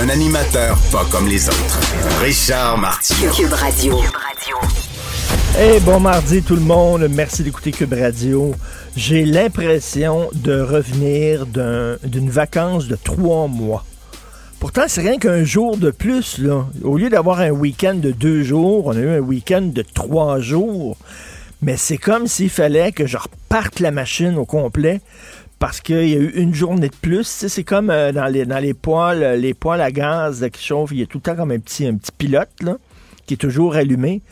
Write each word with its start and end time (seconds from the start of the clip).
Un 0.00 0.08
animateur 0.08 0.78
pas 0.92 1.04
comme 1.10 1.28
les 1.28 1.48
autres. 1.48 1.78
Richard 2.22 2.78
Martineau. 2.78 3.30
Cube 3.32 3.52
Radio. 3.52 3.98
Hey, 5.56 5.80
bon 5.80 6.00
mardi 6.00 6.42
tout 6.42 6.54
le 6.54 6.60
monde. 6.62 7.06
Merci 7.10 7.42
d'écouter 7.42 7.70
Cube 7.70 7.92
Radio. 7.92 8.54
J'ai 8.96 9.24
l'impression 9.24 10.28
de 10.32 10.60
revenir 10.60 11.46
d'un- 11.46 11.96
d'une 12.04 12.30
vacance 12.30 12.86
de 12.88 12.96
trois 12.96 13.46
mois. 13.46 13.84
Pourtant, 14.58 14.82
c'est 14.88 15.00
rien 15.02 15.18
qu'un 15.18 15.44
jour 15.44 15.76
de 15.76 15.90
plus. 15.90 16.38
Là. 16.38 16.66
Au 16.82 16.96
lieu 16.98 17.08
d'avoir 17.10 17.40
un 17.40 17.50
week-end 17.50 17.94
de 17.94 18.10
deux 18.10 18.42
jours, 18.42 18.86
on 18.86 18.92
a 18.96 19.00
eu 19.00 19.08
un 19.16 19.20
week-end 19.20 19.62
de 19.62 19.82
trois 19.82 20.38
jours. 20.40 20.96
Mais 21.62 21.76
c'est 21.76 21.98
comme 21.98 22.26
s'il 22.26 22.48
fallait 22.48 22.90
que 22.92 23.06
je 23.06 23.18
reparte 23.18 23.80
la 23.80 23.90
machine 23.90 24.36
au 24.38 24.46
complet 24.46 25.00
parce 25.60 25.82
qu'il 25.82 26.08
y 26.08 26.14
a 26.14 26.18
eu 26.18 26.32
une 26.36 26.54
journée 26.54 26.88
de 26.88 26.96
plus. 26.96 27.46
C'est 27.46 27.64
comme 27.64 27.90
euh, 27.90 28.10
dans, 28.10 28.26
les, 28.26 28.46
dans 28.46 28.58
les 28.58 28.74
poêles, 28.74 29.22
euh, 29.22 29.36
les 29.36 29.54
à 29.64 29.92
gaz 29.92 30.48
qui 30.50 30.64
chauffent. 30.64 30.90
Il 30.90 30.98
y 30.98 31.02
a 31.02 31.06
tout 31.06 31.18
le 31.18 31.22
temps 31.22 31.36
comme 31.36 31.52
un 31.52 31.60
petit, 31.60 31.88
pilote 32.18 32.48
qui 33.26 33.34
est 33.34 33.36
toujours 33.36 33.76
allumé. 33.76 34.22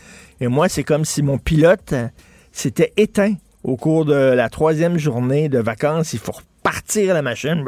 Et 0.40 0.48
moi, 0.48 0.68
c'est 0.68 0.84
comme 0.84 1.04
si 1.04 1.22
mon 1.22 1.38
pilote 1.38 1.92
euh, 1.92 2.08
s'était 2.50 2.94
éteint 2.96 3.34
au 3.62 3.76
cours 3.76 4.06
de 4.06 4.14
la 4.14 4.48
troisième 4.48 4.98
journée 4.98 5.50
de 5.50 5.58
vacances. 5.58 6.16
Repartir 6.68 7.14
la 7.14 7.22
machine. 7.22 7.64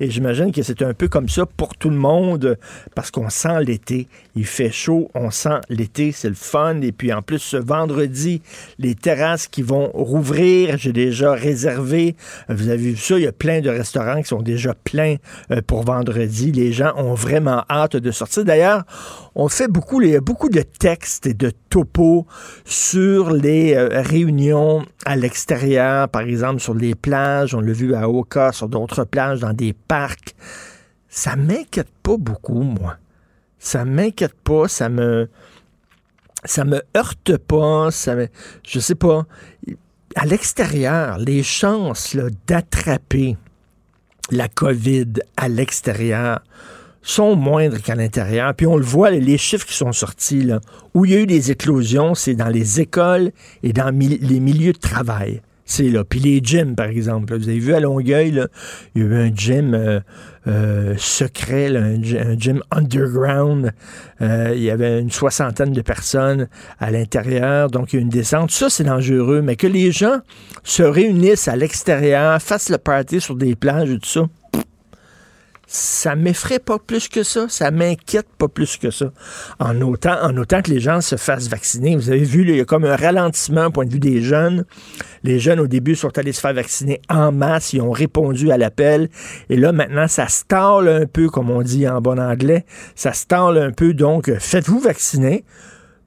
Et 0.00 0.10
j'imagine 0.10 0.52
que 0.52 0.62
c'est 0.62 0.82
un 0.82 0.94
peu 0.94 1.08
comme 1.08 1.28
ça 1.28 1.46
pour 1.46 1.76
tout 1.76 1.90
le 1.90 1.96
monde 1.96 2.58
parce 2.94 3.10
qu'on 3.10 3.30
sent 3.30 3.64
l'été. 3.64 4.08
Il 4.36 4.46
fait 4.46 4.70
chaud, 4.70 5.10
on 5.14 5.30
sent 5.30 5.60
l'été, 5.68 6.12
c'est 6.12 6.28
le 6.28 6.34
fun. 6.34 6.80
Et 6.82 6.92
puis 6.92 7.12
en 7.12 7.22
plus, 7.22 7.38
ce 7.38 7.56
vendredi, 7.56 8.42
les 8.78 8.94
terrasses 8.94 9.48
qui 9.48 9.62
vont 9.62 9.90
rouvrir, 9.92 10.78
j'ai 10.78 10.92
déjà 10.92 11.32
réservé. 11.32 12.16
Vous 12.48 12.68
avez 12.68 12.92
vu 12.92 12.96
ça, 12.96 13.18
il 13.18 13.24
y 13.24 13.26
a 13.26 13.32
plein 13.32 13.60
de 13.60 13.70
restaurants 13.70 14.22
qui 14.22 14.28
sont 14.28 14.42
déjà 14.42 14.74
pleins 14.74 15.16
euh, 15.50 15.60
pour 15.66 15.82
vendredi. 15.84 16.52
Les 16.52 16.72
gens 16.72 16.92
ont 16.96 17.14
vraiment 17.14 17.64
hâte 17.68 17.96
de 17.96 18.10
sortir. 18.10 18.44
D'ailleurs, 18.44 18.84
on 19.34 19.48
fait 19.48 19.68
beaucoup, 19.68 20.00
il 20.02 20.10
y 20.10 20.16
a 20.16 20.20
beaucoup 20.20 20.48
de 20.48 20.62
textes 20.62 21.26
et 21.26 21.34
de 21.34 21.52
topos 21.70 22.26
sur 22.64 23.30
les 23.30 23.74
euh, 23.74 24.02
réunions 24.02 24.84
à 25.04 25.16
l'extérieur, 25.16 26.08
par 26.08 26.22
exemple 26.22 26.60
sur 26.60 26.74
les 26.74 26.94
On 27.54 27.60
l'a 27.60 27.72
vu 27.72 27.94
à 27.94 28.08
Oka, 28.08 28.52
sur 28.52 28.68
d'autres 28.68 29.04
plages, 29.04 29.40
dans 29.40 29.52
des 29.52 29.72
parcs. 29.72 30.34
Ça 31.08 31.36
m'inquiète 31.36 31.92
pas 32.02 32.16
beaucoup, 32.16 32.62
moi. 32.62 32.96
Ça 33.58 33.84
m'inquiète 33.84 34.34
pas, 34.42 34.68
ça 34.68 34.88
me 34.88 35.28
ça 36.44 36.64
me 36.64 36.82
heurte 36.96 37.36
pas, 37.36 37.90
ça 37.90 38.16
me, 38.16 38.28
je 38.64 38.80
sais 38.80 38.96
pas. 38.96 39.26
À 40.16 40.26
l'extérieur, 40.26 41.18
les 41.18 41.42
chances 41.42 42.16
d'attraper 42.46 43.36
la 44.30 44.48
COVID 44.48 45.12
à 45.36 45.48
l'extérieur 45.48 46.40
sont 47.02 47.36
moindres 47.36 47.80
qu'à 47.80 47.94
l'intérieur. 47.94 48.54
Puis 48.54 48.66
on 48.66 48.76
le 48.76 48.84
voit, 48.84 49.10
les 49.10 49.38
chiffres 49.38 49.66
qui 49.66 49.74
sont 49.74 49.92
sortis, 49.92 50.42
là, 50.42 50.60
où 50.94 51.04
il 51.04 51.12
y 51.12 51.14
a 51.14 51.20
eu 51.20 51.26
des 51.26 51.50
éclosions, 51.50 52.14
c'est 52.14 52.34
dans 52.34 52.48
les 52.48 52.80
écoles 52.80 53.32
et 53.62 53.72
dans 53.72 53.96
les 53.96 54.40
milieux 54.40 54.72
de 54.72 54.78
travail. 54.78 55.42
C'est 55.64 55.88
là. 55.88 56.04
Puis 56.04 56.18
les 56.20 56.40
gyms, 56.42 56.74
par 56.74 56.86
exemple. 56.86 57.36
Vous 57.36 57.48
avez 57.48 57.58
vu 57.58 57.72
à 57.72 57.80
Longueuil, 57.80 58.42
il 58.94 59.02
y 59.02 59.04
a 59.04 59.08
eu 59.08 59.14
un 59.14 59.34
gym 59.34 59.74
euh, 59.74 60.00
euh, 60.48 60.94
secret, 60.98 61.74
un, 61.76 62.00
gy- 62.02 62.18
un 62.18 62.36
gym 62.36 62.62
underground. 62.72 63.72
Euh, 64.20 64.52
il 64.54 64.62
y 64.62 64.70
avait 64.70 65.00
une 65.00 65.10
soixantaine 65.10 65.72
de 65.72 65.80
personnes 65.82 66.48
à 66.80 66.90
l'intérieur. 66.90 67.70
Donc, 67.70 67.92
il 67.92 67.96
y 67.96 67.98
a 68.00 68.02
une 68.02 68.08
descente. 68.08 68.50
Ça, 68.50 68.68
c'est 68.70 68.84
dangereux. 68.84 69.40
Mais 69.40 69.56
que 69.56 69.66
les 69.68 69.92
gens 69.92 70.18
se 70.64 70.82
réunissent 70.82 71.48
à 71.48 71.56
l'extérieur, 71.56 72.42
fassent 72.42 72.68
le 72.70 72.78
party 72.78 73.20
sur 73.20 73.36
des 73.36 73.54
plages 73.54 73.90
et 73.90 73.98
tout 73.98 74.08
ça, 74.08 74.26
ça 75.72 76.16
m'effraie 76.16 76.58
pas 76.58 76.78
plus 76.78 77.08
que 77.08 77.22
ça, 77.22 77.46
ça 77.48 77.70
m'inquiète 77.70 78.26
pas 78.36 78.48
plus 78.48 78.76
que 78.76 78.90
ça. 78.90 79.10
En 79.58 79.80
autant, 79.80 80.22
en 80.22 80.36
autant 80.36 80.60
que 80.60 80.70
les 80.70 80.80
gens 80.80 81.00
se 81.00 81.16
fassent 81.16 81.48
vacciner. 81.48 81.96
Vous 81.96 82.10
avez 82.10 82.24
vu, 82.24 82.42
il 82.42 82.56
y 82.56 82.60
a 82.60 82.66
comme 82.66 82.84
un 82.84 82.94
ralentissement 82.94 83.66
au 83.66 83.70
point 83.70 83.86
de 83.86 83.90
vue 83.90 83.98
des 83.98 84.20
jeunes. 84.20 84.66
Les 85.22 85.38
jeunes, 85.38 85.60
au 85.60 85.66
début, 85.66 85.94
sont 85.94 86.16
allés 86.18 86.32
se 86.32 86.40
faire 86.40 86.52
vacciner 86.52 87.00
en 87.08 87.32
masse, 87.32 87.72
ils 87.72 87.80
ont 87.80 87.90
répondu 87.90 88.50
à 88.52 88.58
l'appel. 88.58 89.08
Et 89.48 89.56
là, 89.56 89.72
maintenant, 89.72 90.08
ça 90.08 90.28
stalle 90.28 90.88
un 90.88 91.06
peu, 91.06 91.30
comme 91.30 91.50
on 91.50 91.62
dit 91.62 91.88
en 91.88 92.02
bon 92.02 92.20
anglais. 92.20 92.66
Ça 92.94 93.14
stalle 93.14 93.56
un 93.56 93.70
peu, 93.72 93.94
donc 93.94 94.30
faites-vous 94.38 94.78
vacciner. 94.78 95.44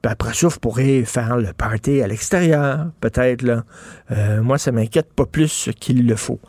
Puis 0.04 0.12
après 0.12 0.36
ça, 0.36 0.48
vous 0.48 0.60
pourrez 0.60 1.04
faire 1.06 1.38
le 1.38 1.54
party 1.54 2.04
à 2.04 2.08
l'extérieur, 2.08 2.92
peut-être. 3.02 3.42
là. 3.42 3.64
Euh, 4.12 4.44
moi, 4.44 4.60
ça 4.60 4.72
m'inquiète 4.72 5.12
pas 5.12 5.26
plus 5.26 5.72
qu'il 5.80 6.06
le 6.06 6.16
faut. 6.16 6.40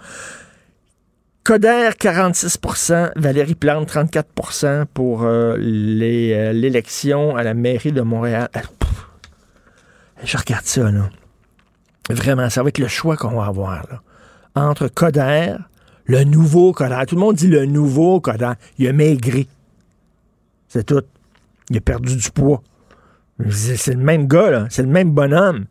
Coder, 1.47 1.91
46% 1.97 3.13
Valérie 3.15 3.55
Plante, 3.55 3.89
34% 3.89 4.85
pour 4.93 5.23
euh, 5.23 5.55
euh, 5.57 6.53
l'élection 6.53 7.37
à 7.37 7.45
la 7.45 7.55
mairie 7.55 7.93
de 7.93 8.01
Montréal. 8.01 8.49
Pff. 8.53 9.07
Je 10.25 10.37
regarde 10.37 10.65
ça, 10.65 10.91
là. 10.91 11.09
Vraiment, 12.11 12.51
ça 12.51 12.65
va 12.65 12.71
être 12.71 12.81
le 12.81 12.89
choix 12.89 13.17
qu'on 13.17 13.37
va 13.37 13.45
avoir, 13.45 13.87
là. 13.89 14.03
Entre 14.57 14.89
Coder, 14.89 15.55
le 16.07 16.25
nouveau 16.25 16.73
Coder. 16.73 17.05
Tout 17.07 17.15
le 17.15 17.21
monde 17.21 17.37
dit 17.37 17.47
le 17.47 17.65
nouveau 17.65 18.21
Coder. 18.21 18.55
Il 18.79 18.89
a 18.89 18.93
maigri. 18.93 19.47
C'est 20.67 20.83
tout. 20.85 21.05
Il 21.71 21.77
a 21.77 21.81
perdu 21.81 22.17
du 22.17 22.31
poids. 22.33 22.61
C'est 23.51 23.95
le 23.95 24.03
même 24.03 24.27
gars, 24.27 24.51
là. 24.51 24.67
C'est 24.69 24.83
le 24.83 24.89
même 24.89 25.13
bonhomme. 25.13 25.67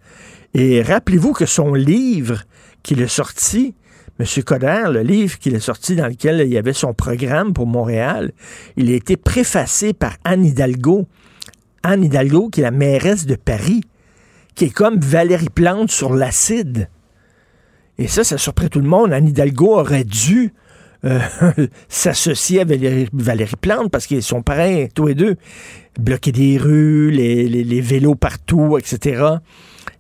Et 0.53 0.81
rappelez-vous 0.81 1.33
que 1.33 1.45
son 1.45 1.73
livre 1.73 2.43
qu'il 2.81 3.03
a 3.03 3.09
sorti, 3.09 3.75
M. 4.19 4.25
Coder, 4.43 4.85
le 4.91 5.01
livre 5.01 5.37
qu'il 5.39 5.55
a 5.55 5.59
sorti 5.59 5.95
dans 5.95 6.07
lequel 6.07 6.41
il 6.45 6.53
y 6.53 6.57
avait 6.57 6.73
son 6.73 6.93
programme 6.93 7.53
pour 7.53 7.67
Montréal, 7.67 8.31
il 8.77 8.89
a 8.91 8.95
été 8.95 9.17
préfacé 9.17 9.93
par 9.93 10.15
Anne 10.23 10.45
Hidalgo. 10.45 11.05
Anne 11.83 12.05
Hidalgo, 12.05 12.49
qui 12.49 12.61
est 12.61 12.63
la 12.63 12.71
mairesse 12.71 13.25
de 13.25 13.35
Paris, 13.35 13.81
qui 14.55 14.65
est 14.65 14.69
comme 14.69 14.99
Valérie 14.99 15.49
Plante 15.49 15.91
sur 15.91 16.13
l'acide. 16.13 16.89
Et 17.97 18.07
ça, 18.07 18.23
ça 18.23 18.37
surpris 18.37 18.69
tout 18.69 18.79
le 18.79 18.87
monde. 18.87 19.11
Anne 19.11 19.27
Hidalgo 19.27 19.79
aurait 19.79 20.05
dû 20.05 20.53
euh, 21.03 21.19
s'associer 21.89 22.61
à 22.61 22.63
Valérie, 22.63 23.55
Plante 23.59 23.91
parce 23.91 24.07
qu'ils 24.07 24.23
sont 24.23 24.41
pareils, 24.41 24.87
tous 24.95 25.07
les 25.07 25.15
deux. 25.15 25.35
Bloquer 25.99 26.31
des 26.31 26.57
rues, 26.57 27.11
les 27.11 27.81
vélos 27.81 28.15
partout, 28.15 28.77
etc. 28.77 29.39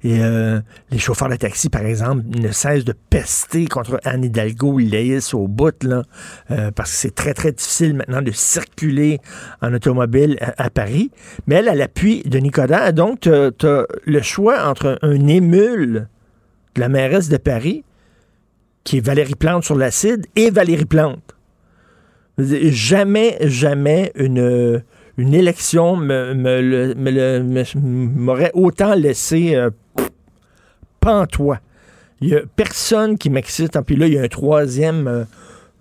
Et 0.05 0.19
euh, 0.23 0.59
les 0.91 0.99
chauffeurs 0.99 1.29
de 1.29 1.35
taxi, 1.35 1.67
par 1.69 1.83
exemple, 1.83 2.21
ne 2.39 2.51
cessent 2.51 2.85
de 2.85 2.93
pester 3.09 3.65
contre 3.65 3.99
Anne 4.03 4.23
Hidalgo. 4.23 4.79
Ils 4.79 4.91
laissent 4.91 5.33
au 5.33 5.47
bout, 5.47 5.83
là, 5.83 6.03
euh, 6.51 6.69
parce 6.69 6.91
que 6.91 6.97
c'est 6.97 7.15
très, 7.15 7.33
très 7.33 7.51
difficile 7.51 7.95
maintenant 7.95 8.21
de 8.21 8.29
circuler 8.31 9.19
en 9.63 9.73
automobile 9.73 10.37
à, 10.41 10.65
à 10.65 10.69
Paris. 10.69 11.09
Mais 11.47 11.55
elle 11.55 11.69
a 11.69 11.73
l'appui 11.73 12.21
de 12.21 12.37
Nicolas. 12.37 12.91
Donc, 12.91 13.21
tu 13.21 13.29
as 13.31 13.85
le 14.05 14.21
choix 14.21 14.67
entre 14.69 14.99
un 15.01 15.25
émule 15.27 16.07
de 16.75 16.81
la 16.81 16.87
mairesse 16.89 17.27
de 17.29 17.37
Paris, 17.37 17.83
qui 18.83 18.97
est 18.97 19.05
Valérie 19.05 19.33
Plante 19.33 19.63
sur 19.63 19.75
l'acide, 19.75 20.27
et 20.35 20.51
Valérie 20.51 20.85
Plante. 20.85 21.35
Jamais, 22.37 23.37
jamais 23.41 24.11
une, 24.15 24.83
une 25.17 25.33
élection 25.33 25.95
me- 25.95 26.35
me 26.35 26.93
me 26.93 27.63
m'aurait 27.79 28.51
autant 28.53 28.93
laissé 28.93 29.55
euh, 29.55 29.71
pantois. 31.05 31.59
Il 32.19 32.29
n'y 32.29 32.35
a 32.35 32.41
personne 32.55 33.17
qui 33.17 33.29
m'excite. 33.29 33.79
Puis 33.85 33.95
là, 33.95 34.07
il 34.07 34.13
y 34.13 34.17
a 34.17 34.23
un 34.23 34.27
troisième 34.27 35.07
euh, 35.07 35.23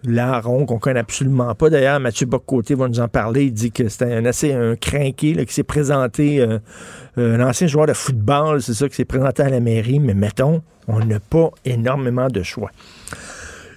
larron 0.05 0.67
qu'on 0.67 0.79
connaît 0.79 1.01
absolument 1.01 1.55
pas. 1.55 1.71
D'ailleurs, 1.71 1.99
Mathieu 1.99 2.27
Boccoté 2.27 2.75
va 2.75 2.89
nous 2.89 3.01
en 3.01 3.09
parler. 3.09 3.45
Il 3.45 3.53
dit 3.53 3.73
que 3.73 3.89
c'était 3.89 4.13
un 4.13 4.27
assez 4.27 4.53
un 4.53 4.77
qui 4.77 5.35
s'est 5.49 5.63
présenté, 5.63 6.41
euh, 6.41 6.59
euh, 7.17 7.39
un 7.39 7.49
ancien 7.49 7.67
joueur 7.67 7.87
de 7.87 7.95
football, 7.95 8.61
c'est 8.61 8.75
ça, 8.75 8.89
qui 8.89 8.97
s'est 8.97 9.07
présenté 9.07 9.43
à 9.43 9.49
la 9.49 9.61
mairie. 9.61 9.99
Mais 9.99 10.15
mettons, 10.15 10.63
on 10.89 10.99
n'a 11.01 11.21
pas 11.21 11.51
énormément 11.65 12.29
de 12.29 12.43
choix. 12.43 12.71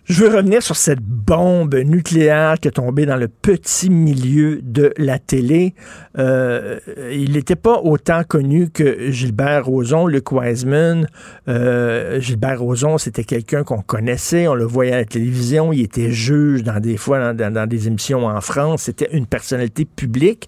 Je 0.07 0.23
veux 0.23 0.33
revenir 0.33 0.63
sur 0.63 0.77
cette 0.77 1.01
bombe 1.01 1.75
nucléaire 1.75 2.55
qui 2.61 2.69
est 2.69 2.71
tombée 2.71 3.05
dans 3.05 3.17
le 3.17 3.27
petit 3.27 3.89
milieu 3.89 4.61
de 4.63 4.93
la 4.97 5.19
télé. 5.19 5.75
Euh, 6.17 6.79
il 7.11 7.33
n'était 7.33 7.57
pas 7.57 7.81
autant 7.81 8.23
connu 8.23 8.69
que 8.69 9.11
Gilbert 9.11 9.65
Rozon, 9.65 10.07
Luc 10.07 10.31
Wiseman. 10.31 11.07
Euh, 11.49 12.21
Gilbert 12.21 12.61
Rozon, 12.61 12.97
c'était 12.97 13.25
quelqu'un 13.25 13.65
qu'on 13.65 13.81
connaissait, 13.81 14.47
on 14.47 14.55
le 14.55 14.63
voyait 14.63 14.93
à 14.93 14.97
la 14.99 15.05
télévision, 15.05 15.73
il 15.73 15.81
était 15.81 16.09
juge 16.09 16.63
dans 16.63 16.79
des 16.79 16.95
fois 16.95 17.33
dans, 17.33 17.67
des 17.67 17.87
émissions 17.87 18.27
en 18.27 18.39
France, 18.39 18.83
c'était 18.83 19.09
une 19.11 19.25
personnalité 19.25 19.83
publique. 19.83 20.47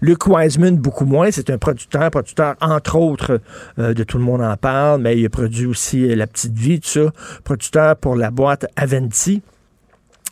Luc 0.00 0.28
Wiseman, 0.28 0.76
beaucoup 0.76 1.04
moins, 1.04 1.32
c'est 1.32 1.50
un 1.50 1.58
producteur, 1.58 2.08
producteur 2.12 2.54
entre 2.60 2.94
autres 2.94 3.40
euh, 3.80 3.92
de 3.92 4.04
Tout 4.04 4.18
le 4.18 4.24
monde 4.24 4.42
en 4.42 4.56
parle, 4.56 5.00
mais 5.00 5.18
il 5.18 5.26
a 5.26 5.30
produit 5.30 5.66
aussi 5.66 6.14
La 6.14 6.28
Petite 6.28 6.56
Vie, 6.56 6.78
tout 6.78 6.88
ça, 6.88 7.12
producteur 7.42 7.96
pour 7.96 8.14
la 8.14 8.30
boîte 8.30 8.66
Aven 9.00 9.40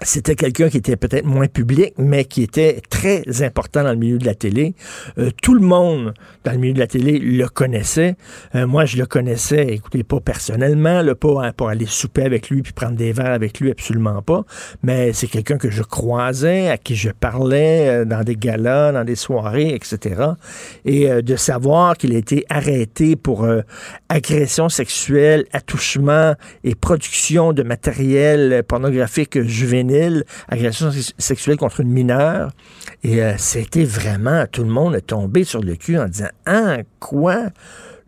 c'était 0.02 0.36
quelqu'un 0.36 0.68
qui 0.68 0.76
était 0.76 0.96
peut-être 0.96 1.24
moins 1.24 1.48
public, 1.48 1.92
mais 1.98 2.24
qui 2.24 2.44
était 2.44 2.80
très 2.88 3.42
important 3.42 3.82
dans 3.82 3.90
le 3.90 3.96
milieu 3.96 4.18
de 4.18 4.26
la 4.26 4.34
télé. 4.36 4.74
Euh, 5.18 5.30
tout 5.42 5.54
le 5.54 5.60
monde 5.60 6.14
dans 6.44 6.52
le 6.52 6.58
milieu 6.58 6.74
de 6.74 6.78
la 6.78 6.86
télé 6.86 7.18
le 7.18 7.48
connaissait. 7.48 8.14
Euh, 8.54 8.66
moi, 8.66 8.84
je 8.84 8.96
le 8.96 9.06
connaissais, 9.06 9.66
écoutez, 9.66 10.04
pas 10.04 10.20
personnellement, 10.20 11.02
là, 11.02 11.16
pas 11.16 11.44
hein, 11.44 11.52
pour 11.56 11.68
aller 11.68 11.86
souper 11.86 12.22
avec 12.22 12.48
lui 12.48 12.62
puis 12.62 12.72
prendre 12.72 12.94
des 12.94 13.12
verres 13.12 13.32
avec 13.32 13.58
lui, 13.58 13.72
absolument 13.72 14.22
pas. 14.22 14.44
Mais 14.84 15.12
c'est 15.12 15.26
quelqu'un 15.26 15.58
que 15.58 15.70
je 15.70 15.82
croisais, 15.82 16.70
à 16.70 16.78
qui 16.78 16.94
je 16.94 17.10
parlais 17.10 17.88
euh, 17.88 18.04
dans 18.04 18.22
des 18.22 18.36
galas, 18.36 18.92
dans 18.92 19.04
des 19.04 19.16
soirées, 19.16 19.74
etc. 19.74 20.22
Et 20.84 21.08
de 21.08 21.36
savoir 21.36 21.96
qu'il 21.96 22.14
a 22.14 22.18
été 22.18 22.44
arrêté 22.48 23.16
pour 23.16 23.46
agression 24.08 24.68
sexuelle, 24.68 25.44
attouchement 25.52 26.34
et 26.64 26.74
production 26.74 27.52
de 27.52 27.62
matériel 27.62 28.62
pornographique 28.66 29.40
juvénile, 29.42 29.87
agression 30.48 30.90
sexuelle 31.18 31.56
contre 31.56 31.80
une 31.80 31.90
mineure. 31.90 32.52
Et 33.02 33.22
euh, 33.22 33.34
c'était 33.36 33.84
vraiment, 33.84 34.46
tout 34.46 34.62
le 34.62 34.70
monde 34.70 34.94
est 34.94 35.06
tombé 35.06 35.44
sur 35.44 35.62
le 35.62 35.76
cul 35.76 35.98
en 35.98 36.06
disant, 36.06 36.28
ah, 36.46 36.78
quoi? 37.00 37.50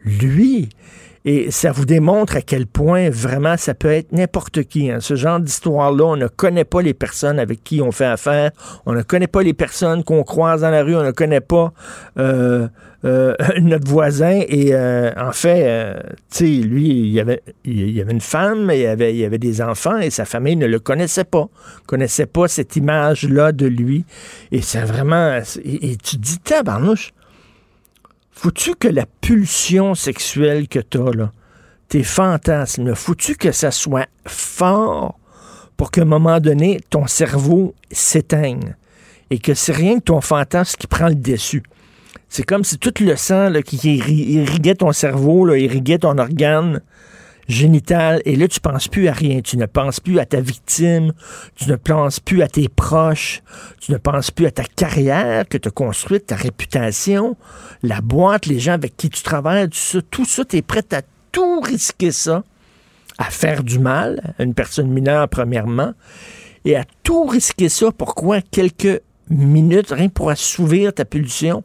Lui? 0.04 0.68
Et 1.24 1.50
ça 1.50 1.70
vous 1.70 1.84
démontre 1.84 2.36
à 2.36 2.40
quel 2.40 2.66
point 2.66 3.10
vraiment 3.10 3.56
ça 3.58 3.74
peut 3.74 3.90
être 3.90 4.12
n'importe 4.12 4.62
qui. 4.62 4.90
Hein. 4.90 5.00
Ce 5.00 5.16
genre 5.16 5.38
d'histoire-là, 5.38 6.04
on 6.04 6.16
ne 6.16 6.28
connaît 6.28 6.64
pas 6.64 6.80
les 6.80 6.94
personnes 6.94 7.38
avec 7.38 7.62
qui 7.62 7.82
on 7.82 7.92
fait 7.92 8.06
affaire, 8.06 8.52
on 8.86 8.94
ne 8.94 9.02
connaît 9.02 9.26
pas 9.26 9.42
les 9.42 9.52
personnes 9.52 10.02
qu'on 10.02 10.22
croise 10.22 10.62
dans 10.62 10.70
la 10.70 10.82
rue, 10.82 10.96
on 10.96 11.04
ne 11.04 11.10
connaît 11.10 11.42
pas 11.42 11.74
euh, 12.18 12.68
euh, 13.04 13.34
notre 13.60 13.86
voisin. 13.86 14.40
Et 14.48 14.74
euh, 14.74 15.10
en 15.18 15.32
fait, 15.32 15.94
tu 16.32 16.38
sais, 16.38 16.66
lui, 16.66 16.88
il 16.88 17.12
y, 17.12 17.20
avait, 17.20 17.42
il 17.64 18.00
avait 18.00 18.12
une 18.12 18.22
femme, 18.22 18.70
il 18.74 18.86
avait, 18.86 19.14
il 19.14 19.22
avait 19.22 19.38
des 19.38 19.60
enfants 19.60 19.98
et 19.98 20.08
sa 20.08 20.24
famille 20.24 20.56
ne 20.56 20.66
le 20.66 20.78
connaissait 20.78 21.24
pas, 21.24 21.48
connaissait 21.86 22.26
pas 22.26 22.48
cette 22.48 22.76
image-là 22.76 23.52
de 23.52 23.66
lui. 23.66 24.06
Et 24.52 24.62
c'est 24.62 24.84
vraiment... 24.84 25.38
Et, 25.64 25.90
et 25.90 25.96
tu 25.96 26.16
te 26.16 26.22
dis, 26.22 26.38
tabarnouche, 26.38 27.12
faut-tu 28.42 28.74
que 28.74 28.88
la 28.88 29.04
pulsion 29.04 29.94
sexuelle 29.94 30.66
que 30.66 30.78
tu 30.78 30.96
as, 30.96 31.10
là, 31.10 31.30
tes 31.88 32.02
fantasmes, 32.02 32.94
faut-tu 32.94 33.36
que 33.36 33.52
ça 33.52 33.70
soit 33.70 34.08
fort 34.26 35.20
pour 35.76 35.90
qu'à 35.90 36.00
un 36.00 36.06
moment 36.06 36.40
donné, 36.40 36.80
ton 36.88 37.06
cerveau 37.06 37.74
s'éteigne 37.90 38.76
et 39.28 39.38
que 39.38 39.52
c'est 39.52 39.74
rien 39.74 39.98
que 39.98 40.04
ton 40.04 40.22
fantasme 40.22 40.78
qui 40.78 40.86
prend 40.86 41.08
le 41.08 41.16
dessus? 41.16 41.62
C'est 42.30 42.44
comme 42.44 42.64
si 42.64 42.78
tout 42.78 42.94
le 43.00 43.14
sang 43.14 43.52
qui 43.62 43.98
irriguait 43.98 44.76
ton 44.76 44.92
cerveau, 44.92 45.44
là, 45.44 45.58
irriguait 45.58 45.98
ton 45.98 46.16
organe, 46.16 46.80
génitale. 47.50 48.22
Et 48.24 48.36
là, 48.36 48.48
tu 48.48 48.60
penses 48.60 48.88
plus 48.88 49.08
à 49.08 49.12
rien. 49.12 49.40
Tu 49.40 49.56
ne 49.56 49.66
penses 49.66 50.00
plus 50.00 50.18
à 50.18 50.26
ta 50.26 50.40
victime. 50.40 51.12
Tu 51.56 51.68
ne 51.68 51.76
penses 51.76 52.20
plus 52.20 52.42
à 52.42 52.48
tes 52.48 52.68
proches. 52.68 53.42
Tu 53.80 53.92
ne 53.92 53.98
penses 53.98 54.30
plus 54.30 54.46
à 54.46 54.50
ta 54.50 54.64
carrière 54.64 55.48
que 55.48 55.58
tu 55.58 55.68
as 55.68 55.70
construite, 55.70 56.26
ta 56.26 56.36
réputation, 56.36 57.36
la 57.82 58.00
boîte, 58.00 58.46
les 58.46 58.58
gens 58.58 58.72
avec 58.72 58.96
qui 58.96 59.10
tu 59.10 59.22
travailles, 59.22 59.68
tout 59.68 59.76
ça. 59.76 59.98
Tout 60.10 60.24
ça, 60.24 60.44
tu 60.44 60.56
es 60.56 60.62
prêt 60.62 60.84
à 60.92 61.02
tout 61.32 61.60
risquer 61.60 62.12
ça, 62.12 62.44
à 63.18 63.24
faire 63.24 63.62
du 63.62 63.78
mal 63.78 64.34
à 64.38 64.42
une 64.42 64.54
personne 64.54 64.88
mineure, 64.88 65.28
premièrement, 65.28 65.94
et 66.64 66.76
à 66.76 66.84
tout 67.02 67.24
risquer 67.24 67.68
ça. 67.68 67.92
Pourquoi? 67.92 68.40
Quelques 68.40 69.00
minutes, 69.28 69.90
rien 69.90 70.08
pour 70.08 70.30
assouvir 70.30 70.92
ta 70.92 71.04
pulsion 71.04 71.62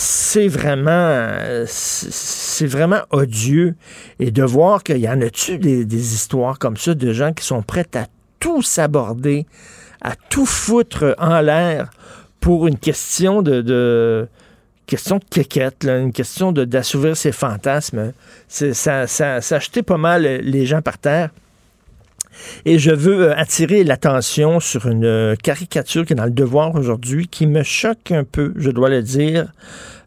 c'est 0.00 0.46
vraiment, 0.46 1.26
c'est 1.66 2.66
vraiment 2.66 3.00
odieux. 3.10 3.74
Et 4.20 4.30
de 4.30 4.44
voir 4.44 4.84
qu'il 4.84 4.98
y 4.98 5.08
en 5.08 5.20
a-tu 5.20 5.58
des, 5.58 6.14
histoires 6.14 6.60
comme 6.60 6.76
ça 6.76 6.94
de 6.94 7.12
gens 7.12 7.32
qui 7.32 7.44
sont 7.44 7.62
prêts 7.62 7.88
à 7.96 8.06
tout 8.38 8.62
s'aborder, 8.62 9.44
à 10.00 10.14
tout 10.14 10.46
foutre 10.46 11.16
en 11.18 11.40
l'air 11.40 11.90
pour 12.38 12.68
une 12.68 12.78
question 12.78 13.42
de, 13.42 13.60
de 13.60 14.28
question 14.86 15.16
de 15.16 15.24
quéquette, 15.28 15.84
une 15.84 16.12
question 16.12 16.52
d'assouvir 16.52 17.16
ses 17.16 17.32
fantasmes. 17.32 18.12
Ça, 18.46 19.08
ça, 19.08 19.40
ça 19.40 19.56
a 19.56 19.82
pas 19.82 19.98
mal 19.98 20.22
les 20.22 20.64
gens 20.64 20.80
par 20.80 20.98
terre. 20.98 21.30
Et 22.64 22.78
je 22.78 22.90
veux 22.90 23.28
euh, 23.30 23.36
attirer 23.36 23.84
l'attention 23.84 24.60
sur 24.60 24.86
une 24.86 25.04
euh, 25.04 25.36
caricature 25.36 26.04
qui 26.04 26.12
est 26.12 26.16
dans 26.16 26.24
le 26.24 26.30
devoir 26.30 26.74
aujourd'hui, 26.74 27.28
qui 27.28 27.46
me 27.46 27.62
choque 27.62 28.10
un 28.10 28.24
peu, 28.24 28.52
je 28.56 28.70
dois 28.70 28.88
le 28.88 29.02
dire. 29.02 29.52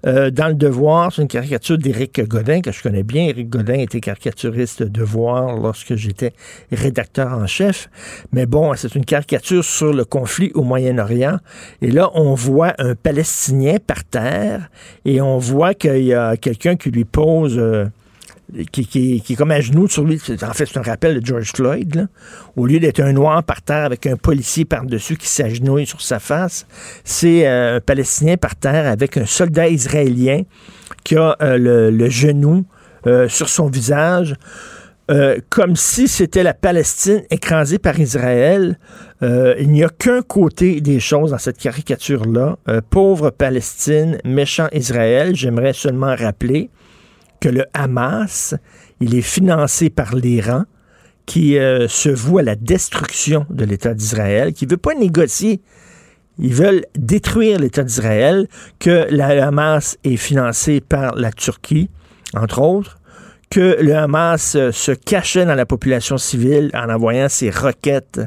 Euh, 0.06 0.32
dans 0.32 0.48
le 0.48 0.56
Devoir, 0.56 1.12
c'est 1.14 1.22
une 1.22 1.28
caricature 1.28 1.78
d'Éric 1.78 2.28
Godin, 2.28 2.62
que 2.62 2.72
je 2.72 2.82
connais 2.82 3.04
bien. 3.04 3.28
Éric 3.28 3.50
Godin 3.50 3.76
était 3.76 4.00
caricaturiste 4.00 4.84
Devoir 4.84 5.56
lorsque 5.58 5.96
j'étais 5.96 6.34
rédacteur 6.72 7.34
en 7.34 7.46
chef. 7.46 7.90
Mais 8.32 8.46
bon, 8.46 8.74
c'est 8.76 8.96
une 8.96 9.06
caricature 9.06 9.64
sur 9.64 9.94
le 9.94 10.06
conflit 10.06 10.52
au 10.56 10.64
Moyen-Orient. 10.64 11.38
Et 11.82 11.92
là, 11.92 12.10
on 12.16 12.34
voit 12.34 12.74
un 12.80 12.96
Palestinien 12.96 13.78
par 13.86 14.04
terre 14.04 14.70
et 15.06 15.22
on 15.22 15.38
voit 15.38 15.74
qu'il 15.74 16.04
y 16.04 16.14
a 16.14 16.36
quelqu'un 16.38 16.76
qui 16.76 16.90
lui 16.90 17.06
pose 17.06 17.62
qui, 18.72 19.24
est 19.30 19.36
comme 19.36 19.52
à 19.52 19.62
genoux 19.62 19.88
sur 19.88 20.04
lui. 20.04 20.20
En 20.42 20.54
fait, 20.54 20.66
c'est 20.66 20.78
un 20.78 20.82
rappel 20.82 21.20
de 21.20 21.26
George 21.26 21.52
Floyd. 21.56 22.08
Au 22.56 22.66
lieu 22.66 22.80
d'être 22.80 23.00
un 23.00 23.14
noir 23.14 23.44
par 23.44 23.62
terre 23.62 23.86
avec 23.86 24.06
un 24.08 24.18
policier 24.18 24.66
par-dessus 24.66 25.18
qui 25.18 25.28
s'agenouille 25.28 25.86
sur 25.86 26.02
sa 26.02 26.20
face, 26.20 26.66
c'est 27.04 27.48
euh, 27.48 27.78
un 27.78 27.80
Palestinien 27.80 28.38
par 28.38 28.56
terre 28.56 28.92
avec 28.92 29.18
un 29.18 29.26
soldat 29.26 29.68
israélien 29.70 30.44
qui 31.04 31.16
a 31.16 31.36
euh, 31.42 31.92
le, 31.92 32.10
genou 32.10 32.66
euh, 33.08 33.28
sur 33.28 33.50
son 33.50 33.68
visage. 33.68 34.36
comme 35.50 35.76
si 35.76 36.08
c'était 36.08 36.44
la 36.44 36.54
Palestine 36.54 37.24
écrasée 37.30 37.80
par 37.80 38.00
Israël. 38.00 38.80
il 39.22 39.70
n'y 39.70 39.84
a 39.84 39.90
qu'un 39.90 40.22
côté 40.22 40.80
des 40.80 41.02
choses 41.02 41.32
dans 41.32 41.38
cette 41.38 41.58
caricature-là. 41.58 42.58
pauvre 42.90 43.30
Palestine, 43.30 44.20
méchant 44.24 44.70
Israël. 44.72 45.36
J'aimerais 45.36 45.74
seulement 45.74 46.16
rappeler 46.16 46.70
que 47.42 47.50
le 47.50 47.66
Hamas, 47.74 48.56
il 49.02 49.16
est 49.16 49.22
financé 49.22 49.90
par 49.90 50.16
l'Iran, 50.16 50.64
qui 51.26 51.58
euh, 51.58 51.88
se 51.90 52.10
voue 52.10 52.38
à 52.38 52.44
la 52.44 52.56
destruction 52.56 53.46
de 53.50 53.66
l'État 53.66 53.94
d'Israël, 53.94 54.54
qui 54.54 54.66
ne 54.66 54.72
veut 54.72 54.78
pas 54.78 54.96
négocier. 54.96 55.62
Ils 56.40 56.54
veulent 56.54 56.86
détruire 56.98 57.60
l'État 57.60 57.84
d'Israël, 57.84 58.48
que 58.80 59.08
la 59.10 59.48
Hamas 59.48 59.98
est 60.04 60.18
financé 60.18 60.80
par 60.80 61.16
la 61.16 61.32
Turquie, 61.32 61.90
entre 62.34 62.62
autres, 62.62 63.01
que 63.52 63.78
le 63.82 63.94
Hamas 63.94 64.56
euh, 64.56 64.72
se 64.72 64.94
cachait 64.94 65.46
dans 65.46 65.56
la 65.56 65.66
population 65.66 66.18
civile 66.18 66.72
en 66.74 66.90
envoyant 66.90 67.28
ses 67.28 67.50
roquettes 67.50 68.22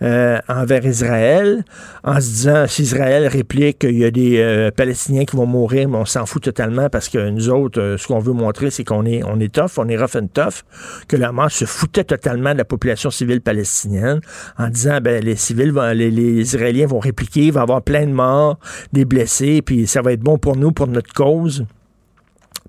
euh, 0.00 0.38
envers 0.48 0.86
Israël, 0.86 1.62
en 2.02 2.18
se 2.18 2.26
disant, 2.26 2.64
si 2.66 2.82
Israël 2.82 3.26
réplique 3.26 3.80
qu'il 3.80 3.98
y 3.98 4.04
a 4.06 4.10
des 4.10 4.38
euh, 4.38 4.70
Palestiniens 4.70 5.26
qui 5.26 5.36
vont 5.36 5.44
mourir, 5.44 5.90
mais 5.90 5.98
on 5.98 6.06
s'en 6.06 6.24
fout 6.24 6.42
totalement 6.42 6.88
parce 6.88 7.10
que 7.10 7.28
nous 7.28 7.50
autres, 7.50 7.96
ce 7.98 8.06
qu'on 8.06 8.18
veut 8.18 8.32
montrer, 8.32 8.70
c'est 8.70 8.82
qu'on 8.82 9.04
est, 9.04 9.22
on 9.24 9.38
est 9.40 9.52
tough, 9.52 9.72
on 9.76 9.86
est 9.88 9.96
rough 9.98 10.16
and 10.16 10.28
tough, 10.32 10.64
que 11.06 11.16
le 11.16 11.26
Hamas 11.26 11.52
se 11.52 11.66
foutait 11.66 12.04
totalement 12.04 12.54
de 12.54 12.58
la 12.58 12.64
population 12.64 13.10
civile 13.10 13.42
palestinienne 13.42 14.20
en 14.58 14.68
disant, 14.70 15.00
ben, 15.02 15.22
les 15.22 15.36
civils, 15.36 15.74
les, 15.92 16.10
les 16.10 16.40
Israéliens 16.40 16.86
vont 16.86 16.98
répliquer, 16.98 17.42
il 17.42 17.52
va 17.52 17.60
y 17.60 17.62
avoir 17.62 17.82
plein 17.82 18.06
de 18.06 18.12
morts, 18.12 18.58
des 18.94 19.04
blessés, 19.04 19.60
puis 19.60 19.86
ça 19.86 20.00
va 20.00 20.12
être 20.12 20.20
bon 20.20 20.38
pour 20.38 20.56
nous, 20.56 20.72
pour 20.72 20.86
notre 20.86 21.12
cause 21.12 21.66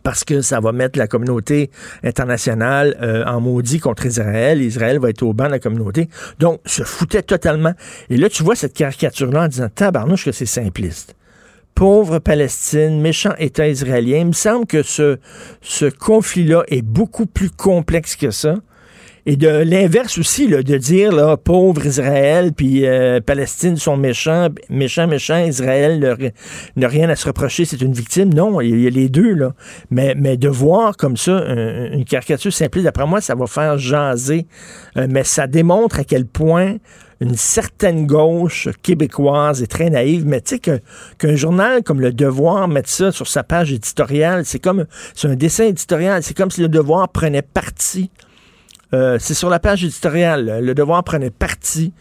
parce 0.03 0.23
que 0.23 0.41
ça 0.41 0.59
va 0.59 0.71
mettre 0.71 0.99
la 0.99 1.07
communauté 1.07 1.71
internationale 2.03 2.95
euh, 3.01 3.25
en 3.25 3.41
maudit 3.41 3.79
contre 3.79 4.05
Israël. 4.05 4.61
Israël 4.61 4.99
va 4.99 5.09
être 5.09 5.23
au 5.23 5.33
banc 5.33 5.45
de 5.45 5.51
la 5.51 5.59
communauté. 5.59 6.09
Donc, 6.39 6.59
se 6.65 6.83
foutait 6.83 7.23
totalement. 7.23 7.73
Et 8.09 8.17
là, 8.17 8.29
tu 8.29 8.43
vois 8.43 8.55
cette 8.55 8.73
caricature-là 8.73 9.43
en 9.43 9.47
disant, 9.47 9.69
tabarnouche 9.73 10.25
que 10.25 10.31
c'est 10.31 10.45
simpliste. 10.45 11.15
Pauvre 11.73 12.19
Palestine, 12.19 13.01
méchant 13.01 13.33
État 13.39 13.67
israélien. 13.67 14.19
Il 14.19 14.27
me 14.27 14.31
semble 14.33 14.67
que 14.67 14.83
ce, 14.83 15.17
ce 15.61 15.85
conflit-là 15.85 16.63
est 16.67 16.83
beaucoup 16.83 17.25
plus 17.25 17.49
complexe 17.49 18.15
que 18.15 18.29
ça. 18.29 18.57
Et 19.25 19.37
de 19.37 19.47
l'inverse 19.47 20.17
aussi, 20.17 20.47
là, 20.47 20.63
de 20.63 20.77
dire, 20.77 21.37
pauvre 21.43 21.85
Israël, 21.85 22.51
puis 22.51 22.85
euh, 22.85 23.21
Palestine 23.21 23.77
sont 23.77 23.95
méchants, 23.95 24.49
méchants, 24.69 25.07
méchants, 25.07 25.45
Israël 25.45 26.17
n'a 26.75 26.87
rien 26.87 27.09
à 27.09 27.15
se 27.15 27.27
reprocher, 27.27 27.63
c'est 27.63 27.81
une 27.81 27.93
victime. 27.93 28.33
Non, 28.33 28.59
il 28.59 28.81
y, 28.81 28.87
a 28.87 28.89
les 28.89 29.07
deux. 29.07 29.37
Mais, 29.89 30.13
mais 30.17 30.35
de 30.35 30.49
voir 30.49 30.97
comme 30.97 31.15
ça 31.15 31.31
une 31.31 32.03
caricature 32.03 32.51
simple, 32.51 32.81
d'après 32.81 33.07
moi, 33.07 33.21
ça 33.21 33.35
va 33.35 33.47
faire 33.47 33.77
jaser. 33.77 34.45
Euh, 34.97 35.07
mais 35.09 35.23
ça 35.23 35.47
démontre 35.47 35.99
à 35.99 36.03
quel 36.03 36.25
point 36.25 36.75
une 37.21 37.35
certaine 37.35 38.05
gauche 38.05 38.67
québécoise 38.81 39.63
est 39.63 39.67
très 39.67 39.89
naïve, 39.89 40.25
mais 40.25 40.41
tu 40.41 40.55
sais 40.55 40.79
qu'un 41.17 41.35
journal 41.35 41.81
comme 41.83 42.01
Le 42.01 42.11
Devoir 42.11 42.67
mette 42.67 42.87
ça 42.87 43.13
sur 43.13 43.27
sa 43.27 43.43
page 43.43 43.71
éditoriale, 43.71 44.43
c'est 44.45 44.59
comme 44.59 44.85
c'est 45.15 45.29
un 45.29 45.35
dessin 45.35 45.65
éditorial, 45.65 46.21
c'est 46.21 46.35
comme 46.35 46.51
si 46.51 46.59
Le 46.59 46.67
Devoir 46.67 47.07
prenait 47.07 47.41
parti 47.41 48.11
euh, 48.93 49.17
c'est 49.19 49.33
sur 49.33 49.49
la 49.49 49.59
page 49.59 49.83
éditoriale. 49.83 50.59
Le 50.61 50.73
Devoir 50.75 51.03
prenait 51.03 51.31
parti 51.31 51.93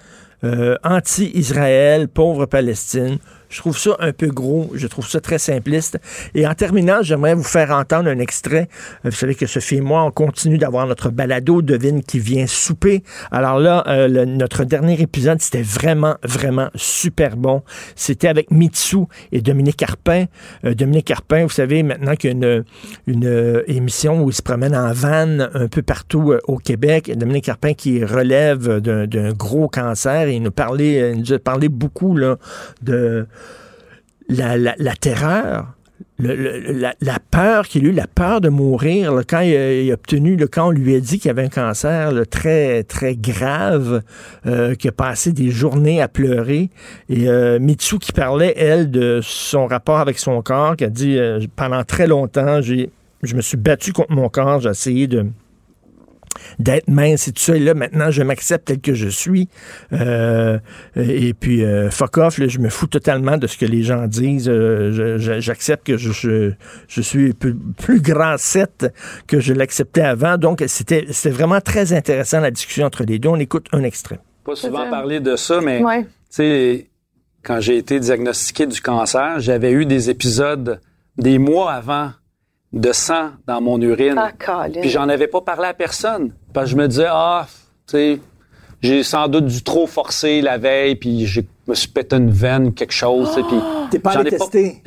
euh, 0.45 0.77
anti-Israël, 0.83 2.09
pauvre 2.09 2.47
Palestine. 2.47 3.19
Je 3.53 3.59
trouve 3.59 3.77
ça 3.77 3.97
un 3.99 4.13
peu 4.13 4.29
gros. 4.29 4.71
Je 4.75 4.87
trouve 4.87 5.07
ça 5.07 5.21
très 5.21 5.39
simpliste. 5.39 5.99
Et 6.35 6.47
en 6.47 6.55
terminant, 6.55 7.03
j'aimerais 7.03 7.35
vous 7.35 7.43
faire 7.43 7.71
entendre 7.71 8.09
un 8.09 8.19
extrait. 8.19 8.67
Euh, 9.05 9.11
vous 9.11 9.17
savez 9.17 9.35
que 9.35 9.45
Sophie 9.45 9.77
et 9.77 9.81
moi, 9.83 10.05
on 10.05 10.11
continue 10.11 10.57
d'avoir 10.57 10.87
notre 10.87 11.11
balado 11.11 11.61
Devine 11.61 12.03
qui 12.03 12.19
vient 12.19 12.47
souper. 12.47 13.03
Alors 13.31 13.59
là, 13.59 13.85
euh, 13.89 14.25
notre 14.25 14.65
dernier 14.65 14.99
épisode, 15.03 15.43
c'était 15.43 15.61
vraiment, 15.61 16.17
vraiment 16.23 16.71
super 16.77 17.37
bon. 17.37 17.63
C'était 17.95 18.29
avec 18.29 18.51
Mitsu 18.51 19.01
et 19.33 19.43
Dominique 19.43 19.77
Carpin. 19.77 20.25
Euh, 20.65 20.73
Dominique 20.73 21.09
Carpin, 21.09 21.43
vous 21.43 21.51
savez, 21.51 21.83
maintenant 21.83 22.17
qu'il 22.17 22.31
y 22.31 22.45
a 22.45 22.63
une, 23.07 23.63
émission 23.67 24.23
où 24.23 24.31
il 24.31 24.35
se 24.35 24.43
promène 24.43 24.75
en 24.75 24.93
van 24.95 25.41
un 25.53 25.69
peu 25.69 25.83
partout 25.83 26.33
au 26.49 26.57
Québec. 26.57 27.13
Dominique 27.17 27.45
Carpin 27.45 27.75
qui 27.75 28.03
relève 28.03 28.79
d'un 28.81 29.33
gros 29.33 29.69
cancer. 29.69 30.29
Et 30.29 30.37
il 30.37 30.43
nous 30.43 30.51
parlait, 30.51 31.13
il 31.13 31.21
nous 31.21 31.33
a 31.35 31.39
parlé 31.39 31.69
beaucoup 31.69 32.17
là, 32.17 32.39
de 32.83 33.27
la, 34.33 34.97
terreur, 34.97 35.75
la, 36.19 37.19
peur 37.31 37.67
qu'il 37.67 37.87
a 37.87 37.89
eu, 37.89 37.93
la 37.93 38.07
peur 38.07 38.41
de 38.41 38.49
mourir, 38.49 39.23
quand 39.29 39.41
il 39.41 39.91
a, 39.91 39.95
obtenu, 39.95 40.37
quand 40.51 40.69
on 40.69 40.71
lui 40.71 40.95
a 40.95 41.01
dit 41.01 41.19
qu'il 41.19 41.31
avait 41.31 41.45
un 41.45 41.49
cancer 41.49 42.13
très, 42.31 42.83
très 42.85 43.17
grave, 43.17 44.03
euh, 44.47 44.75
qu'il 44.75 44.91
a 44.91 44.93
passé 44.93 45.33
des 45.33 45.51
journées 45.51 46.01
à 46.01 46.09
pleurer. 46.09 46.71
Et 47.09 47.29
euh, 47.29 47.59
Mitsu 47.59 47.99
qui 47.99 48.13
parlait, 48.13 48.55
elle, 48.57 48.91
de 48.91 49.21
son 49.23 49.67
rapport 49.67 49.99
avec 49.99 50.19
son 50.19 50.43
corps, 50.43 50.77
qui 50.77 50.85
a 50.85 50.91
dit 50.91 51.19
euh, 51.19 51.41
pendant 51.57 51.85
très 51.85 52.07
longtemps, 52.07 52.61
je 52.63 53.37
me 53.37 53.41
suis 53.41 53.57
battu 53.57 53.93
contre 53.93 54.13
mon 54.13 54.29
corps, 54.29 54.61
j'ai 54.61 54.71
essayé 54.71 55.07
de 55.07 55.27
d'être 56.59 56.89
mince 56.89 57.29
et 57.29 57.33
tout 57.33 57.43
ça. 57.43 57.57
Et 57.57 57.61
là, 57.61 57.75
maintenant, 57.75 58.11
je 58.11 58.23
m'accepte 58.23 58.67
tel 58.67 58.81
que 58.81 58.95
je 58.95 59.09
suis. 59.09 59.49
Euh, 59.93 60.59
et 60.97 61.35
puis, 61.35 61.65
euh, 61.65 61.91
fuck 61.91 62.19
off, 62.19 62.41
je 62.41 62.59
me 62.59 62.69
fous 62.69 62.87
totalement 62.87 63.37
de 63.37 63.47
ce 63.47 63.57
que 63.57 63.67
les 63.67 63.83
gens 63.83 64.07
disent. 64.07 64.49
Euh, 64.49 65.19
j'accepte 65.41 65.87
que 65.87 65.97
je, 65.97 66.53
je, 66.89 67.01
suis 67.01 67.33
plus, 67.33 67.55
plus 67.55 68.01
grand 68.01 68.37
7 68.39 68.93
que 69.27 69.41
je 69.41 69.53
l'acceptais 69.53 70.03
avant. 70.03 70.37
Donc, 70.37 70.63
c'était 70.67 71.07
vraiment 71.27 71.61
très 71.61 71.93
intéressant 71.93 72.41
la 72.41 72.51
discussion 72.51 72.87
entre 72.87 73.05
les 73.05 73.19
deux. 73.19 73.29
On 73.29 73.37
écoute 73.37 73.67
un 73.73 73.83
extrait. 73.83 74.21
Pas 74.45 74.57
souvent 74.57 74.89
parler 74.91 75.21
de 75.21 75.37
ça, 75.37 75.61
mais 75.61 75.81
tu 75.81 76.07
sais, 76.31 76.91
quand 77.43 77.61
j'ai 77.61 77.77
été 77.77 78.01
diagnostiqué 78.01 78.67
du 78.67 78.81
cancer, 78.81 79.39
j'avais 79.39 79.73
eu 79.73 79.87
des 79.87 80.11
épisodes 80.11 80.81
des 81.17 81.39
mois 81.39 81.73
avant 81.73 82.13
de 82.73 82.93
sang 82.93 83.31
dans 83.47 83.61
mon 83.61 83.81
urine. 83.81 84.15
Ah, 84.17 84.31
puis 84.81 84.89
j'en 84.89 85.09
avais 85.09 85.27
pas 85.27 85.41
parlé 85.41 85.69
à 85.69 85.75
personne. 85.75 86.33
Parce 86.53 86.67
que 86.67 86.71
je 86.73 86.77
me 86.77 86.89
disais, 86.89 87.09
ah, 87.09 87.47
tu 87.87 87.93
sais, 87.93 88.21
j'ai 88.81 89.03
sans 89.03 89.29
doute 89.29 89.47
dû 89.47 89.63
trop 89.63 89.87
forcer 89.87 90.41
la 90.41 90.59
veille, 90.59 90.97
puis 90.97 91.27
je 91.27 91.41
me 91.69 91.75
suis 91.75 91.89
pété 91.89 92.17
une 92.17 92.31
veine, 92.31 92.75
quelque 92.75 92.93
chose. 92.93 93.31
Oh! 93.39 93.43
Puis 93.49 93.59
T'es 93.91 93.99
pas 93.99 94.19
allé 94.19 94.31
tester? 94.31 94.83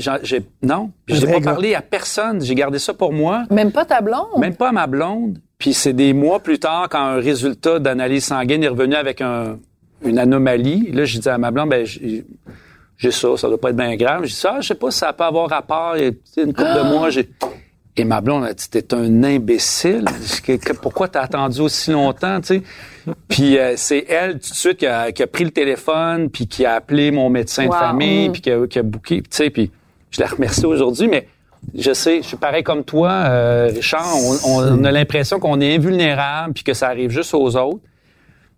non, 0.62 0.92
j'ai 1.08 1.28
pas 1.28 1.40
parlé 1.40 1.76
à 1.76 1.82
personne. 1.82 2.42
J'ai 2.42 2.56
gardé 2.56 2.80
ça 2.80 2.94
pour 2.94 3.14
moi. 3.14 3.44
Même 3.50 3.72
pas 3.72 3.86
ta 3.86 4.02
blonde? 4.02 4.38
Même 4.40 4.56
pas 4.56 4.70
à 4.70 4.72
ma 4.72 4.88
blonde. 4.88 5.40
Puis 5.58 5.74
c'est 5.74 5.94
des 5.94 6.14
mois 6.14 6.40
plus 6.40 6.60
tard, 6.60 6.90
quand 6.90 7.00
un 7.00 7.20
résultat 7.20 7.80
d'analyse 7.80 8.26
sanguine 8.26 8.64
est 8.64 8.68
revenu 8.68 8.96
avec 8.96 9.22
un, 9.22 9.58
une 10.04 10.20
anomalie, 10.20 10.92
là, 10.92 11.06
j'ai 11.06 11.20
dit 11.20 11.30
à 11.30 11.38
ma 11.38 11.52
blonde, 11.52 11.70
ben, 11.70 11.86
j'ai 11.86 13.12
ça, 13.12 13.38
ça 13.38 13.48
doit 13.48 13.60
pas 13.60 13.70
être 13.70 13.78
bien 13.78 13.96
grave. 13.96 14.24
J'ai 14.24 14.30
dit 14.30 14.36
ça, 14.36 14.56
ah, 14.58 14.62
je 14.62 14.68
sais 14.68 14.76
pas 14.76 14.92
si 14.92 15.00
ça 15.00 15.14
peut 15.14 15.24
avoir 15.24 15.50
rapport. 15.50 15.96
Et, 15.96 16.18
une 16.38 16.54
couple 16.54 16.76
de 16.76 16.90
mois, 16.90 17.10
j'ai 17.10 17.30
et 17.98 18.04
ma 18.04 18.20
blonde 18.20 18.44
a 18.44 18.54
dit, 18.54 18.70
t'es 18.70 18.94
un 18.94 19.24
imbécile. 19.24 20.06
Pourquoi 20.82 21.08
t'as 21.08 21.22
attendu 21.22 21.62
aussi 21.62 21.92
longtemps, 21.92 22.42
tu 22.42 22.48
sais? 22.48 22.64
Puis 23.30 23.58
euh, 23.58 23.74
c'est 23.78 24.06
elle, 24.10 24.34
tout 24.34 24.50
de 24.50 24.56
suite, 24.56 24.78
qui 24.80 24.86
a, 24.88 25.28
pris 25.28 25.46
le 25.46 25.52
téléphone, 25.52 26.30
puis 26.30 26.48
qui 26.48 26.66
a 26.66 26.74
appelé 26.74 27.12
mon 27.12 27.30
médecin 27.30 27.68
de 27.68 27.74
famille, 27.74 28.30
puis 28.30 28.42
qui 28.42 28.52
a, 28.52 28.68
qui 28.68 28.80
a 28.80 28.84
booké, 28.84 29.22
tu 29.22 29.28
sais, 29.30 29.50
puis 29.50 29.72
je 30.12 30.20
la 30.22 30.28
remercie 30.28 30.66
aujourd'hui, 30.66 31.08
mais 31.08 31.28
je 31.74 31.94
sais, 31.94 32.18
je 32.22 32.28
suis 32.28 32.38
pareil 32.38 32.64
comme 32.64 32.84
toi, 32.84 33.12
euh, 33.12 33.72
Richard, 33.74 34.14
on, 34.46 34.84
a 34.84 34.92
l'impression 34.92 35.40
qu'on 35.40 35.62
est 35.62 35.76
invulnérable, 35.76 36.54
puis 36.54 36.64
que 36.64 36.74
ça 36.74 36.88
arrive 36.88 37.12
juste 37.12 37.34
aux 37.34 37.56
autres, 37.56 37.82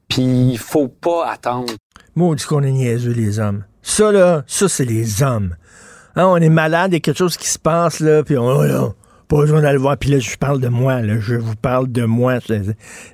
puis 0.07 0.23
il 0.23 0.57
faut 0.57 0.87
pas 0.87 1.29
attendre. 1.29 1.73
Moi, 2.15 2.29
on 2.29 2.33
dit 2.33 2.45
qu'on 2.45 2.63
est 2.63 2.71
niaiseux, 2.71 3.11
les 3.11 3.39
hommes. 3.39 3.65
Ça, 3.83 4.11
là, 4.11 4.43
ça, 4.47 4.67
c'est 4.67 4.85
les 4.85 5.21
hommes. 5.21 5.55
Hein, 6.15 6.25
on 6.25 6.37
est 6.37 6.49
malade, 6.49 6.91
il 6.91 6.95
y 6.95 6.97
a 6.97 6.99
quelque 6.99 7.17
chose 7.17 7.37
qui 7.37 7.47
se 7.47 7.59
passe, 7.59 7.99
là, 7.99 8.23
puis 8.23 8.37
on... 8.37 8.61
Là, 8.61 8.89
pas 9.27 9.37
besoin 9.37 9.61
d'aller 9.61 9.77
voir. 9.77 9.97
Puis 9.97 10.09
là, 10.09 10.19
je 10.19 10.35
parle 10.37 10.59
de 10.59 10.67
moi. 10.67 11.01
Là. 11.01 11.19
Je 11.19 11.35
vous 11.35 11.55
parle 11.55 11.91
de 11.91 12.03
moi. 12.03 12.39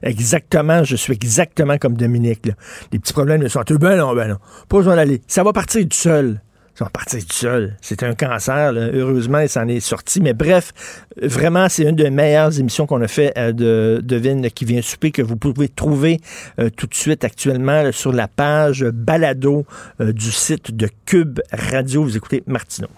Exactement, 0.01 0.83
je 0.83 0.95
suis 0.95 1.13
exactement 1.13 1.77
comme 1.77 1.95
Dominique. 1.95 2.45
Là. 2.45 2.53
Les 2.91 2.99
petits 2.99 3.13
problèmes 3.13 3.41
de 3.41 3.47
santé, 3.47 3.77
ben 3.77 3.97
non, 3.97 4.13
ben 4.15 4.27
non. 4.27 4.37
Pas 4.69 4.77
besoin 4.77 4.95
d'aller. 4.95 5.21
Ça 5.27 5.43
va 5.43 5.53
partir 5.53 5.85
du 5.85 5.95
seul. 5.95 6.41
Ça 6.75 6.85
va 6.85 6.89
partir 6.89 7.19
du 7.19 7.33
seul. 7.33 7.77
C'est 7.81 8.01
un 8.01 8.15
cancer. 8.15 8.73
Heureusement, 8.73 9.39
il 9.39 9.49
s'en 9.49 9.67
est 9.67 9.79
sorti. 9.79 10.21
Mais 10.21 10.33
bref, 10.33 10.73
vraiment, 11.21 11.69
c'est 11.69 11.83
une 11.83 11.95
des 11.95 12.09
meilleures 12.09 12.59
émissions 12.59 12.87
qu'on 12.87 13.01
a 13.01 13.07
fait 13.07 13.31
euh, 13.37 13.51
de, 13.51 14.01
de 14.03 14.15
Vin 14.15 14.41
qui 14.49 14.65
vient 14.65 14.81
souper, 14.81 15.11
que 15.11 15.21
vous 15.21 15.35
pouvez 15.35 15.69
trouver 15.69 16.19
euh, 16.59 16.71
tout 16.75 16.87
de 16.87 16.95
suite 16.95 17.23
actuellement 17.23 17.91
sur 17.91 18.11
la 18.11 18.27
page 18.27 18.83
balado 18.85 19.65
euh, 20.01 20.13
du 20.13 20.31
site 20.31 20.75
de 20.75 20.89
Cube 21.05 21.41
Radio. 21.51 22.03
Vous 22.03 22.17
écoutez 22.17 22.41
Martineau. 22.47 22.89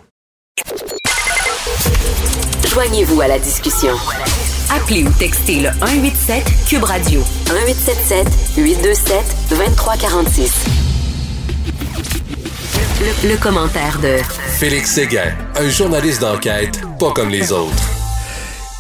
Joignez-vous 2.76 3.22
à 3.22 3.30
la 3.30 3.40
discussion. 3.40 3.94
Appelez 4.70 5.06
ou 5.06 5.10
textez 5.18 5.62
le 5.62 5.70
187 5.80 6.44
Cube 6.68 6.84
Radio 6.84 7.22
1877 7.50 8.28
827 8.58 9.18
2346. 9.50 10.54
Le, 13.00 13.30
le 13.30 13.38
commentaire 13.38 13.98
de 14.02 14.18
Félix 14.60 14.92
Séguin, 14.92 15.34
un 15.56 15.70
journaliste 15.70 16.20
d'enquête 16.20 16.82
pas 17.00 17.14
comme 17.14 17.30
les 17.30 17.50
autres. 17.54 18.05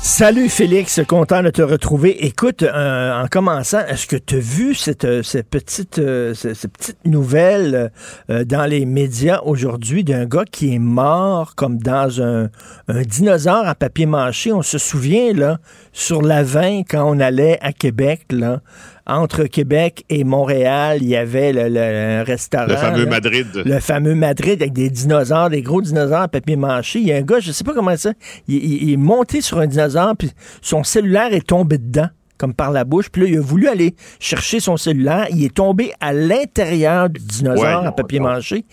Salut 0.08 0.50
Félix, 0.50 1.02
content 1.08 1.42
de 1.42 1.50
te 1.50 1.64
retrouver. 1.64 2.28
Écoute, 2.28 2.62
euh, 2.62 3.24
en 3.24 3.26
commençant, 3.26 3.80
est-ce 3.88 4.06
que 4.06 4.16
tu 4.16 4.36
as 4.36 4.40
vu 4.40 4.76
cette, 4.76 5.04
euh, 5.04 5.24
cette 5.24 5.50
petite, 5.50 5.98
euh, 5.98 6.36
cette, 6.36 6.72
petite 6.72 7.04
nouvelle 7.06 7.92
dans 8.30 8.70
les 8.70 8.86
médias 8.86 9.42
aujourd'hui 9.44 10.04
d'un 10.04 10.26
gars 10.26 10.46
qui 10.46 10.76
est 10.76 10.80
mort 10.80 11.56
comme 11.56 11.80
dans 11.80 12.22
un, 12.22 12.50
un 12.88 13.02
dinosaure 13.02 13.68
à 13.68 13.74
papier 13.74 14.06
mâché? 14.06 14.54
On 14.54 14.62
se 14.62 14.78
souvient, 14.78 15.34
là, 15.34 15.58
sur 15.92 16.22
la 16.22 16.44
20, 16.44 16.84
quand 16.88 17.04
on 17.04 17.20
allait 17.20 17.58
à 17.62 17.74
Québec, 17.74 18.26
là, 18.30 18.62
entre 19.08 19.44
Québec 19.44 20.04
et 20.10 20.24
Montréal, 20.24 21.00
il 21.02 21.10
y 21.10 21.16
avait 21.16 21.54
le, 21.54 22.24
restaurant. 22.24 22.66
Le 22.68 22.76
fameux 22.76 23.06
Madrid. 23.06 23.48
Le 23.64 23.80
fameux 23.80 24.16
Madrid 24.16 24.62
avec 24.62 24.74
des 24.74 24.90
dinosaures, 24.90 25.50
des 25.50 25.62
gros 25.62 25.82
dinosaures 25.82 26.22
à 26.22 26.28
papier 26.28 26.56
mâché. 26.56 27.00
Il 27.00 27.08
y 27.08 27.12
a 27.12 27.18
un 27.18 27.22
gars, 27.22 27.40
je 27.40 27.52
sais 27.52 27.64
pas 27.64 27.74
comment 27.74 27.96
ça, 27.98 28.14
il, 28.48 28.92
est 28.92 28.98
monté 28.98 29.42
sur 29.42 29.60
un 29.60 29.68
dinosaure, 29.68 30.16
puis 30.18 30.32
son 30.62 30.84
cellulaire 30.84 31.34
est 31.34 31.48
tombé 31.48 31.78
dedans 31.78 32.10
comme 32.38 32.54
par 32.54 32.72
la 32.72 32.84
bouche. 32.84 33.10
Puis 33.10 33.22
là, 33.22 33.28
il 33.30 33.38
a 33.38 33.42
voulu 33.42 33.68
aller 33.70 33.96
chercher 34.20 34.60
son 34.60 34.76
cellulaire. 34.76 35.28
Il 35.32 35.44
est 35.46 35.54
tombé 35.54 35.94
à 36.02 36.12
l'intérieur 36.12 37.10
du 37.10 37.22
dinosaure 37.22 37.86
à 37.86 37.92
papier 37.92 38.20
mâché 38.20 38.66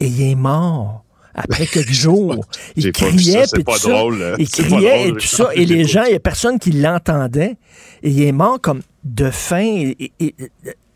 et 0.00 0.06
il 0.06 0.32
est 0.32 0.34
mort 0.34 1.04
après 1.34 1.66
quelques 1.72 1.92
jours. 1.92 2.44
Il 2.76 2.90
criait, 2.92 3.44
puis 3.52 3.64
tout 3.64 3.76
ça. 3.76 4.02
Il 4.38 4.48
criait 4.48 5.08
et 5.08 5.12
tout 5.12 5.20
ça. 5.20 5.50
Et 5.54 5.64
les 5.64 5.84
gens, 5.84 6.04
il 6.04 6.10
n'y 6.10 6.16
a 6.16 6.20
personne 6.20 6.58
qui 6.58 6.72
l'entendait. 6.72 7.56
Et 8.02 8.10
il 8.10 8.22
est 8.22 8.32
mort 8.32 8.60
comme 8.60 8.82
de 9.14 9.30
faim. 9.30 9.92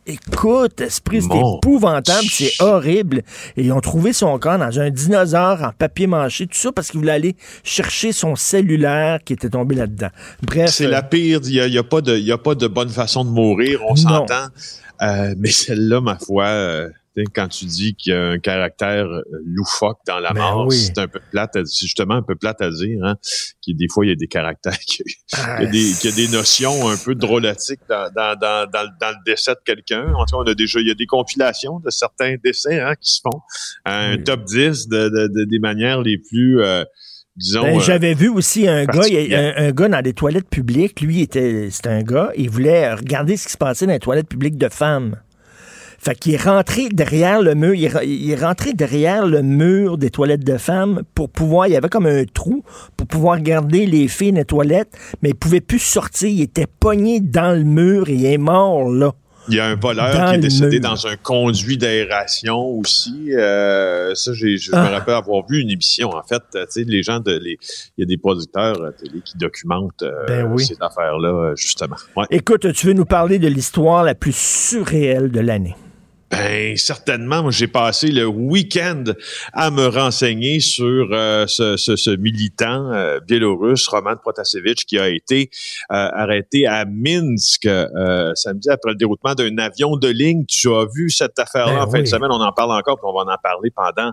écoute, 0.07 0.81
esprit, 0.81 1.23
c'est 1.23 1.57
épouvantable, 1.59 2.26
c'est 2.28 2.61
horrible. 2.61 3.23
Et 3.57 3.64
ils 3.64 3.73
ont 3.73 3.81
trouvé 3.81 4.12
son 4.12 4.38
corps 4.38 4.59
dans 4.59 4.81
un 4.81 4.90
dinosaure 4.90 5.62
en 5.62 5.73
papier 5.73 6.07
mâché, 6.07 6.47
tout 6.47 6.59
ça 6.59 6.73
parce 6.73 6.90
qu'il 6.90 7.00
voulait 7.00 7.12
aller 7.12 7.37
chercher 7.62 8.12
son 8.12 8.37
cellulaire 8.37 9.21
qui 9.25 9.33
était 9.33 9.50
tombé 9.50 9.75
là-dedans. 9.75 10.11
Bref. 10.42 10.71
C'est 10.71 10.88
la 10.88 11.02
pire. 11.02 11.40
Il 11.45 11.71
n'y 11.71 11.78
a, 11.78 11.85
pas 11.85 12.00
de, 12.00 12.31
a 12.31 12.38
pas 12.38 12.54
de 12.54 12.66
bonne 12.66 12.90
façon 12.90 13.25
de 13.25 13.31
mourir, 13.31 13.81
on 13.88 13.97
s'entend. 13.97 14.49
Euh, 15.02 15.35
mais 15.38 15.50
celle-là, 15.50 16.00
ma 16.00 16.19
foi. 16.19 16.47
Euh, 16.47 16.88
quand 17.35 17.49
tu 17.49 17.66
dis 17.66 17.95
qu'il 17.95 18.12
y 18.12 18.16
a 18.16 18.31
un 18.31 18.38
caractère 18.38 19.04
euh, 19.07 19.23
loufoque 19.45 19.99
dans 20.07 20.19
la 20.19 20.33
Ben 20.33 20.40
mort, 20.40 20.66
oui. 20.69 20.76
c'est 20.76 20.99
un 20.99 21.09
peu 21.09 21.21
plate, 21.31 21.57
à- 21.57 21.64
c'est 21.64 21.87
justement 21.87 22.14
un 22.14 22.23
peu 22.23 22.35
plate 22.37 22.61
à 22.62 22.71
dire, 22.71 23.04
hein, 23.04 23.16
qu'il 23.61 23.76
des 23.76 23.87
fois 23.88 24.07
il 24.07 24.09
y 24.09 24.12
a 24.12 24.16
des 24.16 24.28
caractères, 24.28 24.78
qu'il 24.78 25.04
y 25.07 25.37
a- 25.37 25.57
qu'il 25.57 25.64
y 25.64 25.69
a 25.69 25.71
des, 25.71 25.92
qu'il 26.00 26.11
y 26.11 26.12
a 26.12 26.16
des 26.26 26.28
notions 26.33 26.88
un 26.88 26.97
peu 26.97 27.14
drôlatiques 27.14 27.81
dans, 27.88 28.11
dans, 28.16 28.35
dans, 28.38 28.71
dans, 28.71 28.83
le- 28.83 28.88
dans 29.00 29.11
le 29.11 29.16
décès 29.26 29.52
de 29.52 29.61
quelqu'un. 29.64 30.12
En 30.14 30.25
tout 30.25 30.37
cas, 30.37 30.42
on 30.42 30.47
a 30.50 30.54
déjà, 30.54 30.81
il 30.81 30.88
y 30.88 30.90
a 30.90 30.95
des 30.95 31.07
compilations 31.07 31.81
de 31.81 31.90
certains 31.90 32.37
décès 32.42 32.81
hein, 32.81 32.95
qui 33.00 33.12
se 33.12 33.21
font, 33.23 33.40
un 33.85 34.16
Oui. 34.16 34.25
top 34.25 34.45
10 34.45 34.88
de, 34.88 35.09
de, 35.09 35.28
de- 35.28 35.45
des 35.45 35.59
manières 35.59 36.00
les 36.00 36.16
plus, 36.19 36.62
euh, 36.62 36.85
disons, 37.37 37.62
Ben, 37.62 37.76
euh, 37.76 37.81
J'avais 37.81 38.14
vu 38.14 38.28
aussi 38.31 38.66
un 38.69 38.85
gars, 38.87 39.02
un, 39.02 39.66
un 39.66 39.71
gars 39.73 39.88
dans 39.88 40.02
des 40.02 40.14
toilettes 40.14 40.49
publiques. 40.49 41.00
Lui, 41.02 41.21
était, 41.21 41.69
c'était 41.71 41.90
un 41.90 42.02
gars, 42.02 42.31
il 42.37 42.49
voulait 42.49 42.92
regarder 42.95 43.37
ce 43.37 43.47
qui 43.47 43.52
se 43.52 43.59
passait 43.59 43.87
dans 43.87 43.92
les 43.92 43.99
toilettes 43.99 44.28
publiques 44.28 44.57
de 44.59 44.69
femmes. 44.71 45.16
Fait 46.04 46.16
qu'il 46.16 46.35
est 46.35 46.42
rentré 46.42 46.88
derrière 46.88 47.40
le 47.40 47.54
mur, 47.54 47.75
il 47.75 47.85
est, 47.85 47.88
re- 47.88 48.04
il 48.04 48.28
est 48.30 48.35
rentré 48.44 48.73
derrière 48.73 49.25
le 49.25 49.40
mur 49.42 49.99
des 49.99 50.11
toilettes 50.11 50.42
de 50.44 50.56
femmes 50.59 51.02
pour 51.14 51.30
pouvoir, 51.30 51.68
il 51.68 51.75
y 51.75 51.76
avait 51.76 51.88
comme 51.88 52.06
un 52.06 52.25
trou 52.25 52.64
pour 52.97 53.06
pouvoir 53.06 53.37
regarder 53.37 53.87
les 53.87 54.09
filles 54.09 54.32
dans 54.32 54.38
les 54.38 54.44
toilettes, 54.44 54.92
mais 55.23 55.28
il 55.30 55.37
pouvait 55.37 55.61
plus 55.61 55.78
sortir, 55.78 56.28
il 56.28 56.40
était 56.42 56.66
pogné 56.66 57.21
dans 57.21 57.56
le 57.56 57.62
mur 57.62 58.09
et 58.09 58.14
il 58.14 58.26
est 58.26 58.37
mort 58.38 58.90
là. 58.90 59.12
Il 59.49 59.54
y 59.56 59.61
a 59.61 59.66
un 59.66 59.75
voleur 59.76 60.12
Dans 60.12 60.28
qui 60.30 60.35
est 60.35 60.38
décédé 60.38 60.78
dans 60.80 61.06
un 61.06 61.16
conduit 61.16 61.76
d'aération 61.76 62.61
aussi. 62.78 63.32
Euh, 63.35 64.12
ça, 64.14 64.32
je 64.35 64.47
Ah. 64.73 64.85
me 64.85 64.90
rappelle 64.90 65.14
avoir 65.14 65.44
vu 65.49 65.61
une 65.61 65.71
émission. 65.71 66.11
En 66.11 66.23
fait, 66.23 66.42
tu 66.52 66.59
sais, 66.68 66.85
les 66.85 67.02
gens 67.02 67.18
de, 67.18 67.32
les, 67.42 67.59
il 67.97 68.02
y 68.02 68.02
a 68.02 68.06
des 68.06 68.18
producteurs 68.18 68.80
euh, 68.80 68.90
télé 68.92 69.21
qui 69.25 69.37
documentent 69.38 70.02
euh, 70.02 70.26
Ben 70.28 70.47
oui. 70.52 70.64
ces 70.64 70.76
affaires-là, 70.80 71.28
euh, 71.28 71.56
justement. 71.56 71.97
Ouais. 72.16 72.25
Écoute, 72.30 72.73
tu 72.73 72.87
veux 72.87 72.92
nous 72.92 73.04
parler 73.04 73.40
de 73.40 73.49
l'histoire 73.49 74.04
la 74.04 74.14
plus 74.14 74.35
surréelle 74.37 75.30
de 75.32 75.40
l'année? 75.40 75.75
Ben 76.32 76.78
certainement, 76.78 77.42
moi 77.42 77.50
j'ai 77.50 77.66
passé 77.68 78.06
le 78.10 78.26
week-end 78.26 79.04
à 79.52 79.70
me 79.70 79.86
renseigner 79.86 80.60
sur 80.60 81.08
euh, 81.12 81.46
ce, 81.46 81.76
ce- 81.76 81.94
ce 81.96 82.08
militant 82.10 82.90
euh, 82.90 83.20
biélorusse, 83.20 83.86
Roman 83.86 84.16
Protasevich, 84.16 84.86
qui 84.86 84.98
a 84.98 85.10
été 85.10 85.50
euh, 85.92 85.94
arrêté 85.94 86.66
à 86.66 86.86
Minsk 86.86 87.66
euh, 87.66 88.32
samedi 88.34 88.70
après 88.70 88.92
le 88.92 88.96
déroutement 88.96 89.34
d'un 89.34 89.58
avion 89.58 89.96
de 89.96 90.08
ligne. 90.08 90.46
Tu 90.46 90.72
as 90.72 90.86
vu 90.96 91.10
cette 91.10 91.38
affaire-là 91.38 91.74
Ben 91.74 91.82
en 91.82 91.90
fin 91.90 92.00
de 92.00 92.06
semaine, 92.06 92.30
on 92.32 92.40
en 92.40 92.52
parle 92.52 92.72
encore, 92.72 92.96
puis 92.96 93.06
on 93.06 93.12
va 93.12 93.30
en 93.30 93.36
parler 93.42 93.70
pendant 93.70 94.12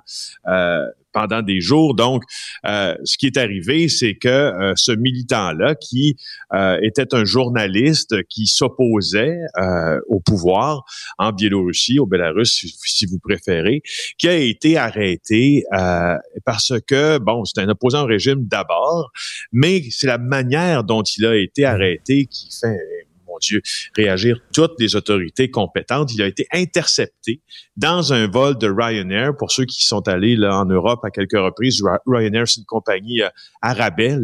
euh, 0.49 0.87
pendant 1.11 1.41
des 1.41 1.61
jours. 1.61 1.95
Donc, 1.95 2.23
euh, 2.65 2.95
ce 3.03 3.17
qui 3.17 3.27
est 3.27 3.37
arrivé, 3.37 3.87
c'est 3.89 4.15
que 4.15 4.27
euh, 4.27 4.73
ce 4.75 4.91
militant-là, 4.91 5.75
qui 5.75 6.15
euh, 6.53 6.79
était 6.81 7.13
un 7.13 7.25
journaliste 7.25 8.23
qui 8.27 8.47
s'opposait 8.47 9.37
euh, 9.57 9.99
au 10.07 10.19
pouvoir 10.19 10.83
en 11.17 11.31
Biélorussie, 11.31 11.99
au 11.99 12.05
Bélarus, 12.05 12.51
si, 12.51 12.73
si 12.83 13.05
vous 13.05 13.19
préférez, 13.19 13.81
qui 14.17 14.27
a 14.27 14.35
été 14.35 14.77
arrêté 14.77 15.63
euh, 15.73 16.15
parce 16.45 16.73
que, 16.87 17.17
bon, 17.17 17.45
c'est 17.45 17.61
un 17.61 17.69
opposant 17.69 18.03
au 18.03 18.07
régime 18.07 18.45
d'abord, 18.45 19.11
mais 19.51 19.83
c'est 19.89 20.07
la 20.07 20.17
manière 20.17 20.83
dont 20.83 21.03
il 21.03 21.25
a 21.25 21.35
été 21.35 21.65
arrêté 21.65 22.25
qui 22.25 22.49
fait 22.59 22.77
Dieu, 23.39 23.61
réagir 23.95 24.39
toutes 24.53 24.73
les 24.79 24.95
autorités 24.95 25.49
compétentes. 25.49 26.13
Il 26.13 26.21
a 26.21 26.27
été 26.27 26.47
intercepté 26.53 27.41
dans 27.75 28.13
un 28.13 28.27
vol 28.27 28.57
de 28.57 28.69
Ryanair. 28.69 29.35
Pour 29.35 29.51
ceux 29.51 29.65
qui 29.65 29.83
sont 29.85 30.07
allés 30.07 30.35
là, 30.35 30.55
en 30.55 30.65
Europe 30.65 30.99
à 31.03 31.09
quelques 31.09 31.37
reprises, 31.37 31.81
Ry- 31.81 31.99
Ryanair, 32.05 32.47
c'est 32.47 32.59
une 32.59 32.65
compagnie 32.65 33.21
euh, 33.21 33.29
arabais, 33.61 34.15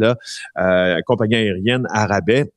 euh, 0.58 1.00
compagnie 1.06 1.36
aérienne 1.36 1.86
arabais. 1.90 2.52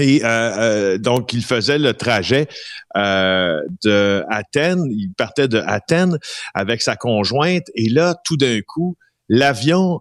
Et 0.00 0.24
euh, 0.24 0.28
euh, 0.28 0.98
donc, 0.98 1.32
il 1.32 1.44
faisait 1.44 1.78
le 1.78 1.94
trajet 1.94 2.48
euh, 2.96 3.60
de 3.84 4.24
Athènes. 4.28 4.84
Il 4.90 5.12
partait 5.16 5.46
de 5.46 5.58
Athènes 5.58 6.18
avec 6.52 6.82
sa 6.82 6.96
conjointe. 6.96 7.68
Et 7.76 7.88
là, 7.88 8.16
tout 8.24 8.36
d'un 8.36 8.60
coup, 8.66 8.96
l'avion 9.28 10.00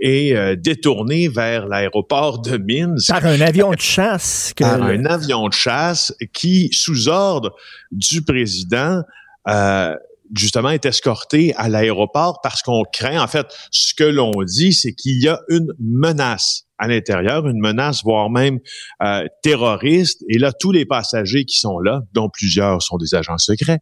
est 0.00 0.34
euh, 0.34 0.56
détourné 0.56 1.28
vers 1.28 1.66
l'aéroport 1.66 2.40
de 2.40 2.56
Minsk 2.56 3.08
Par 3.08 3.26
un 3.26 3.40
avion 3.40 3.70
de 3.70 3.80
chasse. 3.80 4.52
Que 4.56 4.64
par 4.64 4.82
un 4.82 5.04
avion 5.04 5.48
de 5.48 5.52
chasse 5.52 6.14
qui, 6.32 6.70
sous 6.72 7.08
ordre 7.08 7.54
du 7.92 8.22
président, 8.22 9.02
euh, 9.48 9.94
justement, 10.36 10.70
est 10.70 10.86
escorté 10.86 11.54
à 11.56 11.68
l'aéroport 11.68 12.40
parce 12.42 12.62
qu'on 12.62 12.84
craint, 12.92 13.22
en 13.22 13.26
fait, 13.26 13.46
ce 13.70 13.94
que 13.94 14.04
l'on 14.04 14.32
dit, 14.44 14.72
c'est 14.72 14.92
qu'il 14.92 15.22
y 15.22 15.28
a 15.28 15.40
une 15.48 15.72
menace 15.78 16.66
à 16.80 16.88
l'intérieur, 16.88 17.46
une 17.46 17.60
menace, 17.60 18.02
voire 18.02 18.30
même 18.30 18.58
euh, 19.02 19.26
terroriste. 19.42 20.24
Et 20.30 20.38
là, 20.38 20.50
tous 20.50 20.72
les 20.72 20.86
passagers 20.86 21.44
qui 21.44 21.58
sont 21.58 21.78
là, 21.78 22.00
dont 22.14 22.30
plusieurs 22.30 22.80
sont 22.80 22.96
des 22.96 23.14
agents 23.14 23.36
secrets, 23.36 23.80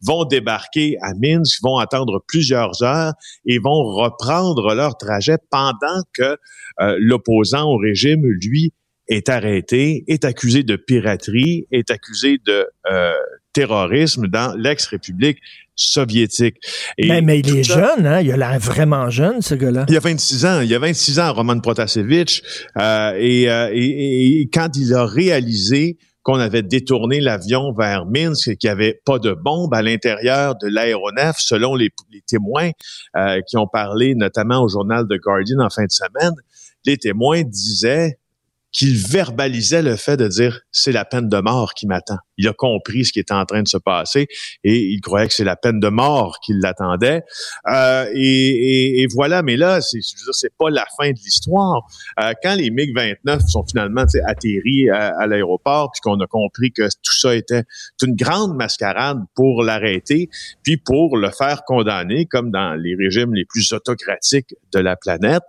vont 0.00 0.24
débarquer 0.24 0.96
à 1.02 1.12
Minsk, 1.22 1.60
vont 1.62 1.76
attendre 1.76 2.24
plusieurs 2.26 2.82
heures 2.82 3.12
et 3.44 3.58
vont 3.58 3.84
reprendre 3.84 4.74
leur 4.74 4.96
trajet 4.96 5.36
pendant 5.50 6.02
que 6.14 6.38
euh, 6.80 6.96
l'opposant 6.98 7.64
au 7.64 7.76
régime, 7.76 8.22
lui, 8.24 8.72
est 9.08 9.28
arrêté, 9.28 10.04
est 10.08 10.24
accusé 10.24 10.62
de 10.62 10.76
piraterie, 10.76 11.66
est 11.70 11.90
accusé 11.90 12.38
de 12.46 12.66
euh, 12.90 13.12
terrorisme 13.52 14.26
dans 14.26 14.54
l'ex-république 14.56 15.38
soviétique. 15.78 16.56
Et 16.98 17.08
mais, 17.08 17.22
mais 17.22 17.38
il 17.40 17.56
est 17.58 17.62
ça- 17.64 17.74
jeune, 17.96 18.06
hein? 18.06 18.20
Il 18.20 18.30
a 18.32 18.36
l'air 18.36 18.58
vraiment 18.58 19.08
jeune, 19.10 19.40
ce 19.40 19.54
gars-là. 19.54 19.86
il 19.88 19.94
y 19.94 19.96
a 19.96 20.00
26 20.00 20.44
ans, 20.44 20.60
il 20.60 20.68
y 20.68 20.74
a 20.74 20.78
26 20.78 21.18
ans, 21.20 21.32
Roman 21.32 21.58
Protasevich, 21.60 22.42
euh, 22.76 23.12
et, 23.18 23.48
euh, 23.50 23.70
et- 23.72 24.40
et 24.42 24.48
quand 24.52 24.68
il 24.76 24.92
a 24.94 25.06
réalisé 25.06 25.96
qu'on 26.22 26.34
avait 26.40 26.62
détourné 26.62 27.20
l'avion 27.20 27.72
vers 27.72 28.04
Minsk 28.04 28.48
et 28.48 28.56
qu'il 28.56 28.68
n'y 28.68 28.72
avait 28.72 29.00
pas 29.06 29.18
de 29.18 29.32
bombe 29.32 29.72
à 29.72 29.80
l'intérieur 29.80 30.56
de 30.56 30.66
l'aéronef, 30.68 31.36
selon 31.38 31.74
les, 31.74 31.88
les 32.12 32.20
témoins 32.26 32.70
euh, 33.16 33.40
qui 33.48 33.56
ont 33.56 33.66
parlé 33.68 34.14
notamment 34.14 34.62
au 34.62 34.68
journal 34.68 35.04
The 35.08 35.18
Guardian 35.22 35.60
en 35.60 35.70
fin 35.70 35.84
de 35.84 35.90
semaine, 35.90 36.34
les 36.84 36.98
témoins 36.98 37.42
disaient 37.44 38.18
qu'il 38.72 38.96
verbalisait 38.96 39.82
le 39.82 39.96
fait 39.96 40.16
de 40.16 40.28
dire 40.28 40.60
c'est 40.70 40.92
la 40.92 41.04
peine 41.04 41.28
de 41.28 41.38
mort 41.38 41.74
qui 41.74 41.86
m'attend. 41.86 42.18
Il 42.36 42.46
a 42.48 42.52
compris 42.52 43.06
ce 43.06 43.12
qui 43.12 43.18
était 43.18 43.34
en 43.34 43.44
train 43.44 43.62
de 43.62 43.68
se 43.68 43.78
passer 43.78 44.26
et 44.62 44.78
il 44.78 45.00
croyait 45.00 45.26
que 45.26 45.34
c'est 45.34 45.44
la 45.44 45.56
peine 45.56 45.80
de 45.80 45.88
mort 45.88 46.38
qui 46.44 46.52
l'attendait. 46.54 47.22
Euh, 47.68 48.06
et, 48.14 49.06
voilà, 49.12 49.42
mais 49.42 49.56
là, 49.56 49.80
c'est, 49.80 50.52
pas 50.58 50.70
la 50.70 50.84
fin 50.98 51.10
de 51.10 51.16
l'histoire. 51.16 51.82
Euh, 52.20 52.32
quand 52.42 52.54
les 52.54 52.70
MiG-29 52.70 53.48
sont 53.48 53.64
finalement 53.64 54.04
atterris 54.26 54.90
à, 54.90 55.18
à 55.18 55.26
l'aéroport, 55.26 55.90
puis 55.92 56.00
qu'on 56.02 56.20
a 56.20 56.26
compris 56.26 56.70
que 56.72 56.82
tout 56.82 57.18
ça 57.18 57.34
était 57.34 57.64
une 58.02 58.14
grande 58.14 58.54
mascarade 58.54 59.18
pour 59.34 59.62
l'arrêter, 59.62 60.28
puis 60.62 60.76
pour 60.76 61.16
le 61.16 61.30
faire 61.30 61.62
condamner, 61.64 62.26
comme 62.26 62.50
dans 62.50 62.74
les 62.74 62.94
régimes 62.94 63.34
les 63.34 63.44
plus 63.44 63.72
autocratiques 63.72 64.54
de 64.72 64.78
la 64.78 64.96
planète, 64.96 65.42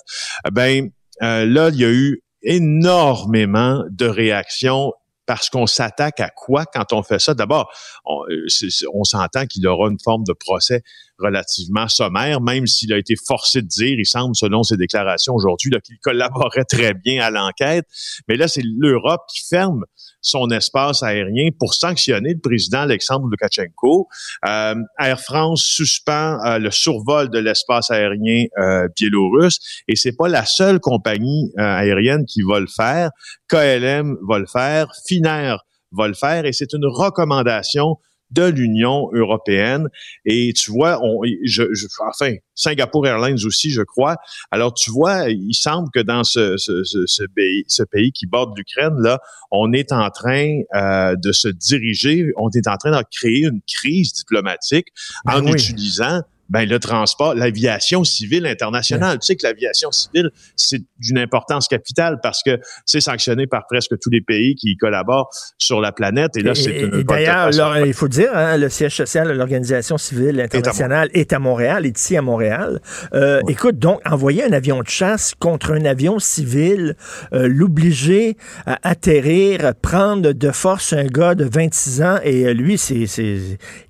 eh 0.48 0.52
ben 0.52 0.90
euh, 1.22 1.46
là, 1.46 1.70
il 1.70 1.80
y 1.80 1.86
a 1.86 1.92
eu 1.92 2.22
énormément 2.42 3.84
de 3.90 4.06
réactions 4.06 4.94
parce 5.26 5.50
qu'on 5.50 5.68
s'attaque 5.68 6.20
à 6.22 6.30
quoi 6.30 6.66
quand 6.66 6.92
on 6.92 7.04
fait 7.04 7.20
ça? 7.20 7.36
D'abord, 7.36 7.72
on, 8.06 8.24
euh, 8.30 8.48
on 8.94 9.04
s'entend 9.04 9.46
qu'il 9.46 9.68
aura 9.68 9.90
une 9.90 10.00
forme 10.00 10.24
de 10.24 10.34
procès 10.34 10.82
relativement 11.20 11.88
sommaire, 11.88 12.42
même 12.42 12.68
s'il 12.68 12.94
a 12.94 12.98
été 12.98 13.16
forcé 13.16 13.62
de 13.62 13.68
dire, 13.68 13.98
il 13.98 14.06
semble, 14.06 14.36
selon 14.36 14.64
ses 14.64 14.78
déclarations 14.78 15.34
aujourd'hui, 15.34 15.72
qu'il 15.84 15.98
collaborait 16.00 16.66
très 16.66 16.94
bien 16.94 17.22
à 17.22 17.30
l'enquête. 17.30 17.86
Mais 18.28 18.36
là, 18.36 18.48
c'est 18.48 18.64
l'Europe 18.64 19.22
qui 19.30 19.46
ferme 19.48 19.84
son 20.22 20.50
espace 20.50 21.04
aérien 21.04 21.50
pour 21.58 21.74
sanctionner 21.74 22.34
le 22.34 22.40
président 22.40 22.80
Alexandre 22.80 23.28
Loukachenko. 23.30 24.08
Euh, 24.48 24.76
Air 25.00 25.20
France 25.20 25.62
suspend 25.64 26.38
euh, 26.46 26.60
le 26.60 26.72
survol 26.72 27.30
de 27.30 27.40
l'espace 27.40 27.92
aérien 27.92 28.46
euh, 28.58 28.88
biélorusse 28.96 29.60
et 29.88 29.96
c'est 29.96 30.16
pas 30.16 30.28
la 30.28 30.46
seule 30.46 30.80
compagnie 30.80 31.52
euh, 31.58 31.62
aérienne 31.62 32.26
qui 32.26 32.42
va 32.42 32.60
le 32.60 32.68
faire. 32.68 33.12
KLM 33.48 34.18
va 34.28 34.40
le 34.40 34.46
faire, 34.46 34.92
Finnair 35.08 35.64
va 35.92 36.08
le 36.08 36.14
faire 36.14 36.46
et 36.46 36.54
c'est 36.54 36.74
une 36.74 36.86
recommandation 36.86 37.98
de 38.32 38.44
l'Union 38.46 39.10
européenne. 39.14 39.88
Et 40.26 40.54
tu 40.54 40.72
vois, 40.72 41.00
on, 41.04 41.22
je, 41.44 41.64
je- 41.74 41.88
enfin, 42.08 42.36
Singapour 42.56 43.08
Airlines 43.08 43.40
aussi, 43.46 43.72
je 43.72 43.82
crois. 43.82 44.18
Alors, 44.52 44.74
tu 44.74 44.92
vois, 44.92 45.30
il 45.30 45.54
semble 45.54 45.90
que 45.92 46.00
dans 46.00 46.24
ce, 46.24 46.58
ce, 46.58 46.84
ce, 46.84 47.06
ce 47.06 47.24
pays, 47.24 47.64
ce 47.68 47.84
pays 47.84 48.12
qui 48.12 48.28
borde 48.28 48.58
l'Ukraine, 48.58 48.96
là, 49.00 49.20
on 49.52 49.72
est 49.74 49.92
en 49.92 50.10
train 50.10 50.60
euh, 50.76 51.16
de 51.16 51.32
se 51.32 51.48
diriger, 51.48 52.32
on 52.38 52.50
est 52.50 52.68
en 52.68 52.78
train 52.78 52.92
de 52.92 53.04
créer 53.12 53.46
une 53.46 53.62
crise 53.68 54.14
diplomatique 54.14 54.88
Ben 55.26 55.36
en 55.42 55.46
oui. 55.46 55.54
utilisant 55.54 56.22
ben 56.50 56.68
le 56.68 56.80
transport, 56.80 57.36
l'aviation 57.36 58.04
civile 58.04 58.46
internationale. 58.46 59.20
Tu 59.20 59.28
sais 59.28 59.36
que 59.36 59.46
l'aviation 59.46 59.92
civile, 59.92 60.32
c'est 60.56 60.82
d'une 61.00 61.18
importance 61.18 61.68
capitale 61.68 62.20
parce 62.22 62.44
que 62.44 62.60
c'est 62.86 63.02
sanctionné 63.02 63.48
par 63.48 63.68
presque 63.68 63.98
tous 64.00 64.10
les 64.10 64.22
pays 64.22 64.56
qui 64.56 64.76
collaborent 64.78 65.30
sur 65.58 65.80
la 65.82 65.92
planète. 65.92 66.38
Et 66.38 66.42
là, 66.42 66.56
c'est 66.56 66.82
une 66.82 67.04
D'ailleurs, 67.04 67.78
il 67.86 67.94
faut 67.94 68.08
dire, 68.08 68.32
hein, 68.34 68.58
le 68.58 68.70
siège 68.70 68.96
social 68.96 69.28
de 69.28 69.34
l'Organisation 69.34 69.98
civile 69.98 70.42
internationale 70.42 71.10
est 71.14 71.34
à 71.34 71.40
Montréal, 71.40 71.86
est 71.86 71.98
ici 71.98 72.18
à 72.18 72.22
Montréal. 72.22 72.82
Euh, 73.14 73.42
Écoute, 73.48 73.80
donc, 73.80 74.00
envoyer 74.10 74.44
un 74.44 74.54
avion 74.54 74.82
de 74.82 74.88
chasse 74.88 75.34
contre 75.38 75.72
un 75.72 75.86
avion 75.86 76.20
civil, 76.20 76.96
euh, 77.34 77.48
l'obliger 77.48 78.38
à 78.66 78.78
atterrir, 78.88 79.74
prendre 79.82 80.32
de 80.32 80.52
force 80.52 80.94
un 80.94 81.06
gars 81.06 81.36
de 81.36 81.46
26 81.46 82.02
ans 82.02 82.20
et 82.24 82.46
euh, 82.46 82.54
lui, 82.54 82.78
c'est, 82.78 83.06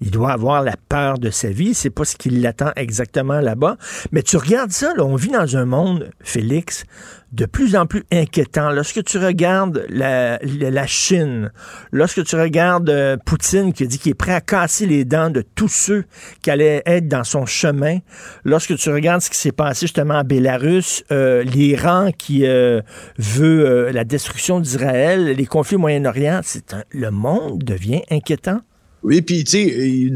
il 0.01 0.11
doit 0.11 0.31
avoir 0.31 0.63
la 0.63 0.75
peur 0.89 1.19
de 1.19 1.29
sa 1.29 1.49
vie. 1.49 1.73
C'est 1.73 1.89
pas 1.89 2.05
ce 2.05 2.15
qu'il 2.15 2.41
exactement 2.75 3.39
là-bas. 3.39 3.77
Mais 4.11 4.21
tu 4.21 4.37
regardes 4.37 4.71
ça, 4.71 4.93
on 4.99 5.15
vit 5.15 5.29
dans 5.29 5.57
un 5.57 5.65
monde, 5.65 6.09
Félix, 6.21 6.85
de 7.31 7.45
plus 7.45 7.75
en 7.75 7.85
plus 7.85 8.03
inquiétant. 8.11 8.71
Lorsque 8.71 9.03
tu 9.03 9.17
regardes 9.17 9.85
la, 9.89 10.39
Chine, 10.87 11.51
lorsque 11.91 12.23
tu 12.23 12.35
regardes 12.35 12.89
euh, 12.89 13.17
Poutine 13.17 13.73
qui 13.73 13.87
dit 13.87 13.99
qu'il 13.99 14.11
est 14.11 14.15
prêt 14.15 14.33
à 14.33 14.41
casser 14.41 14.85
les 14.85 15.05
dents 15.05 15.29
de 15.29 15.41
tous 15.41 15.67
ceux 15.67 16.05
qui 16.41 16.49
allaient 16.49 16.81
être 16.85 17.07
dans 17.07 17.23
son 17.23 17.45
chemin, 17.45 17.99
lorsque 18.43 18.75
tu 18.75 18.89
regardes 18.89 19.21
ce 19.21 19.29
qui 19.29 19.37
s'est 19.37 19.51
passé 19.51 19.81
justement 19.81 20.15
en 20.15 20.23
Bélarus, 20.23 21.03
euh, 21.11 21.43
l'Iran 21.43 22.11
qui 22.17 22.45
euh, 22.45 22.81
veut 23.17 23.91
la 23.91 24.03
destruction 24.03 24.59
d'Israël, 24.59 25.25
les 25.25 25.45
conflits 25.45 25.75
au 25.75 25.79
Moyen-Orient, 25.79 26.41
c'est 26.43 26.75
le 26.91 27.11
monde 27.11 27.63
devient 27.63 28.01
inquiétant. 28.09 28.61
Oui, 29.01 29.21
puis 29.21 29.43
tu 29.45 29.51
sais, 29.51 30.09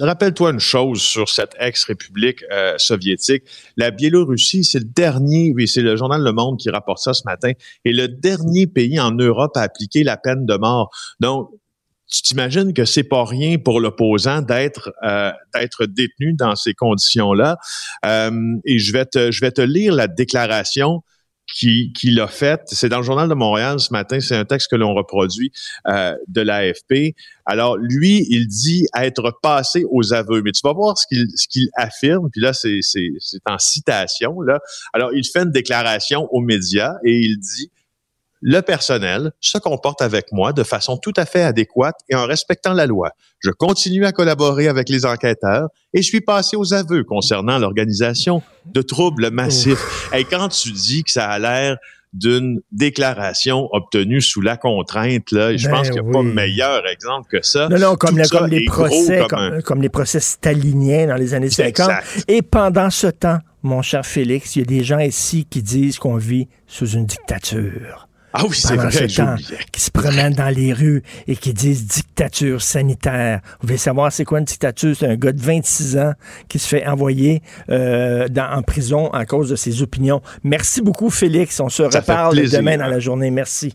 rappelle-toi 0.00 0.50
une 0.50 0.60
chose 0.60 1.00
sur 1.00 1.28
cette 1.28 1.54
ex-république 1.58 2.44
euh, 2.52 2.74
soviétique. 2.76 3.44
La 3.76 3.90
Biélorussie, 3.90 4.62
c'est 4.62 4.78
le 4.78 4.84
dernier, 4.84 5.52
oui, 5.54 5.66
c'est 5.66 5.80
le 5.80 5.96
journal 5.96 6.22
Le 6.22 6.32
Monde 6.32 6.58
qui 6.58 6.68
rapporte 6.68 6.98
ça 6.98 7.14
ce 7.14 7.22
matin, 7.24 7.52
est 7.84 7.92
le 7.92 8.08
dernier 8.08 8.66
pays 8.66 9.00
en 9.00 9.12
Europe 9.12 9.56
à 9.56 9.62
appliquer 9.62 10.04
la 10.04 10.18
peine 10.18 10.44
de 10.44 10.56
mort. 10.56 10.90
Donc, 11.20 11.50
tu 12.08 12.22
t'imagines 12.22 12.72
que 12.72 12.84
c'est 12.84 13.04
pas 13.04 13.24
rien 13.24 13.58
pour 13.58 13.80
l'opposant 13.80 14.42
d'être 14.42 14.92
euh, 15.02 15.32
d'être 15.54 15.86
détenu 15.86 16.34
dans 16.34 16.54
ces 16.54 16.72
conditions-là. 16.72 17.56
Euh, 18.04 18.56
et 18.64 18.78
je 18.78 18.92
vais 18.92 19.06
te 19.06 19.32
je 19.32 19.40
vais 19.40 19.50
te 19.50 19.62
lire 19.62 19.92
la 19.94 20.06
déclaration 20.06 21.02
qui, 21.52 21.92
qui 21.92 22.10
l'a 22.10 22.26
fait. 22.26 22.60
C'est 22.66 22.88
dans 22.88 22.98
le 22.98 23.02
Journal 23.02 23.28
de 23.28 23.34
Montréal 23.34 23.78
ce 23.80 23.92
matin. 23.92 24.20
C'est 24.20 24.36
un 24.36 24.44
texte 24.44 24.70
que 24.70 24.76
l'on 24.76 24.94
reproduit 24.94 25.52
euh, 25.86 26.14
de 26.28 26.40
l'AFP. 26.40 27.14
Alors, 27.44 27.76
lui, 27.76 28.26
il 28.28 28.46
dit 28.48 28.86
être 28.96 29.38
passé 29.42 29.84
aux 29.90 30.12
aveux. 30.12 30.42
Mais 30.42 30.52
tu 30.52 30.60
vas 30.64 30.72
voir 30.72 30.98
ce 30.98 31.06
qu'il 31.06 31.28
ce 31.34 31.46
qu'il 31.48 31.68
affirme. 31.74 32.28
Puis 32.30 32.40
là, 32.40 32.52
c'est 32.52 32.80
en 33.46 33.58
citation. 33.58 34.40
Là. 34.40 34.60
Alors, 34.92 35.12
il 35.14 35.24
fait 35.24 35.40
une 35.40 35.52
déclaration 35.52 36.28
aux 36.32 36.40
médias 36.40 36.94
et 37.04 37.16
il 37.16 37.38
dit 37.38 37.70
le 38.40 38.60
personnel 38.60 39.32
se 39.40 39.58
comporte 39.58 40.02
avec 40.02 40.32
moi 40.32 40.52
de 40.52 40.62
façon 40.62 40.96
tout 40.96 41.12
à 41.16 41.26
fait 41.26 41.42
adéquate 41.42 41.96
et 42.08 42.14
en 42.14 42.26
respectant 42.26 42.72
la 42.72 42.86
loi. 42.86 43.10
Je 43.40 43.50
continue 43.50 44.04
à 44.04 44.12
collaborer 44.12 44.68
avec 44.68 44.88
les 44.88 45.06
enquêteurs 45.06 45.68
et 45.94 46.02
je 46.02 46.06
suis 46.06 46.20
passé 46.20 46.56
aux 46.56 46.74
aveux 46.74 47.04
concernant 47.04 47.58
l'organisation 47.58 48.42
de 48.66 48.82
troubles 48.82 49.30
massifs. 49.30 50.10
Et 50.14 50.24
quand 50.24 50.48
tu 50.48 50.72
dis 50.72 51.04
que 51.04 51.10
ça 51.10 51.28
a 51.28 51.38
l'air 51.38 51.76
d'une 52.16 52.60
déclaration 52.72 53.68
obtenue 53.72 54.22
sous 54.22 54.40
la 54.40 54.56
contrainte. 54.56 55.30
Là. 55.32 55.56
je 55.56 55.68
pense 55.68 55.88
ben 55.88 55.94
qu'il 55.94 56.02
n'y 56.02 56.08
a 56.08 56.12
pas 56.12 56.22
meilleur 56.22 56.86
exemple 56.88 57.28
que 57.30 57.44
ça. 57.44 57.68
Non, 57.68 57.78
non, 57.78 57.96
comme, 57.96 58.16
les 58.16 58.64
procès, 58.64 59.26
comme, 59.64 59.82
les 59.82 59.88
procès 59.88 60.20
staliniens 60.20 61.06
dans 61.06 61.16
les 61.16 61.34
années 61.34 61.50
50. 61.50 61.90
Et 62.28 62.42
pendant 62.42 62.90
ce 62.90 63.08
temps, 63.08 63.38
mon 63.62 63.82
cher 63.82 64.06
Félix, 64.06 64.56
il 64.56 64.60
y 64.60 64.62
a 64.62 64.64
des 64.64 64.84
gens 64.84 64.98
ici 64.98 65.46
qui 65.48 65.62
disent 65.62 65.98
qu'on 65.98 66.16
vit 66.16 66.48
sous 66.66 66.88
une 66.90 67.04
dictature. 67.04 68.05
Ah 68.38 68.44
oui, 68.46 68.56
c'est 68.56 68.76
vrai, 68.76 68.90
qui 69.72 69.80
se 69.80 69.90
promènent 69.90 70.34
dans 70.34 70.54
les 70.54 70.72
rues 70.74 71.02
et 71.26 71.36
qui 71.36 71.54
disent 71.54 71.86
dictature 71.86 72.60
sanitaire. 72.60 73.40
Vous 73.60 73.68
voulez 73.68 73.78
savoir 73.78 74.12
c'est 74.12 74.24
quoi 74.24 74.40
une 74.40 74.44
dictature? 74.44 74.94
C'est 74.98 75.06
un 75.06 75.16
gars 75.16 75.32
de 75.32 75.40
26 75.40 75.96
ans 75.96 76.12
qui 76.48 76.58
se 76.58 76.68
fait 76.68 76.86
envoyer 76.86 77.42
euh, 77.70 78.28
dans, 78.28 78.50
en 78.50 78.62
prison 78.62 79.08
à 79.08 79.24
cause 79.24 79.48
de 79.48 79.56
ses 79.56 79.80
opinions. 79.80 80.20
Merci 80.44 80.82
beaucoup, 80.82 81.08
Félix. 81.08 81.60
On 81.60 81.70
se 81.70 81.82
reparle 81.82 82.36
demain 82.36 82.76
dans 82.76 82.88
la 82.88 82.98
journée. 82.98 83.30
Merci. 83.30 83.74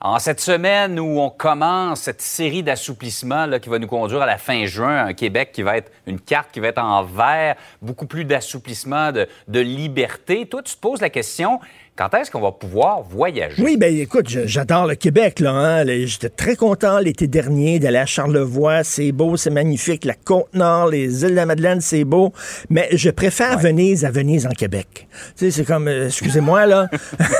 En 0.00 0.20
cette 0.20 0.40
semaine 0.40 1.00
où 1.00 1.18
on 1.18 1.28
commence 1.28 2.02
cette 2.02 2.22
série 2.22 2.62
d'assouplissements 2.62 3.58
qui 3.58 3.68
va 3.68 3.80
nous 3.80 3.88
conduire 3.88 4.22
à 4.22 4.26
la 4.26 4.38
fin 4.38 4.64
juin, 4.64 5.06
un 5.06 5.12
Québec 5.12 5.50
qui 5.52 5.62
va 5.62 5.76
être 5.76 5.90
une 6.06 6.20
carte 6.20 6.52
qui 6.52 6.60
va 6.60 6.68
être 6.68 6.78
en 6.78 7.02
vert, 7.02 7.56
beaucoup 7.82 8.06
plus 8.06 8.24
d'assouplissement, 8.24 9.10
de, 9.10 9.26
de 9.48 9.58
liberté, 9.58 10.46
toi, 10.46 10.62
tu 10.62 10.76
te 10.76 10.80
poses 10.80 11.00
la 11.00 11.10
question, 11.10 11.58
quand 11.98 12.14
est-ce 12.14 12.30
qu'on 12.30 12.40
va 12.40 12.52
pouvoir 12.52 13.02
voyager? 13.02 13.60
Oui, 13.60 13.76
ben 13.76 13.92
écoute, 13.92 14.28
j'adore 14.28 14.86
le 14.86 14.94
Québec, 14.94 15.40
là. 15.40 15.50
Hein? 15.50 15.84
J'étais 15.84 16.28
très 16.28 16.54
content 16.54 17.00
l'été 17.00 17.26
dernier 17.26 17.80
d'aller 17.80 17.98
à 17.98 18.06
Charlevoix. 18.06 18.84
C'est 18.84 19.10
beau, 19.10 19.36
c'est 19.36 19.50
magnifique. 19.50 20.04
La 20.04 20.14
Côte-Nord, 20.14 20.90
les 20.90 21.24
îles 21.24 21.30
de 21.30 21.34
la 21.34 21.44
Madeleine, 21.44 21.80
c'est 21.80 22.04
beau. 22.04 22.32
Mais 22.70 22.88
je 22.92 23.10
préfère 23.10 23.58
Venise 23.58 24.04
à 24.04 24.12
Venise 24.12 24.46
en 24.46 24.50
Québec. 24.50 25.08
Tu 25.36 25.46
sais, 25.46 25.50
c'est 25.50 25.64
comme, 25.64 25.88
euh, 25.88 26.06
excusez-moi, 26.06 26.66
là. 26.66 26.86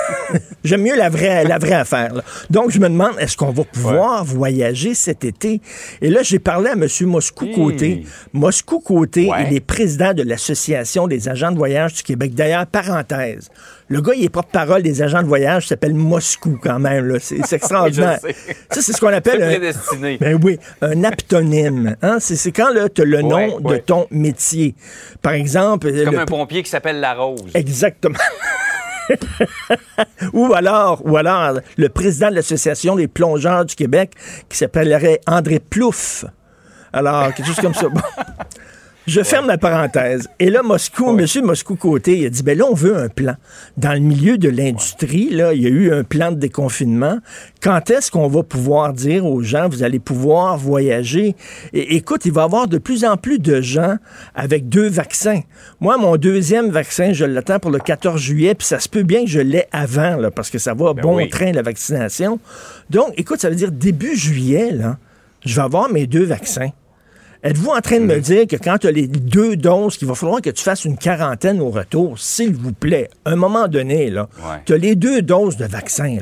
J'aime 0.65 0.83
mieux 0.83 0.97
la 0.97 1.09
vraie, 1.09 1.45
la 1.45 1.59
vraie 1.59 1.75
affaire. 1.75 2.13
Donc, 2.51 2.73
je 2.73 2.81
me 2.81 2.89
demande, 2.89 3.13
est-ce 3.21 3.37
qu'on 3.37 3.53
va 3.53 3.63
pouvoir 3.63 4.25
voyager 4.25 4.95
cet 4.95 5.25
été? 5.25 5.61
Et 6.03 6.11
là, 6.11 6.25
j'ai 6.25 6.41
parlé 6.41 6.71
à 6.71 6.73
M. 6.73 6.85
Moscou-Côté. 7.03 8.05
Moscou-Côté, 8.33 9.31
il 9.47 9.55
est 9.55 9.61
président 9.61 10.15
de 10.15 10.25
l'Association 10.25 11.07
des 11.07 11.29
agents 11.29 11.53
de 11.53 11.59
voyage 11.59 11.95
du 11.95 12.03
Québec. 12.03 12.35
D'ailleurs, 12.35 12.67
parenthèse, 12.67 13.51
le 13.89 14.03
gars, 14.03 14.13
il 14.15 14.25
est 14.25 14.29
porte-parole 14.29 14.83
des 14.83 15.03
agents 15.03 15.23
de 15.23 15.29
voyage, 15.29 15.69
s'appelle 15.69 15.95
Moscou 15.95 16.59
quand 16.63 16.79
même. 16.79 17.19
C'est 17.21 17.53
extraordinaire. 17.53 18.19
ça, 18.71 18.83
c'est 18.83 18.93
ce 18.93 19.01
qu'on 19.01 19.09
appelle 19.09 19.43
un, 19.43 20.17
ben 20.19 20.39
oui, 20.43 20.59
un 20.83 21.05
aptonyme. 21.05 21.97
Hein? 22.03 22.19
C'est 22.21 22.53
quand 22.53 22.69
tu 22.95 23.03
as 23.03 23.05
le 23.05 23.23
nom 23.23 23.61
de 23.61 23.77
ton 23.79 24.07
métier. 24.11 24.75
Par 25.23 25.33
exemple... 25.33 25.91
Comme 26.05 26.19
un 26.19 26.27
pompier 26.27 26.63
qui 26.63 26.71
s'appelle 26.71 27.01
La 27.01 27.15
Rose. 27.15 27.51
Exactement. 27.55 28.19
ou 30.35 30.53
alors, 30.53 31.01
ou 31.07 31.17
alors 31.17 31.61
le 31.79 31.89
président 31.89 32.29
de 32.29 32.35
l'association 32.35 32.95
des 32.95 33.09
plongeurs 33.09 33.65
du 33.65 33.75
Québec 33.75 34.13
qui 34.51 34.59
s'appellerait 34.59 35.21
André 35.27 35.61
Plouffe. 35.61 36.27
Alors, 36.93 37.33
quelque 37.35 37.47
chose 37.47 37.61
comme 37.61 37.75
ça. 37.75 37.87
Je 39.09 39.23
ferme 39.23 39.47
la 39.47 39.57
parenthèse. 39.57 40.29
Et 40.39 40.51
là, 40.51 40.63
Moscou, 40.63 41.13
Monsieur 41.13 41.41
Moscou-Côté, 41.41 42.19
il 42.19 42.27
a 42.27 42.29
dit, 42.29 42.43
ben 42.43 42.59
là, 42.59 42.67
on 42.71 42.75
veut 42.75 42.95
un 42.95 43.09
plan. 43.09 43.37
Dans 43.79 43.95
le 43.95 44.01
milieu 44.01 44.37
de 44.37 44.51
l'industrie, 44.51 45.31
là, 45.31 45.55
il 45.55 45.63
y 45.63 45.67
a 45.67 45.71
eu 45.71 45.91
un 45.95 46.05
plan 46.05 46.31
de 46.31 46.37
déconfinement. 46.37 47.19
Quand 47.63 47.89
est-ce 47.89 48.11
qu'on 48.11 48.29
va 48.29 48.43
pouvoir 48.43 48.93
dire 48.93 49.25
aux 49.25 49.41
gens, 49.41 49.71
vous 49.71 49.83
allez 49.83 49.99
pouvoir 49.99 50.59
voyager? 50.59 51.37
Et, 51.73 51.97
écoute, 51.97 52.27
il 52.27 52.33
va 52.33 52.43
y 52.43 52.45
avoir 52.45 52.69
de 52.69 52.77
plus 52.77 53.07
en 53.07 53.17
plus 53.17 53.39
de 53.39 53.63
gens 53.63 53.97
avec 54.35 54.69
deux 54.69 54.91
vaccins. 54.91 55.41
Moi, 55.81 55.97
mon 55.97 56.19
deuxième 56.19 56.69
vaccin, 56.69 57.15
je 57.15 57.25
l'attends 57.25 57.61
pour 57.61 57.71
le 57.71 57.79
14 57.79 58.21
juillet, 58.21 58.55
puis 58.55 58.67
ça 58.67 58.79
se 58.79 58.91
peut 58.91 59.05
bien 59.05 59.25
que 59.25 59.31
je 59.31 59.41
l'ai 59.41 59.65
avant, 59.73 60.17
là, 60.17 60.31
parce 60.31 60.51
que 60.51 60.59
ça 60.59 60.75
va 60.75 60.93
ben 60.93 61.01
bon 61.01 61.27
train, 61.31 61.53
la 61.53 61.63
vaccination. 61.63 62.41
Donc, 62.91 63.15
écoute, 63.17 63.41
ça 63.41 63.49
veut 63.49 63.57
dire 63.57 63.73
début 63.73 64.15
juillet, 64.15 64.71
là, 64.71 64.99
je 65.47 65.57
vais 65.57 65.63
avoir 65.63 65.91
mes 65.91 66.07
deux 66.07 66.25
vaccins. 66.25 66.73
Êtes-vous 67.45 67.71
en 67.71 67.81
train 67.81 68.01
de 68.01 68.05
me 68.05 68.17
mm. 68.17 68.21
dire 68.21 68.47
que 68.49 68.57
quand 68.57 68.79
tu 68.79 68.89
as 68.89 68.91
les 68.91 69.07
deux 69.07 69.57
doses, 69.57 69.97
qu'il 69.97 70.09
va 70.09 70.15
falloir 70.15 70.41
que 70.41 70.51
tu 70.51 70.63
fasses 70.63 70.85
une 70.85 70.97
quarantaine 70.97 71.61
au 71.61 71.71
retour, 71.71 72.19
s'il 72.19 72.55
vous 72.55 72.73
plaît, 72.73 73.09
à 73.25 73.31
un 73.31 73.37
moment 73.37 73.69
donné, 73.69 74.11
là, 74.11 74.29
tu 74.65 74.73
as 74.73 74.77
les 74.77 74.97
deux 74.97 75.23
doses 75.23 75.57
de 75.57 75.65
vaccin. 75.65 76.19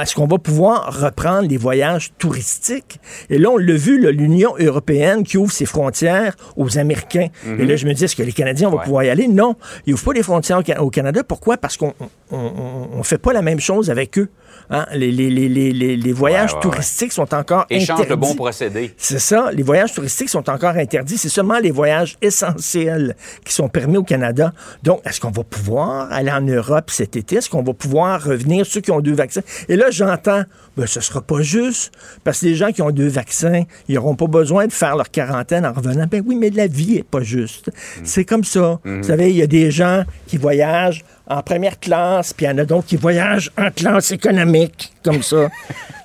Est-ce 0.00 0.14
qu'on 0.14 0.26
va 0.26 0.38
pouvoir 0.38 1.00
reprendre 1.00 1.48
les 1.48 1.56
voyages 1.56 2.12
touristiques? 2.18 3.00
Et 3.30 3.38
là, 3.38 3.50
on 3.50 3.56
l'a 3.56 3.74
vu, 3.74 4.00
l'Union 4.12 4.54
européenne 4.58 5.22
qui 5.22 5.38
ouvre 5.38 5.52
ses 5.52 5.66
frontières 5.66 6.36
aux 6.56 6.78
Américains. 6.78 7.28
Et 7.46 7.64
là, 7.64 7.74
mm-hmm. 7.74 7.76
je 7.76 7.86
me 7.86 7.94
dis, 7.94 8.04
est-ce 8.04 8.16
que 8.16 8.22
les 8.22 8.32
Canadiens 8.32 8.68
vont 8.68 8.78
pouvoir 8.78 9.04
y 9.04 9.08
aller? 9.08 9.28
Non, 9.28 9.56
ils 9.86 9.90
n'ouvrent 9.90 10.04
pas 10.04 10.12
les 10.12 10.22
frontières 10.22 10.60
au, 10.78 10.90
Canada. 10.90 11.22
Pourquoi? 11.24 11.56
Parce 11.56 11.76
qu'on 11.76 11.94
ne 12.32 13.02
fait 13.02 13.18
pas 13.18 13.32
la 13.32 13.42
même 13.42 13.60
chose 13.60 13.90
avec 13.90 14.18
eux. 14.18 14.28
Hein? 14.68 14.86
Les, 14.92 15.10
les, 15.10 15.30
les, 15.30 15.96
les, 15.96 16.12
voyages 16.12 16.58
touristiques 16.60 17.12
sont 17.12 17.32
encore 17.34 17.66
Échange 17.70 18.06
de 18.06 18.14
bons 18.14 18.34
procédés. 18.34 18.94
C'est 18.96 19.18
ça. 19.18 19.50
Les 19.52 19.62
voyages 19.62 19.92
touristiques 19.92 20.28
sont 20.28 20.48
encore 20.50 20.76
interdits. 20.76 21.18
C'est 21.18 21.28
seulement 21.28 21.58
les 21.58 21.70
voyages 21.70 22.16
essentiels 22.20 23.16
qui 23.44 23.52
sont 23.52 23.68
permis 23.68 23.96
au 23.96 24.02
Canada. 24.02 24.52
Donc, 24.82 25.00
est-ce 25.04 25.20
qu'on 25.20 25.30
va 25.30 25.44
pouvoir 25.44 26.12
aller 26.12 26.30
en 26.30 26.40
Europe 26.40 26.90
cet 26.90 27.16
été? 27.16 27.36
Est-ce 27.36 27.50
qu'on 27.50 27.62
va 27.62 27.72
pouvoir 27.72 28.22
revenir, 28.22 28.66
ceux 28.66 28.80
qui 28.80 28.90
ont 28.90 29.00
deux 29.00 29.14
vaccins? 29.14 29.42
Et 29.68 29.76
là, 29.76 29.90
j'entends, 29.90 30.42
ben, 30.76 30.86
ce 30.86 31.00
sera 31.00 31.20
pas 31.20 31.42
juste, 31.42 31.92
parce 32.24 32.40
que 32.40 32.46
les 32.46 32.54
gens 32.54 32.72
qui 32.72 32.82
ont 32.82 32.90
deux 32.90 33.08
vaccins, 33.08 33.62
ils 33.88 33.94
n'auront 33.94 34.16
pas 34.16 34.26
besoin 34.26 34.66
de 34.66 34.72
faire 34.72 34.96
leur 34.96 35.10
quarantaine 35.10 35.66
en 35.66 35.72
revenant. 35.72 36.06
Ben 36.10 36.22
oui, 36.24 36.36
mais 36.36 36.50
la 36.50 36.66
vie 36.66 36.96
est 36.96 37.08
pas 37.08 37.22
juste. 37.22 37.68
Mm. 37.68 38.00
C'est 38.04 38.24
comme 38.24 38.44
ça. 38.44 38.80
Vous 38.84 39.02
savez, 39.02 39.30
il 39.30 39.36
y 39.36 39.42
a 39.42 39.46
des 39.46 39.70
gens 39.70 40.04
qui 40.26 40.36
voyagent 40.36 41.04
en 41.30 41.42
première 41.42 41.78
classe, 41.78 42.32
puis 42.32 42.44
il 42.44 42.48
y 42.50 42.52
en 42.52 42.58
a 42.58 42.64
d'autres 42.64 42.88
qui 42.88 42.96
voyagent 42.96 43.52
en 43.56 43.70
classe 43.70 44.10
économique, 44.10 44.92
comme 45.02 45.22
ça. 45.22 45.48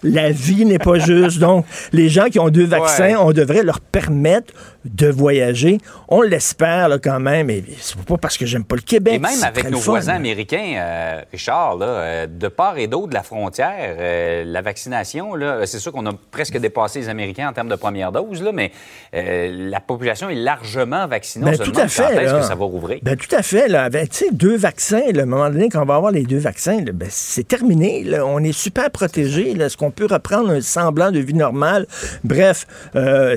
La 0.03 0.31
vie 0.31 0.65
n'est 0.65 0.79
pas 0.79 0.99
juste. 0.99 1.39
Donc, 1.39 1.65
les 1.91 2.10
gens 2.10 2.25
qui 2.25 2.39
ont 2.39 2.49
deux 2.49 2.65
vaccins, 2.65 3.15
on 3.19 3.31
devrait 3.31 3.63
leur 3.63 3.79
permettre 3.79 4.53
de 4.86 5.08
voyager. 5.08 5.79
On 6.08 6.21
l'espère 6.21 6.89
quand 7.03 7.19
même, 7.19 7.49
et 7.49 7.63
c'est 7.79 7.97
pas 8.03 8.17
parce 8.17 8.38
que 8.38 8.45
j'aime 8.45 8.63
pas 8.63 8.75
le 8.75 8.81
Québec. 8.81 9.15
Et 9.15 9.19
même 9.19 9.43
avec 9.43 9.69
nos 9.69 9.79
voisins 9.79 10.13
américains, 10.13 10.75
euh, 10.77 11.21
Richard, 11.31 11.77
là, 11.77 11.86
euh, 11.86 12.27
de 12.27 12.47
part 12.47 12.77
et 12.77 12.88
d'autre 12.88 13.08
de 13.08 13.13
la 13.13 13.23
frontière, 13.23 13.95
euh, 13.99 14.43
la 14.45 14.62
vaccination, 14.62 15.31
c'est 15.65 15.79
sûr 15.79 15.91
qu'on 15.91 16.05
a 16.05 16.12
presque 16.31 16.58
dépassé 16.58 16.99
les 16.99 17.10
Américains 17.10 17.49
en 17.49 17.53
termes 17.53 17.69
de 17.69 17.75
première 17.75 18.12
dose, 18.12 18.43
là, 18.43 18.51
mais 18.51 18.71
la 19.12 19.79
population 19.79 20.29
est 20.29 20.36
largement 20.36 21.08
vaccinée. 21.08 21.45
Ben, 21.45 21.58
tout 21.58 21.73
à 21.75 21.88
fait. 21.88 22.23
Est-ce 22.23 22.34
que 22.36 22.41
ça 22.43 22.55
va 22.55 22.65
rouvrir? 22.65 22.99
Ben, 23.01 23.15
tout 23.15 23.34
à 23.36 23.41
fait. 23.41 23.67
Là, 23.67 23.84
avec, 23.84 24.12
deux 24.31 24.58
vaccins, 24.58 25.01
un 25.15 25.25
moment 25.25 25.49
donné, 25.49 25.69
quand 25.69 25.81
on 25.81 25.86
va 25.86 25.95
avoir 25.95 26.12
les 26.12 26.23
deux 26.23 26.38
vaccins, 26.38 26.81
ben, 26.93 27.08
c'est 27.10 27.47
terminé. 27.47 28.05
On 28.23 28.43
est 28.43 28.51
super 28.51 28.85
protégé. 28.89 29.52
Est-ce 29.52 29.78
qu'on 29.78 29.91
peut 29.91 30.08
reprendre 30.10 30.50
un 30.50 30.62
semblant 30.62 31.12
de 31.12 31.19
vie 31.19 31.34
normale? 31.34 31.88
Bref, 32.24 32.67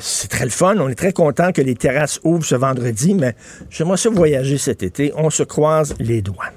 c'est 0.00 0.28
très 0.28 0.44
le 0.44 0.50
fun. 0.50 0.76
On 0.78 0.88
est 0.88 0.94
très 0.94 1.12
content 1.12 1.52
que 1.52 1.62
les 1.62 1.74
terrasses 1.74 2.20
ouvrent 2.24 2.44
ce 2.44 2.54
vendredi, 2.54 3.14
mais 3.14 3.34
j'aimerais 3.70 3.96
ça 3.96 4.10
voyager 4.10 4.58
cet 4.58 4.82
été. 4.82 5.12
On 5.16 5.30
se 5.30 5.42
croise 5.42 5.94
les 5.98 6.22
doigts. 6.22 6.50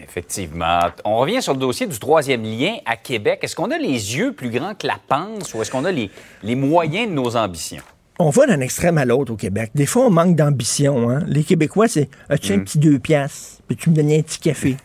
Effectivement. 0.00 0.80
On 1.04 1.18
revient 1.18 1.42
sur 1.42 1.52
le 1.52 1.58
dossier 1.58 1.86
du 1.86 1.98
troisième 1.98 2.42
lien 2.42 2.76
à 2.86 2.96
Québec. 2.96 3.40
Est-ce 3.42 3.54
qu'on 3.54 3.70
a 3.70 3.78
les 3.78 4.16
yeux 4.16 4.32
plus 4.32 4.48
grands 4.50 4.74
que 4.74 4.86
la 4.86 4.98
panse 5.06 5.52
ou 5.54 5.60
est-ce 5.60 5.70
qu'on 5.70 5.84
a 5.84 5.92
les, 5.92 6.10
les 6.42 6.54
moyens 6.54 7.08
de 7.08 7.14
nos 7.14 7.36
ambitions? 7.36 7.82
On 8.18 8.30
va 8.30 8.46
d'un 8.46 8.60
extrême 8.60 8.98
à 8.98 9.04
l'autre 9.04 9.32
au 9.32 9.36
Québec. 9.36 9.70
Des 9.74 9.86
fois, 9.86 10.06
on 10.06 10.10
manque 10.10 10.34
d'ambition. 10.34 11.10
Hein? 11.10 11.22
Les 11.26 11.44
Québécois, 11.44 11.88
c'est 11.88 12.08
As-tu 12.28 12.52
un 12.52 12.56
mm. 12.56 12.64
petit 12.64 12.78
deux 12.78 12.98
piastres? 12.98 13.62
Peux-tu 13.68 13.90
me 13.90 13.94
donner 13.94 14.18
un 14.18 14.22
petit 14.22 14.40
café? 14.40 14.76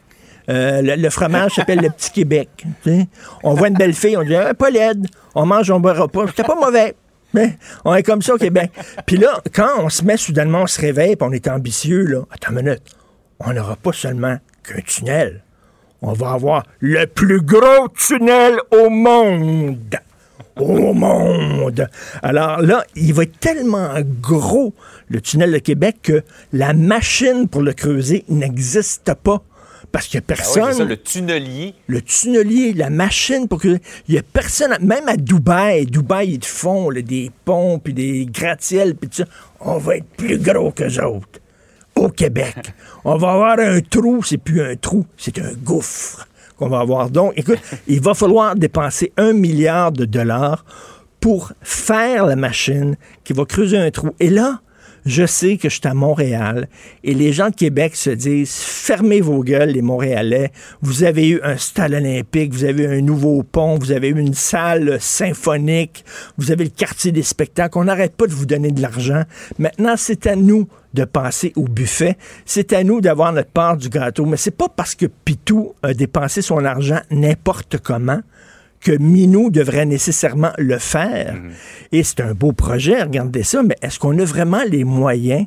Euh, 0.50 0.82
le, 0.82 1.10
fromage 1.10 1.54
s'appelle 1.54 1.80
le 1.80 1.90
Petit 1.90 2.12
Québec. 2.12 2.66
On 3.44 3.54
voit 3.54 3.70
une 3.70 3.76
belle 3.76 3.94
fille, 3.94 4.18
on 4.18 4.24
dit 4.24 4.36
ah, 4.36 4.54
pas 4.54 4.70
laide, 4.70 5.08
on 5.36 5.46
mange, 5.46 5.72
on 5.72 5.80
boira 5.80 6.08
pas. 6.08 6.28
C'était 6.28 6.44
pas 6.44 6.56
mauvais. 6.56 6.96
On 7.86 7.96
est 7.96 8.04
comme 8.04 8.22
ça 8.22 8.36
au 8.36 8.38
Québec. 8.38 8.72
puis 9.06 9.18
là, 9.18 9.42
quand 9.54 9.80
on 9.80 9.90
se 9.90 10.04
met 10.04 10.18
soudainement, 10.18 10.64
on 10.64 10.68
se 10.68 10.80
réveille, 10.80 11.16
puis 11.16 11.28
on 11.28 11.32
est 11.32 11.48
ambitieux, 11.48 12.04
là, 12.04 12.22
attends 12.32 12.52
une 12.52 12.64
minute, 12.66 12.84
on 13.40 13.54
n'aura 13.54 13.76
pas 13.76 13.94
seulement 13.94 14.38
qu'un 14.64 14.82
tunnel. 14.82 15.44
On 16.02 16.14
va 16.14 16.32
avoir 16.32 16.64
le 16.80 17.06
plus 17.06 17.42
gros 17.42 17.88
tunnel 17.96 18.60
au 18.72 18.90
monde. 18.90 19.96
Au 20.58 20.94
monde. 20.94 21.90
Alors 22.22 22.62
là, 22.62 22.84
il 22.96 23.14
va 23.14 23.24
être 23.24 23.40
tellement 23.40 23.94
gros, 24.22 24.74
le 25.08 25.22
tunnel 25.22 25.52
de 25.52 25.58
Québec, 25.58 25.98
que 26.04 26.24
la 26.52 26.74
machine 26.74 27.48
pour 27.48 27.62
le 27.62 27.74
creuser 27.74 28.26
n'existe 28.30 29.14
pas. 29.24 29.42
Parce 29.94 30.08
qu'il 30.08 30.18
n'y 30.18 30.24
a 30.24 30.26
ben 30.28 30.36
personne. 30.36 30.74
ça, 30.74 30.84
le 30.84 30.98
tunnelier. 30.98 31.76
Le 31.86 32.02
tunnelier, 32.02 32.74
la 32.74 32.90
machine 32.90 33.48
pour 33.48 33.62
que. 33.62 33.78
Il 34.08 34.14
n'y 34.14 34.18
a 34.18 34.24
personne. 34.24 34.76
Même 34.82 35.08
à 35.08 35.16
Dubaï, 35.16 35.86
Dubaï, 35.86 36.34
ils 36.34 36.44
font 36.44 36.92
des 36.92 37.32
ponts, 37.46 37.78
puis 37.78 37.94
des 37.94 38.26
gratte-ciels, 38.26 38.96
puis 38.96 39.08
tout 39.08 39.18
ça. 39.18 39.26
On 39.60 39.78
va 39.78 39.98
être 39.98 40.08
plus 40.18 40.40
gros 40.40 40.72
que 40.72 40.84
autres. 41.06 41.40
Au 41.96 42.10
Québec. 42.10 42.56
on 43.06 43.18
va 43.18 43.34
avoir 43.34 43.60
un 43.60 43.82
trou, 43.82 44.24
c'est 44.24 44.40
plus 44.40 44.64
un 44.64 44.76
trou, 44.76 45.06
c'est 45.16 45.38
un 45.38 45.54
gouffre 45.54 46.28
qu'on 46.58 46.70
va 46.70 46.80
avoir. 46.80 47.12
Donc, 47.12 47.34
écoute, 47.36 47.60
il 47.88 48.02
va 48.02 48.16
falloir 48.16 48.56
dépenser 48.56 49.14
un 49.16 49.34
milliard 49.34 49.92
de 49.92 50.06
dollars 50.06 50.66
pour 51.20 51.52
faire 51.62 52.26
la 52.26 52.36
machine 52.36 52.96
qui 53.24 53.34
va 53.34 53.46
creuser 53.46 53.78
un 53.78 53.92
trou. 53.92 54.10
Et 54.20 54.32
là, 54.32 54.60
je 55.06 55.26
sais 55.26 55.58
que 55.58 55.70
je 55.70 55.80
suis 55.80 55.88
à 55.88 55.94
Montréal 55.94 56.68
et 57.04 57.14
les 57.14 57.34
gens 57.34 57.50
de 57.50 57.56
Québec 57.56 57.96
se 57.96 58.10
disent 58.10 58.56
fermez 58.56 59.22
vos 59.22 59.44
gueules, 59.44 59.70
les 59.70 59.82
Montréalais. 59.82 60.52
Vous 60.82 61.04
avez 61.04 61.30
eu 61.30 61.42
un 61.44 61.58
stade 61.58 61.94
olympique, 61.94 62.54
vous 62.54 62.64
avez 62.64 62.84
eu 62.84 63.00
un 63.00 63.02
nouveau 63.02 63.44
pont, 63.44 63.78
vous 63.78 63.92
avez 63.92 64.10
eu 64.10 64.20
une 64.20 64.34
salle 64.34 65.00
symphonique, 65.00 66.06
vous 66.38 66.52
avez 66.52 66.64
le 66.64 66.70
quartier 66.70 67.12
des 67.12 67.24
spectacles. 67.24 67.78
On 67.78 67.86
n'arrête 67.86 68.16
pas 68.16 68.28
de 68.28 68.34
vous 68.34 68.46
donner 68.46 68.72
de 68.72 68.82
l'argent. 68.82 69.24
Maintenant, 69.60 69.96
c'est 69.98 70.28
à 70.28 70.36
nous 70.36 70.68
de 70.94 71.06
passer 71.06 71.54
au 71.56 71.64
buffet. 71.64 72.18
C'est 72.46 72.72
à 72.74 72.84
nous 72.84 73.02
d'avoir 73.02 73.34
notre 73.34 73.50
part 73.50 73.78
du 73.78 73.90
gâteau. 73.90 74.26
Mais 74.26 74.38
c'est 74.38 74.52
pas 74.56 74.70
parce 74.70 74.96
que 74.96 75.08
Pitou 75.08 75.74
a 75.82 75.94
dépensé 75.94 76.42
son 76.42 76.64
argent 76.66 77.00
n'importe 77.10 77.78
comment 77.80 78.20
que 78.84 78.92
Minou 78.98 79.50
devrait 79.50 79.86
nécessairement 79.86 80.52
le 80.58 80.78
faire. 80.78 81.36
Mhm. 81.36 81.52
Et 81.92 82.04
c'est 82.04 82.22
un 82.22 82.34
beau 82.34 82.52
projet, 82.52 83.02
regardez 83.02 83.44
ça, 83.44 83.64
mais 83.64 83.76
est-ce 83.82 84.00
qu'on 84.00 84.18
a 84.20 84.26
vraiment 84.26 84.64
les 84.68 84.84
moyens 84.84 85.46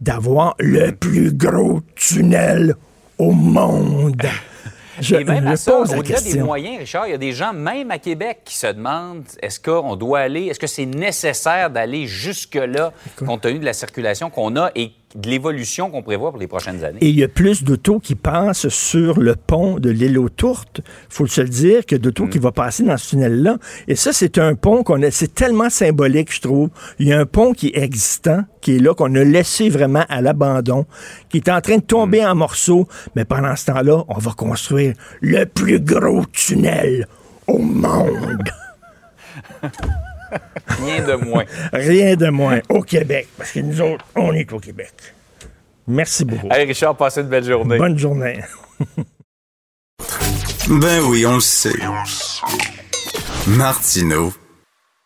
d'avoir 0.00 0.54
le 0.58 0.92
plus 0.92 1.32
gros 1.32 1.80
tunnel 1.94 2.74
au 3.18 3.32
monde? 3.32 4.22
Je, 5.00 5.16
Et 5.16 5.24
même 5.24 5.46
à 5.46 5.56
ça, 5.56 5.78
au-delà 5.78 6.20
des 6.20 6.38
moyens, 6.38 6.78
Richard, 6.78 7.06
il 7.06 7.10
y 7.10 7.14
a 7.14 7.18
des 7.18 7.32
gens, 7.32 7.52
même 7.52 7.90
à 7.90 7.98
Québec, 7.98 8.40
qui 8.46 8.56
se 8.56 8.66
demandent 8.66 9.24
est-ce 9.42 9.60
qu'on 9.60 9.94
doit 9.94 10.20
aller, 10.20 10.46
est-ce 10.46 10.58
que 10.58 10.66
c'est 10.66 10.86
nécessaire 10.86 11.68
d'aller 11.68 12.06
jusque-là, 12.06 12.94
compte 13.16 13.42
tenu 13.42 13.58
de 13.58 13.64
la 13.64 13.74
circulation 13.74 14.30
qu'on 14.30 14.56
a 14.56 14.70
et 14.74 14.92
de 15.16 15.30
l'évolution 15.30 15.90
qu'on 15.90 16.02
prévoit 16.02 16.30
pour 16.30 16.38
les 16.38 16.46
prochaines 16.46 16.84
années. 16.84 16.98
Et 17.00 17.08
il 17.08 17.18
y 17.18 17.24
a 17.24 17.28
plus 17.28 17.64
d'autos 17.64 17.98
qui 17.98 18.14
passent 18.14 18.68
sur 18.68 19.18
le 19.18 19.34
pont 19.34 19.78
de 19.78 19.90
l'île 19.90 20.18
aux 20.18 20.28
Tourtes, 20.28 20.82
faut 21.08 21.26
se 21.26 21.40
le 21.40 21.48
dire, 21.48 21.86
que 21.86 21.96
d'autos 21.96 22.26
qui 22.26 22.38
mm. 22.38 22.42
vont 22.42 22.52
passer 22.52 22.82
dans 22.82 22.96
ce 22.96 23.10
tunnel-là. 23.10 23.56
Et 23.88 23.96
ça, 23.96 24.12
c'est 24.12 24.38
un 24.38 24.54
pont 24.54 24.82
qu'on 24.82 25.02
a, 25.02 25.10
c'est 25.10 25.34
tellement 25.34 25.70
symbolique, 25.70 26.34
je 26.34 26.40
trouve. 26.40 26.68
Il 26.98 27.08
y 27.08 27.12
a 27.12 27.18
un 27.18 27.26
pont 27.26 27.52
qui 27.52 27.68
est 27.68 27.82
existant, 27.82 28.44
qui 28.60 28.76
est 28.76 28.78
là, 28.78 28.94
qu'on 28.94 29.14
a 29.14 29.24
laissé 29.24 29.68
vraiment 29.68 30.04
à 30.08 30.20
l'abandon, 30.20 30.86
qui 31.28 31.38
est 31.38 31.48
en 31.48 31.60
train 31.60 31.78
de 31.78 31.82
tomber 31.82 32.22
mm. 32.22 32.28
en 32.28 32.34
morceaux. 32.34 32.86
Mais 33.14 33.24
pendant 33.24 33.56
ce 33.56 33.66
temps-là, 33.66 34.04
on 34.08 34.18
va 34.18 34.32
construire 34.32 34.94
le 35.20 35.44
plus 35.44 35.80
gros 35.80 36.24
tunnel 36.26 37.06
au 37.46 37.58
monde. 37.58 38.50
Rien 40.84 41.02
de 41.02 41.14
moins. 41.14 41.44
Rien 41.72 42.16
de 42.16 42.28
moins. 42.28 42.60
Au 42.68 42.82
Québec. 42.82 43.28
Parce 43.36 43.52
que 43.52 43.60
nous 43.60 43.80
autres, 43.80 44.04
on 44.14 44.32
est 44.32 44.52
au 44.52 44.58
Québec. 44.58 44.92
Merci 45.86 46.24
beaucoup. 46.24 46.48
Allez, 46.50 46.64
Richard, 46.64 46.96
passez 46.96 47.20
une 47.20 47.28
belle 47.28 47.44
journée. 47.44 47.78
Bonne 47.78 47.98
journée. 47.98 48.40
ben 50.68 51.00
oui, 51.08 51.24
on 51.26 51.34
le 51.34 51.40
sait. 51.40 51.72
Martineau, 53.46 54.32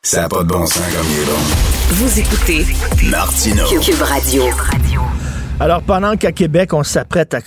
ça 0.03 0.23
n'a 0.23 0.29
pas 0.29 0.43
de 0.43 0.49
bon 0.49 0.65
sens 0.67 0.83
comme 0.95 1.07
il 1.11 1.21
est 1.21 1.27
bon. 1.27 1.41
Vous 1.91 2.19
écoutez 2.19 2.65
Martineau. 3.11 3.67
Cube 3.81 4.03
Radio. 4.03 4.45
Alors, 5.63 5.83
pendant 5.83 6.17
qu'à 6.17 6.33
Québec, 6.33 6.73
on 6.73 6.83
s'apprête 6.83 7.35
à, 7.35 7.43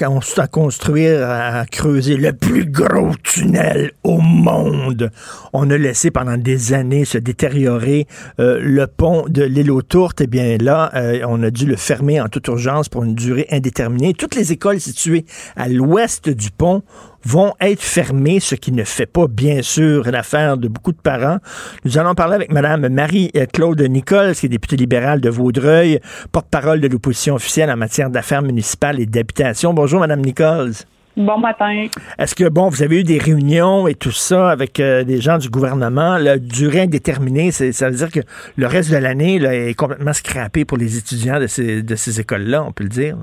construire, 0.46 1.28
à 1.28 1.66
creuser 1.66 2.16
le 2.16 2.32
plus 2.32 2.64
gros 2.64 3.10
tunnel 3.24 3.92
au 4.04 4.20
monde, 4.20 5.10
on 5.52 5.68
a 5.72 5.78
laissé 5.80 6.12
pendant 6.12 6.38
des 6.38 6.74
années 6.74 7.06
se 7.06 7.18
détériorer 7.18 8.06
euh, 8.40 8.60
le 8.62 8.86
pont 8.86 9.26
de 9.28 9.42
l'île 9.42 9.72
aux 9.72 9.82
Tourtes. 9.82 10.22
Eh 10.22 10.28
bien 10.28 10.58
là, 10.60 10.92
euh, 10.94 11.26
on 11.28 11.42
a 11.42 11.50
dû 11.50 11.66
le 11.66 11.76
fermer 11.76 12.22
en 12.22 12.30
toute 12.30 12.48
urgence 12.50 12.88
pour 12.88 13.04
une 13.04 13.16
durée 13.16 13.48
indéterminée. 13.50 14.14
Toutes 14.14 14.36
les 14.36 14.52
écoles 14.52 14.80
situées 14.80 15.26
à 15.56 15.68
l'ouest 15.68 16.30
du 16.30 16.52
pont 16.52 16.84
vont 17.26 17.54
être 17.62 17.82
fermés, 17.82 18.40
ce 18.40 18.56
qui 18.56 18.72
ne 18.72 18.84
fait 18.84 19.06
pas, 19.06 19.28
bien 19.28 19.62
sûr, 19.62 20.10
l'affaire 20.12 20.58
de 20.58 20.68
beaucoup 20.68 20.92
de 20.92 20.98
parents. 20.98 21.38
Nous 21.86 21.98
allons 21.98 22.16
parler 22.16 22.36
avec 22.36 22.52
Mme 22.52 22.90
Marie-Claude 22.90 23.82
Nicole, 23.82 24.36
qui 24.36 24.48
est 24.48 24.50
députée 24.50 24.78
libérale 24.78 25.22
de 25.22 25.30
Vaudreuil, 25.30 26.00
porte-parole 26.32 26.82
de 26.82 26.88
l'opposition 26.88 27.36
officielle 27.36 27.72
en 27.72 27.78
matière 27.78 28.10
d'affaires 28.10 28.42
municipales 28.42 29.00
et 29.00 29.06
d'habitation. 29.06 29.74
Bonjour, 29.74 30.00
Mme 30.02 30.22
Nichols. 30.22 30.74
Bon 31.16 31.38
matin. 31.38 31.86
Est-ce 32.18 32.34
que, 32.34 32.50
bon, 32.50 32.70
vous 32.70 32.82
avez 32.82 33.02
eu 33.02 33.04
des 33.04 33.20
réunions 33.20 33.88
et 33.88 33.94
tout 33.94 34.12
ça 34.12 34.50
avec 34.50 34.80
euh, 34.80 35.04
des 35.04 35.22
gens 35.22 35.38
du 35.38 35.48
gouvernement, 35.48 36.18
la 36.18 36.40
durée 36.40 36.82
indéterminée, 36.82 37.52
ça 37.52 37.90
veut 37.90 37.96
dire 37.96 38.12
que 38.12 38.22
le 38.58 38.66
reste 38.66 38.90
de 38.90 38.98
l'année 38.98 39.36
est 39.36 39.76
complètement 39.76 40.14
scrappé 40.14 40.66
pour 40.66 40.80
les 40.80 40.98
étudiants 40.98 41.40
de 41.40 41.46
ces, 41.46 41.84
de 41.84 41.96
ces 41.96 42.20
écoles-là, 42.20 42.64
on 42.64 42.72
peut 42.72 42.84
le 42.84 42.90
dire? 42.90 43.16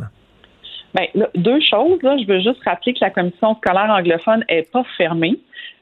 Bien, 0.95 1.07
deux 1.37 1.61
choses. 1.61 2.03
Là. 2.03 2.17
Je 2.19 2.27
veux 2.27 2.41
juste 2.41 2.63
rappeler 2.65 2.95
que 2.95 2.99
la 3.01 3.11
commission 3.11 3.55
scolaire 3.57 3.91
anglophone 3.91 4.45
n'est 4.51 4.63
pas 4.63 4.85
fermée. 4.97 5.39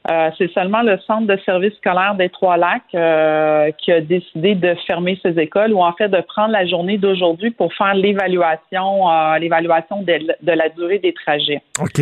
Euh, 0.09 0.29
c'est 0.37 0.51
seulement 0.53 0.81
le 0.81 0.97
centre 0.99 1.27
de 1.27 1.37
services 1.45 1.73
scolaires 1.75 2.15
des 2.15 2.29
Trois-Lacs 2.29 2.83
euh, 2.95 3.71
qui 3.77 3.91
a 3.91 4.01
décidé 4.01 4.55
de 4.55 4.75
fermer 4.87 5.19
ses 5.21 5.37
écoles 5.39 5.73
ou 5.73 5.81
en 5.81 5.91
fait 5.93 6.07
de 6.07 6.21
prendre 6.21 6.51
la 6.51 6.65
journée 6.65 6.97
d'aujourd'hui 6.97 7.51
pour 7.51 7.73
faire 7.73 7.93
l'évaluation, 7.95 9.09
euh, 9.09 9.37
l'évaluation 9.39 10.01
de, 10.03 10.19
la 10.43 10.69
durée 10.69 10.99
des 10.99 11.13
trajets. 11.13 11.61
OK. 11.81 12.01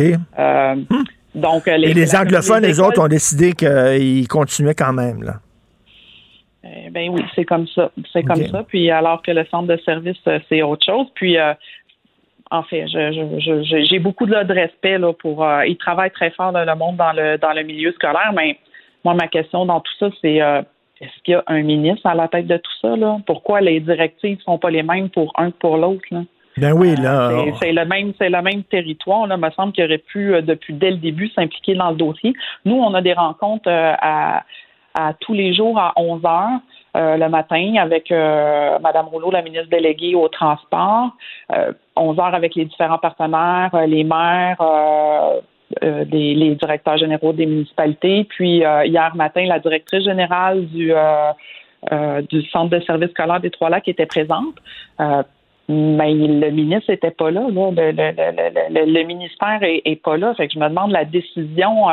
Donc, 1.34 1.66
les, 1.66 1.90
Et 1.90 1.94
les 1.94 2.16
anglophones, 2.16 2.62
les 2.62 2.80
autres, 2.80 3.00
ont 3.02 3.08
décidé 3.08 3.52
qu'ils 3.52 4.26
continuaient 4.28 4.74
quand 4.74 4.92
même. 4.92 5.22
Là. 5.22 5.34
Eh 6.64 6.90
ben 6.90 7.08
oui, 7.10 7.22
c'est 7.34 7.44
comme 7.44 7.66
ça. 7.68 7.90
C'est 8.12 8.22
comme 8.22 8.44
ça. 8.46 8.64
Puis 8.66 8.90
alors 8.90 9.22
que 9.22 9.30
le 9.30 9.44
centre 9.46 9.68
de 9.68 9.76
service, 9.84 10.16
c'est 10.48 10.62
autre 10.62 10.84
chose. 10.84 11.06
Puis 11.14 11.38
euh, 11.38 11.54
en 12.50 12.62
fait, 12.62 12.86
j'ai 12.88 13.98
beaucoup 13.98 14.26
de, 14.26 14.52
respect 14.52 14.98
là, 14.98 15.12
pour. 15.12 15.44
Euh, 15.44 15.66
ils 15.66 15.76
travaillent 15.76 16.10
très 16.10 16.30
fort 16.30 16.52
dans 16.52 16.64
le 16.64 16.74
monde 16.74 16.96
dans 16.96 17.12
le 17.12 17.38
dans 17.38 17.52
le 17.52 17.62
milieu 17.62 17.92
scolaire, 17.92 18.32
mais 18.34 18.58
moi, 19.04 19.14
ma 19.14 19.28
question 19.28 19.66
dans 19.66 19.80
tout 19.80 19.92
ça, 19.98 20.08
c'est 20.20 20.36
est-ce 20.36 21.22
qu'il 21.22 21.32
y 21.32 21.34
a 21.34 21.44
un 21.46 21.62
ministre 21.62 22.06
à 22.06 22.14
la 22.14 22.26
tête 22.28 22.46
de 22.46 22.56
tout 22.56 22.72
ça? 22.80 22.96
Là? 22.96 23.18
Pourquoi 23.26 23.60
les 23.60 23.80
directives 23.80 24.40
sont 24.40 24.58
pas 24.58 24.70
les 24.70 24.82
mêmes 24.82 25.10
pour 25.10 25.32
un 25.36 25.50
que 25.50 25.56
pour 25.56 25.76
l'autre? 25.76 26.02
Ben 26.56 26.72
oui, 26.72 26.96
là. 26.96 27.44
c'est 27.60 27.70
le 27.70 27.84
même, 27.84 28.12
c'est 28.18 28.30
le 28.30 28.42
même 28.42 28.64
territoire. 28.64 29.28
Là, 29.28 29.36
me 29.36 29.50
semble 29.50 29.72
qu'il 29.72 29.84
aurait 29.84 29.98
pu 29.98 30.32
depuis 30.42 30.74
dès 30.74 30.90
le 30.90 30.96
début 30.96 31.28
s'impliquer 31.28 31.74
dans 31.76 31.90
le 31.90 31.96
dossier. 31.96 32.32
Nous, 32.64 32.74
on 32.74 32.94
a 32.94 33.00
des 33.00 33.12
rencontres 33.12 33.68
à 33.70 34.42
à 34.98 35.14
tous 35.20 35.32
les 35.32 35.54
jours 35.54 35.78
à 35.78 35.92
11 35.96 36.24
heures. 36.24 36.60
Euh, 36.96 37.16
le 37.16 37.28
matin 37.28 37.74
avec 37.78 38.10
euh, 38.10 38.78
Mme 38.78 39.06
Rouleau, 39.08 39.30
la 39.30 39.42
ministre 39.42 39.68
déléguée 39.68 40.14
au 40.14 40.28
transport, 40.28 41.10
11 41.96 42.18
euh, 42.18 42.22
heures 42.22 42.34
avec 42.34 42.54
les 42.54 42.64
différents 42.64 42.98
partenaires, 42.98 43.70
les 43.86 44.04
maires, 44.04 44.62
les 45.82 46.54
directeurs 46.54 46.96
généraux 46.96 47.32
des 47.32 47.46
municipalités. 47.46 48.24
Puis 48.24 48.58
hier 48.58 49.12
matin, 49.14 49.44
la 49.44 49.58
directrice 49.58 50.04
générale 50.04 50.66
du, 50.66 50.92
du 52.30 52.42
Centre 52.50 52.70
de 52.70 52.80
services 52.80 53.10
scolaires 53.10 53.40
des 53.40 53.50
Trois-Lacs 53.50 53.88
était 53.88 54.06
présente. 54.06 54.54
mais 55.68 56.14
le 56.14 56.50
ministre 56.50 56.90
n'était 56.90 57.10
pas 57.10 57.30
là. 57.30 57.42
Le, 57.50 59.02
ministère 59.04 59.58
est, 59.62 60.02
pas 60.02 60.16
là. 60.16 60.34
Fait 60.34 60.48
que 60.48 60.54
je 60.54 60.58
me 60.58 60.68
demande 60.68 60.90
la 60.92 61.04
décision 61.04 61.86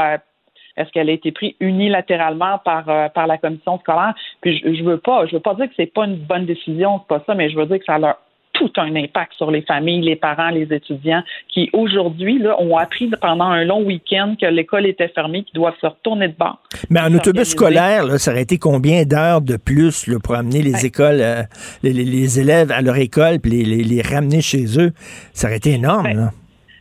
est-ce 0.77 0.89
qu'elle 0.91 1.09
a 1.09 1.13
été 1.13 1.31
prise 1.31 1.53
unilatéralement 1.59 2.59
par 2.59 2.89
euh, 2.89 3.09
par 3.09 3.27
la 3.27 3.37
commission 3.37 3.79
scolaire? 3.79 4.13
Puis 4.41 4.57
je, 4.57 4.73
je 4.73 4.83
veux 4.83 4.97
pas, 4.97 5.25
je 5.25 5.35
veux 5.35 5.41
pas 5.41 5.55
dire 5.55 5.67
que 5.67 5.73
c'est 5.75 5.93
pas 5.93 6.05
une 6.05 6.17
bonne 6.17 6.45
décision, 6.45 6.99
c'est 6.99 7.07
pas 7.07 7.23
ça, 7.25 7.35
mais 7.35 7.49
je 7.49 7.57
veux 7.57 7.65
dire 7.65 7.79
que 7.79 7.85
ça 7.85 7.95
a 7.95 7.99
leur 7.99 8.17
tout 8.55 8.71
un 8.77 8.95
impact 8.95 9.33
sur 9.33 9.51
les 9.51 9.61
familles, 9.61 10.01
les 10.01 10.15
parents, 10.15 10.49
les 10.49 10.73
étudiants 10.73 11.23
qui 11.49 11.69
aujourd'hui 11.73 12.41
ont 12.57 12.77
appris 12.77 13.11
pendant 13.21 13.45
un 13.45 13.63
long 13.63 13.83
week-end 13.83 14.35
que 14.39 14.45
l'école 14.45 14.85
était 14.85 15.09
fermée, 15.09 15.43
qu'ils 15.43 15.55
doivent 15.55 15.75
se 15.81 15.87
retourner 15.87 16.29
de 16.29 16.35
bord. 16.37 16.59
Mais 16.89 17.01
en 17.01 17.13
autobus 17.13 17.49
scolaire, 17.49 18.05
là, 18.05 18.17
ça 18.17 18.31
aurait 18.31 18.43
été 18.43 18.57
combien 18.57 19.03
d'heures 19.03 19.41
de 19.41 19.57
plus 19.57 20.07
là, 20.07 20.17
pour 20.23 20.35
amener 20.35 20.61
les 20.61 20.85
écoles, 20.85 21.19
euh, 21.19 21.43
les, 21.83 21.93
les, 21.93 22.39
élèves 22.39 22.71
à 22.71 22.81
leur 22.81 22.97
école, 22.97 23.39
puis 23.39 23.51
les, 23.51 23.83
les, 23.83 24.01
ramener 24.01 24.41
chez 24.41 24.79
eux, 24.79 24.91
ça 25.33 25.47
aurait 25.47 25.57
été 25.57 25.71
énorme. 25.71 26.07
Là. 26.07 26.31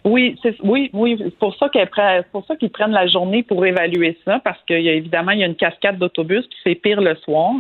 Oui, 0.05 0.39
c'est 0.43 0.55
oui, 0.63 0.91
oui, 0.93 1.17
c'est 1.19 1.39
pour 1.39 1.57
ça 1.57 1.71
qu'elle 1.71 1.89
pour 2.31 2.45
ça 2.45 2.57
qu'ils 2.57 2.69
prennent 2.69 2.93
la 2.93 3.07
journée 3.07 3.43
pour 3.43 3.65
évaluer 3.65 4.19
ça, 4.27 4.39
parce 4.45 4.63
qu'il 4.65 4.83
y 4.83 4.91
a 4.91 4.93
évidemment 4.93 5.31
il 5.31 5.39
y 5.39 5.43
a 5.43 5.47
une 5.47 5.55
cascade 5.55 5.99
d'autobus, 5.99 6.47
puis 6.47 6.59
c'est 6.63 6.75
pire 6.75 7.01
le 7.01 7.15
soir. 7.17 7.53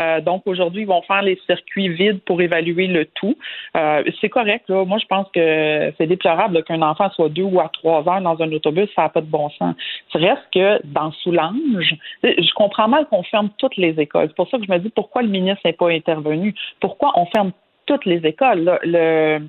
Euh, 0.00 0.20
donc 0.20 0.42
aujourd'hui, 0.46 0.82
ils 0.82 0.88
vont 0.88 1.02
faire 1.02 1.22
les 1.22 1.40
circuits 1.46 1.88
vides 1.88 2.20
pour 2.22 2.42
évaluer 2.42 2.88
le 2.88 3.04
tout. 3.06 3.36
Euh, 3.76 4.02
c'est 4.20 4.28
correct, 4.28 4.68
là. 4.68 4.84
Moi, 4.84 4.98
je 4.98 5.06
pense 5.06 5.28
que 5.32 5.92
c'est 5.96 6.08
déplorable 6.08 6.64
qu'un 6.64 6.82
enfant 6.82 7.08
soit 7.10 7.28
deux 7.28 7.44
ou 7.44 7.60
à 7.60 7.68
trois 7.68 8.00
heures 8.08 8.20
dans 8.20 8.40
un 8.42 8.50
autobus, 8.50 8.88
ça 8.96 9.02
n'a 9.02 9.08
pas 9.08 9.20
de 9.20 9.26
bon 9.26 9.48
sens. 9.50 9.76
Reste 10.12 10.42
que 10.52 10.84
dans 10.84 11.12
Soulange, 11.12 11.94
je 12.24 12.52
comprends 12.54 12.88
mal 12.88 13.06
qu'on 13.06 13.22
ferme 13.22 13.50
toutes 13.58 13.76
les 13.76 14.00
écoles. 14.00 14.26
C'est 14.26 14.36
pour 14.36 14.48
ça 14.48 14.58
que 14.58 14.64
je 14.66 14.72
me 14.72 14.78
dis 14.78 14.90
pourquoi 14.90 15.22
le 15.22 15.28
ministre 15.28 15.60
n'est 15.64 15.72
pas 15.72 15.90
intervenu? 15.90 16.52
Pourquoi 16.80 17.12
on 17.14 17.26
ferme 17.26 17.52
toutes 17.86 18.06
les 18.06 18.26
écoles? 18.26 18.78
Le 18.82 19.40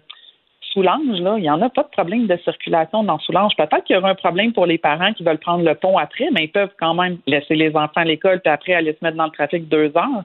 Soulange, 0.74 1.22
là, 1.22 1.36
il 1.38 1.42
n'y 1.42 1.50
en 1.50 1.62
a 1.62 1.70
pas 1.70 1.84
de 1.84 1.90
problème 1.90 2.26
de 2.26 2.36
circulation 2.38 3.04
dans 3.04 3.20
Soulange. 3.20 3.56
Peut-être 3.56 3.84
qu'il 3.84 3.96
y 3.96 4.00
aura 4.00 4.10
un 4.10 4.16
problème 4.16 4.54
pour 4.54 4.66
les 4.66 4.78
parents 4.78 5.14
qui 5.14 5.24
veulent 5.24 5.38
prendre 5.38 5.64
le 5.64 5.76
pont 5.76 5.98
après, 5.98 6.30
mais 6.32 6.46
ils 6.46 6.52
peuvent 6.52 6.74
quand 6.80 6.96
même 6.96 7.18
laisser 7.28 7.56
les 7.56 7.76
enfants 7.76 8.02
à 8.02 8.06
l'école 8.06 8.42
puis 8.42 8.52
après 8.52 8.74
aller 8.74 8.94
se 8.94 9.04
mettre 9.04 9.18
dans 9.18 9.26
le 9.26 9.32
trafic 9.32 9.70
deux 9.70 9.92
heures. 9.96 10.24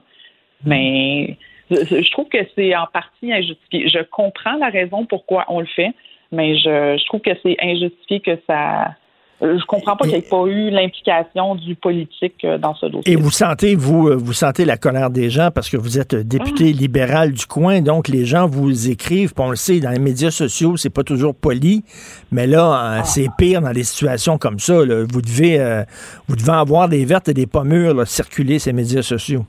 Mais 0.65 1.37
je 1.69 2.11
trouve 2.11 2.27
que 2.29 2.39
c'est 2.55 2.75
en 2.75 2.87
partie 2.87 3.31
injustifié. 3.31 3.87
Je 3.87 3.99
comprends 4.03 4.57
la 4.57 4.69
raison 4.69 5.05
pourquoi 5.05 5.45
on 5.49 5.59
le 5.59 5.67
fait, 5.67 5.93
mais 6.31 6.57
je, 6.57 7.05
trouve 7.05 7.21
que 7.21 7.31
c'est 7.43 7.57
injustifié 7.61 8.19
que 8.19 8.37
ça 8.47 8.95
je 9.41 9.65
comprends 9.65 9.95
pas 9.95 10.05
qu'il 10.05 10.13
n'y 10.13 10.19
ait 10.19 10.29
pas 10.29 10.45
eu 10.45 10.69
l'implication 10.69 11.55
du 11.55 11.75
politique 11.75 12.43
euh, 12.43 12.57
dans 12.57 12.75
ce 12.75 12.85
dossier. 12.87 13.13
Et 13.13 13.15
vous 13.15 13.31
sentez, 13.31 13.75
vous, 13.75 14.09
euh, 14.09 14.15
vous 14.15 14.33
sentez 14.33 14.65
la 14.65 14.77
colère 14.77 15.09
des 15.09 15.29
gens 15.29 15.49
parce 15.53 15.69
que 15.69 15.77
vous 15.77 15.97
êtes 15.97 16.15
député 16.15 16.71
ah. 16.73 16.77
libéral 16.77 17.31
du 17.31 17.45
coin, 17.45 17.81
donc 17.81 18.07
les 18.09 18.25
gens 18.25 18.47
vous 18.47 18.89
écrivent, 18.89 19.33
on 19.37 19.51
le 19.51 19.55
sait, 19.55 19.79
dans 19.79 19.91
les 19.91 19.99
médias 19.99 20.31
sociaux, 20.31 20.75
c'est 20.77 20.89
pas 20.89 21.03
toujours 21.03 21.33
poli, 21.33 21.83
mais 22.31 22.47
là, 22.47 22.97
ah. 22.99 23.03
c'est 23.05 23.27
pire 23.37 23.61
dans 23.61 23.71
des 23.71 23.83
situations 23.83 24.37
comme 24.37 24.59
ça. 24.59 24.73
Vous 24.73 25.21
devez 25.21 25.83
vous 26.27 26.35
devez 26.35 26.51
avoir 26.51 26.89
des 26.89 27.05
vertes 27.05 27.29
et 27.29 27.33
des 27.33 27.47
pommures 27.47 28.05
circuler 28.07 28.59
ces 28.59 28.73
médias 28.73 29.01
sociaux. 29.01 29.45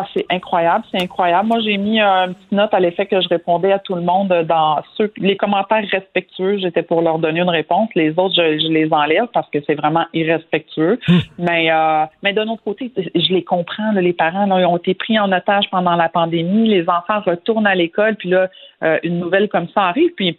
Ah, 0.00 0.06
c'est 0.14 0.26
incroyable, 0.30 0.84
c'est 0.92 1.02
incroyable. 1.02 1.48
Moi, 1.48 1.58
j'ai 1.60 1.76
mis 1.76 1.98
une 1.98 2.34
petite 2.34 2.52
note 2.52 2.72
à 2.72 2.78
l'effet 2.78 3.06
que 3.06 3.20
je 3.20 3.28
répondais 3.28 3.72
à 3.72 3.80
tout 3.80 3.96
le 3.96 4.02
monde 4.02 4.28
dans 4.46 4.80
ceux, 4.96 5.12
les 5.16 5.36
commentaires 5.36 5.82
respectueux. 5.90 6.58
J'étais 6.58 6.84
pour 6.84 7.02
leur 7.02 7.18
donner 7.18 7.40
une 7.40 7.50
réponse. 7.50 7.88
Les 7.96 8.10
autres, 8.10 8.36
je, 8.36 8.68
les 8.68 8.92
enlève 8.92 9.26
parce 9.34 9.50
que 9.50 9.58
c'est 9.66 9.74
vraiment 9.74 10.04
irrespectueux. 10.14 11.00
Hmm. 11.08 11.18
Mais, 11.38 11.72
euh, 11.72 12.04
mais 12.22 12.32
d'un 12.32 12.46
autre 12.46 12.62
côté, 12.62 12.92
je 12.96 13.32
les 13.32 13.42
comprends. 13.42 13.90
les 13.92 14.12
parents 14.12 14.46
là, 14.46 14.60
ils 14.60 14.66
ont 14.66 14.76
été 14.76 14.94
pris 14.94 15.18
en 15.18 15.32
otage 15.32 15.68
pendant 15.68 15.96
la 15.96 16.08
pandémie. 16.08 16.68
Les 16.68 16.88
enfants 16.88 17.20
retournent 17.26 17.66
à 17.66 17.74
l'école, 17.74 18.14
puis 18.14 18.28
là, 18.28 18.48
euh, 18.84 18.98
une 19.02 19.18
nouvelle 19.18 19.48
comme 19.48 19.66
ça 19.74 19.82
arrive. 19.82 20.12
Puis 20.16 20.30
euh, 20.30 20.34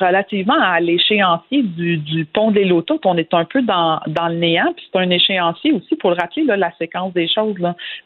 relativement 0.00 0.60
à 0.60 0.80
l'échéancier 0.80 1.62
du, 1.62 2.26
pont 2.32 2.50
des 2.50 2.64
Lotos, 2.64 3.00
on 3.04 3.16
est 3.16 3.32
un 3.34 3.44
peu 3.44 3.62
dans, 3.62 4.00
le 4.06 4.34
néant, 4.34 4.72
puis 4.74 4.86
c'est 4.90 4.98
un 4.98 5.10
échéancier 5.10 5.72
aussi, 5.72 5.96
pour 5.96 6.10
le 6.10 6.16
rappeler, 6.16 6.44
la 6.44 6.72
séquence 6.76 7.12
des 7.12 7.28
choses. 7.28 7.56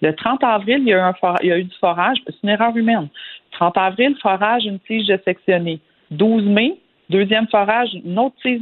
Le 0.03 0.12
30 0.12 0.45
avril, 0.45 0.79
il 0.81 0.88
y, 0.88 0.95
a 0.95 0.97
eu 0.97 1.01
un 1.01 1.14
il 1.42 1.49
y 1.49 1.53
a 1.53 1.59
eu 1.59 1.64
du 1.64 1.77
forage, 1.79 2.19
c'est 2.27 2.35
une 2.42 2.51
erreur 2.51 2.77
humaine. 2.77 3.09
30 3.53 3.77
avril, 3.79 4.16
forage, 4.21 4.64
une 4.64 4.81
tige 4.81 5.12
sectionnée. 5.25 5.81
12 6.11 6.45
mai, 6.45 6.77
deuxième 7.11 7.49
forage, 7.49 7.90
une 8.05 8.19
autre 8.19 8.37
tige, 8.42 8.61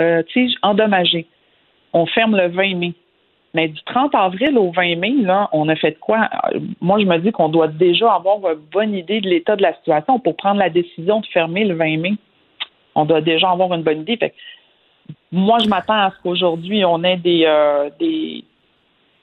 euh, 0.00 0.22
tige 0.32 0.54
endommagée. 0.62 1.26
On 1.92 2.06
ferme 2.06 2.36
le 2.36 2.48
20 2.48 2.74
mai. 2.76 2.94
Mais 3.54 3.68
du 3.68 3.82
30 3.84 4.14
avril 4.14 4.56
au 4.56 4.70
20 4.70 4.96
mai, 4.96 5.12
là, 5.22 5.48
on 5.52 5.68
a 5.68 5.74
fait 5.74 5.98
quoi? 5.98 6.28
Moi, 6.80 7.00
je 7.00 7.04
me 7.04 7.18
dis 7.18 7.32
qu'on 7.32 7.48
doit 7.48 7.66
déjà 7.66 8.12
avoir 8.12 8.38
une 8.48 8.60
bonne 8.72 8.94
idée 8.94 9.20
de 9.20 9.28
l'état 9.28 9.56
de 9.56 9.62
la 9.62 9.74
situation 9.74 10.20
pour 10.20 10.36
prendre 10.36 10.60
la 10.60 10.70
décision 10.70 11.20
de 11.20 11.26
fermer 11.26 11.64
le 11.64 11.74
20 11.74 11.96
mai. 11.98 12.12
On 12.94 13.04
doit 13.04 13.20
déjà 13.20 13.50
avoir 13.50 13.72
une 13.74 13.82
bonne 13.82 14.02
idée. 14.02 14.16
Fait 14.16 14.34
moi, 15.32 15.58
je 15.62 15.68
m'attends 15.68 15.94
à 15.94 16.10
ce 16.10 16.22
qu'aujourd'hui, 16.22 16.84
on 16.84 17.02
ait 17.04 17.16
des, 17.16 17.44
euh, 17.44 17.90
des, 17.98 18.44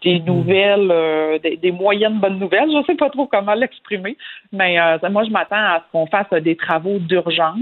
des 0.04 0.20
nouvelles, 0.20 0.92
euh, 0.92 1.40
des, 1.40 1.72
moyennes 1.72 2.20
bonnes 2.20 2.40
nouvelles. 2.40 2.70
Je 2.72 2.78
ne 2.78 2.84
sais 2.84 2.96
pas 2.96 3.10
trop 3.10 3.26
comment 3.26 3.54
l'exprimer, 3.54 4.16
mais 4.52 4.80
euh, 4.80 4.98
moi, 5.10 5.24
je 5.24 5.32
m'attends 5.32 5.56
à 5.56 5.84
ce 5.86 5.92
qu'on 5.92 6.06
fasse 6.08 6.30
des 6.44 6.56
travaux 6.56 7.00
d'urgence, 7.00 7.58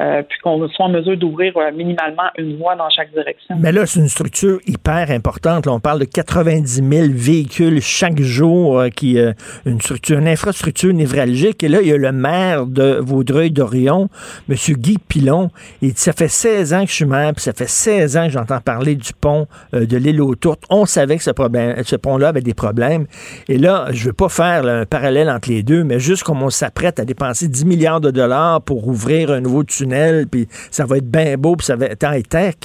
euh, 0.00 0.22
puis 0.22 0.38
qu'on 0.40 0.68
soit 0.68 0.86
en 0.86 0.90
mesure 0.90 1.16
d'ouvrir 1.16 1.54
minimalement 1.74 2.28
une 2.36 2.58
voie 2.58 2.76
dans 2.76 2.90
chaque 2.90 3.10
direction. 3.12 3.56
Mais 3.58 3.72
là, 3.72 3.86
c'est 3.86 4.00
une 4.00 4.08
structure 4.08 4.58
hyper 4.66 5.10
importante. 5.10 5.66
on 5.66 5.80
parle 5.80 6.00
de 6.00 6.04
90 6.04 6.82
000 6.88 7.06
véhicules 7.10 7.80
chaque 7.80 8.20
jour, 8.20 8.84
qui 8.94 9.18
une 9.64 9.80
structure, 9.80 10.18
une 10.18 10.28
infrastructure 10.28 10.92
névralgique. 10.92 11.62
Et 11.62 11.68
là, 11.68 11.80
il 11.80 11.88
y 11.88 11.92
a 11.92 11.96
le 11.96 12.12
maire 12.12 12.66
de 12.66 12.98
Vaudreuil-Dorion, 13.00 14.08
M. 14.48 14.56
Guy 14.76 14.98
Pilon. 14.98 15.50
Et 15.80 15.90
ça 15.90 16.12
fait 16.12 16.28
16 16.28 16.74
ans 16.74 16.82
que 16.82 16.90
je 16.90 16.96
suis 16.96 17.04
maire, 17.04 17.32
puis 17.34 17.42
ça 17.42 17.52
fait 17.52 17.68
16 17.68 18.16
ans 18.16 18.26
que 18.26 18.32
j'entends 18.32 18.60
parler 18.60 18.94
du 18.94 19.12
pont 19.18 19.46
de 19.72 19.96
l'île 19.96 20.20
aux 20.20 20.34
Tourtes. 20.34 20.64
On 20.70 20.86
savait 20.86 21.16
que 21.16 21.22
ce 21.22 21.30
problème 21.30 21.61
ce 21.84 21.96
pont-là 21.96 22.28
avait 22.28 22.40
des 22.40 22.54
problèmes. 22.54 23.06
Et 23.48 23.58
là, 23.58 23.86
je 23.90 24.02
ne 24.02 24.06
veux 24.08 24.12
pas 24.12 24.28
faire 24.28 24.66
un 24.66 24.84
parallèle 24.84 25.30
entre 25.30 25.48
les 25.48 25.62
deux, 25.62 25.84
mais 25.84 25.98
juste 25.98 26.22
comme 26.22 26.42
on 26.42 26.50
s'apprête 26.50 26.98
à 27.00 27.04
dépenser 27.04 27.48
10 27.48 27.64
milliards 27.64 28.00
de 28.00 28.10
dollars 28.10 28.62
pour 28.62 28.86
ouvrir 28.86 29.30
un 29.30 29.40
nouveau 29.40 29.64
tunnel, 29.64 30.26
puis 30.28 30.48
ça 30.70 30.84
va 30.84 30.98
être 30.98 31.10
bien 31.10 31.36
beau, 31.36 31.56
puis 31.56 31.66
ça 31.66 31.76
va 31.76 31.86
être 31.86 32.04
high-tech. 32.04 32.56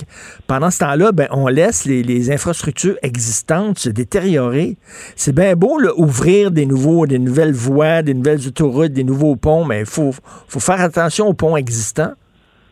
Pendant 0.47 0.71
ce 0.71 0.79
temps-là, 0.79 1.12
ben, 1.12 1.27
on 1.31 1.47
laisse 1.47 1.86
les, 1.86 2.27
infrastructures 2.31 2.97
existantes 3.03 3.79
se 3.79 3.89
détériorer. 3.89 4.77
C'est 5.15 5.33
bien 5.33 5.55
beau 5.55 5.79
là, 5.79 5.91
ouvrir 5.95 6.51
des 6.51 6.65
nouveaux, 6.65 7.05
des 7.05 7.19
nouvelles 7.19 7.53
voies, 7.53 8.01
des 8.01 8.13
nouvelles 8.13 8.47
autoroutes, 8.47 8.91
des 8.91 9.03
nouveaux 9.03 9.36
ponts, 9.36 9.63
mais 9.63 9.81
il 9.81 9.86
faut, 9.86 10.13
faut 10.47 10.60
faire 10.60 10.81
attention 10.81 11.27
aux 11.27 11.33
ponts 11.33 11.55
existants 11.55 12.13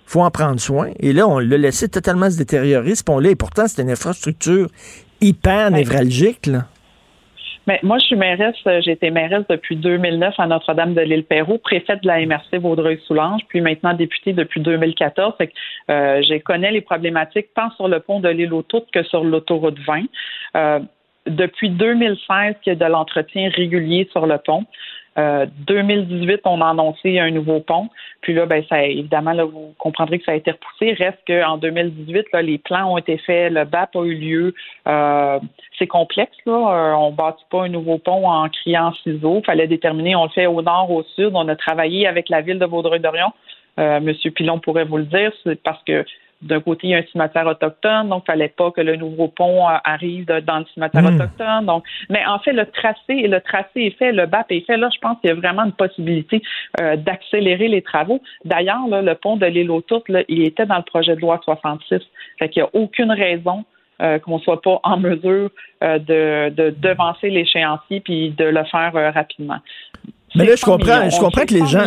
faut 0.06 0.22
en 0.22 0.32
prendre 0.32 0.60
soin. 0.60 0.92
Et 1.00 1.14
là, 1.14 1.28
on 1.28 1.40
l'a 1.40 1.58
laissé 1.58 1.90
totalement 1.90 2.30
se 2.30 2.38
détériorer, 2.38 2.96
ce 2.96 3.04
pont-là. 3.04 3.32
Et 3.32 3.36
pourtant, 3.36 3.66
c'est 3.68 3.82
une 3.82 3.90
infrastructure 3.90 4.70
hyper 5.26 5.72
névralgique, 5.72 6.46
là. 6.46 6.66
Mais 7.68 7.80
moi, 7.82 7.98
je 7.98 8.06
suis 8.06 8.16
mairesse, 8.16 8.56
euh, 8.68 8.80
j'ai 8.84 8.92
été 8.92 9.10
mairesse 9.10 9.46
depuis 9.50 9.76
2009 9.76 10.36
à 10.38 10.46
Notre-Dame 10.46 10.94
de 10.94 11.02
l'île 11.02 11.24
Perrot, 11.24 11.58
préfète 11.58 12.04
de 12.04 12.08
la 12.08 12.24
MRC 12.24 12.60
Vaudreuil-Soulanges, 12.60 13.42
puis 13.48 13.62
maintenant 13.62 13.94
députée 13.94 14.34
depuis 14.34 14.62
2014. 14.62 15.34
Fait 15.38 15.48
que, 15.48 15.54
euh, 15.90 16.22
je 16.22 16.38
connais 16.38 16.72
les 16.72 16.82
problématiques 16.82 17.48
tant 17.56 17.72
sur 17.72 17.88
le 17.88 18.00
pont 18.00 18.20
de 18.20 18.30
l'île 18.30 18.54
aux 18.54 18.62
que 18.62 19.04
sur 19.04 19.24
l'autoroute 19.24 19.80
20. 19.80 20.04
Euh, 20.56 20.80
depuis 21.26 21.72
2016, 21.72 22.56
qu'il 22.62 22.74
y 22.74 22.76
a 22.76 22.76
de 22.76 22.92
l'entretien 22.92 23.50
régulier 23.50 24.08
sur 24.12 24.28
le 24.28 24.38
pont. 24.38 24.66
2018, 25.18 26.34
euh, 26.34 26.38
on 26.46 26.62
a 26.62 26.70
annoncé 26.70 27.20
un 27.20 27.32
nouveau 27.32 27.60
pont. 27.60 27.90
Puis 28.22 28.34
là, 28.34 28.46
ben, 28.46 28.64
ça, 28.68 28.84
évidemment, 28.84 29.32
là, 29.32 29.46
vous 29.46 29.74
comprendrez 29.78 30.20
que 30.20 30.26
ça 30.26 30.34
a 30.34 30.36
été 30.36 30.52
repoussé. 30.52 30.94
Reste 30.94 31.20
qu'en 31.28 31.58
2018, 31.58 32.26
là, 32.34 32.42
les 32.42 32.58
plans 32.58 32.94
ont 32.94 32.98
été 32.98 33.18
faits, 33.18 33.54
le 33.54 33.64
BAP 33.64 33.96
a 33.96 34.04
eu 34.04 34.16
lieu. 34.16 34.54
Euh, 34.88 35.40
c'est 35.78 35.88
complexe, 35.88 36.38
là. 36.46 36.54
Euh, 36.54 36.94
on 36.94 37.12
ne 37.12 37.16
bâtit 37.16 37.46
pas 37.50 37.64
un 37.64 37.70
nouveau 37.70 37.98
pont 37.98 38.28
en 38.28 38.50
criant 38.50 38.94
ciseaux. 39.04 39.40
Il 39.40 39.46
fallait 39.46 39.68
déterminer, 39.68 40.16
on 40.16 40.24
le 40.24 40.30
fait 40.30 40.48
au 40.48 40.62
nord, 40.62 40.92
au 40.92 41.04
sud. 41.16 41.32
On 41.34 41.48
a 41.48 41.56
travaillé 41.56 42.08
avec 42.08 42.30
la 42.30 42.42
ville 42.42 42.60
de 42.60 42.66
Vaudreuil-Dorion. 42.66 43.32
Monsieur 43.78 44.32
Pilon 44.32 44.60
pourrait 44.60 44.86
vous 44.86 44.96
le 44.96 45.04
dire, 45.04 45.34
c'est 45.44 45.62
parce 45.62 45.84
que 45.84 46.06
d'un 46.42 46.60
côté, 46.60 46.88
il 46.88 46.90
y 46.92 46.96
a 46.96 46.98
un 46.98 47.04
cimetière 47.12 47.48
autochtone, 47.48 48.10
donc 48.10 48.24
il 48.26 48.32
fallait 48.32 48.50
pas 48.50 48.72
que 48.72 48.82
le 48.82 48.96
nouveau 48.96 49.28
pont 49.28 49.68
euh, 49.68 49.78
arrive 49.84 50.26
dans 50.26 50.60
le 50.60 50.66
cimetière 50.74 51.04
hmm. 51.04 51.16
autochtone. 51.16 51.66
Donc, 51.66 51.84
mais 52.10 52.26
en 52.26 52.40
fait, 52.40 52.54
le 52.54 52.66
tracé, 52.66 53.28
le 53.28 53.40
tracé 53.40 53.82
est 53.82 53.98
fait, 53.98 54.12
le 54.12 54.26
BAP 54.26 54.52
est 54.52 54.66
fait. 54.66 54.78
Là, 54.78 54.90
je 54.94 55.00
pense 55.00 55.20
qu'il 55.20 55.30
y 55.30 55.34
a 55.34 55.36
vraiment 55.36 55.64
une 55.64 55.72
possibilité 55.72 56.42
euh, 56.82 56.96
d'accélérer 56.98 57.68
les 57.68 57.82
travaux. 57.82 58.22
D'ailleurs, 58.44 58.88
le 58.88 59.14
pont 59.14 59.38
de 59.38 59.46
l'île 59.46 59.72
aux 59.72 59.84
il 60.28 60.44
était 60.44 60.66
dans 60.66 60.78
le 60.78 60.84
projet 60.84 61.16
de 61.16 61.22
loi 61.22 61.40
66. 61.44 62.00
Fait 62.40 62.50
qu'il 62.50 62.64
n'y 62.64 62.68
a 62.68 62.70
aucune 62.74 63.12
raison 63.12 63.64
euh, 64.02 64.20
qu'on 64.20 64.38
ne 64.38 64.42
soit 64.42 64.62
pas 64.62 64.80
en 64.84 64.98
mesure 64.98 65.50
de, 65.82 66.50
de 66.50 66.76
devancer 66.78 67.30
l'échéancier 67.30 68.02
puis 68.02 68.32
de 68.32 68.46
le 68.46 68.64
faire 68.66 68.94
rapidement. 69.14 69.60
Mais 70.36 70.46
là, 70.46 70.56
je 70.56 70.64
comprends, 70.64 71.10
je 71.10 71.20
comprends 71.20 71.46
que 71.46 71.54
les 71.54 71.66
gens. 71.66 71.86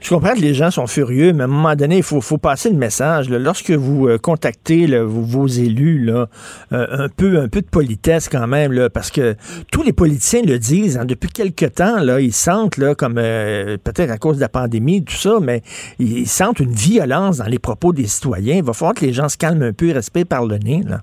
je 0.00 0.08
comprends 0.08 0.34
que 0.34 0.40
les 0.40 0.54
gens 0.54 0.70
sont 0.70 0.86
furieux, 0.86 1.32
mais 1.32 1.42
à 1.42 1.44
un 1.44 1.48
moment 1.48 1.74
donné, 1.74 1.98
il 1.98 2.02
faut, 2.02 2.20
faut 2.20 2.38
passer 2.38 2.70
le 2.70 2.76
message. 2.76 3.28
Lorsque 3.30 3.70
vous 3.70 4.08
euh, 4.08 4.18
contactez 4.18 4.86
vos, 4.98 5.46
élus, 5.46 6.04
là, 6.04 6.26
euh, 6.72 6.86
un 6.90 7.08
peu, 7.08 7.40
un 7.40 7.48
peu 7.48 7.60
de 7.60 7.66
politesse 7.66 8.28
quand 8.28 8.46
même, 8.46 8.72
là, 8.72 8.90
parce 8.90 9.10
que 9.10 9.36
tous 9.70 9.82
les 9.82 9.92
politiciens 9.92 10.42
le 10.42 10.58
disent. 10.58 10.98
Hein, 10.98 11.04
depuis 11.04 11.30
quelque 11.30 11.66
temps, 11.66 12.00
là, 12.00 12.20
ils 12.20 12.32
sentent, 12.32 12.76
là, 12.76 12.94
comme 12.94 13.18
euh, 13.18 13.76
peut-être 13.82 14.10
à 14.10 14.18
cause 14.18 14.36
de 14.36 14.40
la 14.40 14.48
pandémie, 14.48 15.04
tout 15.04 15.14
ça, 15.14 15.38
mais 15.40 15.62
ils 15.98 16.28
sentent 16.28 16.60
une 16.60 16.72
violence 16.72 17.38
dans 17.38 17.46
les 17.46 17.58
propos 17.58 17.92
des 17.92 18.06
citoyens. 18.06 18.56
Il 18.56 18.64
va 18.64 18.72
falloir 18.72 18.94
que 18.94 19.04
les 19.04 19.12
gens 19.12 19.28
se 19.28 19.36
calment 19.36 19.62
un 19.62 19.72
peu 19.72 19.88
et 19.88 19.92
respectent 19.92 20.28
par 20.28 20.44
le 20.44 20.58
nez. 20.58 20.82
Là. 20.86 21.00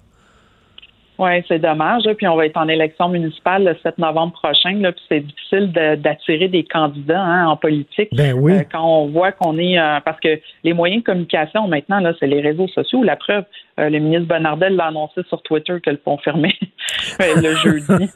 Oui, 1.20 1.32
c'est 1.49 1.59
dommage. 1.59 2.03
Puis 2.17 2.28
on 2.30 2.38
va 2.38 2.45
être 2.45 2.55
en 2.55 2.70
élection 2.70 3.09
municipale 3.09 3.65
le 3.65 3.76
7 3.84 3.97
novembre 3.97 4.32
prochain. 4.32 4.72
Là, 4.80 4.93
puis 4.93 5.03
c'est 5.09 5.20
difficile 5.20 5.72
d'attirer 6.01 6.47
des 6.47 6.63
candidats 6.63 7.22
hein, 7.22 7.47
en 7.47 7.57
politique. 7.57 8.07
Ben 8.13 8.34
oui. 8.34 8.53
Euh, 8.53 8.63
quand 8.72 8.86
on 8.86 9.07
voit 9.07 9.34
qu'on 9.34 9.57
est 9.57 9.78
euh, 9.78 9.99
parce 10.05 10.20
que 10.22 10.39
les 10.63 10.72
moyens 10.72 11.03
de 11.03 11.05
communication 11.05 11.67
maintenant, 11.67 11.99
là, 11.99 12.13
c'est 12.22 12.28
les 12.28 12.39
réseaux 12.39 12.70
sociaux. 12.70 13.03
La 13.03 13.17
preuve, 13.17 13.43
euh, 13.80 13.89
le 13.89 13.99
ministre 13.99 14.27
Bonnardel 14.27 14.75
l'a 14.75 14.88
annoncé 14.88 15.21
sur 15.30 15.41
Twitter 15.43 15.77
que 15.82 15.89
le 15.89 15.97
pont 15.97 16.17
fermait 16.17 16.55
le 17.19 17.55
jeudi. 17.55 18.09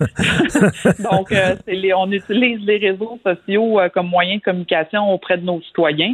Donc, 1.03 1.31
euh, 1.31 1.55
les, 1.67 1.93
on 1.93 2.11
utilise 2.11 2.59
les 2.65 2.77
réseaux 2.77 3.17
sociaux 3.25 3.79
euh, 3.79 3.89
comme 3.89 4.07
moyen 4.07 4.37
de 4.37 4.41
communication 4.41 5.11
auprès 5.11 5.37
de 5.37 5.45
nos 5.45 5.61
citoyens, 5.61 6.13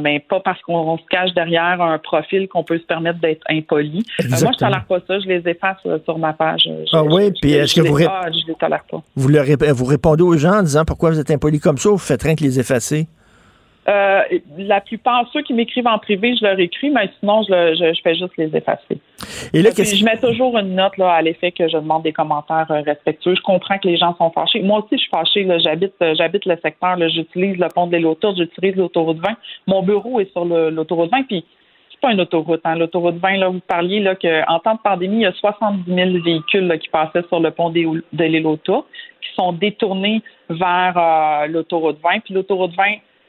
mais 0.00 0.18
pas 0.20 0.40
parce 0.40 0.60
qu'on 0.62 0.98
se 0.98 1.04
cache 1.10 1.32
derrière 1.34 1.80
un 1.80 1.98
profil 1.98 2.48
qu'on 2.48 2.64
peut 2.64 2.78
se 2.78 2.84
permettre 2.84 3.20
d'être 3.20 3.44
impoli. 3.48 4.04
moi, 4.28 4.38
je 4.38 4.44
ne 4.46 4.52
tolère 4.52 4.84
pas 4.86 4.98
ça. 5.06 5.20
Je 5.20 5.28
les 5.28 5.48
efface 5.48 5.78
sur 6.04 6.18
ma 6.18 6.32
page. 6.32 6.68
ah 6.92 7.04
oui, 7.04 7.30
puis 7.40 7.52
est-ce 7.52 7.80
que 7.80 7.86
vous, 7.86 7.98
je 7.98 8.46
les 8.46 8.54
tolère 8.54 8.84
pas. 8.90 9.02
Vous, 9.14 9.28
vous 9.28 9.84
répondez 9.84 10.22
aux 10.22 10.36
gens 10.36 10.58
en 10.58 10.62
disant 10.62 10.84
pourquoi 10.84 11.10
vous 11.10 11.20
êtes 11.20 11.30
impoli 11.30 11.60
comme 11.60 11.78
ça 11.78 11.90
ou 11.90 11.92
vous 11.92 11.98
faites 11.98 12.22
rien 12.22 12.34
que 12.34 12.42
les 12.42 12.58
effacer? 12.58 13.06
Euh, 13.88 14.22
la 14.58 14.82
plupart, 14.82 15.24
ceux 15.32 15.40
qui 15.40 15.54
m'écrivent 15.54 15.86
en 15.86 15.98
privé, 15.98 16.36
je 16.36 16.44
leur 16.44 16.60
écris, 16.60 16.90
mais 16.90 17.08
sinon, 17.20 17.42
je, 17.42 17.74
je, 17.74 18.00
fais 18.02 18.14
juste 18.14 18.36
les 18.36 18.54
effacer. 18.54 19.00
Et 19.54 19.62
là, 19.62 19.70
je 19.74 20.04
mets 20.04 20.18
toujours 20.18 20.58
une 20.58 20.74
note 20.74 20.98
là, 20.98 21.12
à 21.12 21.22
l'effet 21.22 21.52
que 21.52 21.66
je 21.68 21.76
demande 21.78 22.02
des 22.02 22.12
commentaires 22.12 22.70
euh, 22.70 22.82
respectueux. 22.82 23.34
Je 23.34 23.40
comprends 23.40 23.78
que 23.78 23.88
les 23.88 23.96
gens 23.96 24.14
sont 24.18 24.30
fâchés. 24.30 24.60
Moi 24.60 24.80
aussi, 24.80 24.88
je 24.92 24.98
suis 24.98 25.10
fâchée. 25.10 25.48
J'habite, 25.64 25.94
euh, 26.02 26.14
j'habite 26.18 26.44
le 26.44 26.58
secteur. 26.62 26.98
J'utilise 27.08 27.56
le 27.56 27.68
pont 27.74 27.86
de 27.86 27.96
l'île 27.96 28.14
j'utilise 28.36 28.76
l'autoroute 28.76 29.18
20. 29.20 29.36
Mon 29.66 29.82
bureau 29.82 30.20
est 30.20 30.30
sur 30.32 30.44
l'autoroute 30.44 31.10
20, 31.10 31.22
puis 31.22 31.46
c'est 31.90 32.00
pas 32.00 32.12
une 32.12 32.20
autoroute. 32.20 32.60
Hein. 32.64 32.74
L'autoroute 32.74 33.16
20, 33.16 33.36
là, 33.38 33.48
vous 33.48 33.60
parliez 33.60 34.00
là, 34.00 34.16
qu'en 34.16 34.58
temps 34.58 34.74
de 34.74 34.80
pandémie, 34.84 35.16
il 35.16 35.22
y 35.22 35.26
a 35.26 35.32
70 35.32 35.82
000 35.86 36.10
véhicules 36.22 36.78
qui 36.78 36.90
passaient 36.90 37.24
sur 37.28 37.40
le 37.40 37.50
pont 37.52 37.70
de 37.70 37.76
l'île 37.76 38.02
qui 38.12 39.34
sont 39.34 39.52
détournés 39.54 40.20
vers 40.50 41.46
l'autoroute 41.48 41.98
20. 42.02 42.20
Puis 42.20 42.34
l'autoroute 42.34 42.72
20 42.76 42.84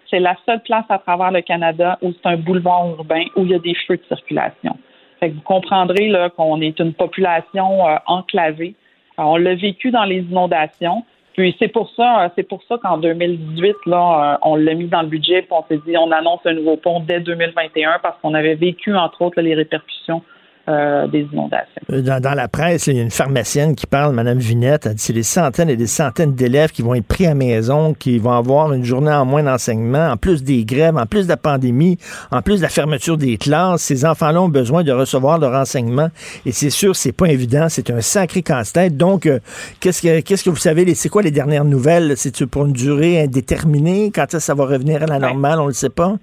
c'est 0.10 0.20
la 0.20 0.36
seule 0.46 0.62
place 0.62 0.86
à 0.90 0.98
travers 1.00 1.32
le 1.32 1.42
Canada 1.42 1.98
où 2.02 2.12
c'est 2.12 2.30
un 2.30 2.38
boulevard 2.38 2.90
urbain 2.90 3.24
où 3.36 3.44
il 3.44 3.52
y 3.52 3.56
a 3.56 3.60
des 3.60 3.76
feux 3.88 3.98
de 3.98 4.04
circulation. 4.08 4.78
Que 5.22 5.28
vous 5.28 5.42
comprendrez 5.42 6.12
qu'on 6.38 6.62
est 6.62 6.80
une 6.80 6.94
population 6.94 7.88
euh, 7.88 7.98
enclavée. 8.08 8.76
on 9.18 9.36
l'a 9.36 9.56
vécu 9.56 9.92
dans 9.92 10.06
les 10.06 10.20
inondations. 10.20 11.04
Puis 11.34 11.56
c'est 11.60 11.68
pour 11.68 11.90
ça, 11.96 12.24
euh, 12.24 12.30
c'est 12.36 12.48
pour 12.48 12.62
ça 12.64 12.78
qu'en 12.78 12.98
2018, 12.98 13.76
là, 13.86 14.34
euh, 14.34 14.38
on 14.42 14.56
l'a 14.56 14.74
mis 14.74 14.88
dans 14.88 15.02
le 15.02 15.08
budget, 15.08 15.42
puis 15.42 15.52
on 15.52 15.64
s'est 15.68 15.82
dit 15.86 15.98
on 15.98 16.12
annonce 16.12 16.42
un 16.46 16.54
nouveau 16.54 16.78
pont 16.78 17.02
dès 17.02 17.20
2021 17.20 18.00
parce 18.02 18.20
qu'on 18.22 18.34
avait 18.34 18.56
vécu, 18.56 18.96
entre 18.96 19.22
autres, 19.22 19.42
les 19.42 19.56
répercussions 19.56 20.22
euh, 20.70 21.08
des 21.08 21.28
inondations. 21.34 21.82
Euh, 21.92 22.02
dans, 22.02 22.34
la 22.36 22.48
presse, 22.48 22.88
il 22.88 22.96
y 22.96 23.00
a 23.00 23.02
une 23.02 23.10
pharmacienne 23.10 23.76
qui 23.76 23.88
parle, 23.88 24.14
Mme 24.14 24.38
Vinette, 24.38 24.86
elle 24.86 24.94
dit 24.94 25.02
c'est 25.02 25.14
des 25.14 25.24
centaines 25.24 25.70
et 25.70 25.76
des 25.76 25.88
centaines 25.88 26.34
d'élèves 26.34 26.72
qui 26.72 26.84
vont 26.84 26.94
être 26.94 27.08
pris 27.08 27.26
à 27.26 27.34
maison, 27.34 27.94
qui 27.94 28.20
vont 28.20 28.34
avoir 28.34 28.72
une 28.74 28.84
journée 28.84 29.12
en 29.12 29.26
moins 29.26 29.42
d'enseignement, 29.42 30.10
en 30.10 30.18
plus 30.18 30.44
des 30.44 30.66
grèves, 30.66 30.96
en 30.98 31.06
plus 31.06 31.24
de 31.24 31.30
la 31.30 31.38
pandémie, 31.38 31.98
en 32.32 32.42
plus 32.42 32.58
de 32.58 32.62
la 32.62 32.70
fermeture 32.70 33.18
des 33.18 33.38
classes. 33.38 33.82
Ces 33.82 34.06
enfants-là 34.06 34.42
ont 34.42 34.50
besoin 34.50 34.84
de 34.84 34.92
recevoir 34.92 35.40
leur 35.40 35.54
enseignement 35.54 36.10
et 36.46 36.52
c'est 36.52 36.70
sûr, 36.70 36.96
c'est 36.96 37.14
pas 37.14 37.28
évident, 37.28 37.68
c'est 37.70 37.90
un 37.90 38.02
sacré 38.02 38.44
casse-tête. 38.44 38.96
Donc, 38.96 39.26
euh, 39.26 39.40
qu'est-ce 39.80 40.02
que 40.02 40.20
qu'est-ce 40.20 40.44
que 40.44 40.50
vous 40.52 40.56
savez, 40.56 40.94
c'est 40.94 41.10
quoi 41.10 41.24
les 41.24 41.32
dernières 41.32 41.66
nouvelles? 41.66 42.14
C'est 42.16 42.46
pour 42.46 42.66
une 42.66 42.74
durée 42.74 43.24
indéterminée? 43.24 44.12
Quand 44.14 44.40
ça 44.40 44.54
va 44.54 44.66
revenir 44.66 45.02
à 45.02 45.08
la 45.08 45.20
normale? 45.20 45.60
On 45.60 45.68
le 45.68 45.74
sait 45.74 45.90
pas? 45.90 46.16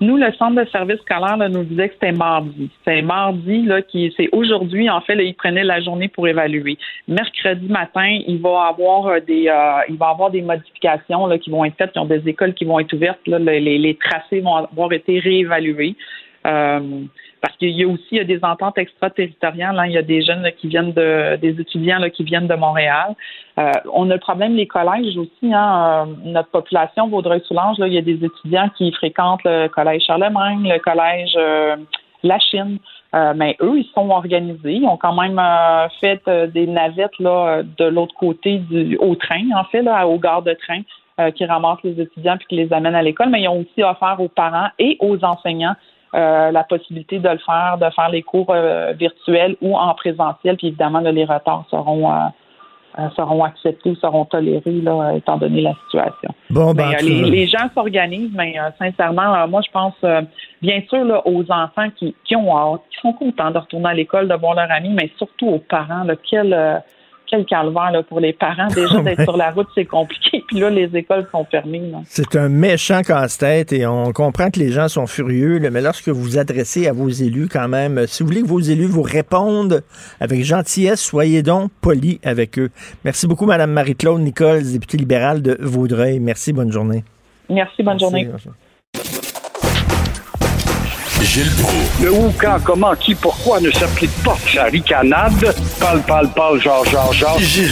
Nous, 0.00 0.16
le 0.16 0.30
centre 0.32 0.62
de 0.62 0.68
service 0.68 0.98
scolaire 1.00 1.38
nous 1.48 1.64
disait 1.64 1.88
que 1.88 1.94
c'était 1.94 2.12
mardi. 2.12 2.70
C'est 2.84 3.00
mardi, 3.00 3.62
là, 3.62 3.80
qui 3.80 4.12
c'est 4.16 4.28
aujourd'hui, 4.32 4.90
en 4.90 5.00
fait, 5.00 5.14
là, 5.14 5.22
il 5.22 5.34
prenait 5.34 5.64
la 5.64 5.80
journée 5.80 6.08
pour 6.08 6.28
évaluer. 6.28 6.76
Mercredi 7.08 7.66
matin, 7.68 8.18
il 8.26 8.38
va 8.40 8.66
avoir 8.68 9.06
euh, 9.06 9.20
des 9.20 9.48
euh, 9.48 9.80
il 9.88 9.96
va 9.96 10.08
avoir 10.08 10.30
des 10.30 10.42
modifications 10.42 11.26
là, 11.26 11.38
qui 11.38 11.50
vont 11.50 11.64
être 11.64 11.76
faites. 11.78 11.92
Il 11.94 12.02
y 12.02 12.04
a 12.04 12.18
des 12.18 12.28
écoles 12.28 12.52
qui 12.52 12.66
vont 12.66 12.78
être 12.78 12.92
ouvertes. 12.92 13.20
Les, 13.26 13.98
tracés 14.02 14.40
vont 14.40 14.56
avoir 14.56 14.92
été 14.92 15.18
réévalués. 15.18 15.96
Euh, 16.46 16.80
parce 17.46 17.58
qu'il 17.58 17.70
y 17.70 17.84
a 17.84 17.86
aussi 17.86 18.24
des 18.24 18.40
ententes 18.42 18.76
extraterritoriales. 18.76 19.78
Hein. 19.78 19.86
Il 19.86 19.92
y 19.92 19.98
a 19.98 20.02
des 20.02 20.20
jeunes 20.20 20.50
qui 20.58 20.66
viennent 20.66 20.90
de, 20.90 21.36
des 21.36 21.60
étudiants 21.60 22.00
qui 22.12 22.24
viennent 22.24 22.48
de 22.48 22.56
Montréal. 22.56 23.14
Euh, 23.60 23.70
on 23.92 24.10
a 24.10 24.14
le 24.14 24.20
problème 24.20 24.56
des 24.56 24.66
collèges 24.66 25.16
aussi. 25.16 25.54
Hein. 25.54 26.06
Euh, 26.08 26.14
notre 26.24 26.48
population 26.48 27.06
Vaudreuil-Soulanges, 27.06 27.76
il 27.78 27.92
y 27.92 27.98
a 27.98 28.02
des 28.02 28.24
étudiants 28.24 28.68
qui 28.76 28.90
fréquentent 28.90 29.44
le 29.44 29.68
collège 29.68 30.02
Charlemagne, 30.02 30.68
le 30.68 30.80
collège 30.80 31.34
euh, 31.36 31.76
La 32.24 32.40
Chine. 32.40 32.78
mais 33.36 33.56
eux, 33.60 33.78
ils 33.78 33.88
sont 33.94 34.10
organisés. 34.10 34.72
Ils 34.72 34.86
ont 34.86 34.96
quand 34.96 35.14
même 35.14 35.40
fait 36.00 36.28
des 36.52 36.66
navettes 36.66 37.18
là, 37.20 37.62
de 37.62 37.84
l'autre 37.84 38.14
côté 38.18 38.58
du 38.58 38.96
au 38.96 39.14
train, 39.14 39.44
en 39.54 39.64
fait, 39.70 39.82
là, 39.82 40.08
au 40.08 40.18
gare 40.18 40.42
de 40.42 40.54
train, 40.54 40.82
qui 41.30 41.44
ramassent 41.46 41.84
les 41.84 41.98
étudiants 42.00 42.36
puis 42.36 42.46
qui 42.48 42.56
les 42.56 42.72
amènent 42.72 42.96
à 42.96 43.02
l'école. 43.02 43.30
Mais 43.30 43.42
ils 43.42 43.48
ont 43.48 43.60
aussi 43.60 43.84
offert 43.84 44.16
aux 44.18 44.28
parents 44.28 44.68
et 44.80 44.98
aux 45.00 45.24
enseignants 45.24 45.76
euh, 46.16 46.50
la 46.50 46.64
possibilité 46.64 47.18
de 47.18 47.28
le 47.28 47.38
faire, 47.38 47.76
de 47.78 47.90
faire 47.94 48.08
les 48.08 48.22
cours 48.22 48.50
euh, 48.50 48.92
virtuels 48.92 49.56
ou 49.60 49.76
en 49.76 49.94
présentiel. 49.94 50.56
Puis 50.56 50.68
évidemment, 50.68 51.00
les 51.00 51.24
retards 51.24 51.66
seront 51.70 52.10
euh, 52.10 53.08
seront 53.14 53.44
acceptés 53.44 53.90
ou 53.90 53.96
seront 53.96 54.24
tolérés 54.24 54.80
là, 54.80 55.12
étant 55.14 55.36
donné 55.36 55.60
la 55.60 55.74
situation. 55.84 56.30
Bon, 56.48 56.72
ben, 56.72 56.96
les, 57.02 57.46
gens 57.46 57.68
s'organisent, 57.74 58.32
mais 58.34 58.54
sincèrement, 58.78 59.46
moi 59.48 59.60
je 59.66 59.70
pense 59.70 59.92
bien 60.62 60.80
sûr 60.88 61.04
là, 61.04 61.20
aux 61.26 61.44
enfants 61.52 61.90
qui, 61.94 62.14
qui 62.24 62.34
ont 62.34 62.56
hâte, 62.56 62.80
qui 62.90 62.98
sont 63.02 63.12
contents 63.12 63.50
de 63.50 63.58
retourner 63.58 63.90
à 63.90 63.94
l'école, 63.94 64.28
de 64.28 64.34
voir 64.34 64.54
leurs 64.54 64.70
amis, 64.70 64.94
mais 64.94 65.10
surtout 65.18 65.48
aux 65.48 65.58
parents, 65.58 66.04
là, 66.04 66.14
quel 66.30 66.82
quel 67.26 67.44
calvaire 67.44 67.90
là, 67.92 68.02
pour 68.02 68.20
les 68.20 68.32
parents. 68.32 68.68
Déjà, 68.68 69.00
d'être 69.04 69.22
sur 69.22 69.36
la 69.36 69.50
route, 69.50 69.68
c'est 69.74 69.84
compliqué. 69.84 70.44
Puis 70.46 70.60
là, 70.60 70.70
les 70.70 70.94
écoles 70.96 71.26
sont 71.30 71.44
fermées. 71.44 71.82
C'est 72.04 72.36
un 72.36 72.48
méchant 72.48 73.02
casse-tête 73.02 73.72
et 73.72 73.86
on 73.86 74.12
comprend 74.12 74.50
que 74.50 74.58
les 74.58 74.70
gens 74.70 74.88
sont 74.88 75.06
furieux. 75.06 75.58
mais 75.70 75.80
lorsque 75.80 76.08
vous 76.08 76.22
vous 76.22 76.38
adressez 76.38 76.86
à 76.88 76.92
vos 76.92 77.08
élus, 77.08 77.48
quand 77.48 77.68
même, 77.68 78.06
si 78.06 78.22
vous 78.22 78.28
voulez 78.28 78.42
que 78.42 78.48
vos 78.48 78.60
élus 78.60 78.86
vous 78.86 79.02
répondent 79.02 79.82
avec 80.20 80.44
gentillesse, 80.44 81.00
soyez 81.00 81.42
donc 81.42 81.70
polis 81.80 82.18
avec 82.24 82.58
eux. 82.58 82.70
Merci 83.04 83.26
beaucoup, 83.26 83.46
Mme 83.46 83.70
Marie-Claude 83.70 84.20
Nicole, 84.20 84.62
députée 84.62 84.96
libérale 84.96 85.42
de 85.42 85.56
Vaudreuil. 85.60 86.18
Merci, 86.20 86.52
bonne 86.52 86.72
journée. 86.72 87.04
Merci, 87.48 87.82
bonne 87.82 87.98
journée. 87.98 88.28
Gilles 91.22 91.50
Le 92.02 92.12
où, 92.12 92.32
quand, 92.38 92.58
comment, 92.64 92.94
qui, 92.94 93.14
pourquoi 93.14 93.60
ne 93.60 93.70
s'applique 93.70 94.10
pas 94.24 94.36
sa 94.52 94.64
ricanade? 94.64 95.54
Parle, 95.80 96.02
parle, 96.02 96.28
parle, 96.34 96.60
genre, 96.60 96.84
genre, 96.84 97.12
genre. 97.12 97.38
Gilles 97.38 97.70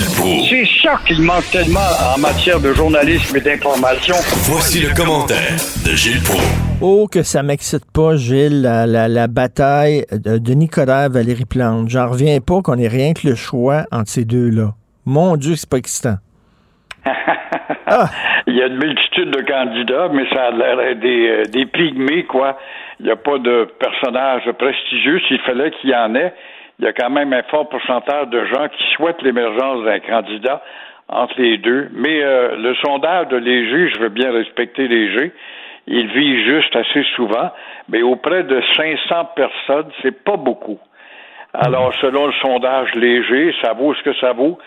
C'est 0.49 0.67
ça 0.83 0.99
qu'il 1.07 1.21
manque 1.23 1.49
tellement 1.51 1.81
en 2.15 2.19
matière 2.19 2.61
de 2.61 2.73
journalisme 2.73 3.37
et 3.37 3.41
d'information. 3.41 4.15
Voici 4.45 4.81
le 4.81 4.95
commentaire 4.95 5.57
de 5.85 5.91
Gilles 5.95 6.23
Proulx. 6.23 6.45
Oh, 6.81 7.07
que 7.11 7.23
ça 7.23 7.43
m'excite 7.43 7.91
pas, 7.93 8.17
Gilles, 8.17 8.63
la, 8.63 8.87
la, 8.87 9.27
bataille 9.27 10.05
de 10.11 10.67
Coderre, 10.67 11.11
Valérie 11.11 11.45
Plante. 11.45 11.89
J'en 11.89 12.09
reviens 12.09 12.41
pas 12.41 12.63
qu'on 12.63 12.79
ait 12.79 12.89
rien 12.89 13.13
que 13.13 13.29
le 13.29 13.35
choix 13.35 13.85
entre 13.93 14.11
ces 14.11 14.25
deux-là. 14.25 14.75
Mon 15.05 15.37
Dieu, 15.37 15.57
c'est 15.57 15.69
pas 15.69 15.79
excitant. 15.79 16.17
Ah. 17.87 18.09
Il 18.47 18.57
y 18.57 18.63
a 18.63 18.67
une 18.67 18.79
multitude 18.79 19.31
de 19.31 19.43
candidats, 19.43 20.09
mais 20.13 20.27
ça 20.31 20.47
a 20.47 20.51
l'air 20.51 20.97
des, 20.97 21.29
euh, 21.29 21.43
des 21.45 21.67
pygmées, 21.67 22.25
quoi. 22.25 22.57
Il 23.01 23.07
n'y 23.07 23.13
a 23.13 23.17
pas 23.17 23.39
de 23.39 23.69
personnage 23.79 24.51
prestigieux. 24.53 25.21
S'il 25.29 25.41
fallait 25.41 25.71
qu'il 25.73 25.91
y 25.91 25.95
en 25.95 26.15
ait, 26.15 26.33
il 26.79 26.85
y 26.85 26.89
a 26.89 26.93
quand 26.93 27.11
même 27.11 27.33
un 27.33 27.43
fort 27.45 27.69
pourcentage 27.69 28.29
de 28.29 28.45
gens 28.47 28.69
qui 28.69 28.85
souhaitent 28.95 29.23
l'émergence 29.23 29.85
d'un 29.85 30.01
candidat 30.01 30.63
entre 31.09 31.35
les 31.39 31.59
deux. 31.59 31.89
Mais 31.93 32.23
euh, 32.23 32.57
le 32.57 32.75
sondage 32.77 33.29
de 33.29 33.37
Léger, 33.37 33.91
je 33.95 34.01
veux 34.01 34.09
bien 34.09 34.33
respecter 34.33 34.89
Léger, 34.89 35.33
il 35.87 36.07
vit 36.09 36.45
juste 36.45 36.75
assez 36.75 37.05
souvent, 37.15 37.51
mais 37.89 38.03
auprès 38.03 38.43
de 38.43 38.63
500 38.77 39.29
personnes, 39.37 39.91
c'est 40.03 40.25
pas 40.25 40.37
beaucoup. 40.37 40.79
Alors, 41.53 41.95
selon 42.01 42.27
le 42.27 42.33
sondage 42.43 42.93
léger, 42.95 43.55
ça 43.63 43.75
vaut 43.75 43.95
ce 43.95 44.03
que 44.03 44.15
ça 44.15 44.33
vaut. 44.33 44.59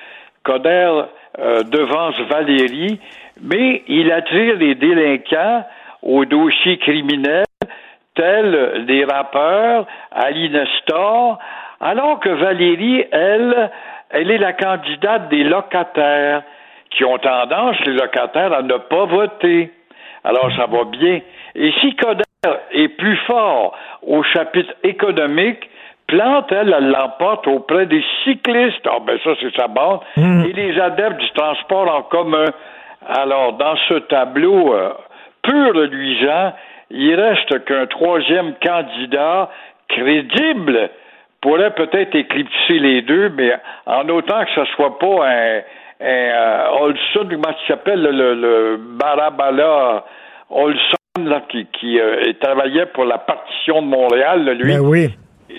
Coder 0.43 1.01
euh, 1.39 1.63
devance 1.63 2.17
Valérie, 2.29 2.99
mais 3.41 3.83
il 3.87 4.09
attire 4.11 4.55
les 4.55 4.75
délinquants 4.75 5.65
au 6.01 6.23
dossier 6.23 6.77
criminel, 6.77 7.43
tels 8.17 8.85
les 8.87 9.05
rappeurs, 9.05 9.85
Ali 10.11 10.49
Nestor, 10.49 11.39
alors 11.79 12.19
que 12.19 12.29
Valérie, 12.29 13.05
elle, 13.11 13.69
elle 14.09 14.31
est 14.31 14.37
la 14.37 14.53
candidate 14.53 15.29
des 15.29 15.43
locataires 15.43 16.41
qui 16.91 17.05
ont 17.05 17.17
tendance, 17.19 17.77
les 17.85 17.93
locataires, 17.93 18.51
à 18.53 18.61
ne 18.61 18.77
pas 18.77 19.05
voter. 19.05 19.71
Alors, 20.23 20.49
ça 20.55 20.65
va 20.65 20.83
bien. 20.85 21.21
Et 21.55 21.71
si 21.79 21.95
Coder 21.95 22.23
est 22.71 22.87
plus 22.89 23.17
fort 23.27 23.75
au 24.01 24.23
chapitre 24.23 24.73
économique, 24.83 25.69
Plante, 26.07 26.49
elle, 26.53 26.73
elle 26.75 26.89
l'emporte 26.89 27.47
auprès 27.47 27.85
des 27.85 28.03
cyclistes. 28.23 28.87
Ah, 28.89 28.99
ben 29.05 29.19
ça, 29.25 29.31
c'est 29.41 29.53
sa 29.57 29.67
bande. 29.67 29.99
Et 30.15 30.53
les 30.53 30.79
adeptes 30.79 31.19
du 31.19 31.29
transport 31.31 31.93
en 31.93 32.03
commun. 32.03 32.45
Alors, 33.05 33.53
dans 33.53 33.75
ce 33.89 33.95
tableau 33.95 34.73
euh, 34.73 34.93
pur 35.43 35.73
luisant, 35.73 36.53
il 36.89 37.15
reste 37.15 37.65
qu'un 37.65 37.85
troisième 37.87 38.53
candidat 38.65 39.49
crédible 39.89 40.89
pourrait 41.41 41.73
peut-être 41.73 42.15
éclipser 42.15 42.79
les 42.79 43.01
deux, 43.01 43.29
mais 43.29 43.53
en 43.85 44.07
autant 44.09 44.43
que 44.45 44.51
ce 44.55 44.65
soit 44.73 44.97
pas 44.99 45.27
un, 45.27 45.57
un 45.57 46.05
euh, 46.05 46.65
Olson, 46.81 47.27
comment 47.29 47.55
il 47.63 47.67
s'appelle, 47.67 48.01
le, 48.01 48.33
le 48.33 48.77
Barabala 48.77 50.05
Olson, 50.49 50.97
là, 51.25 51.41
qui, 51.49 51.65
qui 51.79 51.99
euh, 51.99 52.21
travaillait 52.39 52.87
pour 52.87 53.05
la 53.05 53.17
partition 53.17 53.81
de 53.81 53.87
Montréal, 53.87 54.45
là, 54.45 54.53
lui. 54.53 54.73
Ben 54.73 54.79
oui. 54.79 55.09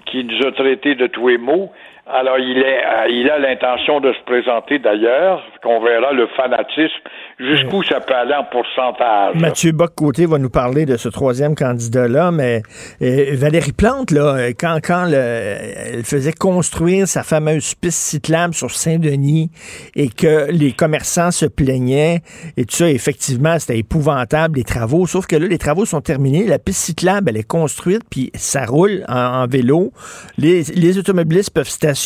Qui 0.07 0.25
nous 0.25 0.47
a 0.47 0.53
traités 0.53 0.95
de 0.95 1.07
tous 1.07 1.29
les 1.29 1.39
mots. 1.39 1.73
Alors, 2.11 2.39
il, 2.39 2.57
est, 2.59 2.63
euh, 2.85 3.09
il 3.11 3.29
a 3.29 3.39
l'intention 3.39 4.01
de 4.01 4.13
se 4.15 4.25
présenter 4.25 4.79
d'ailleurs, 4.79 5.43
qu'on 5.63 5.81
verra 5.85 6.13
le 6.13 6.27
fanatisme, 6.37 6.95
jusqu'où 7.39 7.83
ça 7.83 8.01
peut 8.01 8.15
aller 8.15 8.33
en 8.33 8.45
pourcentage. 8.45 9.35
Mathieu 9.35 9.73
Bock-Côté 9.73 10.25
va 10.25 10.39
nous 10.39 10.49
parler 10.49 10.87
de 10.87 10.97
ce 10.97 11.11
troisième 11.11 11.55
candidat-là, 11.55 12.31
mais 12.31 12.63
euh, 13.03 13.27
Valérie 13.35 13.73
Plante, 13.73 14.11
là, 14.11 14.37
euh, 14.37 14.53
quand, 14.59 14.79
quand 14.83 15.05
le- 15.05 15.13
elle 15.17 16.03
faisait 16.05 16.33
construire 16.33 17.07
sa 17.07 17.23
fameuse 17.23 17.75
piste 17.75 17.99
cyclable 17.99 18.55
sur 18.55 18.71
Saint-Denis 18.71 19.51
et 19.95 20.09
que 20.09 20.51
les 20.51 20.73
commerçants 20.73 21.31
se 21.31 21.45
plaignaient 21.45 22.21
et 22.57 22.65
tout 22.65 22.77
ça, 22.77 22.89
effectivement, 22.89 23.59
c'était 23.59 23.79
épouvantable, 23.79 24.57
les 24.57 24.65
travaux, 24.65 25.07
sauf 25.07 25.27
que 25.27 25.37
là, 25.37 25.47
les 25.47 25.59
travaux 25.59 25.85
sont 25.85 26.01
terminés, 26.01 26.47
la 26.47 26.59
piste 26.59 26.81
cyclable, 26.87 27.29
elle 27.29 27.37
est 27.37 27.47
construite, 27.47 28.03
puis 28.11 28.31
ça 28.35 28.65
roule 28.65 29.05
en, 29.09 29.47
vélo, 29.47 29.93
les 30.39 30.99
automobilistes 30.99 31.53
peuvent 31.53 31.69
stationner, 31.69 31.98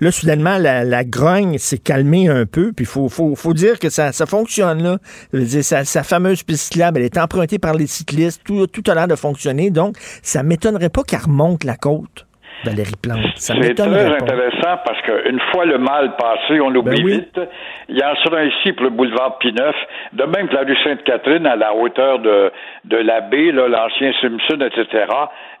là, 0.00 0.10
soudainement, 0.10 0.58
la, 0.58 0.84
la 0.84 1.04
grogne 1.04 1.58
s'est 1.58 1.78
calmée 1.78 2.28
un 2.28 2.46
peu, 2.46 2.72
puis 2.72 2.84
il 2.84 2.88
faut, 2.88 3.08
faut, 3.08 3.34
faut 3.34 3.52
dire 3.54 3.78
que 3.78 3.88
ça, 3.90 4.12
ça 4.12 4.26
fonctionne, 4.26 4.82
là. 4.82 4.98
Je 5.32 5.38
veux 5.38 5.44
dire, 5.44 5.64
sa, 5.64 5.84
sa 5.84 6.02
fameuse 6.02 6.42
piste 6.42 6.72
cyclable, 6.72 6.98
elle 6.98 7.04
est 7.04 7.18
empruntée 7.18 7.58
par 7.58 7.74
les 7.74 7.86
cyclistes, 7.86 8.42
tout, 8.44 8.66
tout 8.66 8.82
a 8.90 8.94
l'air 8.94 9.08
de 9.08 9.16
fonctionner, 9.16 9.70
donc 9.70 9.96
ça 10.22 10.42
m'étonnerait 10.42 10.90
pas 10.90 11.02
qu'elle 11.02 11.20
remonte 11.20 11.64
la 11.64 11.76
côte, 11.76 12.26
Valérie 12.64 12.92
Plante. 13.02 13.18
Ça 13.36 13.54
C'est 13.60 13.74
très 13.74 14.06
intéressant 14.06 14.78
parce 14.84 15.00
qu'une 15.02 15.40
fois 15.50 15.64
le 15.64 15.78
mal 15.78 16.14
passé, 16.16 16.60
on 16.60 16.74
oublie 16.74 17.02
Ben 17.02 17.04
oui. 17.04 17.12
vite. 17.14 17.40
Il 17.88 17.98
y 17.98 18.04
en 18.04 18.14
sera 18.16 18.44
ici 18.44 18.72
pour 18.72 18.84
le 18.84 18.90
boulevard 18.90 19.38
Pineuf, 19.38 19.74
de 20.12 20.24
même 20.24 20.48
que 20.48 20.54
la 20.54 20.62
rue 20.62 20.76
Sainte-Catherine 20.84 21.46
à 21.46 21.56
la 21.56 21.74
hauteur 21.74 22.20
de, 22.20 22.52
de 22.84 22.96
la 22.96 23.20
baie, 23.20 23.50
là, 23.52 23.68
l'ancien 23.68 24.12
Simpson, 24.20 24.60
etc. 24.60 25.06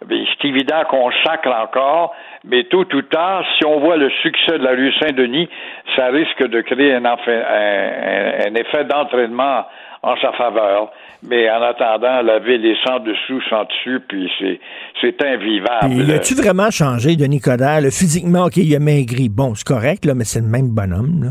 C'est 0.08 0.48
évident 0.48 0.84
qu'on 0.88 1.10
sacre 1.24 1.50
encore, 1.50 2.14
mais 2.44 2.64
tôt 2.64 2.84
ou 2.92 3.02
tard, 3.02 3.44
si 3.56 3.64
on 3.64 3.78
voit 3.78 3.96
le 3.96 4.10
succès 4.22 4.58
de 4.58 4.64
la 4.64 4.72
rue 4.72 4.92
Saint-Denis, 5.00 5.48
ça 5.96 6.06
risque 6.06 6.44
de 6.46 6.60
créer 6.60 6.94
un, 6.94 8.54
effet 8.54 8.84
d'entraînement 8.84 9.64
en 10.02 10.16
sa 10.16 10.32
faveur. 10.32 10.90
Mais 11.22 11.48
en 11.48 11.62
attendant, 11.62 12.20
la 12.22 12.40
ville 12.40 12.66
est 12.66 12.84
sans 12.84 12.98
dessous, 12.98 13.40
sans 13.48 13.64
dessus, 13.64 14.00
puis 14.08 14.28
c'est, 14.40 14.58
c'est 15.00 15.24
invivable. 15.24 15.94
Puis, 16.04 16.12
as-tu 16.12 16.34
vraiment 16.34 16.70
changé, 16.70 17.14
Denis 17.14 17.40
Coderre? 17.40 17.82
Physiquement, 17.84 18.46
OK, 18.46 18.56
il 18.56 18.74
a 18.74 18.80
maigri. 18.80 19.28
Bon, 19.28 19.54
c'est 19.54 19.66
correct, 19.66 20.04
là, 20.04 20.14
mais 20.14 20.24
c'est 20.24 20.40
le 20.40 20.48
même 20.48 20.74
bonhomme. 20.74 21.22
Là. 21.22 21.30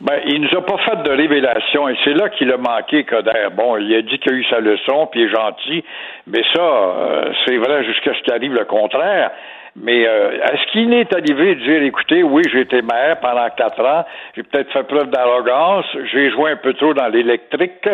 Ben, 0.00 0.20
il 0.26 0.42
nous 0.42 0.58
a 0.58 0.60
pas 0.60 0.76
fait 0.78 1.02
de 1.04 1.10
révélation 1.10 1.88
et 1.88 1.96
c'est 2.04 2.12
là 2.12 2.28
qu'il 2.28 2.52
a 2.52 2.58
manqué, 2.58 3.04
Coder. 3.04 3.48
Bon, 3.56 3.78
il 3.78 3.94
a 3.94 4.02
dit 4.02 4.18
qu'il 4.18 4.32
a 4.32 4.34
eu 4.34 4.44
sa 4.44 4.60
leçon, 4.60 5.08
puis 5.10 5.22
il 5.22 5.26
est 5.26 5.34
gentil, 5.34 5.84
mais 6.26 6.42
ça, 6.54 6.60
euh, 6.60 7.32
c'est 7.46 7.56
vrai 7.56 7.82
jusqu'à 7.84 8.12
ce 8.12 8.20
qu'il 8.22 8.34
arrive 8.34 8.52
le 8.52 8.66
contraire. 8.66 9.30
Mais 9.78 10.06
euh, 10.06 10.32
est-ce 10.32 10.72
qu'il 10.72 10.88
n'est 10.88 11.14
arrivé 11.14 11.54
de 11.54 11.60
dire, 11.60 11.82
écoutez, 11.82 12.22
oui, 12.22 12.42
j'ai 12.50 12.60
été 12.60 12.80
maire 12.80 13.20
pendant 13.20 13.48
quatre 13.50 13.84
ans, 13.84 14.04
j'ai 14.34 14.42
peut-être 14.42 14.72
fait 14.72 14.84
preuve 14.84 15.10
d'arrogance, 15.10 15.84
j'ai 16.12 16.30
joué 16.30 16.52
un 16.52 16.56
peu 16.56 16.72
trop 16.72 16.94
dans 16.94 17.08
l'électrique, 17.08 17.86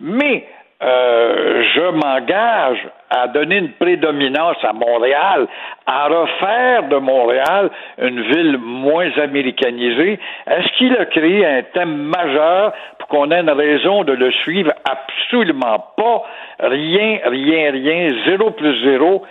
mais 0.00 0.46
euh, 0.82 1.62
je 1.74 1.90
m'engage 1.90 2.88
à 3.10 3.28
donner 3.28 3.58
une 3.58 3.72
prédominance 3.72 4.56
à 4.62 4.72
Montréal, 4.72 5.46
à 5.86 6.06
refaire 6.08 6.84
de 6.84 6.96
Montréal 6.96 7.70
une 8.00 8.22
ville 8.22 8.58
moins 8.58 9.10
américanisée. 9.18 10.18
Est-ce 10.46 10.68
qu'il 10.78 10.96
a 10.96 11.04
créé 11.06 11.44
un 11.44 11.62
thème 11.74 11.96
majeur 11.96 12.72
qu'on 13.10 13.30
ait 13.30 13.40
une 13.40 13.50
raison 13.50 14.04
de 14.04 14.12
le 14.12 14.30
suivre? 14.30 14.72
Absolument 14.88 15.84
pas. 15.96 16.22
Rien, 16.60 17.18
rien, 17.26 17.72
rien. 17.72 18.08
Zéro 18.26 18.50
plus 18.52 18.82
zéro. 18.84 19.22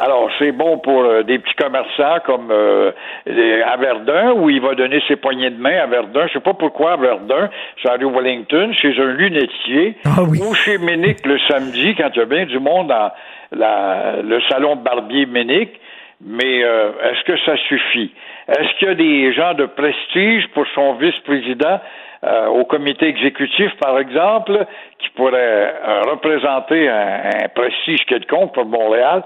Alors, 0.00 0.28
c'est 0.38 0.52
bon 0.52 0.78
pour 0.78 1.02
euh, 1.02 1.22
des 1.22 1.38
petits 1.38 1.54
commerçants 1.54 2.18
comme 2.26 2.50
euh, 2.50 2.92
les- 3.26 3.62
à 3.62 3.76
Verdun, 3.76 4.32
où 4.32 4.50
il 4.50 4.60
va 4.60 4.74
donner 4.74 5.00
ses 5.08 5.16
poignées 5.16 5.50
de 5.50 5.60
main 5.60 5.78
à 5.78 5.86
Verdun. 5.86 6.26
Je 6.26 6.34
sais 6.34 6.40
pas 6.40 6.54
pourquoi 6.54 6.92
à 6.92 6.96
Verdun, 6.96 7.48
à 7.88 7.92
rue 7.94 8.04
Wellington, 8.12 8.72
chez 8.74 8.94
un 9.00 9.12
lunetier, 9.14 9.96
Ah 10.04 10.22
oui. 10.28 10.38
ou 10.40 10.52
chez 10.54 10.78
Ménic 10.78 11.24
le 11.26 11.38
samedi, 11.48 11.94
quand 11.96 12.10
il 12.14 12.18
y 12.18 12.22
a 12.22 12.26
bien 12.26 12.44
du 12.44 12.58
monde 12.58 12.88
dans 12.88 13.10
la- 13.52 14.16
le 14.22 14.40
salon 14.48 14.76
de 14.76 14.82
barbier 14.82 15.26
Ménic. 15.26 15.70
Mais 16.20 16.64
euh, 16.64 16.90
est-ce 17.04 17.22
que 17.24 17.38
ça 17.46 17.56
suffit? 17.68 18.12
Est-ce 18.48 18.74
qu'il 18.78 18.88
y 18.88 18.90
a 18.90 18.94
des 18.94 19.32
gens 19.34 19.54
de 19.54 19.66
prestige 19.66 20.48
pour 20.48 20.66
son 20.74 20.94
vice-président? 20.94 21.78
Euh, 22.24 22.46
au 22.48 22.64
comité 22.64 23.06
exécutif, 23.06 23.70
par 23.80 23.98
exemple, 23.98 24.66
qui 24.98 25.08
pourraient 25.10 25.74
euh, 25.86 26.02
représenter 26.10 26.88
un, 26.88 27.48
prestige 27.54 28.04
quelconque 28.06 28.54
pour 28.54 28.66
Montréal? 28.66 29.22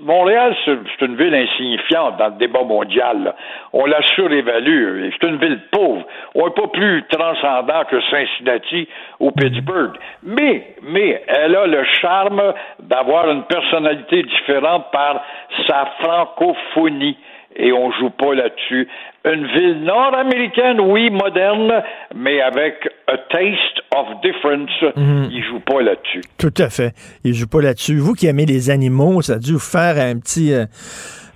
Montréal, 0.00 0.56
c'est 0.64 1.06
une 1.06 1.14
ville 1.14 1.34
insignifiante 1.34 2.16
dans 2.16 2.26
le 2.26 2.38
débat 2.38 2.64
mondial. 2.64 3.34
On 3.72 3.86
la 3.86 4.02
surévalue. 4.02 5.10
C'est 5.12 5.28
une 5.28 5.36
ville 5.36 5.60
pauvre. 5.70 6.04
On 6.34 6.46
n'est 6.46 6.52
pas 6.52 6.66
plus 6.66 7.04
transcendant 7.08 7.84
que 7.84 8.00
Cincinnati 8.10 8.88
ou 9.20 9.30
Pittsburgh. 9.30 9.92
Mais, 10.24 10.74
mais, 10.82 11.22
elle 11.28 11.54
a 11.54 11.66
le 11.66 11.84
charme 12.00 12.42
d'avoir 12.80 13.30
une 13.30 13.44
personnalité 13.44 14.24
différente 14.24 14.86
par 14.90 15.22
sa 15.68 15.86
francophonie. 16.00 17.16
Et 17.56 17.72
on 17.72 17.90
joue 17.92 18.10
pas 18.10 18.34
là-dessus. 18.34 18.88
Une 19.24 19.46
ville 19.46 19.84
nord-américaine, 19.84 20.80
oui, 20.80 21.08
moderne, 21.10 21.72
mais 22.14 22.40
avec 22.40 22.88
a 23.06 23.16
taste 23.16 23.80
of 23.96 24.20
difference. 24.22 24.70
Il 25.30 25.42
joue 25.44 25.60
pas 25.60 25.80
là-dessus. 25.80 26.22
Tout 26.38 26.52
à 26.58 26.68
fait. 26.68 26.94
Il 27.24 27.32
joue 27.32 27.46
pas 27.46 27.62
là-dessus. 27.62 27.96
Vous 27.96 28.14
qui 28.14 28.26
aimez 28.26 28.44
les 28.44 28.70
animaux, 28.70 29.22
ça 29.22 29.34
a 29.34 29.38
dû 29.38 29.52
vous 29.52 29.58
faire 29.58 29.98
un 29.98 30.18
petit, 30.18 30.52
euh, 30.52 30.66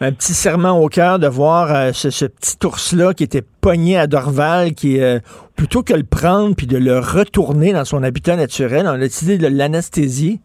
un 0.00 0.12
petit 0.12 0.34
serment 0.34 0.78
au 0.80 0.88
cœur 0.88 1.18
de 1.18 1.28
voir 1.28 1.74
euh, 1.74 1.92
ce, 1.92 2.10
ce 2.10 2.24
petit 2.26 2.56
ours-là 2.64 3.14
qui 3.14 3.24
était 3.24 3.44
pogné 3.60 3.96
à 3.96 4.06
Dorval, 4.06 4.74
qui, 4.74 5.00
euh, 5.00 5.18
plutôt 5.56 5.82
que 5.82 5.94
le 5.94 6.04
prendre 6.04 6.54
puis 6.54 6.66
de 6.66 6.78
le 6.78 6.98
retourner 6.98 7.72
dans 7.72 7.84
son 7.84 8.02
habitat 8.02 8.36
naturel, 8.36 8.86
on 8.86 8.94
a 8.94 8.98
décidé 8.98 9.38
de 9.38 9.46
l'anesthésier. 9.46 10.40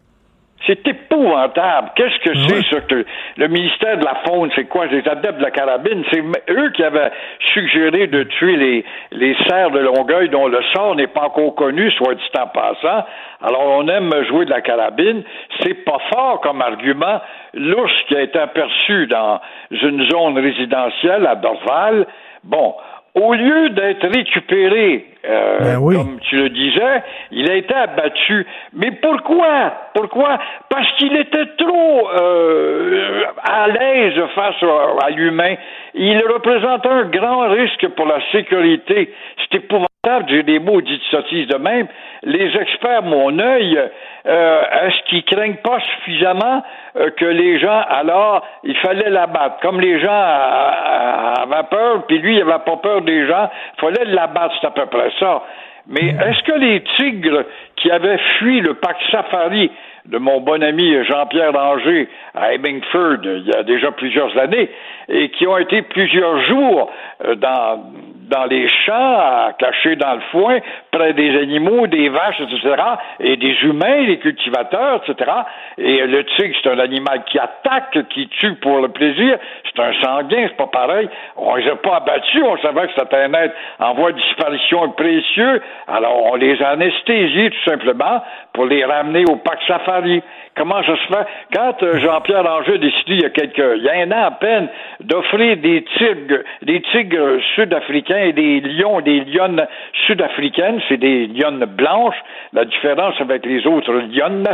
C'est 0.66 0.86
épouvantable. 0.88 1.90
Qu'est-ce 1.94 2.18
que 2.20 2.34
c'est, 2.48 2.74
ça, 2.74 2.80
que 2.80 3.04
le 3.36 3.48
ministère 3.48 3.98
de 3.98 4.04
la 4.04 4.14
Faune, 4.26 4.50
c'est 4.54 4.64
quoi? 4.64 4.86
Les 4.86 5.06
adeptes 5.06 5.38
de 5.38 5.42
la 5.42 5.50
carabine, 5.50 6.04
c'est 6.10 6.22
eux 6.50 6.70
qui 6.70 6.82
avaient 6.82 7.10
suggéré 7.52 8.06
de 8.06 8.22
tuer 8.22 8.56
les, 8.56 8.84
les 9.12 9.36
cerfs 9.46 9.70
de 9.72 9.80
Longueuil 9.80 10.28
dont 10.30 10.48
le 10.48 10.62
sort 10.74 10.96
n'est 10.96 11.06
pas 11.06 11.24
encore 11.24 11.54
connu, 11.54 11.90
soit 11.92 12.14
dit 12.14 12.22
en 12.38 12.46
passant. 12.46 13.04
Alors, 13.42 13.62
on 13.78 13.88
aime 13.88 14.10
jouer 14.28 14.46
de 14.46 14.50
la 14.50 14.62
carabine. 14.62 15.22
C'est 15.60 15.84
pas 15.84 15.98
fort 16.12 16.40
comme 16.40 16.62
argument. 16.62 17.20
L'ours 17.52 17.92
qui 18.08 18.16
a 18.16 18.22
été 18.22 18.38
aperçu 18.38 19.06
dans 19.06 19.40
une 19.70 20.08
zone 20.10 20.38
résidentielle 20.38 21.26
à 21.26 21.34
Dorval, 21.34 22.06
bon, 22.42 22.74
au 23.14 23.32
lieu 23.32 23.70
d'être 23.70 24.06
récupéré, 24.08 25.06
euh, 25.24 25.58
Ben 25.60 25.78
oui. 25.80 25.94
comme 25.96 26.18
tu 26.20 26.36
le 26.36 26.48
disais, 26.48 27.02
il 27.30 27.48
a 27.50 27.54
été 27.54 27.72
abattu. 27.72 28.44
Mais 28.72 28.90
pourquoi? 28.90 29.72
Pourquoi? 29.94 30.38
Parce 30.68 30.90
qu'il 30.96 31.16
était 31.16 31.46
trop 31.56 32.10
euh, 32.10 33.22
à 33.42 33.68
l'aise 33.68 34.20
face 34.34 34.60
à, 34.62 35.06
à 35.06 35.10
l'humain. 35.10 35.54
Il 35.94 36.18
représentait 36.26 36.88
un 36.88 37.04
grand 37.04 37.48
risque 37.50 37.86
pour 37.96 38.06
la 38.06 38.18
sécurité. 38.32 39.12
C'est 39.38 39.58
épouvantable, 39.58 39.88
j'ai 40.28 40.42
des 40.42 40.58
mots 40.58 40.80
dites 40.80 41.02
sottises 41.10 41.48
de 41.48 41.56
même. 41.56 41.86
Les 42.22 42.56
experts, 42.56 43.02
mon 43.02 43.38
œil, 43.38 43.78
euh, 44.26 44.62
est-ce 44.86 45.08
qu'ils 45.08 45.24
craignent 45.24 45.56
pas 45.56 45.78
suffisamment 45.80 46.62
euh, 46.96 47.10
que 47.10 47.24
les 47.24 47.58
gens, 47.58 47.82
alors, 47.88 48.46
il 48.64 48.76
fallait 48.76 49.10
l'abattre? 49.10 49.56
Comme 49.60 49.80
les 49.80 50.00
gens 50.00 50.10
euh, 50.10 51.42
avaient 51.42 51.68
peur, 51.70 52.06
puis 52.06 52.18
lui, 52.18 52.36
il 52.36 52.42
avait 52.42 52.64
pas 52.64 52.76
peur 52.76 53.02
des 53.02 53.26
gens, 53.26 53.50
il 53.76 53.80
fallait 53.80 54.04
l'abattre, 54.06 54.54
c'est 54.60 54.66
à 54.66 54.70
peu 54.70 54.86
près 54.86 55.10
ça. 55.18 55.42
Mais 55.86 56.08
est-ce 56.08 56.42
que 56.44 56.58
les 56.58 56.82
tigres 56.96 57.44
qui 57.76 57.90
avaient 57.90 58.18
fui 58.38 58.60
le 58.60 58.74
parc 58.74 58.96
safari 59.10 59.70
de 60.06 60.18
mon 60.18 60.40
bon 60.40 60.62
ami 60.62 60.94
Jean-Pierre 61.04 61.52
Danger 61.52 62.08
à 62.34 62.54
Hemingford 62.54 63.18
il 63.24 63.46
y 63.46 63.54
a 63.54 63.62
déjà 63.62 63.90
plusieurs 63.92 64.36
années 64.38 64.70
et 65.08 65.30
qui 65.30 65.46
ont 65.46 65.58
été 65.58 65.82
plusieurs 65.82 66.42
jours 66.44 66.90
euh, 67.24 67.34
dans, 67.34 67.84
dans 68.28 68.44
les 68.44 68.68
champs, 68.68 69.52
cachés 69.58 69.96
dans 69.96 70.14
le 70.14 70.20
foin, 70.32 70.58
près 70.94 71.12
des 71.12 71.36
animaux, 71.36 71.86
des 71.86 72.08
vaches, 72.08 72.40
etc., 72.40 72.82
et 73.20 73.36
des 73.36 73.54
humains, 73.62 74.04
des 74.06 74.18
cultivateurs, 74.18 75.02
etc. 75.02 75.30
Et 75.78 76.06
le 76.06 76.24
tigre, 76.24 76.54
c'est 76.62 76.70
un 76.70 76.78
animal 76.78 77.24
qui 77.24 77.38
attaque, 77.38 77.98
qui 78.10 78.28
tue 78.28 78.54
pour 78.54 78.80
le 78.80 78.88
plaisir. 78.88 79.38
C'est 79.64 79.82
un 79.82 79.92
sanguin, 80.02 80.46
c'est 80.48 80.56
pas 80.56 80.68
pareil. 80.68 81.08
On 81.36 81.56
les 81.56 81.68
a 81.68 81.76
pas 81.76 81.96
abattus, 81.96 82.42
on 82.44 82.56
savait 82.58 82.86
que 82.86 82.92
c'était 82.96 83.16
un 83.16 83.32
être 83.34 83.54
en 83.80 83.94
voie 83.94 84.12
de 84.12 84.18
disparition 84.18 84.90
précieux. 84.90 85.60
Alors, 85.88 86.32
on 86.32 86.36
les 86.36 86.62
a 86.62 86.70
anesthésiés, 86.70 87.50
tout 87.50 87.70
simplement, 87.70 88.22
pour 88.52 88.66
les 88.66 88.84
ramener 88.84 89.24
au 89.28 89.36
parc 89.36 89.62
safari. 89.66 90.22
Comment 90.56 90.82
ça 90.84 90.96
se 90.96 91.12
fait? 91.12 91.26
Quand 91.52 91.82
euh, 91.82 91.98
Jean-Pierre 91.98 92.44
Ranger 92.44 92.74
a 92.74 92.78
décidé 92.78 93.14
il 93.14 93.22
y 93.22 93.24
a 93.24 93.30
quelques, 93.30 93.76
il 93.76 93.82
y 93.82 93.88
a 93.88 93.94
un 93.94 94.12
an 94.12 94.26
à 94.26 94.30
peine, 94.30 94.68
d'offrir 95.00 95.56
des 95.56 95.84
tigres, 95.98 96.44
des 96.62 96.80
tigres 96.92 97.40
sud-africains 97.56 98.26
et 98.26 98.32
des 98.32 98.60
lions, 98.60 99.00
des 99.00 99.20
lionnes 99.24 99.66
sud-africaines, 100.06 100.80
c'est 100.88 100.96
des 100.96 101.26
lionnes 101.26 101.64
blanches, 101.64 102.16
la 102.52 102.64
différence 102.64 103.14
avec 103.20 103.44
les 103.46 103.66
autres 103.66 103.92
lionnes, 103.92 104.48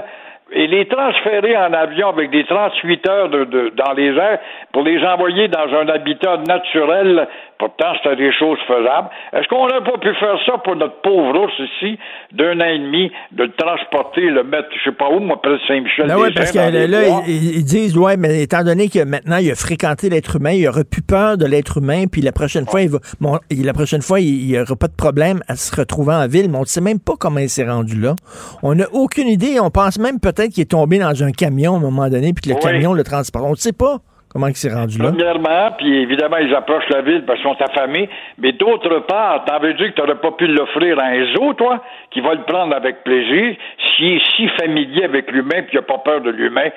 et 0.53 0.67
les 0.67 0.87
transférer 0.89 1.57
en 1.57 1.73
avion 1.73 2.09
avec 2.09 2.31
des 2.31 2.45
38 2.45 3.09
heures 3.09 3.29
de, 3.31 3.45
de- 3.45 3.73
dans 3.77 3.93
les 3.93 4.09
airs 4.17 4.39
pour 4.73 4.83
les 4.83 5.03
envoyer 5.05 5.49
dans 5.49 5.69
un 5.81 5.89
habitat 5.89 6.39
naturel. 6.47 7.29
Pourtant, 7.59 7.93
c'était 8.03 8.17
des 8.17 8.33
choses 8.33 8.59
faisables. 8.67 9.09
Est-ce 9.35 9.47
qu'on 9.49 9.67
n'a 9.67 9.83
pas 9.83 9.99
pu 9.99 10.15
faire 10.15 10.39
ça 10.47 10.57
pour 10.65 10.77
notre 10.77 11.01
pauvre 11.03 11.39
ours 11.45 11.53
ici, 11.59 11.99
d'un 12.33 12.59
an 12.61 12.65
et 12.65 12.79
demi, 12.79 13.13
de 13.33 13.43
le 13.45 13.53
transporter, 13.53 14.23
le 14.23 14.45
mettre, 14.45 14.69
je 14.83 14.89
sais 14.91 14.97
pas 14.97 15.11
où, 15.11 15.21
moi, 15.21 15.41
près 15.43 15.53
de 15.53 15.59
Saint-Michel. 15.69 16.07
Ben 16.07 16.17
ouais, 16.17 16.31
parce 16.35 16.53
que 16.53 16.59
là, 16.59 16.87
là, 16.87 17.03
ils, 17.27 17.59
ils 17.59 17.65
disent, 17.65 17.99
ouais, 17.99 18.17
mais 18.17 18.43
étant 18.43 18.65
donné 18.65 18.89
que 18.89 19.05
maintenant 19.05 19.37
il 19.37 19.51
a 19.51 19.55
fréquenté 19.55 20.09
l'être 20.09 20.37
humain, 20.37 20.53
il 20.53 20.67
aura 20.69 20.85
plus 20.91 21.03
peur 21.03 21.37
de 21.37 21.45
l'être 21.45 21.77
humain, 21.79 22.05
puis 22.11 22.23
la 22.23 22.33
prochaine 22.33 22.65
fois, 22.65 22.81
il 22.81 22.89
va, 22.89 22.99
bon, 23.21 23.39
la 23.51 23.73
prochaine 23.75 24.01
fois, 24.01 24.21
il 24.21 24.47
n'y 24.47 24.59
aura 24.59 24.75
pas 24.77 24.89
de 24.89 24.97
problème 24.97 25.41
à 25.47 25.55
se 25.57 25.77
retrouver 25.77 26.15
en 26.15 26.27
ville, 26.29 26.51
mais 26.51 26.57
on 26.57 26.63
ne 26.63 26.65
sait 26.65 26.81
même 26.81 26.99
pas 26.99 27.13
comment 27.21 27.41
il 27.41 27.51
s'est 27.51 27.69
rendu 27.69 28.01
là. 28.01 28.15
On 28.63 28.75
n'a 28.75 28.87
aucune 28.95 29.29
idée. 29.29 29.61
On 29.61 29.69
pense 29.71 29.99
même 29.99 30.19
peut-être 30.19 30.40
qu'il 30.49 30.63
est 30.63 30.71
tombé 30.71 30.99
dans 30.99 31.23
un 31.23 31.33
camion 31.33 31.75
à 31.75 31.77
un 31.77 31.81
moment 31.81 32.09
donné, 32.09 32.33
puis 32.33 32.43
que 32.45 32.49
le 32.51 32.55
Oui. 32.57 32.61
camion 32.63 32.93
le 32.93 33.03
transporte. 33.05 33.45
On 33.47 33.51
ne 33.51 33.55
sait 33.57 33.73
pas 33.73 33.99
comment 34.29 34.47
il 34.47 34.55
s'est 34.57 34.73
rendu 34.73 34.99
là. 34.99 35.11
Premièrement, 35.11 35.73
puis 35.79 36.03
évidemment, 36.03 36.37
ils 36.39 36.55
approchent 36.55 36.89
la 36.91 37.03
ville 37.03 37.25
parce 37.27 37.41
qu'ils 37.41 37.51
sont 37.51 37.61
affamés. 37.63 38.09
Mais 38.39 38.53
d'autre 38.53 39.01
part, 39.09 39.45
t'en 39.45 39.59
veux 39.59 39.75
dire 39.75 39.89
que 39.91 39.95
tu 39.95 40.01
n'aurais 40.01 40.21
pas 40.21 40.31
pu 40.33 40.47
l'offrir 40.47 40.99
à 41.01 41.05
un 41.07 41.35
zoo, 41.35 41.53
toi, 41.55 41.83
qui 42.13 42.21
va 42.21 42.35
le 42.35 42.43
prendre 42.45 42.75
avec 42.75 43.03
plaisir, 43.05 43.57
s'il 43.97 44.15
est 44.15 44.23
si 44.37 44.49
familier 44.61 45.05
avec 45.05 45.31
l'humain, 45.33 45.63
puis 45.67 45.71
il 45.73 45.77
n'a 45.77 45.83
pas 45.83 45.99
peur 45.99 46.21
de 46.21 46.31
l'humain. 46.31 46.69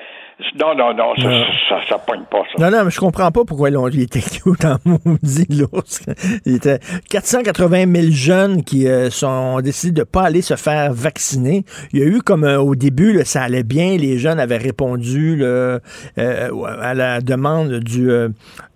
Non, 0.58 0.74
non, 0.74 0.92
non, 0.94 1.14
ça, 1.16 1.22
Non. 1.28 1.44
ça, 1.44 1.46
ça, 1.68 1.80
ça 1.90 1.98
pogne 1.98 2.24
pas, 2.30 2.42
ça. 2.56 2.62
Non, 2.62 2.76
non, 2.76 2.84
mais 2.84 2.90
je 2.90 2.98
comprends 2.98 3.30
pas 3.30 3.42
pourquoi 3.46 3.68
ils 3.70 3.72
l'ont- 3.74 3.88
il 3.92 4.02
était 4.02 4.20
cute 4.20 4.64
en 4.64 4.76
maudit 4.84 5.46
l'ours. 5.50 6.04
Il 6.44 6.56
était 6.56 6.80
480 7.08 7.84
000 7.86 8.06
jeunes 8.10 8.64
qui 8.64 8.88
euh, 8.88 9.10
sont, 9.10 9.28
ont 9.28 9.60
décidé 9.60 10.00
de 10.00 10.04
pas 10.04 10.22
aller 10.24 10.42
se 10.42 10.56
faire 10.56 10.92
vacciner. 10.92 11.62
Il 11.92 12.00
y 12.00 12.02
a 12.02 12.06
eu 12.06 12.18
comme 12.20 12.42
euh, 12.44 12.58
au 12.58 12.74
début, 12.74 13.12
là, 13.12 13.24
ça 13.24 13.42
allait 13.42 13.62
bien, 13.62 13.96
les 13.96 14.18
jeunes 14.18 14.40
avaient 14.40 14.56
répondu 14.58 15.36
là, 15.36 15.78
euh, 16.18 16.50
à 16.80 16.94
la 16.94 17.20
demande 17.20 17.74
du, 17.80 18.08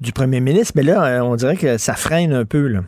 du 0.00 0.12
premier 0.12 0.40
ministre, 0.40 0.74
mais 0.76 0.82
là, 0.84 1.24
on 1.24 1.34
dirait 1.34 1.56
que 1.56 1.76
ça 1.76 1.94
freine 1.94 2.32
un 2.32 2.44
peu. 2.44 2.68
Là. 2.68 2.80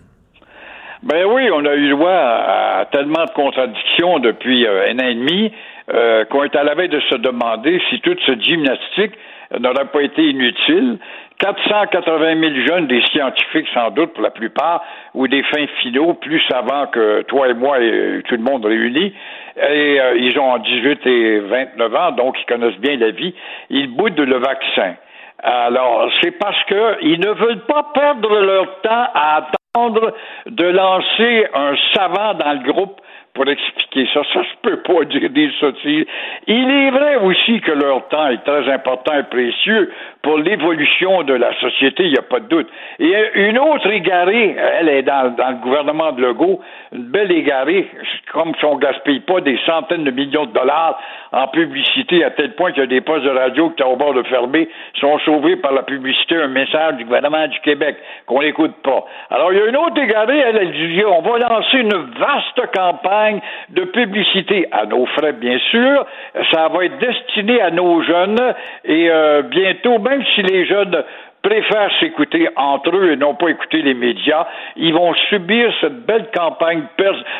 Ben 1.02 1.24
oui, 1.32 1.48
on 1.52 1.64
a 1.64 1.74
eu 1.74 1.90
droit 1.90 2.10
à, 2.12 2.80
à 2.80 2.86
tellement 2.86 3.24
de 3.24 3.30
contradictions 3.30 4.18
depuis 4.18 4.66
un 4.66 4.98
an 4.98 5.08
et 5.08 5.14
demi 5.14 5.50
euh, 5.92 6.24
qu'on 6.26 6.44
est 6.44 6.56
à 6.56 6.64
la 6.64 6.74
veille 6.74 6.88
de 6.88 7.00
se 7.00 7.16
demander 7.16 7.80
si 7.90 8.00
toute 8.00 8.20
cette 8.26 8.42
gymnastique 8.42 9.12
n'aurait 9.58 9.86
pas 9.86 10.02
été 10.02 10.22
inutile. 10.22 10.98
480 11.40 12.38
000 12.38 12.66
jeunes, 12.66 12.86
des 12.86 13.02
scientifiques 13.06 13.66
sans 13.72 13.90
doute 13.90 14.12
pour 14.12 14.22
la 14.22 14.30
plupart, 14.30 14.84
ou 15.14 15.26
des 15.26 15.42
fins 15.44 15.66
finaux 15.80 16.14
plus 16.14 16.40
savants 16.50 16.86
que 16.88 17.22
toi 17.22 17.48
et 17.48 17.54
moi 17.54 17.80
et 17.80 18.22
tout 18.28 18.36
le 18.36 18.42
monde 18.42 18.64
réunis. 18.66 19.14
Et 19.56 20.00
euh, 20.00 20.16
ils 20.18 20.38
ont 20.38 20.58
18 20.58 21.06
et 21.06 21.40
29 21.40 21.94
ans, 21.94 22.12
donc 22.12 22.36
ils 22.40 22.46
connaissent 22.46 22.78
bien 22.78 22.96
la 22.96 23.10
vie. 23.10 23.34
Ils 23.70 23.88
boudent 23.88 24.20
le 24.20 24.36
vaccin. 24.36 24.94
Alors, 25.42 26.10
c'est 26.20 26.32
parce 26.32 26.62
qu'ils 26.64 27.20
ne 27.20 27.30
veulent 27.32 27.64
pas 27.66 27.86
perdre 27.94 28.40
leur 28.40 28.80
temps 28.82 29.06
à 29.14 29.38
attendre 29.38 30.12
de 30.46 30.64
lancer 30.64 31.46
un 31.54 31.74
savant 31.94 32.34
dans 32.34 32.52
le 32.52 32.70
groupe 32.70 33.00
pour 33.40 33.50
expliquer 33.50 34.06
ça. 34.12 34.20
Ça 34.34 34.42
se 34.42 34.56
peut 34.60 34.82
pas 34.82 35.02
dire 35.06 35.30
des 35.30 35.50
sottises. 35.58 36.04
Il 36.46 36.70
est 36.70 36.90
vrai 36.90 37.16
aussi 37.16 37.62
que 37.62 37.72
leur 37.72 38.06
temps 38.08 38.28
est 38.28 38.44
très 38.44 38.70
important 38.70 39.14
et 39.18 39.22
précieux 39.22 39.90
pour 40.22 40.36
l'évolution 40.36 41.22
de 41.22 41.32
la 41.32 41.58
société, 41.58 42.04
il 42.04 42.12
n'y 42.12 42.18
a 42.18 42.22
pas 42.22 42.40
de 42.40 42.48
doute. 42.48 42.68
Et 42.98 43.14
une 43.36 43.58
autre 43.58 43.90
égarée, 43.90 44.54
elle 44.58 44.90
est 44.90 45.02
dans, 45.02 45.34
dans 45.34 45.48
le 45.48 45.56
gouvernement 45.56 46.12
de 46.12 46.20
Legault, 46.20 46.60
une 46.92 47.04
belle 47.04 47.32
égarée, 47.32 47.88
comme 48.30 48.52
si 48.58 48.64
on 48.66 48.76
gaspille 48.76 49.20
pas 49.20 49.40
des 49.40 49.58
centaines 49.64 50.04
de 50.04 50.10
millions 50.10 50.44
de 50.44 50.52
dollars 50.52 51.00
en 51.32 51.48
publicité 51.48 52.22
à 52.22 52.30
tel 52.32 52.54
point 52.54 52.72
qu'il 52.72 52.80
y 52.80 52.84
a 52.84 52.88
des 52.88 53.00
postes 53.00 53.24
de 53.24 53.30
radio 53.30 53.70
qui 53.70 53.82
sont 53.82 53.88
au 53.88 53.96
bord 53.96 54.12
de 54.12 54.22
fermer, 54.24 54.68
sont 55.00 55.18
sauvés 55.20 55.56
par 55.56 55.72
la 55.72 55.82
publicité, 55.82 56.36
un 56.36 56.48
message 56.48 56.96
du 56.96 57.04
gouvernement 57.04 57.46
du 57.48 57.58
Québec 57.60 57.96
qu'on 58.26 58.42
n'écoute 58.42 58.74
pas. 58.82 59.06
Alors, 59.30 59.52
il 59.52 59.58
y 59.58 59.62
a 59.62 59.66
une 59.66 59.76
autre 59.76 59.98
égarée, 59.98 60.38
elle, 60.38 60.56
elle 60.58 60.72
dit, 60.72 61.02
on 61.06 61.22
va 61.22 61.38
lancer 61.38 61.78
une 61.78 61.96
vaste 62.18 62.60
campagne 62.74 63.29
de 63.68 63.84
publicité 63.84 64.66
à 64.72 64.86
nos 64.86 65.06
frais, 65.06 65.32
bien 65.32 65.58
sûr. 65.70 66.06
Ça 66.52 66.68
va 66.68 66.84
être 66.84 66.98
destiné 66.98 67.60
à 67.60 67.70
nos 67.70 68.02
jeunes 68.02 68.54
et 68.84 69.08
euh, 69.10 69.42
bientôt, 69.42 69.98
même 69.98 70.24
si 70.34 70.42
les 70.42 70.66
jeunes 70.66 71.02
préfèrent 71.42 71.90
s'écouter 72.00 72.48
entre 72.54 72.94
eux 72.94 73.12
et 73.12 73.16
non 73.16 73.34
pas 73.34 73.48
écouter 73.48 73.80
les 73.80 73.94
médias, 73.94 74.46
ils 74.76 74.92
vont 74.92 75.14
subir 75.30 75.72
cette 75.80 76.04
belle 76.04 76.26
campagne 76.36 76.82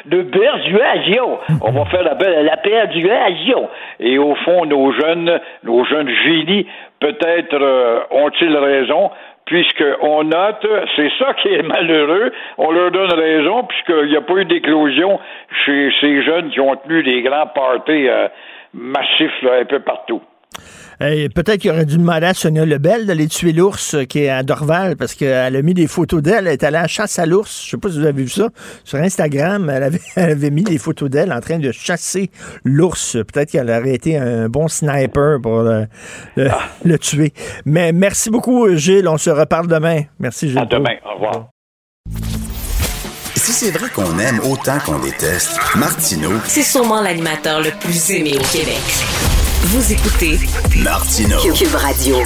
de 0.07 0.23
persuasion. 0.23 1.39
On 1.63 1.71
va 1.73 1.85
faire 1.87 2.03
la, 2.05 2.15
belle- 2.15 2.47
la 2.47 2.57
persuasion. 2.57 3.69
Et 3.99 4.17
au 4.17 4.35
fond, 4.37 4.65
nos 4.65 4.91
jeunes, 4.93 5.39
nos 5.65 5.85
jeunes 5.85 6.09
génies, 6.25 6.67
peut-être 6.99 7.55
euh, 7.61 8.01
ont-ils 8.11 8.57
raison, 8.57 9.11
puisqu'on 9.51 10.23
note, 10.23 10.67
c'est 10.95 11.11
ça 11.19 11.35
qui 11.35 11.49
est 11.49 11.63
malheureux, 11.63 12.33
on 12.57 12.71
leur 12.71 12.93
donne 12.93 13.13
raison, 13.13 13.65
puisqu'il 13.65 14.07
n'y 14.07 14.17
a 14.17 14.21
pas 14.21 14.35
eu 14.35 14.45
d'éclosion 14.45 15.19
chez 15.65 15.91
ces 16.01 16.23
jeunes 16.23 16.51
qui 16.51 16.61
ont 16.61 16.77
tenu 16.77 17.03
des 17.03 17.21
grands 17.23 17.49
parties 17.49 18.09
euh, 18.09 18.29
massifs 18.73 19.43
là, 19.43 19.55
un 19.61 19.65
peu 19.65 19.81
partout. 19.81 20.23
Peut-être 21.01 21.57
qu'il 21.57 21.71
aurait 21.71 21.87
dû 21.87 21.97
demander 21.97 22.27
à 22.27 22.35
Sonia 22.35 22.67
Lebel 22.67 23.07
d'aller 23.07 23.27
tuer 23.27 23.53
l'ours 23.53 23.97
qui 24.07 24.21
est 24.25 24.29
à 24.29 24.43
Dorval 24.43 24.97
parce 24.97 25.15
qu'elle 25.15 25.57
a 25.57 25.63
mis 25.63 25.73
des 25.73 25.87
photos 25.87 26.21
d'elle. 26.23 26.47
Elle 26.47 26.53
est 26.53 26.63
allée 26.63 26.77
à 26.77 26.83
la 26.83 26.89
chasse 26.89 27.19
à 27.19 27.25
l'ours. 27.25 27.63
Je 27.65 27.71
sais 27.71 27.77
pas 27.79 27.89
si 27.89 27.99
vous 27.99 28.05
avez 28.05 28.23
vu 28.23 28.29
ça. 28.29 28.51
Sur 28.85 28.99
Instagram, 28.99 29.71
elle 29.71 29.83
avait, 29.83 30.01
elle 30.17 30.31
avait 30.33 30.51
mis 30.51 30.63
des 30.63 30.77
photos 30.77 31.09
d'elle 31.09 31.33
en 31.33 31.41
train 31.41 31.59
de 31.59 31.73
chasser 31.73 32.31
l'ours. 32.65 33.13
Peut-être 33.33 33.51
qu'elle 33.53 33.71
aurait 33.71 33.95
été 33.95 34.19
un 34.19 34.51
bon 34.51 34.69
sniper 34.69 35.41
pour 35.41 35.63
le, 35.63 35.87
le- 36.37 36.51
le 36.85 36.99
tuer. 36.99 37.33
Mais 37.65 37.93
merci 37.93 38.29
beaucoup, 38.29 38.69
Gilles. 38.77 39.09
On 39.09 39.17
se 39.17 39.31
reparle 39.31 39.69
demain. 39.69 40.03
Merci, 40.19 40.49
Gilles. 40.51 40.59
À 40.59 40.67
demain. 40.67 40.97
Au 41.07 41.15
revoir. 41.15 41.49
Si 43.37 43.53
c'est 43.53 43.71
vrai 43.71 43.89
qu'on 43.95 44.19
aime 44.19 44.41
autant 44.51 44.79
qu'on 44.85 44.99
déteste, 44.99 45.59
Martineau, 45.77 46.33
C'est 46.45 46.63
sûrement 46.63 47.01
l'animateur 47.01 47.61
le 47.63 47.71
plus 47.81 48.11
aimé 48.11 48.33
au 48.37 48.43
Québec. 48.53 48.77
Vous 49.63 49.93
écoutez 49.93 50.39
Martineau. 50.83 51.37
Cube 51.53 51.75
Radio. 51.75 52.17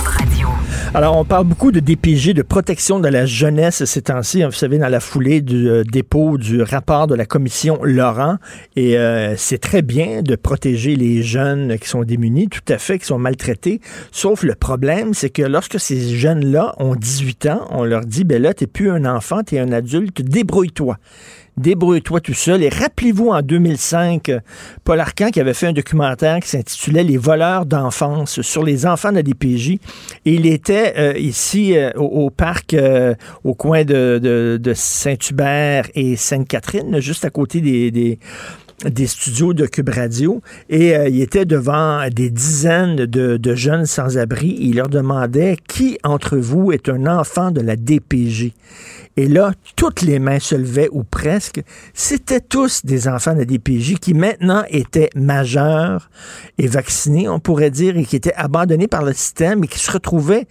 Alors, 0.95 1.17
on 1.17 1.25
parle 1.25 1.47
beaucoup 1.47 1.73
de 1.73 1.81
DPG, 1.81 2.33
de 2.33 2.43
protection 2.43 3.01
de 3.01 3.09
la 3.09 3.27
jeunesse 3.27 3.85
ces 3.85 4.03
temps-ci. 4.03 4.45
Vous 4.45 4.53
savez, 4.53 4.79
dans 4.79 4.89
la 4.89 5.01
foulée 5.01 5.41
du 5.41 5.69
euh, 5.69 5.83
dépôt 5.83 6.39
du 6.39 6.63
rapport 6.63 7.09
de 7.09 7.17
la 7.17 7.27
commission 7.27 7.81
Laurent. 7.83 8.37
Et 8.77 8.97
euh, 8.97 9.35
c'est 9.37 9.59
très 9.59 9.83
bien 9.83 10.23
de 10.23 10.37
protéger 10.37 10.95
les 10.95 11.25
jeunes 11.25 11.77
qui 11.81 11.89
sont 11.89 12.05
démunis, 12.05 12.49
tout 12.49 12.73
à 12.73 12.79
fait, 12.79 13.01
qui 13.01 13.07
sont 13.07 13.19
maltraités. 13.19 13.81
Sauf 14.13 14.45
le 14.45 14.55
problème, 14.55 15.13
c'est 15.13 15.31
que 15.31 15.43
lorsque 15.43 15.81
ces 15.81 16.17
jeunes-là 16.17 16.77
ont 16.79 16.95
18 16.95 17.47
ans, 17.47 17.67
on 17.71 17.83
leur 17.83 18.03
dit, 18.03 18.23
ben 18.23 18.41
là, 18.41 18.55
t'es 18.55 18.69
plus 18.69 18.93
un 18.93 19.05
enfant, 19.07 19.43
t'es 19.43 19.59
un 19.59 19.73
adulte, 19.73 20.23
débrouille-toi 20.23 20.99
débrouille-toi 21.57 22.21
tout 22.21 22.35
seul. 22.35 22.63
Et 22.63 22.69
rappelez-vous 22.69 23.29
en 23.29 23.43
2005, 23.43 24.31
Paul 24.85 25.01
Arcan 25.01 25.31
qui 25.31 25.41
avait 25.41 25.55
fait 25.55 25.69
un 25.69 25.73
documentaire 25.73 26.41
qui 26.41 26.49
s'intitulait 26.49 27.05
Les 27.05 27.17
voleurs 27.17 27.67
d'enfance 27.67 28.41
sur 28.43 28.63
les 28.63 28.87
enfants 28.87 29.11
de 29.11 29.17
la 29.17 29.23
DPJ. 29.23 29.79
Il 30.25 30.47
était 30.47 30.95
euh, 30.97 31.19
ici 31.19 31.77
euh, 31.77 31.91
au, 31.97 32.31
parc 32.31 32.75
euh, 32.75 33.15
au 33.45 33.55
coin 33.55 33.85
de, 33.85 34.61
Saint-Hubert 34.75 35.89
et 35.95 36.17
Sainte-Catherine, 36.17 37.01
juste 37.01 37.25
à 37.25 37.31
côté 37.31 37.61
des 37.61 38.19
studios 39.07 39.55
de 39.55 39.67
Cube 39.67 39.89
Radio 39.89 40.43
et 40.69 40.95
il 41.09 41.21
était 41.21 41.45
devant 41.45 42.09
des 42.09 42.31
dizaines 42.31 42.97
de, 42.97 43.55
jeunes 43.55 43.87
sans-abri. 43.87 44.57
Il 44.61 44.77
leur 44.77 44.89
demandait 44.89 45.57
qui 45.69 45.99
entre 46.03 46.37
vous 46.37 46.73
est 46.73 46.89
un 46.89 47.07
enfant 47.07 47.51
de 47.51 47.61
la 47.61 47.77
DPJ. 47.77 48.53
Et 49.17 49.29
là, 49.29 49.53
toutes 49.77 50.03
les 50.03 50.19
mains 50.19 50.41
se 50.41 50.57
levaient, 50.57 50.89
ou 50.91 51.05
presque. 51.05 51.63
C'était 51.93 52.41
tous 52.41 52.85
des 52.85 53.07
enfants 53.07 53.35
de 53.35 53.45
DPJ 53.45 53.99
qui 54.01 54.13
maintenant 54.13 54.65
étaient 54.69 55.11
majeurs 55.15 56.11
et 56.59 56.67
vaccinés, 56.67 57.29
on 57.29 57.39
pourrait 57.39 57.71
dire, 57.71 57.97
et 57.97 58.05
qui 58.05 58.17
étaient 58.17 58.35
abandonnés 58.35 58.89
par 58.89 59.05
le 59.05 59.13
système 59.13 59.63
et 59.63 59.69
qui 59.69 59.79
se 59.79 59.93
retrouvaient 59.93 60.47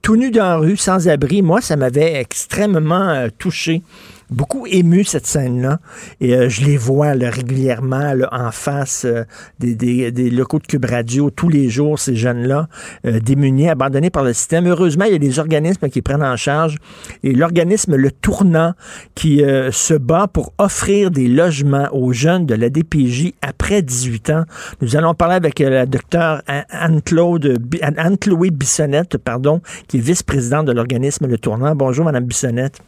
tout 0.00 0.16
nus 0.16 0.30
dans 0.30 0.44
la 0.44 0.56
rue, 0.56 0.76
sans 0.76 1.08
abri. 1.08 1.42
Moi, 1.42 1.60
ça 1.60 1.76
m'avait 1.76 2.14
extrêmement 2.14 3.08
euh, 3.08 3.28
touché 3.36 3.82
beaucoup 4.30 4.66
ému 4.66 5.04
cette 5.04 5.26
scène-là. 5.26 5.80
Et 6.20 6.34
euh, 6.34 6.48
je 6.48 6.64
les 6.64 6.76
vois 6.76 7.12
régulièrement 7.12 8.12
en 8.32 8.50
face 8.50 9.04
euh, 9.04 9.24
des, 9.60 10.30
locaux 10.30 10.58
de 10.58 10.66
Cube 10.66 10.84
Radio 10.84 11.30
tous 11.30 11.48
les 11.48 11.68
jours, 11.68 11.98
ces 11.98 12.14
jeunes-là, 12.14 12.68
euh, 13.06 13.20
démunis, 13.20 13.68
abandonnés 13.68 14.10
par 14.10 14.24
le 14.24 14.32
système. 14.32 14.66
Heureusement, 14.66 15.04
il 15.04 15.12
y 15.12 15.16
a 15.16 15.18
des 15.18 15.38
organismes 15.38 15.88
qui 15.88 16.02
prennent 16.02 16.22
en 16.22 16.36
charge. 16.36 16.76
Et 17.22 17.32
l'organisme 17.32 17.96
Le 17.96 18.10
Tournant 18.10 18.74
qui 19.14 19.42
se 19.70 19.94
bat 19.94 20.26
pour 20.26 20.52
offrir 20.58 21.10
des 21.10 21.28
logements 21.28 21.88
aux 21.92 22.12
jeunes 22.12 22.46
de 22.46 22.54
la 22.54 22.70
DPJ 22.70 23.32
après 23.42 23.82
18 23.82 24.30
ans. 24.30 24.44
Nous 24.80 24.96
allons 24.96 25.14
parler 25.14 25.34
avec 25.34 25.58
la 25.58 25.86
docteure 25.86 26.42
Anne-Claude, 26.46 27.58
Anne-Chloé 27.82 28.50
Bissonnette, 28.50 29.18
pardon, 29.18 29.60
qui 29.88 29.98
est 29.98 30.00
vice-présidente 30.00 30.66
de 30.66 30.72
l'organisme 30.72 31.26
Le 31.26 31.38
Tournant. 31.38 31.74
Bonjour, 31.74 32.04
Madame 32.04 32.24
Bissonnette. 32.24 32.80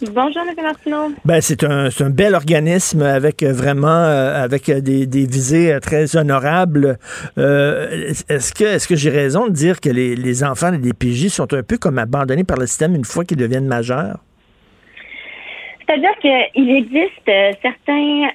Bonjour, 0.00 0.42
M. 0.48 0.54
Martineau. 0.62 1.12
Ben, 1.24 1.40
c'est 1.40 1.64
un, 1.64 1.88
un, 1.88 2.10
bel 2.10 2.34
organisme 2.34 3.02
avec 3.02 3.42
euh, 3.42 3.52
vraiment 3.52 3.88
euh, 3.88 4.44
avec 4.44 4.68
euh, 4.68 4.80
des, 4.80 5.06
des, 5.06 5.26
visées 5.26 5.76
très 5.82 6.16
honorables. 6.16 6.98
est-ce 7.36 8.54
que 8.54 8.64
est-ce 8.64 8.86
que 8.86 8.94
j'ai 8.94 9.10
raison 9.10 9.48
de 9.48 9.52
dire 9.52 9.80
que 9.80 9.88
les, 9.88 10.14
les 10.14 10.44
enfants 10.44 10.70
des 10.70 10.92
PJ 10.92 11.28
sont 11.28 11.52
un 11.52 11.62
peu 11.64 11.78
comme 11.78 11.98
abandonnés 11.98 12.44
par 12.44 12.58
le 12.58 12.66
système 12.66 12.94
une 12.94 13.04
fois 13.04 13.24
qu'ils 13.24 13.38
deviennent 13.38 13.66
majeurs? 13.66 14.18
C'est-à-dire 15.88 16.16
qu'il 16.18 16.70
existe 16.70 17.30
certains 17.62 18.28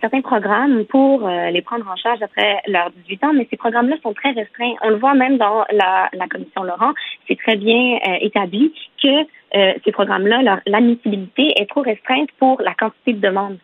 certains 0.00 0.20
programmes 0.20 0.84
pour 0.86 1.28
les 1.28 1.62
prendre 1.62 1.88
en 1.88 1.94
charge 1.94 2.20
après 2.22 2.60
leurs 2.66 2.90
18 2.90 3.24
ans, 3.24 3.32
mais 3.32 3.46
ces 3.50 3.56
programmes-là 3.56 3.94
sont 4.02 4.12
très 4.14 4.32
restreints. 4.32 4.74
On 4.82 4.90
le 4.90 4.96
voit 4.96 5.14
même 5.14 5.38
dans 5.38 5.64
la, 5.70 6.08
la 6.12 6.26
commission 6.26 6.64
Laurent, 6.64 6.92
c'est 7.28 7.38
très 7.38 7.54
bien 7.54 8.00
établi 8.20 8.72
que 9.00 9.26
euh, 9.56 9.72
ces 9.84 9.92
programmes-là, 9.92 10.60
l'admissibilité 10.66 11.52
est 11.56 11.68
trop 11.68 11.82
restreinte 11.82 12.30
pour 12.38 12.60
la 12.60 12.74
quantité 12.74 13.14
de 13.14 13.20
demandes. 13.20 13.58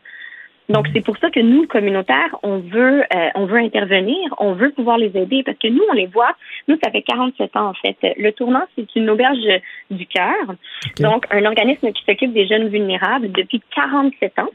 Donc, 0.69 0.87
c'est 0.95 1.05
pour 1.05 1.17
ça 1.19 1.31
que 1.31 1.41
nous, 1.41 1.67
communautaires, 1.67 2.37
on 2.43 2.59
veut, 2.59 3.03
euh, 3.03 3.29
on 3.35 3.45
veut 3.45 3.59
intervenir, 3.59 4.35
on 4.39 4.55
veut 4.55 4.71
pouvoir 4.71 4.97
les 4.97 5.15
aider 5.15 5.43
parce 5.43 5.59
que 5.59 5.69
nous, 5.69 5.83
on 5.91 5.93
les 5.93 6.07
voit. 6.07 6.35
Nous, 6.69 6.79
ça 6.83 6.91
fait 6.91 7.03
47 7.03 7.57
ans, 7.57 7.69
en 7.69 7.75
fait. 7.75 7.97
Le 8.17 8.33
tournant, 8.33 8.65
c'est 8.75 8.97
une 8.97 9.11
auberge 9.11 9.61
du 9.91 10.07
cœur. 10.07 10.55
Donc, 11.01 11.27
un 11.31 11.45
organisme 11.45 11.93
qui 11.93 12.03
s'occupe 12.05 12.33
des 12.33 12.47
jeunes 12.47 12.69
vulnérables 12.69 13.31
depuis 13.33 13.63
47 13.75 14.39
ans. 14.39 14.51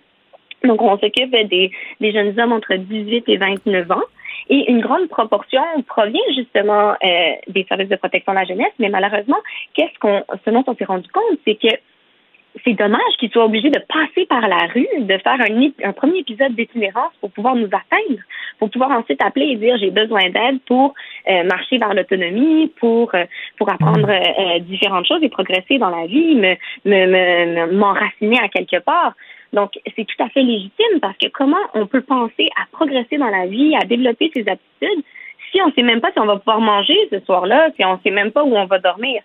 Donc, 0.64 0.82
on 0.82 0.98
s'occupe 0.98 1.32
des, 1.32 1.72
des 2.00 2.12
jeunes 2.12 2.40
hommes 2.40 2.54
entre 2.54 2.76
18 2.76 3.26
et 3.28 3.38
29 3.38 3.92
ans. 3.92 4.04
Et 4.50 4.70
une 4.72 4.82
grande 4.82 5.08
proportion 5.10 5.62
provient 5.88 6.20
justement 6.36 6.96
euh, 7.04 7.34
des 7.48 7.66
services 7.66 7.90
de 7.90 7.96
protection 7.96 8.34
de 8.34 8.38
la 8.40 8.46
jeunesse, 8.46 8.74
mais 8.80 8.90
malheureusement, 8.90 9.38
qu'est-ce 9.76 9.98
qu'on, 10.00 10.24
ce 10.44 10.50
dont 10.50 10.64
on 10.66 10.76
s'est 10.76 10.86
rendu 10.86 11.08
compte, 11.10 11.38
c'est 11.46 11.56
que 11.56 11.76
c'est 12.64 12.74
dommage 12.74 13.14
qu'ils 13.20 13.32
soient 13.32 13.46
obligés 13.46 13.70
de 13.70 13.80
passer 13.80 14.26
par 14.26 14.48
la 14.48 14.68
rue, 14.74 14.88
de 15.00 15.18
faire 15.18 15.40
un, 15.40 15.88
un 15.88 15.94
premier 15.94 16.20
épisode 16.20 16.56
d'itinérance 16.56 17.14
pour 17.22 17.32
pouvoir 17.32 17.56
nous 17.56 17.68
atteindre, 17.68 18.22
pour 18.58 18.70
pouvoir 18.70 18.92
ensuite 18.92 19.24
appeler 19.24 19.48
et 19.52 19.56
dire 19.56 19.78
j'ai 19.78 19.92
besoin 19.92 20.30
d'aide 20.30 20.60
pour 20.66 20.94
euh, 21.30 21.44
marcher 21.44 21.78
vers 21.78 21.94
l'autonomie, 21.94 22.72
pour 22.80 23.14
euh, 23.16 23.26
pour 23.58 23.70
apprendre 23.70 24.10
différentes 24.62 25.08
choses 25.08 25.24
et 25.24 25.30
progresser 25.30 25.78
dans 25.78 25.90
la 25.90 26.06
vie, 26.08 26.36
me 26.36 27.72
m'enraciner 27.72 28.38
me, 28.38 28.44
à 28.44 28.48
quelque 28.50 28.80
part. 28.80 29.14
Donc, 29.54 29.72
c'est 29.96 30.06
tout 30.06 30.24
à 30.24 30.30
fait 30.30 30.44
légitime 30.44 31.00
parce 31.02 31.18
que 31.18 31.28
comment 31.30 31.58
on 31.74 31.88
peut 31.88 32.02
penser 32.02 32.50
à 32.56 32.66
progresser 32.72 33.18
dans 33.18 33.30
la 33.30 33.48
vie, 33.48 33.76
à 33.76 33.86
développer 33.86 34.32
ses 34.34 34.48
aptitudes, 34.48 35.04
si 35.52 35.62
on 35.62 35.68
ne 35.68 35.72
sait 35.72 35.84
même 35.84 36.02
pas 36.02 36.12
si 36.12 36.20
on 36.20 36.26
va 36.26 36.38
pouvoir 36.38 36.62
manger 36.62 36.98
ce 37.12 37.20
soir-là, 37.22 37.70
si 37.76 37.84
on 37.84 37.94
ne 37.94 38.00
sait 38.04 38.12
même 38.12 38.32
pas 38.32 38.44
où 38.44 38.56
on 38.56 38.66
va 38.66 38.80
dormir? 38.80 39.22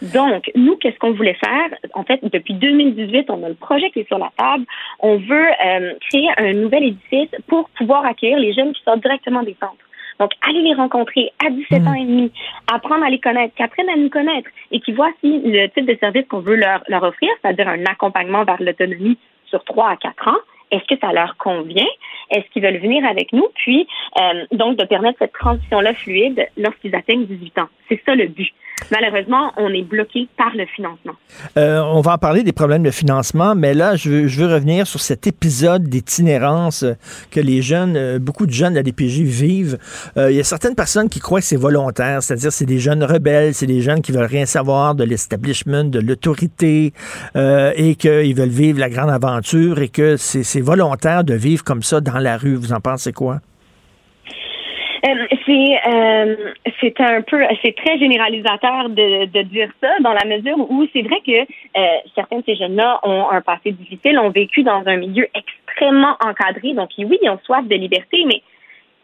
Donc, 0.00 0.50
nous, 0.56 0.76
qu'est-ce 0.76 0.98
qu'on 0.98 1.12
voulait 1.12 1.36
faire? 1.44 1.78
En 1.94 2.02
fait, 2.02 2.20
depuis 2.22 2.54
2018, 2.54 3.30
on 3.30 3.44
a 3.44 3.48
le 3.48 3.54
projet 3.54 3.90
qui 3.90 4.00
est 4.00 4.08
sur 4.08 4.18
la 4.18 4.32
table. 4.36 4.64
On 4.98 5.16
veut 5.16 5.46
euh, 5.64 5.94
créer 6.08 6.28
un 6.38 6.52
nouvel 6.54 6.84
édifice 6.84 7.30
pour 7.46 7.68
pouvoir 7.70 8.04
accueillir 8.04 8.38
les 8.38 8.52
jeunes 8.52 8.72
qui 8.72 8.82
sortent 8.82 9.02
directement 9.02 9.42
des 9.42 9.56
centres. 9.60 9.76
Donc, 10.18 10.32
aller 10.48 10.62
les 10.62 10.74
rencontrer 10.74 11.32
à 11.44 11.50
17 11.50 11.86
ans 11.86 11.94
et 11.94 12.04
demi, 12.04 12.32
apprendre 12.72 13.04
à 13.04 13.10
les 13.10 13.18
connaître, 13.18 13.54
qu'ils 13.54 13.64
apprennent 13.64 13.88
à 13.88 13.96
nous 13.96 14.10
connaître 14.10 14.48
et 14.70 14.80
qui 14.80 14.92
voient 14.92 15.12
si 15.20 15.40
le 15.44 15.66
type 15.68 15.86
de 15.86 15.96
service 15.98 16.26
qu'on 16.28 16.40
veut 16.40 16.56
leur, 16.56 16.82
leur 16.88 17.02
offrir, 17.02 17.30
c'est-à-dire 17.40 17.68
un 17.68 17.84
accompagnement 17.86 18.44
vers 18.44 18.60
l'autonomie 18.62 19.18
sur 19.46 19.64
trois 19.64 19.90
à 19.90 19.96
quatre 19.96 20.28
ans. 20.28 20.38
Est-ce 20.70 20.84
que 20.84 20.98
ça 21.00 21.12
leur 21.12 21.36
convient? 21.36 21.86
Est-ce 22.30 22.48
qu'ils 22.50 22.62
veulent 22.62 22.78
venir 22.78 23.04
avec 23.04 23.32
nous? 23.32 23.46
Puis, 23.54 23.86
euh, 24.20 24.44
donc, 24.52 24.76
de 24.76 24.84
permettre 24.84 25.18
cette 25.18 25.32
transition-là 25.32 25.92
fluide 25.92 26.48
lorsqu'ils 26.56 26.94
atteignent 26.94 27.26
18 27.26 27.58
ans. 27.58 27.68
C'est 27.88 28.00
ça 28.06 28.14
le 28.14 28.26
but. 28.26 28.52
Malheureusement, 28.90 29.52
on 29.56 29.68
est 29.68 29.82
bloqué 29.82 30.28
par 30.36 30.50
le 30.54 30.66
financement. 30.66 31.12
Euh, 31.56 31.80
on 31.80 32.00
va 32.00 32.14
en 32.14 32.18
parler 32.18 32.42
des 32.42 32.52
problèmes 32.52 32.82
de 32.82 32.90
financement, 32.90 33.54
mais 33.54 33.74
là, 33.74 33.96
je 33.96 34.10
veux, 34.10 34.46
revenir 34.52 34.86
sur 34.86 35.00
cet 35.00 35.26
épisode 35.26 35.84
d'itinérance 35.84 36.84
que 37.30 37.40
les 37.40 37.62
jeunes, 37.62 37.96
euh, 37.96 38.18
beaucoup 38.18 38.44
de 38.46 38.52
jeunes 38.52 38.72
de 38.72 38.78
la 38.78 38.82
DPJ 38.82 39.20
vivent. 39.20 39.78
Euh, 40.16 40.30
il 40.30 40.36
y 40.36 40.40
a 40.40 40.44
certaines 40.44 40.74
personnes 40.74 41.08
qui 41.08 41.20
croient 41.20 41.40
que 41.40 41.46
c'est 41.46 41.56
volontaire, 41.56 42.22
c'est-à-dire 42.22 42.52
c'est 42.52 42.66
des 42.66 42.78
jeunes 42.78 43.04
rebelles, 43.04 43.54
c'est 43.54 43.66
des 43.66 43.80
jeunes 43.80 44.02
qui 44.02 44.12
veulent 44.12 44.24
rien 44.24 44.46
savoir 44.46 44.94
de 44.94 45.04
l'establishment, 45.04 45.84
de 45.84 46.00
l'autorité, 46.00 46.92
et 47.34 47.94
qu'ils 47.94 48.34
veulent 48.34 48.48
vivre 48.48 48.78
la 48.78 48.90
grande 48.90 49.10
aventure 49.10 49.80
et 49.80 49.88
que 49.88 50.16
c'est 50.16 50.60
volontaire 50.60 51.24
de 51.24 51.34
vivre 51.34 51.64
comme 51.64 51.82
ça 51.82 52.00
dans 52.00 52.18
la 52.18 52.36
rue. 52.36 52.56
Vous 52.56 52.72
en 52.72 52.80
pensez 52.80 53.12
quoi? 53.12 53.40
Euh, 55.04 55.26
c'est 55.46 55.78
euh, 55.88 56.36
c'est 56.80 57.00
un 57.00 57.22
peu 57.22 57.42
c'est 57.62 57.74
très 57.74 57.98
généralisateur 57.98 58.88
de, 58.88 59.24
de 59.24 59.42
dire 59.42 59.68
ça 59.80 59.88
dans 60.00 60.12
la 60.12 60.24
mesure 60.24 60.58
où 60.58 60.86
c'est 60.92 61.02
vrai 61.02 61.20
que 61.26 61.42
euh, 61.42 61.86
certains 62.14 62.38
de 62.38 62.44
ces 62.46 62.54
jeunes-là 62.54 63.00
ont 63.02 63.28
un 63.30 63.40
passé 63.40 63.72
difficile, 63.72 64.18
ont 64.20 64.30
vécu 64.30 64.62
dans 64.62 64.82
un 64.86 64.96
milieu 64.96 65.26
extrêmement 65.34 66.16
encadré. 66.24 66.74
Donc 66.74 66.90
oui, 66.98 67.18
ils 67.20 67.30
ont 67.30 67.40
soif 67.44 67.66
de 67.66 67.74
liberté, 67.74 68.24
mais 68.26 68.42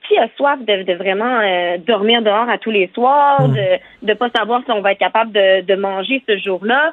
qui 0.07 0.17
a 0.17 0.29
soif 0.37 0.61
de, 0.61 0.85
de 0.85 0.93
vraiment 0.95 1.41
dormir 1.87 2.23
dehors 2.23 2.49
à 2.49 2.59
tous 2.59 2.71
les 2.71 2.89
soirs, 2.95 3.49
hmm. 3.49 3.55
de 4.03 4.09
ne 4.13 4.15
pas 4.15 4.31
savoir 4.31 4.63
si 4.65 4.71
on 4.71 4.81
va 4.81 4.93
être 4.93 4.99
capable 4.99 5.33
de, 5.33 5.63
de 5.63 5.75
manger 5.75 6.23
ce 6.29 6.39
jour-là? 6.39 6.93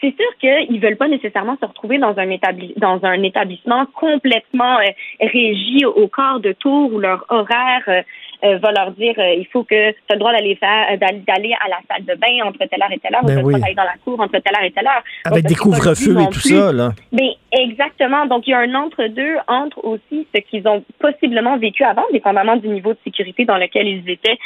C'est 0.00 0.14
sûr 0.16 0.28
qu'ils 0.40 0.80
veulent 0.80 0.96
pas 0.96 1.08
nécessairement 1.08 1.56
se 1.60 1.66
retrouver 1.66 1.98
dans 1.98 2.16
un, 2.18 2.30
établi 2.30 2.72
dans 2.76 3.04
un 3.04 3.22
établissement 3.22 3.86
complètement 3.86 4.78
euh, 4.78 4.90
régi 5.20 5.84
au 5.84 6.08
corps 6.08 6.40
de 6.40 6.52
tour 6.52 6.92
où 6.92 6.98
leur 6.98 7.24
horaire 7.28 7.84
euh, 7.88 8.02
va 8.42 8.72
leur 8.72 8.90
dire 8.92 9.14
euh, 9.18 9.34
il 9.34 9.46
faut 9.46 9.64
que 9.64 9.90
tu 9.90 9.96
as 10.10 10.14
le 10.14 10.18
droit 10.18 10.32
d'aller 10.32 10.56
faire 10.56 10.86
euh, 10.92 10.96
d'aller 10.96 11.54
à 11.64 11.68
la 11.68 11.78
salle 11.88 12.04
de 12.04 12.14
bain 12.14 12.46
entre 12.46 12.58
telle 12.58 12.82
heure 12.82 12.92
et 12.92 12.98
telle 12.98 13.14
heure, 13.14 13.24
ben 13.24 13.44
ou 13.44 13.52
d'aller 13.52 13.74
dans 13.74 13.84
la 13.84 13.96
cour 14.04 14.20
entre 14.20 14.38
telle 14.38 14.54
heure 14.56 14.64
et 14.64 14.70
telle 14.70 14.86
heure. 14.86 15.02
Avec 15.24 15.46
des 15.46 15.54
couvre-feux 15.54 16.20
et 16.20 16.26
tout 16.28 16.40
ça, 16.40 16.72
là. 16.72 16.90
Ben, 17.12 17.30
exactement. 17.52 18.26
Donc, 18.26 18.46
il 18.46 18.50
y 18.50 18.54
a 18.54 18.58
un 18.58 18.74
entre-deux 18.74 19.36
entre 19.48 19.84
aussi 19.84 20.26
ce 20.34 20.40
qu'ils 20.40 20.66
ont 20.68 20.84
possiblement 20.98 21.56
vécu 21.58 21.84
avant, 21.84 22.04
dépendamment 22.12 22.56
du 22.56 22.68
niveau 22.68 22.92
de 22.92 22.98
sécurité 23.04 23.44
dans 23.44 23.56
lequel 23.56 23.86
ils 23.86 24.08
étaient 24.08 24.38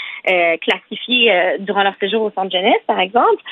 classifiés 0.59 1.57
durant 1.61 1.83
leur 1.83 1.95
séjour 2.01 2.23
au 2.23 2.31
centre 2.31 2.51
jeunesse, 2.51 2.83
par 2.87 3.01
exemple. 3.01 3.43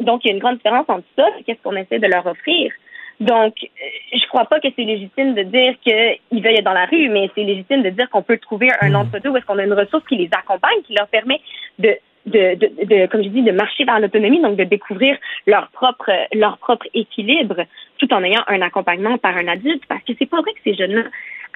donc, 0.00 0.24
il 0.24 0.28
y 0.28 0.30
a 0.30 0.34
une 0.34 0.40
grande 0.40 0.56
différence 0.56 0.86
entre 0.88 1.04
ça 1.16 1.26
et 1.38 1.44
qu'est-ce 1.44 1.62
qu'on 1.62 1.76
essaie 1.76 1.98
de 1.98 2.06
leur 2.06 2.26
offrir. 2.26 2.72
Donc, 3.20 3.54
euh, 3.62 3.86
je 4.14 4.26
crois 4.28 4.46
pas 4.46 4.60
que 4.60 4.68
c'est 4.74 4.82
légitime 4.82 5.34
de 5.34 5.42
dire 5.42 5.74
qu'ils 5.82 6.42
veulent 6.42 6.54
être 6.54 6.64
dans 6.64 6.72
la 6.72 6.86
rue, 6.86 7.08
mais 7.10 7.30
c'est 7.34 7.44
légitime 7.44 7.82
de 7.82 7.90
dire 7.90 8.08
qu'on 8.10 8.22
peut 8.22 8.38
trouver 8.38 8.70
un 8.80 8.90
hmm. 8.90 8.96
entre-deux 8.96 9.28
où 9.28 9.36
est-ce 9.36 9.44
qu'on 9.44 9.58
a 9.58 9.64
une 9.64 9.74
ressource 9.74 10.04
qui 10.08 10.16
les 10.16 10.30
accompagne, 10.32 10.80
qui 10.86 10.94
leur 10.94 11.08
permet 11.08 11.40
de 11.78 11.96
de, 12.26 12.54
de, 12.54 12.84
de, 12.84 13.06
comme 13.06 13.22
je 13.22 13.28
dis, 13.28 13.42
de 13.42 13.50
marcher 13.50 13.84
vers 13.84 13.98
l'autonomie, 13.98 14.42
donc 14.42 14.56
de 14.56 14.64
découvrir 14.64 15.16
leur 15.46 15.70
propre, 15.70 16.10
leur 16.34 16.58
propre 16.58 16.86
équilibre, 16.92 17.64
tout 17.98 18.12
en 18.12 18.22
ayant 18.22 18.42
un 18.46 18.60
accompagnement 18.60 19.16
par 19.18 19.36
un 19.36 19.48
adulte, 19.48 19.82
parce 19.88 20.02
que 20.04 20.12
c'est 20.18 20.28
pas 20.28 20.40
vrai 20.40 20.52
que 20.52 20.60
ces 20.62 20.74
jeunes-là, 20.74 21.04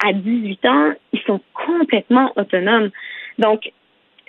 à 0.03 0.11
18 0.11 0.65
ans, 0.65 0.91
ils 1.13 1.21
sont 1.21 1.39
complètement 1.53 2.31
autonomes. 2.35 2.89
Donc, 3.37 3.71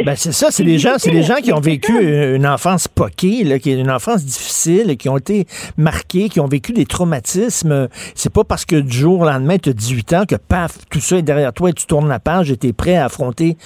ben 0.05 0.15
c'est 0.15 0.33
ça, 0.33 0.51
c'est 0.51 0.63
les 0.63 0.79
gens, 0.79 0.99
c'est 0.99 1.11
les 1.11 1.23
gens 1.23 1.37
qui 1.37 1.53
ont 1.53 1.61
vécu 1.61 1.93
une 2.35 2.47
enfance 2.47 2.87
poquée, 2.87 3.59
qui 3.61 3.71
est 3.71 3.81
une 3.81 3.91
enfance 3.91 4.25
difficile, 4.25 4.97
qui 4.99 5.09
ont 5.09 5.17
été 5.17 5.47
marqués, 5.79 6.29
qui 6.29 6.39
ont 6.39 6.47
vécu 6.47 6.73
des 6.73 6.85
traumatismes. 6.85 7.89
C'est 8.15 8.33
pas 8.33 8.45
parce 8.45 8.67
que 8.67 8.77
du 8.77 8.95
jour 8.95 9.21
au 9.21 9.25
lendemain, 9.25 9.57
tu 9.57 9.71
as 9.71 9.73
18 9.73 10.13
ans 10.13 10.25
que 10.29 10.37
paf, 10.37 10.73
tout 10.91 11.01
ça 11.01 11.17
est 11.17 11.23
derrière 11.23 11.55
toi 11.55 11.71
et 11.71 11.73
tu 11.73 11.87
tournes 11.87 12.09
la 12.09 12.19
page 12.19 12.51
et 12.51 12.59
tu 12.59 12.67
es 12.69 12.73
prêt 12.75 12.97
à 12.97 13.07
affronter 13.07 13.57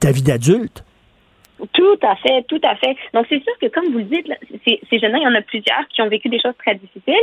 ta 0.00 0.12
vie 0.12 0.22
d'adulte. 0.22 0.84
Tout 1.72 1.98
à 2.02 2.16
fait, 2.16 2.42
tout 2.48 2.60
à 2.64 2.74
fait. 2.76 2.96
Donc, 3.14 3.26
c'est 3.28 3.42
sûr 3.42 3.52
que, 3.60 3.66
comme 3.66 3.92
vous 3.92 3.98
le 3.98 4.04
dites, 4.04 4.26
ces, 4.66 4.98
jeunes-là, 4.98 5.18
il 5.18 5.22
y 5.22 5.26
en 5.26 5.34
a 5.34 5.42
plusieurs 5.42 5.86
qui 5.90 6.02
ont 6.02 6.08
vécu 6.08 6.28
des 6.28 6.40
choses 6.40 6.56
très 6.58 6.74
difficiles, 6.74 7.14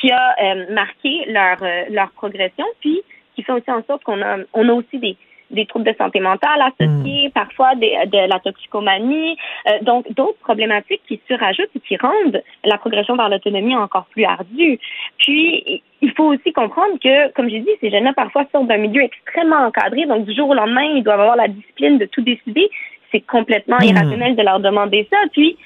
qui 0.00 0.10
a 0.10 0.34
euh, 0.42 0.74
marqué 0.74 1.24
leur, 1.28 1.62
euh, 1.62 1.84
leur 1.90 2.10
progression, 2.10 2.64
puis 2.80 3.02
qui 3.34 3.42
fait 3.42 3.52
aussi 3.52 3.70
en 3.70 3.84
sorte 3.84 4.02
qu'on 4.02 4.20
a, 4.20 4.38
on 4.52 4.68
a 4.68 4.72
aussi 4.72 4.98
des, 4.98 5.16
des 5.50 5.66
troubles 5.66 5.84
de 5.84 5.94
santé 5.96 6.20
mentale 6.20 6.60
associés, 6.60 7.28
hmm. 7.28 7.32
parfois 7.32 7.74
des, 7.74 7.96
de 8.06 8.28
la 8.28 8.38
toxicomanie, 8.40 9.36
euh, 9.68 9.78
donc 9.82 10.10
d'autres 10.12 10.38
problématiques 10.38 11.02
qui 11.06 11.20
se 11.28 11.34
rajoutent 11.34 11.70
et 11.74 11.80
qui 11.80 11.96
rendent 11.96 12.42
la 12.64 12.78
progression 12.78 13.16
vers 13.16 13.28
l'autonomie 13.28 13.76
encore 13.76 14.06
plus 14.06 14.24
ardue. 14.24 14.78
Puis, 15.18 15.82
il 16.00 16.12
faut 16.12 16.24
aussi 16.24 16.52
comprendre 16.52 16.98
que, 17.02 17.32
comme 17.32 17.48
j'ai 17.48 17.60
dit, 17.60 17.70
ces 17.80 17.90
jeunes-là 17.90 18.12
parfois 18.14 18.46
sortent 18.52 18.66
d'un 18.66 18.78
milieu 18.78 19.02
extrêmement 19.02 19.66
encadré, 19.66 20.06
donc 20.06 20.26
du 20.26 20.34
jour 20.34 20.48
au 20.48 20.54
lendemain, 20.54 20.82
ils 20.82 21.02
doivent 21.02 21.20
avoir 21.20 21.36
la 21.36 21.48
discipline 21.48 21.98
de 21.98 22.06
tout 22.06 22.22
décider. 22.22 22.68
C'est 23.12 23.20
complètement 23.20 23.78
hmm. 23.78 23.88
irrationnel 23.88 24.36
de 24.36 24.42
leur 24.42 24.60
demander 24.60 25.06
ça. 25.10 25.18
Puis, 25.32 25.56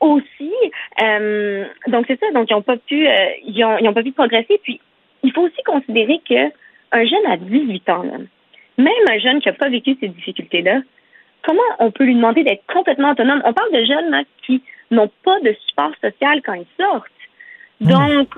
aussi, 0.00 0.52
euh, 1.02 1.64
donc 1.88 2.04
c'est 2.06 2.20
ça, 2.20 2.30
donc 2.32 2.50
ils 2.50 2.54
n'ont 2.54 2.62
pas 2.62 2.76
pu, 2.76 3.06
euh, 3.06 3.12
ils 3.46 3.64
ont, 3.64 3.78
ils 3.78 3.88
ont 3.88 3.94
pas 3.94 4.02
pu 4.02 4.12
progresser. 4.12 4.60
Puis, 4.62 4.80
il 5.22 5.32
faut 5.32 5.42
aussi 5.42 5.62
considérer 5.64 6.20
que 6.28 6.50
un 6.92 7.04
jeune 7.04 7.26
à 7.26 7.36
18 7.36 7.88
ans, 7.90 8.02
là, 8.02 8.18
même 8.78 8.92
un 9.08 9.18
jeune 9.18 9.40
qui 9.40 9.48
n'a 9.48 9.54
pas 9.54 9.68
vécu 9.68 9.96
ces 10.00 10.08
difficultés-là, 10.08 10.80
comment 11.42 11.62
on 11.78 11.90
peut 11.90 12.04
lui 12.04 12.14
demander 12.14 12.44
d'être 12.44 12.64
complètement 12.72 13.10
autonome? 13.10 13.42
On 13.44 13.52
parle 13.52 13.72
de 13.72 13.84
jeunes 13.84 14.24
qui 14.44 14.62
n'ont 14.90 15.10
pas 15.24 15.40
de 15.40 15.54
support 15.66 15.92
social 16.00 16.42
quand 16.42 16.54
ils 16.54 16.66
sortent. 16.78 17.10
Hmm. 17.80 17.88
Donc, 17.88 18.28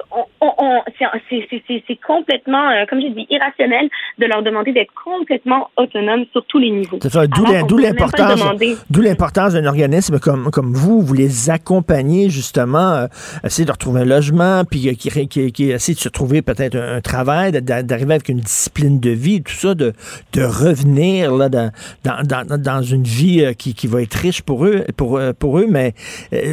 on, 0.41 0.80
c'est 1.28 1.97
complètement, 2.07 2.70
euh, 2.70 2.84
comme 2.89 3.01
j'ai 3.01 3.11
dit, 3.11 3.26
irrationnel 3.30 3.89
de 4.18 4.26
leur 4.26 4.43
demander 4.43 4.72
d'être 4.72 4.93
complètement 5.05 5.68
autonomes 5.76 6.24
sur 6.32 6.45
tous 6.47 6.59
les 6.59 6.70
niveaux. 6.70 6.99
D'où 6.99 7.76
l'importance 7.76 8.41
d'où 8.89 9.01
l'importance 9.03 9.53
d'un 9.53 9.66
organisme 9.66 10.18
comme, 10.18 10.51
comme 10.51 10.72
vous. 10.72 11.03
Vous 11.03 11.12
les 11.12 11.51
accompagnez 11.51 12.30
justement, 12.30 12.93
euh, 12.93 13.07
essayer 13.45 13.66
de 13.66 13.72
retrouver 13.72 14.03
un 14.03 14.05
logement, 14.05 14.64
puis 14.64 14.89
euh, 14.89 14.95
qui, 14.95 15.28
qui, 15.28 15.53
qui 15.53 15.70
essaie 15.70 15.93
de 15.93 15.99
se 15.99 16.09
trouver 16.09 16.41
peut-être 16.41 16.76
un, 16.76 17.01
travail, 17.03 17.53
d'arriver 17.53 18.14
avec 18.14 18.28
une 18.30 18.41
discipline 18.41 19.01
de 19.01 19.11
vie, 19.11 19.43
tout 19.43 19.53
ça, 19.53 19.74
de, 19.74 19.93
de 20.32 20.43
revenir 20.43 21.34
là, 21.34 21.49
dans, 21.49 21.70
dans, 22.05 22.59
dans, 22.59 22.82
une 22.82 23.05
vie 23.05 23.55
qui, 23.59 23.74
qui 23.74 23.87
va 23.87 24.03
être 24.03 24.14
riche 24.14 24.43
pour 24.43 24.64
eux, 24.64 24.84
pour, 24.97 25.20
pour 25.39 25.59
eux. 25.59 25.66
Mais 25.68 25.95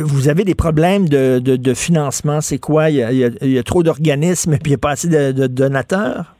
vous 0.02 0.28
avez 0.28 0.44
des 0.44 0.56
problèmes 0.56 1.08
de, 1.08 1.40
de, 1.40 1.56
de 1.56 1.74
financement. 1.74 2.42
C'est 2.42 2.60
quoi? 2.60 2.73
Il 2.82 2.96
y 2.96 3.58
a, 3.58 3.64
trop 3.64 3.84
d'organismes 3.84 4.54
et 4.54 4.58
puis 4.64 4.72
il 4.72 4.76
n'y 4.76 4.76
a 4.76 4.78
pas 4.80 4.92
assez 4.92 5.10
de, 5.10 5.48
donateurs? 5.48 6.36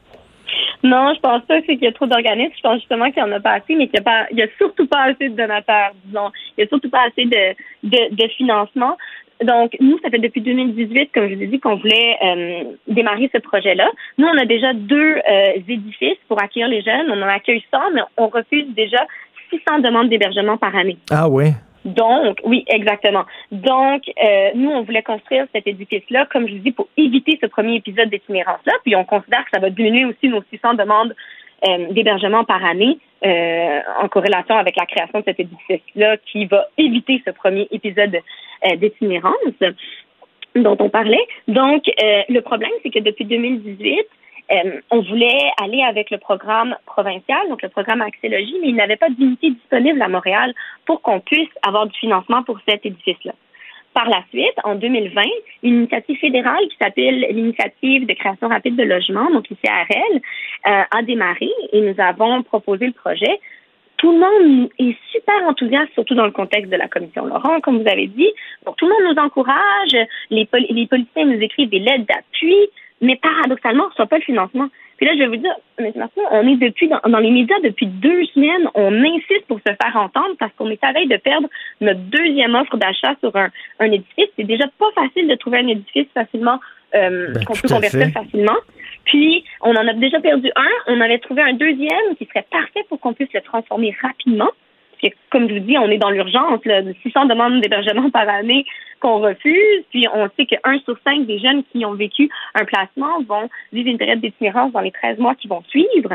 Non, 0.82 1.14
je 1.14 1.20
pense 1.20 1.42
pas 1.46 1.62
qu'il 1.62 1.82
y 1.82 1.86
a 1.86 1.92
trop 1.92 2.06
d'organismes. 2.06 2.52
Je 2.56 2.60
pense 2.60 2.78
justement 2.80 3.10
qu'il 3.10 3.22
n'y 3.22 3.30
en 3.30 3.32
a 3.32 3.40
pas 3.40 3.52
assez, 3.52 3.74
mais 3.74 3.88
qu'il 3.88 4.02
n'y 4.32 4.42
a, 4.42 4.48
surtout 4.58 4.86
pas 4.86 5.04
assez 5.04 5.30
de 5.30 5.36
donateurs, 5.36 5.92
disons. 6.04 6.30
Il 6.56 6.60
n'y 6.60 6.64
a 6.64 6.68
surtout 6.68 6.90
pas 6.90 7.06
assez 7.08 7.24
de, 7.24 8.10
de, 8.10 8.28
financement. 8.36 8.96
Donc, 9.42 9.76
nous, 9.80 9.98
ça 10.02 10.10
fait 10.10 10.18
depuis 10.18 10.42
2018, 10.42 11.10
comme 11.12 11.28
je 11.28 11.34
vous 11.34 11.42
ai 11.42 11.46
dit, 11.46 11.58
qu'on 11.58 11.76
voulait 11.76 12.16
euh, 12.22 12.64
démarrer 12.86 13.30
ce 13.32 13.38
projet-là. 13.38 13.90
Nous, 14.18 14.26
on 14.26 14.38
a 14.38 14.44
déjà 14.44 14.74
deux 14.74 15.16
euh, 15.16 15.52
édifices 15.68 16.18
pour 16.28 16.40
accueillir 16.40 16.68
les 16.68 16.82
jeunes. 16.82 17.10
On 17.10 17.22
en 17.22 17.28
accueille 17.28 17.64
100, 17.72 17.78
mais 17.94 18.02
on 18.18 18.28
refuse 18.28 18.66
déjà 18.74 19.06
600 19.50 19.80
demandes 19.80 20.08
d'hébergement 20.08 20.56
par 20.58 20.76
année. 20.76 20.98
Ah 21.10 21.28
oui? 21.28 21.52
Donc, 21.84 22.38
oui, 22.44 22.64
exactement. 22.66 23.24
Donc, 23.52 24.02
euh, 24.22 24.50
nous, 24.54 24.70
on 24.70 24.82
voulait 24.82 25.02
construire 25.02 25.46
cet 25.54 25.66
édifice-là, 25.66 26.26
comme 26.32 26.48
je 26.48 26.54
vous 26.54 26.60
dis, 26.60 26.72
pour 26.72 26.88
éviter 26.96 27.38
ce 27.42 27.46
premier 27.46 27.76
épisode 27.76 28.08
d'itinérance-là. 28.08 28.72
Puis, 28.84 28.96
on 28.96 29.04
considère 29.04 29.44
que 29.44 29.50
ça 29.52 29.60
va 29.60 29.70
diminuer 29.70 30.06
aussi 30.06 30.28
nos 30.28 30.42
600 30.50 30.74
demandes 30.74 31.14
euh, 31.68 31.92
d'hébergement 31.92 32.44
par 32.44 32.64
année 32.64 32.98
euh, 33.24 33.80
en 34.02 34.08
corrélation 34.08 34.56
avec 34.56 34.76
la 34.76 34.86
création 34.86 35.20
de 35.20 35.24
cet 35.24 35.40
édifice-là 35.40 36.16
qui 36.18 36.46
va 36.46 36.66
éviter 36.78 37.22
ce 37.24 37.30
premier 37.30 37.68
épisode 37.70 38.18
d'itinérance 38.76 39.34
dont 40.54 40.76
on 40.80 40.88
parlait. 40.88 41.26
Donc, 41.48 41.82
le 41.98 42.40
problème, 42.40 42.70
c'est 42.82 42.90
que 42.90 43.00
depuis 43.00 43.26
2018, 43.26 44.06
euh, 44.52 44.80
on 44.90 45.00
voulait 45.00 45.50
aller 45.62 45.82
avec 45.82 46.10
le 46.10 46.18
programme 46.18 46.76
provincial, 46.86 47.48
donc 47.48 47.62
le 47.62 47.68
programme 47.68 48.02
Axélogie, 48.02 48.56
mais 48.60 48.68
il 48.68 48.76
n'avait 48.76 48.96
pas 48.96 49.08
d'unité 49.08 49.50
disponible 49.50 50.00
à 50.02 50.08
Montréal 50.08 50.52
pour 50.84 51.00
qu'on 51.00 51.20
puisse 51.20 51.48
avoir 51.66 51.86
du 51.86 51.98
financement 51.98 52.42
pour 52.42 52.58
cet 52.68 52.84
édifice-là. 52.84 53.32
Par 53.94 54.08
la 54.08 54.22
suite, 54.30 54.54
en 54.64 54.74
2020, 54.74 55.22
une 55.62 55.74
initiative 55.74 56.18
fédérale 56.18 56.66
qui 56.68 56.76
s'appelle 56.80 57.26
l'initiative 57.30 58.06
de 58.06 58.12
création 58.14 58.48
rapide 58.48 58.76
de 58.76 58.82
logement, 58.82 59.30
donc 59.30 59.48
l'ICRL, 59.48 60.20
euh, 60.66 60.82
a 60.90 61.02
démarré 61.02 61.48
et 61.72 61.80
nous 61.80 61.94
avons 61.98 62.42
proposé 62.42 62.86
le 62.86 62.92
projet. 62.92 63.40
Tout 63.96 64.10
le 64.10 64.18
monde 64.18 64.68
est 64.80 64.96
super 65.12 65.36
enthousiaste, 65.46 65.92
surtout 65.94 66.16
dans 66.16 66.26
le 66.26 66.32
contexte 66.32 66.70
de 66.70 66.76
la 66.76 66.88
commission 66.88 67.24
Laurent, 67.24 67.60
comme 67.60 67.80
vous 67.80 67.88
avez 67.88 68.08
dit. 68.08 68.30
Donc, 68.66 68.76
tout 68.76 68.86
le 68.86 68.92
monde 68.92 69.14
nous 69.14 69.22
encourage, 69.22 69.96
les, 70.28 70.48
les 70.70 70.86
politiciens 70.88 71.26
nous 71.26 71.40
écrivent 71.40 71.70
des 71.70 71.78
lettres 71.78 72.04
d'appui, 72.06 72.56
mais 73.04 73.16
paradoxalement, 73.16 73.84
on 73.84 73.86
ne 73.86 73.90
reçoit 73.90 74.06
pas 74.06 74.18
le 74.18 74.24
financement. 74.24 74.68
Puis 74.96 75.06
là, 75.06 75.12
je 75.14 75.18
vais 75.18 75.26
vous 75.26 75.36
dire, 75.36 75.54
on 75.78 76.46
est 76.46 76.56
depuis 76.56 76.88
dans, 76.88 77.18
les 77.18 77.30
médias 77.30 77.58
depuis 77.62 77.86
deux 77.86 78.24
semaines, 78.26 78.68
on 78.74 78.92
insiste 79.04 79.46
pour 79.48 79.58
se 79.58 79.72
faire 79.72 79.96
entendre 79.96 80.36
parce 80.38 80.52
qu'on 80.56 80.70
est 80.70 80.82
à 80.84 80.92
veille 80.92 81.08
de 81.08 81.16
perdre 81.16 81.48
notre 81.80 82.00
deuxième 82.00 82.54
offre 82.54 82.76
d'achat 82.76 83.14
sur 83.20 83.34
un, 83.36 83.50
un 83.80 83.90
édifice. 83.90 84.28
C'est 84.36 84.44
déjà 84.44 84.66
pas 84.78 84.90
facile 84.94 85.26
de 85.28 85.34
trouver 85.34 85.58
un 85.58 85.68
édifice 85.68 86.06
facilement 86.14 86.60
euh, 86.94 87.32
ben, 87.32 87.44
qu'on 87.44 87.54
peut 87.54 87.68
convertir 87.68 88.08
facilement. 88.10 88.56
Puis, 89.04 89.44
on 89.62 89.74
en 89.74 89.86
a 89.88 89.92
déjà 89.94 90.20
perdu 90.20 90.50
un. 90.54 90.92
On 90.92 91.00
avait 91.00 91.18
trouvé 91.18 91.42
un 91.42 91.52
deuxième 91.54 92.16
qui 92.16 92.24
serait 92.26 92.46
parfait 92.50 92.84
pour 92.88 93.00
qu'on 93.00 93.12
puisse 93.12 93.32
le 93.34 93.40
transformer 93.40 93.94
rapidement 94.00 94.50
comme 95.30 95.48
je 95.48 95.54
vous 95.54 95.60
dis, 95.60 95.76
on 95.78 95.88
est 95.90 95.98
dans 95.98 96.10
l'urgence, 96.10 96.60
600 97.02 97.26
demandes 97.26 97.60
d'hébergement 97.60 98.10
par 98.10 98.28
année 98.28 98.64
qu'on 99.00 99.18
refuse, 99.18 99.84
puis 99.90 100.06
on 100.14 100.28
sait 100.36 100.46
que 100.46 100.56
1 100.64 100.78
sur 100.80 100.96
5 101.04 101.26
des 101.26 101.38
jeunes 101.38 101.62
qui 101.72 101.84
ont 101.84 101.94
vécu 101.94 102.30
un 102.54 102.64
placement 102.64 103.22
vont 103.26 103.48
vivre 103.72 103.90
une 103.90 103.98
période 103.98 104.20
d'itinérance 104.20 104.72
dans 104.72 104.80
les 104.80 104.92
13 104.92 105.18
mois 105.18 105.34
qui 105.34 105.48
vont 105.48 105.62
suivre. 105.68 106.14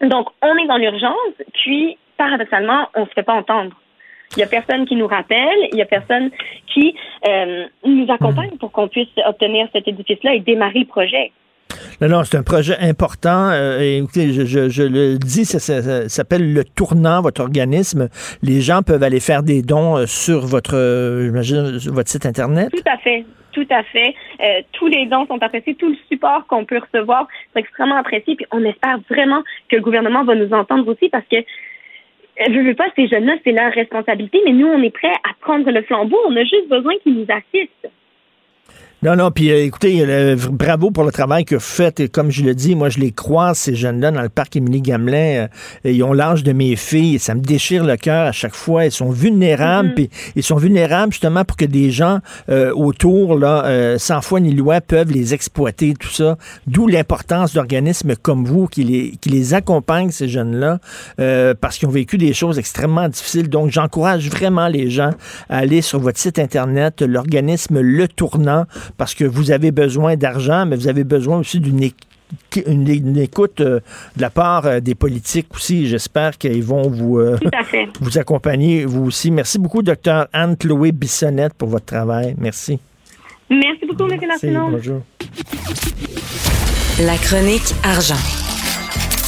Donc, 0.00 0.28
on 0.42 0.56
est 0.56 0.66
dans 0.66 0.76
l'urgence, 0.76 1.34
puis 1.54 1.96
paradoxalement, 2.16 2.88
on 2.94 3.02
ne 3.02 3.06
se 3.06 3.12
fait 3.12 3.22
pas 3.22 3.34
entendre. 3.34 3.74
Il 4.32 4.38
n'y 4.38 4.42
a 4.42 4.48
personne 4.48 4.86
qui 4.86 4.96
nous 4.96 5.06
rappelle, 5.06 5.68
il 5.70 5.76
n'y 5.76 5.82
a 5.82 5.86
personne 5.86 6.30
qui 6.66 6.94
euh, 7.26 7.66
nous 7.84 8.06
accompagne 8.10 8.56
pour 8.58 8.72
qu'on 8.72 8.88
puisse 8.88 9.08
obtenir 9.24 9.68
cet 9.72 9.86
édifice-là 9.88 10.34
et 10.34 10.40
démarrer 10.40 10.80
le 10.80 10.86
projet. 10.86 11.32
Non, 12.00 12.08
non, 12.08 12.24
c'est 12.24 12.36
un 12.36 12.42
projet 12.42 12.76
important. 12.80 13.50
Euh, 13.50 13.80
écoutez, 13.80 14.32
je, 14.32 14.82
le 14.82 15.18
dis, 15.18 15.44
ça, 15.44 16.08
s'appelle 16.08 16.52
le 16.52 16.64
tournant, 16.64 17.22
votre 17.22 17.40
organisme. 17.40 18.08
Les 18.42 18.60
gens 18.60 18.82
peuvent 18.82 19.02
aller 19.02 19.20
faire 19.20 19.42
des 19.42 19.62
dons 19.62 19.96
euh, 19.96 20.06
sur 20.06 20.40
votre, 20.40 20.76
euh, 20.76 21.42
site 22.04 22.26
Internet. 22.26 22.70
Tout 22.70 22.90
à 22.90 22.98
fait. 22.98 23.24
Tout 23.52 23.66
à 23.70 23.82
fait. 23.84 24.14
tous 24.72 24.86
les 24.86 25.06
dons 25.06 25.26
sont 25.26 25.42
appréciés, 25.42 25.74
tout 25.76 25.88
le 25.88 25.96
support 26.10 26.46
qu'on 26.46 26.66
peut 26.66 26.78
recevoir 26.78 27.26
c'est 27.54 27.60
extrêmement 27.60 27.96
apprécié. 27.96 28.36
Puis 28.36 28.44
on 28.50 28.62
espère 28.62 28.98
vraiment 29.08 29.42
que 29.70 29.76
le 29.76 29.82
gouvernement 29.82 30.24
va 30.24 30.34
nous 30.34 30.52
entendre 30.52 30.86
aussi 30.88 31.08
parce 31.08 31.24
que 31.30 31.38
je 32.38 32.60
veux 32.60 32.74
pas, 32.74 32.84
ces 32.94 33.08
jeunes-là, 33.08 33.36
c'est 33.44 33.52
leur 33.52 33.72
responsabilité, 33.72 34.40
mais 34.44 34.52
nous, 34.52 34.66
on 34.66 34.82
est 34.82 34.90
prêts 34.90 35.08
à 35.08 35.32
prendre 35.40 35.70
le 35.70 35.82
flambeau. 35.82 36.18
On 36.26 36.36
a 36.36 36.42
juste 36.42 36.68
besoin 36.68 36.92
qu'ils 37.02 37.14
nous 37.14 37.26
assistent. 37.30 37.90
Non, 39.02 39.14
non, 39.14 39.30
puis 39.30 39.50
euh, 39.50 39.62
écoutez, 39.62 40.36
bravo 40.50 40.90
pour 40.90 41.04
le 41.04 41.12
travail 41.12 41.44
que 41.44 41.56
vous 41.56 41.60
faites. 41.60 42.00
Et 42.00 42.08
comme 42.08 42.30
je 42.30 42.42
le 42.42 42.54
dis, 42.54 42.74
moi, 42.74 42.88
je 42.88 42.98
les 42.98 43.12
croise, 43.12 43.58
ces 43.58 43.74
jeunes-là, 43.74 44.10
dans 44.10 44.22
le 44.22 44.30
parc 44.30 44.56
Émilie 44.56 44.80
Gamelin. 44.80 45.48
Euh, 45.84 45.90
ils 45.92 46.02
ont 46.02 46.14
l'âge 46.14 46.42
de 46.42 46.52
mes 46.52 46.76
filles. 46.76 47.16
Et 47.16 47.18
ça 47.18 47.34
me 47.34 47.40
déchire 47.40 47.84
le 47.84 47.98
cœur 47.98 48.26
à 48.26 48.32
chaque 48.32 48.54
fois. 48.54 48.86
Ils 48.86 48.90
sont 48.90 49.10
vulnérables, 49.10 49.90
mm-hmm. 49.90 49.94
puis 49.94 50.10
ils 50.34 50.42
sont 50.42 50.56
vulnérables 50.56 51.12
justement 51.12 51.44
pour 51.44 51.58
que 51.58 51.66
des 51.66 51.90
gens 51.90 52.20
euh, 52.48 52.72
autour, 52.72 53.38
là, 53.38 53.98
sans 53.98 54.22
foi 54.22 54.40
ni 54.40 54.52
loi, 54.52 54.80
peuvent 54.80 55.12
les 55.12 55.34
exploiter, 55.34 55.92
tout 55.92 56.08
ça. 56.08 56.38
D'où 56.66 56.86
l'importance 56.86 57.52
d'organismes 57.52 58.16
comme 58.16 58.46
vous 58.46 58.66
qui 58.66 58.82
les, 58.82 59.10
qui 59.20 59.28
les 59.28 59.52
accompagnent, 59.52 60.10
ces 60.10 60.28
jeunes-là, 60.28 60.78
parce 61.60 61.76
qu'ils 61.76 61.88
ont 61.88 61.92
vécu 61.92 62.16
des 62.16 62.32
choses 62.32 62.58
extrêmement 62.58 63.08
difficiles. 63.08 63.50
Donc, 63.50 63.70
j'encourage 63.70 64.30
vraiment 64.30 64.68
les 64.68 64.88
gens 64.88 65.10
à 65.50 65.58
aller 65.58 65.82
sur 65.82 66.00
votre 66.00 66.18
site 66.18 66.38
Internet, 66.38 67.02
l'organisme 67.02 67.80
Le 67.80 68.08
Tournant 68.08 68.64
parce 68.96 69.14
que 69.14 69.24
vous 69.24 69.50
avez 69.50 69.70
besoin 69.70 70.16
d'argent, 70.16 70.66
mais 70.66 70.76
vous 70.76 70.88
avez 70.88 71.04
besoin 71.04 71.38
aussi 71.38 71.60
d'une 71.60 71.90
une, 72.66 72.88
une 72.88 73.18
écoute 73.18 73.60
euh, 73.60 73.80
de 74.16 74.22
la 74.22 74.30
part 74.30 74.66
euh, 74.66 74.80
des 74.80 74.94
politiques 74.94 75.48
aussi. 75.54 75.86
J'espère 75.86 76.38
qu'ils 76.38 76.62
vont 76.62 76.88
vous, 76.88 77.18
euh, 77.18 77.38
vous 78.00 78.18
accompagner, 78.18 78.84
vous 78.84 79.04
aussi. 79.04 79.30
Merci 79.30 79.58
beaucoup, 79.58 79.82
docteur 79.82 80.26
Anne-Chloé 80.32 80.92
Bissonnette, 80.92 81.54
pour 81.54 81.68
votre 81.68 81.86
travail. 81.86 82.34
Merci. 82.38 82.78
Merci 83.48 83.86
beaucoup, 83.86 84.10
M. 84.10 84.70
Bonjour. 84.70 85.02
La 87.00 87.16
chronique 87.18 87.74
argent. 87.84 88.14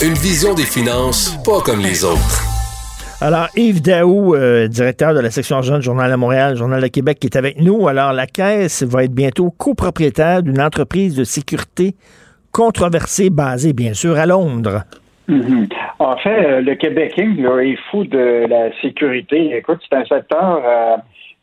Une 0.02 0.14
vision 0.14 0.54
des 0.54 0.64
finances 0.64 1.36
pas 1.44 1.60
comme 1.60 1.80
les 1.80 2.04
autres. 2.04 2.47
Alors, 3.20 3.48
Yves 3.56 3.82
Daou, 3.82 4.36
euh, 4.36 4.68
directeur 4.68 5.12
de 5.12 5.18
la 5.18 5.30
section 5.30 5.58
du 5.58 5.82
Journal 5.82 6.08
de 6.08 6.14
Montréal, 6.14 6.54
Journal 6.54 6.80
de 6.80 6.86
Québec, 6.86 7.18
qui 7.18 7.26
est 7.26 7.36
avec 7.36 7.60
nous. 7.60 7.88
Alors, 7.88 8.12
la 8.12 8.26
Caisse 8.26 8.84
va 8.84 9.02
être 9.02 9.12
bientôt 9.12 9.50
copropriétaire 9.50 10.44
d'une 10.44 10.60
entreprise 10.60 11.16
de 11.16 11.24
sécurité 11.24 11.96
controversée, 12.52 13.28
basée, 13.30 13.72
bien 13.72 13.92
sûr, 13.92 14.16
à 14.16 14.26
Londres. 14.26 14.84
Mhm. 15.26 15.66
En 15.98 16.16
fait, 16.16 16.46
euh, 16.46 16.60
le 16.60 16.76
Québec 16.76 17.18
est 17.18 17.76
fou 17.90 18.04
de 18.04 18.46
la 18.48 18.70
sécurité. 18.80 19.56
Écoute, 19.56 19.80
c'est 19.90 19.96
un 19.96 20.04
secteur 20.04 20.62
euh, 20.64 20.96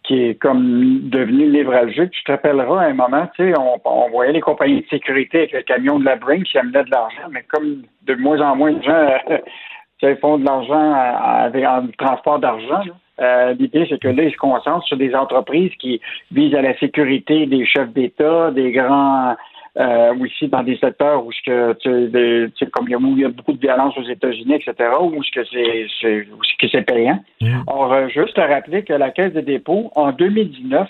qui 0.04 0.30
est 0.30 0.36
comme 0.36 1.10
devenu 1.10 1.48
névralgique. 1.48 2.12
Tu 2.12 2.24
te 2.24 2.32
rappelleras 2.32 2.84
à 2.84 2.86
un 2.86 2.94
moment, 2.94 3.28
tu 3.36 3.52
sais, 3.52 3.60
on, 3.60 3.82
on 3.84 4.10
voyait 4.12 4.32
les 4.32 4.40
compagnies 4.40 4.80
de 4.80 4.88
sécurité 4.88 5.40
avec 5.40 5.52
le 5.52 5.62
camion 5.64 6.00
de 6.00 6.06
la 6.06 6.16
Brinks 6.16 6.46
qui 6.46 6.58
amenaient 6.58 6.86
de 6.86 6.92
l'argent, 6.92 7.28
mais 7.32 7.44
comme 7.50 7.82
de 8.08 8.16
moins 8.16 8.40
en 8.40 8.56
moins 8.56 8.72
de 8.72 8.82
gens 8.82 9.10
tu 10.00 10.06
sais, 10.08 10.16
font 10.18 10.38
de 10.38 10.46
l'argent 10.46 10.94
avec- 10.94 11.66
en 11.66 11.88
transport 11.98 12.40
d'argent. 12.40 12.82
Euh, 13.22 13.54
L'idée, 13.58 13.86
c'est 13.90 14.00
que 14.00 14.10
là, 14.10 14.24
ils 14.24 14.32
se 14.32 14.38
concentrent 14.38 14.86
sur 14.86 14.98
des 14.98 15.16
entreprises 15.16 15.72
qui 15.80 16.02
visent 16.32 16.54
à 16.56 16.62
la 16.62 16.78
sécurité 16.80 17.46
des 17.46 17.66
chefs 17.66 17.94
d'État, 17.94 18.52
des 18.52 18.72
grands 18.72 19.36
euh, 19.78 20.14
aussi 20.22 20.48
dans 20.48 20.64
des 20.64 20.78
secteurs 20.78 21.26
où 21.26 21.34
ce 21.34 21.42
que 21.46 21.74
tu 21.74 21.90
sais, 21.90 22.08
des- 22.08 22.48
tu 22.56 22.64
sais, 22.64 22.72
comme 22.72 22.88
il 22.88 22.92
y, 22.92 22.96
a, 22.96 22.98
où 22.98 23.08
il 23.18 23.20
y 23.20 23.26
a 23.26 23.30
beaucoup 23.30 23.52
de 23.52 23.60
violence 23.60 23.94
aux 23.98 24.04
États-Unis, 24.08 24.54
etc., 24.56 24.74
où 25.02 25.22
ce 25.22 25.32
que 25.32 25.44
c'est 25.52 25.86
c'est- 26.00 26.28
où 26.32 26.42
ce 26.46 26.54
que 26.58 26.70
c'est 26.72 26.84
payant. 26.84 27.20
Or, 27.68 27.92
euh, 27.92 28.08
juste 28.08 28.40
à 28.40 28.48
rappeler 28.48 28.84
que 28.84 28.94
la 28.94 29.12
Caisse 29.12 29.34
de 29.34 29.42
dépôt, 29.42 29.92
en 29.98 30.14
2019, 30.14 30.88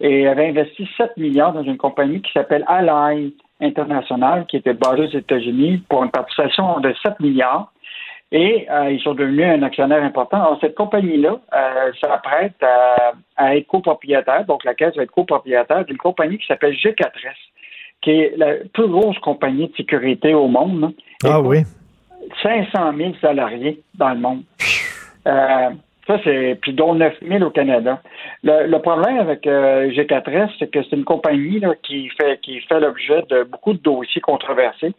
et 0.00 0.28
avait 0.28 0.50
investi 0.50 0.88
7 0.96 1.16
milliards 1.16 1.52
dans 1.52 1.64
une 1.64 1.78
compagnie 1.78 2.22
qui 2.22 2.30
s'appelle 2.30 2.64
Ally 2.68 3.34
International, 3.60 4.46
qui 4.46 4.56
était 4.56 4.72
basée 4.74 5.02
aux 5.02 5.18
États-Unis, 5.18 5.82
pour 5.88 6.04
une 6.04 6.10
participation 6.12 6.78
de 6.78 6.94
7 7.02 7.18
milliards. 7.18 7.72
Et 8.30 8.66
euh, 8.70 8.90
ils 8.90 9.00
sont 9.00 9.14
devenus 9.14 9.46
un 9.46 9.62
actionnaire 9.62 10.02
important. 10.02 10.36
Alors, 10.36 10.58
cette 10.60 10.74
compagnie-là 10.74 11.38
euh, 11.54 11.92
s'apprête 11.98 12.62
à, 12.62 13.12
à 13.36 13.56
être 13.56 13.66
copropriétaire, 13.66 14.44
donc 14.44 14.64
la 14.64 14.74
Caisse 14.74 14.94
va 14.96 15.04
être 15.04 15.10
copropriétaire 15.10 15.84
d'une 15.86 15.96
compagnie 15.96 16.36
qui 16.36 16.46
s'appelle 16.46 16.74
G4S, 16.74 17.36
qui 18.02 18.10
est 18.10 18.36
la 18.36 18.56
plus 18.72 18.88
grosse 18.88 19.18
compagnie 19.20 19.68
de 19.68 19.76
sécurité 19.76 20.34
au 20.34 20.46
monde. 20.46 20.92
Ah 21.24 21.40
oui. 21.40 21.62
500 22.42 22.92
000 22.96 23.12
salariés 23.20 23.80
dans 23.94 24.10
le 24.10 24.18
monde. 24.18 24.42
Euh, 25.26 25.70
ça, 26.06 26.18
c'est. 26.24 26.58
Puis 26.60 26.72
dont 26.72 26.94
9 26.94 27.14
000 27.26 27.44
au 27.44 27.50
Canada. 27.50 28.00
Le, 28.42 28.66
le 28.66 28.78
problème 28.80 29.18
avec 29.18 29.46
euh, 29.46 29.90
G4S, 29.90 30.50
c'est 30.58 30.70
que 30.70 30.82
c'est 30.82 30.96
une 30.96 31.04
compagnie 31.04 31.60
là, 31.60 31.74
qui 31.82 32.08
fait 32.10 32.40
qui 32.40 32.60
fait 32.60 32.80
l'objet 32.80 33.22
de 33.28 33.44
beaucoup 33.44 33.74
de 33.74 33.78
dossiers 33.78 34.20
controversés. 34.20 34.92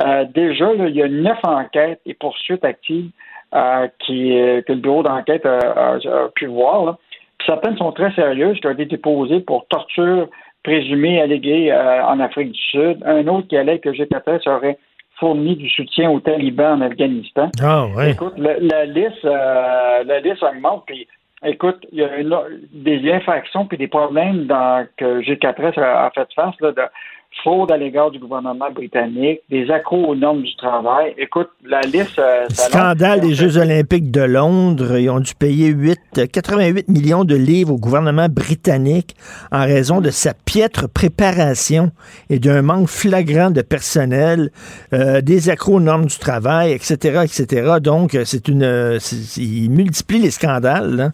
Euh, 0.00 0.24
déjà, 0.34 0.72
là, 0.74 0.86
il 0.88 0.96
y 0.96 1.02
a 1.02 1.08
neuf 1.08 1.38
enquêtes 1.44 2.00
et 2.06 2.14
poursuites 2.14 2.64
actives 2.64 3.10
euh, 3.54 3.88
qui, 4.00 4.38
euh, 4.38 4.62
que 4.62 4.72
le 4.72 4.78
bureau 4.78 5.02
d'enquête 5.02 5.44
a, 5.46 5.58
a- 5.58 5.96
a 5.96 6.28
pu 6.34 6.46
voir. 6.46 6.84
là. 6.84 6.98
Puis 7.38 7.46
certaines 7.46 7.76
sont 7.76 7.92
très 7.92 8.12
sérieuses, 8.12 8.58
qui 8.60 8.66
ont 8.66 8.70
été 8.72 8.84
déposées 8.86 9.40
pour 9.40 9.66
torture 9.68 10.28
présumée 10.62 11.20
alléguée 11.20 11.72
euh, 11.72 12.04
en 12.04 12.20
Afrique 12.20 12.52
du 12.52 12.60
Sud. 12.60 13.02
Un 13.04 13.26
autre 13.28 13.48
qui 13.48 13.56
allait 13.56 13.78
que 13.78 13.90
G4S 13.90 14.48
aurait 14.48 14.78
fourni 15.18 15.56
du 15.56 15.68
soutien 15.68 16.10
aux 16.10 16.20
talibans 16.20 16.80
en 16.80 16.86
Afghanistan. 16.86 17.50
Ah 17.62 17.86
oui. 17.96 18.10
Écoute, 18.10 18.34
la, 18.38 18.58
la 18.58 18.84
liste, 18.86 19.24
la 19.24 20.20
liste 20.20 20.42
augmente. 20.42 20.84
Puis, 20.86 21.06
écoute, 21.44 21.78
il 21.92 21.98
y 21.98 22.04
a 22.04 22.16
une- 22.16 22.36
des 22.72 23.10
infractions 23.12 23.66
puis 23.66 23.76
des 23.78 23.88
problèmes 23.88 24.46
dans, 24.46 24.86
que 24.96 25.20
G4S 25.22 25.78
a, 25.78 26.06
a 26.06 26.10
fait 26.10 26.28
face 26.34 26.54
là, 26.60 26.72
de 26.72 26.82
fraude 27.42 27.70
à 27.72 27.76
l'égard 27.76 28.10
du 28.10 28.18
gouvernement 28.18 28.70
britannique, 28.70 29.40
des 29.50 29.70
accros 29.70 30.04
aux 30.08 30.14
normes 30.14 30.42
du 30.42 30.54
travail. 30.56 31.14
Écoute, 31.16 31.48
la 31.64 31.80
liste. 31.82 32.18
euh, 32.18 32.46
Scandale 32.50 33.20
des 33.20 33.34
Jeux 33.34 33.56
olympiques 33.56 34.10
de 34.10 34.20
Londres. 34.20 34.98
Ils 34.98 35.08
ont 35.08 35.20
dû 35.20 35.34
payer 35.34 35.68
8, 35.68 36.28
88 36.30 36.88
millions 36.88 37.24
de 37.24 37.36
livres 37.36 37.72
au 37.74 37.78
gouvernement 37.78 38.28
britannique 38.28 39.14
en 39.52 39.60
raison 39.60 40.00
de 40.00 40.10
sa 40.10 40.34
piètre 40.34 40.88
préparation 40.88 41.90
et 42.28 42.38
d'un 42.38 42.62
manque 42.62 42.88
flagrant 42.88 43.50
de 43.50 43.62
personnel, 43.62 44.50
euh, 44.92 45.20
des 45.20 45.48
accros 45.48 45.76
aux 45.76 45.80
normes 45.80 46.06
du 46.06 46.18
travail, 46.18 46.72
etc., 46.72 47.22
etc. 47.24 47.76
Donc, 47.80 48.14
euh, 48.14 48.24
c'est 48.24 48.48
une... 48.48 48.62
euh, 48.64 48.98
Ils 49.36 49.70
multiplient 49.70 50.18
les 50.22 50.30
scandales, 50.30 50.94
là, 50.96 51.10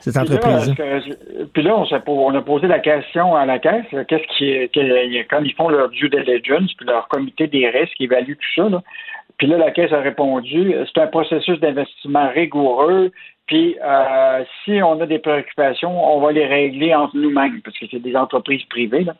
cette 0.00 0.14
Puis 0.14 0.38
là, 0.38 0.56
entreprise. 0.58 1.18
puis 1.52 1.62
là, 1.62 1.76
on, 1.76 2.00
po- 2.00 2.26
on 2.26 2.34
a 2.34 2.42
posé 2.42 2.66
la 2.66 2.78
question 2.78 3.34
à 3.36 3.46
la 3.46 3.58
caisse, 3.58 3.84
qu'est-ce 4.08 4.38
qui 4.38 5.24
quand 5.28 5.42
ils 5.44 5.54
font 5.54 5.68
leur 5.68 5.90
due 5.90 6.08
diligence, 6.08 6.72
puis 6.74 6.86
leur 6.86 7.08
comité 7.08 7.46
des 7.46 7.68
risques 7.68 8.00
évalue 8.00 8.32
tout 8.32 8.62
ça, 8.62 8.68
là, 8.68 8.82
puis 9.40 9.46
là, 9.46 9.56
la 9.56 9.70
caisse 9.70 9.90
a 9.92 10.00
répondu, 10.00 10.74
euh, 10.74 10.84
c'est 10.84 11.00
un 11.00 11.06
processus 11.06 11.58
d'investissement 11.60 12.28
rigoureux, 12.28 13.10
puis 13.50 13.76
euh, 13.84 14.44
si 14.64 14.80
on 14.80 15.00
a 15.00 15.06
des 15.06 15.18
préoccupations, 15.18 15.90
on 16.14 16.20
va 16.20 16.30
les 16.30 16.46
régler 16.46 16.94
entre 16.94 17.16
nous-mêmes, 17.16 17.60
parce 17.64 17.76
que 17.76 17.86
c'est 17.90 17.98
des 17.98 18.14
entreprises 18.14 18.62
privées. 18.66 19.02
Là. 19.02 19.14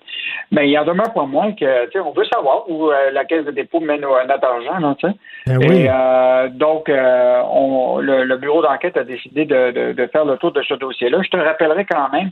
Mais 0.53 0.71
il 0.71 0.79
en 0.79 0.85
demeure 0.85 1.13
pas 1.13 1.27
moins 1.27 1.51
que, 1.51 1.87
tu 1.87 1.91
sais, 1.93 1.99
on 1.99 2.13
veut 2.13 2.25
savoir 2.27 2.71
où 2.71 2.93
euh, 2.93 3.11
la 3.11 3.25
caisse 3.25 3.45
de 3.45 3.51
dépôt 3.51 3.81
mène 3.81 4.05
au- 4.05 4.15
notre 4.29 4.47
argent, 4.47 4.79
là, 4.79 4.95
tu 5.01 5.09
sais. 5.09 5.15
Ben 5.49 5.59
oui. 5.59 5.81
Et 5.83 5.89
euh, 5.91 6.49
donc, 6.49 6.89
euh, 6.89 7.43
on, 7.51 7.99
le, 7.99 8.23
le 8.23 8.37
bureau 8.37 8.63
d'enquête 8.63 8.97
a 8.97 9.03
décidé 9.03 9.47
de, 9.47 9.73
de- 9.73 9.93
de 9.95 10.07
faire 10.07 10.25
le 10.25 10.37
tour 10.37 10.53
de 10.53 10.63
ce 10.63 10.75
dossier-là. 10.75 11.19
Je 11.25 11.31
te 11.31 11.37
rappellerai 11.37 11.85
quand 11.85 12.09
même 12.13 12.31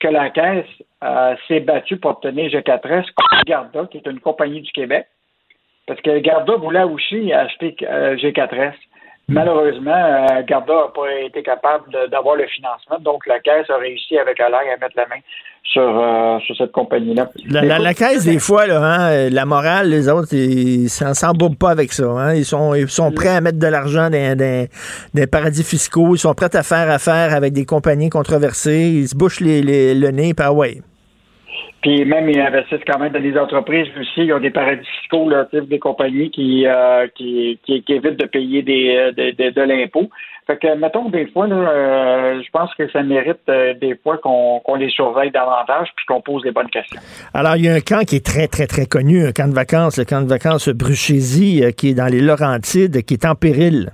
que 0.00 0.08
la 0.08 0.30
Caisse 0.30 0.66
euh, 1.04 1.36
s'est 1.46 1.60
battue 1.60 1.96
pour 1.98 2.10
obtenir 2.10 2.50
G4S 2.50 3.04
contre 3.14 3.44
Garda, 3.46 3.86
qui 3.88 3.98
est 3.98 4.06
une 4.10 4.18
compagnie 4.18 4.62
du 4.62 4.72
Québec, 4.72 5.06
parce 5.86 6.00
que 6.00 6.18
Garda 6.18 6.56
voulait 6.56 6.82
aussi 6.82 7.32
acheter 7.32 7.76
euh, 7.84 8.16
G4S. 8.16 8.74
Malheureusement, 9.28 9.90
euh, 9.90 10.42
Garda 10.46 10.72
n'a 10.72 10.92
pas 10.94 11.12
été 11.26 11.42
capable 11.42 11.84
d'avoir 12.12 12.36
le 12.36 12.46
financement, 12.46 12.98
donc 13.00 13.26
la 13.26 13.40
Caisse 13.40 13.68
a 13.68 13.76
réussi 13.76 14.16
avec 14.18 14.38
Alain 14.38 14.58
à 14.58 14.76
mettre 14.80 14.94
la 14.96 15.06
main 15.08 15.20
sur, 15.64 15.82
euh, 15.82 16.38
sur 16.46 16.56
cette 16.56 16.70
compagnie-là. 16.70 17.28
La, 17.50 17.92
caisse, 17.92 18.24
des 18.24 18.38
fois, 18.38 18.68
là, 18.68 18.80
hein, 18.80 19.28
la 19.30 19.44
morale, 19.44 19.90
les 19.90 20.08
autres, 20.08 20.32
ils 20.32 20.88
s'en 20.88 21.12
s'embourbent 21.12 21.56
pas 21.58 21.70
avec 21.70 21.92
ça. 21.92 22.04
hein. 22.04 22.34
Ils, 22.34 22.44
sont, 22.44 22.72
ils 22.74 22.88
sont 22.88 23.10
prêts 23.10 23.30
à 23.34 23.40
mettre 23.40 23.58
de 23.58 23.66
l'argent 23.66 24.08
dans, 24.10 24.68
les 25.14 25.26
paradis 25.26 25.64
fiscaux. 25.64 26.14
Ils 26.14 26.18
sont 26.18 26.32
prêts 26.34 26.54
à 26.54 26.62
faire 26.62 26.88
affaire 26.88 27.34
avec 27.34 27.52
des 27.52 27.64
compagnies 27.64 28.10
controversées. 28.10 28.92
Ils 28.94 29.08
se 29.08 29.16
bouchent 29.16 29.40
les, 29.40 29.60
les- 29.60 29.96
le 29.96 30.10
nez, 30.12 30.34
par 30.34 30.54
ouais. 30.54 30.82
Puis 31.86 32.04
même, 32.04 32.28
ils 32.28 32.40
investissent 32.40 32.84
quand 32.84 32.98
même 32.98 33.12
dans 33.12 33.22
des 33.22 33.38
entreprises 33.38 33.86
aussi. 33.96 34.26
Ils 34.26 34.32
ont 34.32 34.40
des 34.40 34.50
paradis 34.50 34.84
fiscaux, 35.00 35.30
des 35.52 35.78
compagnies 35.78 36.32
qui, 36.32 36.66
euh, 36.66 37.06
qui, 37.14 37.60
qui, 37.64 37.84
évitent 37.86 38.18
de 38.18 38.26
payer 38.26 38.62
des, 38.62 38.96
euh, 38.96 39.12
de, 39.12 39.50
de- 39.50 39.60
l'impôt. 39.60 40.10
Fait 40.48 40.56
que, 40.56 40.76
mettons, 40.76 41.08
des 41.10 41.28
fois, 41.28 41.46
euh, 41.46 42.42
je 42.44 42.50
pense 42.50 42.74
que 42.74 42.90
ça 42.90 43.04
mérite 43.04 43.38
des 43.80 43.94
fois 44.02 44.18
qu'on 44.18 44.74
les 44.74 44.90
surveille 44.90 45.30
davantage 45.30 45.86
puis 45.94 46.06
qu'on 46.06 46.20
pose 46.20 46.44
les 46.44 46.50
bonnes 46.50 46.70
questions. 46.70 47.00
Alors, 47.32 47.54
il 47.54 47.66
y 47.66 47.68
a 47.68 47.74
un 47.74 47.80
camp 47.80 48.04
qui 48.04 48.16
est 48.16 48.26
très, 48.26 48.48
très, 48.48 48.66
très 48.66 48.86
connu, 48.86 49.24
un 49.24 49.30
camp 49.30 49.48
de 49.48 49.54
vacances, 49.54 49.96
le 49.96 50.04
camp 50.04 50.22
de 50.22 50.28
vacances 50.28 50.68
Bruchésie, 50.68 51.62
qui 51.76 51.90
est 51.90 51.94
dans 51.94 52.10
les 52.10 52.20
Laurentides, 52.20 53.04
qui 53.04 53.14
est 53.14 53.24
en 53.24 53.36
péril. 53.36 53.92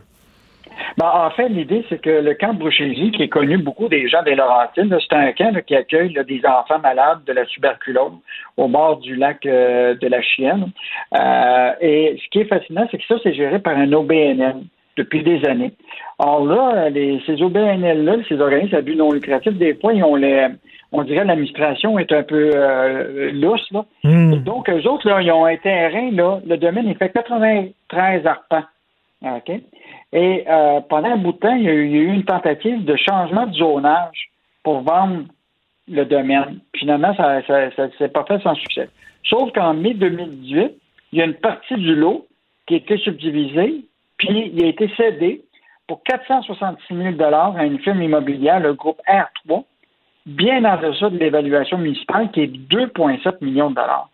Ben, 0.98 1.10
en 1.12 1.30
fait, 1.30 1.48
l'idée, 1.48 1.84
c'est 1.88 2.00
que 2.00 2.10
le 2.10 2.34
camp 2.34 2.54
de 2.54 2.58
Bruchésie, 2.58 3.10
qui 3.12 3.22
est 3.22 3.28
connu 3.28 3.58
beaucoup 3.58 3.88
des 3.88 4.08
gens 4.08 4.22
des 4.22 4.34
Laurentides, 4.34 4.96
c'est 5.00 5.16
un 5.16 5.32
camp 5.32 5.54
là, 5.54 5.62
qui 5.62 5.74
accueille 5.74 6.12
là, 6.12 6.24
des 6.24 6.42
enfants 6.44 6.78
malades 6.78 7.24
de 7.26 7.32
la 7.32 7.44
tuberculose 7.46 8.12
au 8.56 8.68
bord 8.68 8.98
du 8.98 9.16
lac 9.16 9.44
euh, 9.46 9.94
de 9.94 10.06
la 10.08 10.22
Chienne. 10.22 10.70
Euh, 11.14 11.72
et 11.80 12.18
ce 12.22 12.28
qui 12.30 12.40
est 12.40 12.44
fascinant, 12.44 12.86
c'est 12.90 12.98
que 12.98 13.06
ça, 13.06 13.16
c'est 13.22 13.34
géré 13.34 13.58
par 13.58 13.76
un 13.76 13.92
OBNL 13.92 14.56
depuis 14.96 15.22
des 15.22 15.44
années. 15.46 15.72
Or 16.18 16.44
là, 16.44 16.90
les, 16.90 17.20
ces 17.26 17.42
OBNL-là, 17.42 18.16
ces 18.28 18.40
organismes 18.40 18.76
à 18.76 18.82
but 18.82 18.96
non 18.96 19.10
lucratif, 19.10 19.54
des 19.54 19.74
fois, 19.74 19.94
ils 19.94 20.04
ont 20.04 20.16
les, 20.16 20.48
on 20.92 21.02
dirait 21.02 21.24
l'administration 21.24 21.98
est 21.98 22.12
un 22.12 22.22
peu 22.22 22.50
euh, 22.54 23.32
lousse. 23.32 23.70
Là. 23.70 23.84
Et 24.04 24.36
donc, 24.36 24.68
eux 24.68 24.86
autres, 24.86 25.08
là, 25.08 25.22
ils 25.22 25.32
ont 25.32 25.46
un 25.46 25.56
terrain, 25.56 26.10
là, 26.12 26.40
le 26.46 26.56
domaine, 26.58 26.86
il 26.86 26.96
fait 26.96 27.10
93 27.10 28.26
arpents. 28.26 28.64
OK? 29.22 29.52
Et 30.12 30.44
euh, 30.48 30.80
pendant 30.88 31.10
un 31.10 31.16
bout 31.16 31.32
de 31.32 31.38
temps, 31.38 31.54
il 31.54 31.62
y, 31.62 31.68
a 31.68 31.72
eu, 31.72 31.86
il 31.86 31.96
y 31.96 31.98
a 31.98 32.02
eu 32.02 32.12
une 32.12 32.24
tentative 32.24 32.84
de 32.84 32.96
changement 32.96 33.46
de 33.46 33.54
zonage 33.54 34.30
pour 34.62 34.82
vendre 34.82 35.24
le 35.88 36.04
domaine. 36.04 36.60
Finalement, 36.76 37.14
ça 37.16 37.36
ne 37.38 37.90
s'est 37.98 38.08
pas 38.08 38.24
fait 38.24 38.40
sans 38.42 38.54
succès. 38.54 38.88
Sauf 39.24 39.52
qu'en 39.52 39.74
mai 39.74 39.94
2018, 39.94 40.72
il 41.12 41.18
y 41.18 41.22
a 41.22 41.24
une 41.24 41.34
partie 41.34 41.74
du 41.74 41.94
lot 41.94 42.26
qui 42.66 42.74
a 42.74 42.76
été 42.78 42.98
subdivisée, 42.98 43.84
puis 44.18 44.52
il 44.54 44.64
a 44.64 44.68
été 44.68 44.90
cédé 44.96 45.42
pour 45.86 46.02
466 46.04 46.94
000 47.18 47.34
à 47.34 47.64
une 47.64 47.78
firme 47.80 48.02
immobilière, 48.02 48.60
le 48.60 48.74
groupe 48.74 49.00
R3, 49.08 49.64
bien 50.26 50.64
en 50.64 50.80
deçà 50.80 51.10
de 51.10 51.18
l'évaluation 51.18 51.78
municipale 51.78 52.30
qui 52.30 52.42
est 52.42 52.46
de 52.46 52.86
2,7 52.86 53.44
millions 53.44 53.70
de 53.70 53.76
dollars. 53.76 54.08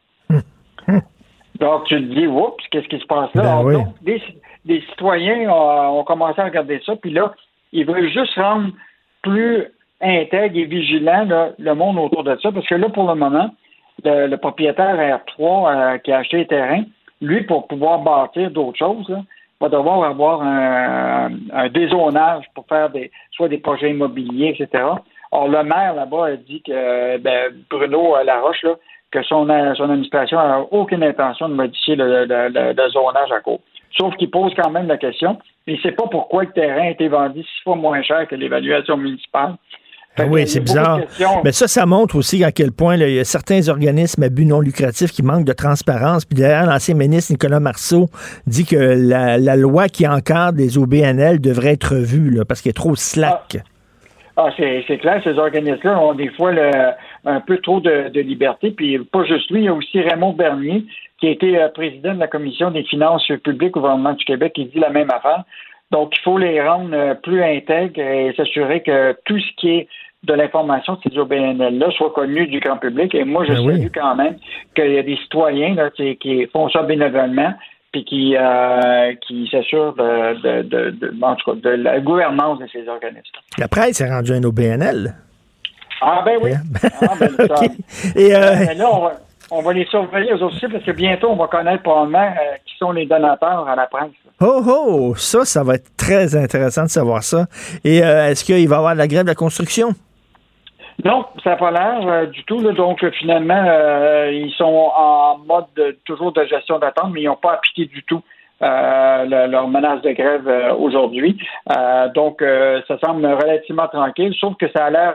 Donc, 1.61 1.85
tu 1.85 1.97
te 1.97 2.15
dis, 2.15 2.27
oups, 2.27 2.65
qu'est-ce 2.71 2.87
qui 2.87 3.01
se 3.01 3.07
passe 3.07 3.35
là? 3.35 3.43
Ben 3.43 3.49
Alors, 3.49 3.65
oui. 3.65 3.75
donc, 3.75 4.03
des, 4.03 4.23
des 4.69 4.83
citoyens 4.83 5.51
ont, 5.51 6.05
commencé 6.05 6.41
à 6.41 6.45
regarder 6.45 6.81
ça, 6.85 6.95
puis 6.95 7.11
là, 7.11 7.33
ils 7.73 7.87
veulent 7.87 8.11
juste 8.11 8.35
rendre 8.35 8.71
plus 9.23 9.67
intègre 10.01 10.57
et 10.57 10.65
vigilant 10.65 11.27
le 11.59 11.75
monde 11.75 11.99
autour 11.99 12.23
de 12.23 12.39
ça, 12.41 12.53
parce 12.53 12.67
que 12.67 12.75
là, 12.75 12.89
pour 12.91 13.09
le 13.09 13.15
moment, 13.15 13.51
le, 14.05 14.37
propriétaire 14.37 14.97
R3 14.97 15.41
euh, 15.41 15.99
qui 15.99 16.13
a 16.13 16.19
acheté 16.19 16.39
le 16.39 16.47
terrain, 16.47 16.83
lui, 17.21 17.43
pour 17.43 17.67
pouvoir 17.67 18.01
bâtir 18.01 18.51
d'autres 18.51 18.79
choses, 18.79 19.17
va 19.61 19.69
devoir 19.69 20.05
avoir 20.05 20.43
un, 20.43 21.31
un 21.53 21.69
dézonage 21.69 22.45
pour 22.55 22.67
faire 22.67 22.91
des 22.91 23.11
soit 23.33 23.49
des 23.49 23.59
projets 23.59 23.91
immobiliers, 23.91 24.55
etc. 24.57 24.85
Or, 25.33 25.49
le 25.49 25.65
maire 25.65 25.95
là-bas 25.95 26.27
a 26.27 26.37
dit 26.37 26.63
que 26.63 27.17
ben, 27.19 27.53
Bruno 27.69 28.15
Laroche, 28.23 28.63
là, 28.63 28.77
que 29.11 29.23
son, 29.23 29.47
son 29.47 29.91
administration 29.91 30.37
n'a 30.37 30.61
aucune 30.71 31.03
intention 31.03 31.49
de 31.49 31.55
modifier 31.55 31.97
le, 31.97 32.27
le 32.29 32.91
zonage 32.91 33.33
à 33.33 33.41
court. 33.41 33.61
Sauf 33.97 34.15
qu'il 34.17 34.31
pose 34.31 34.53
quand 34.57 34.71
même 34.71 34.87
la 34.87 34.99
question. 34.99 35.39
Il 35.67 35.75
ne 35.75 35.81
sait 35.81 35.93
pas 35.93 36.07
pourquoi 36.11 36.45
le 36.45 36.51
terrain 36.51 36.83
a 36.83 36.91
été 36.91 37.09
vendu 37.09 37.43
six 37.43 37.63
fois 37.65 37.77
moins 37.77 38.03
cher 38.03 38.27
que 38.29 38.35
l'évaluation 38.35 38.97
municipale. 38.97 39.57
Ah 40.21 40.25
oui, 40.29 40.47
c'est 40.49 40.61
bizarre. 40.61 41.01
Mais 41.45 41.53
ça, 41.53 41.69
ça 41.69 41.87
montre 41.87 42.17
aussi 42.17 42.43
à 42.43 42.51
quel 42.51 42.73
point 42.73 42.97
là, 42.97 43.09
il 43.09 43.15
y 43.15 43.21
a 43.21 43.25
certains 43.25 43.69
organismes 43.69 44.23
à 44.25 44.29
but 44.29 44.47
non 44.47 44.61
lucratif 44.61 45.13
qui 45.13 45.23
manquent 45.23 45.45
de 45.45 45.53
transparence. 45.53 46.25
Puis 46.25 46.41
d'ailleurs, 46.41 46.67
l'ancien 46.67 46.95
ministre 46.95 47.33
Nicolas 47.33 47.61
Marceau 47.61 48.07
dit 48.47 48.65
que 48.65 48.77
la, 48.77 49.39
la, 49.39 49.57
loi 49.57 49.89
qui 49.89 50.09
encadre 50.09 50.59
les 50.59 50.77
OBNL 50.77 51.41
devrait 51.41 51.75
être 51.75 51.95
revue 51.95 52.31
là, 52.31 52.45
parce 52.45 52.63
qu'elle 52.63 52.71
est 52.71 52.73
trop 52.73 52.97
slack. 52.97 53.59
Ah, 54.37 54.49
ah 54.49 54.51
c'est 54.57 54.99
clair, 54.99 55.21
ces 55.23 55.39
organismes-là 55.39 56.01
ont 56.01 56.15
des 56.15 56.31
fois 56.31 56.51
le, 56.51 56.71
un 57.25 57.41
peu 57.41 57.59
trop 57.59 57.81
de, 57.81 58.09
de, 58.09 58.21
liberté. 58.21 58.71
Puis 58.71 58.99
pas 58.99 59.25
juste 59.25 59.51
lui, 59.51 59.61
il 59.61 59.65
y 59.65 59.69
a 59.69 59.75
aussi 59.75 60.01
Raymond 60.01 60.33
Bernier, 60.33 60.85
qui 61.19 61.29
a 61.29 61.31
été 61.31 61.61
euh, 61.61 61.69
président 61.69 62.15
de 62.15 62.21
la 62.21 62.29
Commission 62.29 62.71
des 62.71 62.85
finances 62.85 63.27
publiques 63.43 63.77
au 63.77 63.81
gouvernement 63.81 64.15
du 64.15 64.25
Québec, 64.25 64.53
qui 64.55 64.67
dit 64.67 64.79
la 64.79 64.91
même 64.91 65.11
affaire. 65.11 65.45
Donc, 65.91 66.15
il 66.17 66.23
faut 66.23 66.39
les 66.39 66.61
rendre 66.63 66.95
euh, 66.95 67.15
plus 67.15 67.43
intègres 67.43 68.01
et 68.01 68.35
s'assurer 68.37 68.83
que 68.83 69.17
tout 69.25 69.39
ce 69.39 69.57
qui 69.57 69.71
est 69.71 69.89
de 70.25 70.35
l'information 70.35 70.95
de 70.95 71.01
ces 71.11 71.19
OBNL-là 71.19 71.91
soit 71.93 72.11
connu 72.11 72.47
du 72.47 72.61
grand 72.61 72.77
public. 72.77 73.15
Et 73.15 73.25
moi, 73.25 73.45
je 73.45 73.53
ben 73.53 73.57
salue 73.57 73.85
oui. 73.85 73.91
quand 73.95 74.17
même 74.17 74.37
qu'il 74.75 74.93
y 74.93 74.99
a 74.99 75.03
des 75.03 75.17
citoyens 75.17 75.75
là, 75.75 75.91
qui, 75.91 76.47
font 76.53 76.69
ça 76.69 76.83
bénévolement 76.83 77.55
puis 77.93 78.05
qui, 78.05 78.37
euh, 78.37 79.15
qui 79.27 79.49
s'assurent 79.51 79.95
de, 79.95 80.43
de, 80.43 80.63
de, 80.63 80.91
de, 80.91 81.15
en 81.23 81.37
tout 81.37 81.53
cas, 81.53 81.71
de 81.71 81.71
la 81.71 82.01
gouvernance 82.01 82.59
de 82.59 82.67
ces 82.67 82.87
organismes. 82.87 83.37
La 83.57 83.69
presse 83.69 84.01
est 84.01 84.11
rendue 84.11 84.33
un 84.33 84.43
OBNL. 84.43 85.15
Ah 86.01 86.23
ben 86.25 86.39
oui. 86.43 86.53
ah, 87.03 87.15
ben, 87.19 87.31
okay. 87.39 87.71
Et 88.15 88.35
euh... 88.35 88.55
mais 88.67 88.75
là, 88.75 88.89
on 88.93 89.01
va, 89.01 89.13
on 89.51 89.63
va 89.63 89.73
les 89.73 89.87
surveiller 89.87 90.33
eux 90.33 90.43
aussi 90.43 90.67
parce 90.69 90.85
que 90.85 90.93
bientôt, 90.93 91.29
on 91.31 91.37
va 91.37 91.47
connaître 91.47 91.83
probablement 91.83 92.19
euh, 92.19 92.57
qui 92.67 92.77
sont 92.77 92.93
les 92.93 93.07
donateurs 93.07 93.67
à 93.69 93.75
la 93.75 93.87
presse. 93.87 94.11
Oh, 94.41 94.63
oh, 94.67 95.15
ça, 95.17 95.45
ça 95.45 95.65
va 95.65 95.75
être 95.75 95.97
très 95.97 96.37
intéressant 96.37 96.85
de 96.85 96.91
savoir 96.91 97.23
ça. 97.23 97.47
Et 97.85 98.03
euh, 98.03 98.29
est-ce 98.29 98.45
qu'il 98.45 98.69
va 98.69 98.75
y 98.75 98.79
avoir 98.79 98.93
de 98.93 98.99
la 98.99 99.09
grève 99.09 99.23
de 99.23 99.29
la 99.29 99.35
construction? 99.35 99.91
Non, 101.05 101.27
ça 101.43 101.51
n'a 101.51 101.57
pas 101.57 101.71
l'air 101.71 102.07
euh, 102.07 102.27
du 102.27 102.45
tout. 102.45 102.61
Là. 102.61 102.73
Donc, 102.73 103.05
finalement, 103.19 103.65
ils 104.31 104.53
sont 104.57 104.91
en 104.97 105.39
mode 105.39 105.67
de, 105.77 105.97
toujours 106.05 106.33
de 106.33 106.45
gestion 106.45 106.79
d'attente, 106.79 107.13
mais 107.13 107.23
ils 107.23 107.27
n'ont 107.27 107.37
pas 107.37 107.55
appliqué 107.55 107.87
du 107.87 108.03
tout 108.05 108.23
euh, 108.63 109.25
le, 109.25 109.51
leur 109.51 109.69
menace 109.69 110.03
de 110.03 110.11
grève 110.13 110.49
aujourd'hui. 110.79 111.39
donc, 112.15 112.43
ça 112.89 112.99
semble 113.05 113.27
relativement 113.27 113.89
tranquille, 113.89 114.35
sauf 114.39 114.57
que 114.57 114.67
ça 114.75 114.87
a 114.87 114.91
l'air 114.91 115.15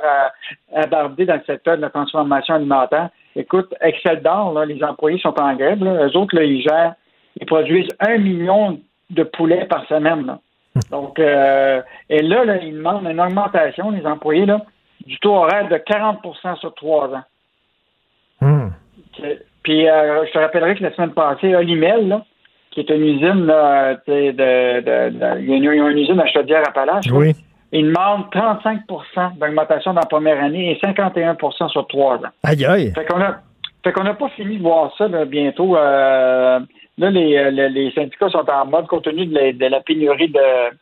abordé 0.75 1.25
dans 1.25 1.35
le 1.35 1.43
secteur 1.45 1.77
de 1.77 1.81
la 1.81 1.89
transformation 1.89 2.55
alimentaire. 2.55 3.09
Écoute, 3.35 3.73
Excel 3.81 4.21
d'or, 4.21 4.63
les 4.65 4.83
employés 4.83 5.19
sont 5.19 5.39
en 5.39 5.55
grève. 5.55 5.83
Là. 5.83 6.07
Eux 6.07 6.17
autres, 6.17 6.35
là, 6.35 6.43
ils 6.43 6.61
gèrent, 6.61 6.93
ils 7.39 7.45
produisent 7.45 7.89
un 7.99 8.17
million 8.17 8.79
de 9.09 9.23
poulets 9.23 9.65
par 9.65 9.85
semaine. 9.87 10.25
Là. 10.25 10.39
Donc, 10.91 11.19
et 11.19 12.21
là, 12.21 12.45
là, 12.45 12.57
ils 12.61 12.75
demandent 12.75 13.07
une 13.09 13.19
augmentation, 13.19 13.91
les 13.91 14.05
employés, 14.05 14.45
là, 14.45 14.61
du 15.05 15.17
taux 15.19 15.35
horaire 15.35 15.67
de 15.67 15.77
40 15.77 16.19
sur 16.59 16.73
trois 16.75 17.09
ans. 17.09 17.23
Mmh. 18.41 18.69
Puis, 19.63 19.87
euh, 19.87 20.25
je 20.25 20.31
te 20.31 20.39
rappellerai 20.39 20.75
que 20.75 20.83
la 20.83 20.93
semaine 20.93 21.13
passée, 21.13 21.55
Olimel, 21.55 22.07
là, 22.07 22.25
qui 22.73 22.81
est 22.81 22.89
une 22.89 23.03
usine, 23.03 23.45
là, 23.45 23.95
de, 24.07 24.31
de, 24.31 24.79
de, 24.81 25.39
il 25.39 25.63
y 25.63 25.67
a 25.67 25.73
une 25.73 25.97
usine 25.97 26.19
à 26.19 26.27
Chaudière-Appalaches, 26.27 27.11
oui. 27.11 27.33
il 27.71 27.87
demande 27.87 28.25
35% 28.31 29.37
d'augmentation 29.37 29.93
dans 29.93 30.01
la 30.01 30.07
première 30.07 30.43
année 30.43 30.71
et 30.71 30.85
51% 30.85 31.69
sur 31.69 31.87
trois 31.87 32.15
ans. 32.15 32.33
Aïe, 32.43 32.65
aïe. 32.65 32.91
Fait 32.93 33.05
qu'on 33.05 33.21
a, 33.21 33.37
fait 33.83 33.91
qu'on 33.91 34.03
n'a 34.03 34.13
pas 34.13 34.29
fini 34.29 34.57
de 34.57 34.63
voir 34.63 34.93
ça 34.97 35.07
là, 35.07 35.25
bientôt. 35.25 35.75
Euh, 35.75 36.59
là, 36.97 37.09
les, 37.09 37.51
les, 37.51 37.69
les, 37.69 37.91
syndicats 37.91 38.29
sont 38.29 38.49
en 38.49 38.65
mode, 38.65 38.87
compte 38.87 39.03
tenu 39.03 39.25
de 39.25 39.35
la, 39.35 39.53
de 39.53 39.65
la 39.65 39.81
pénurie 39.81 40.29
de 40.29 40.73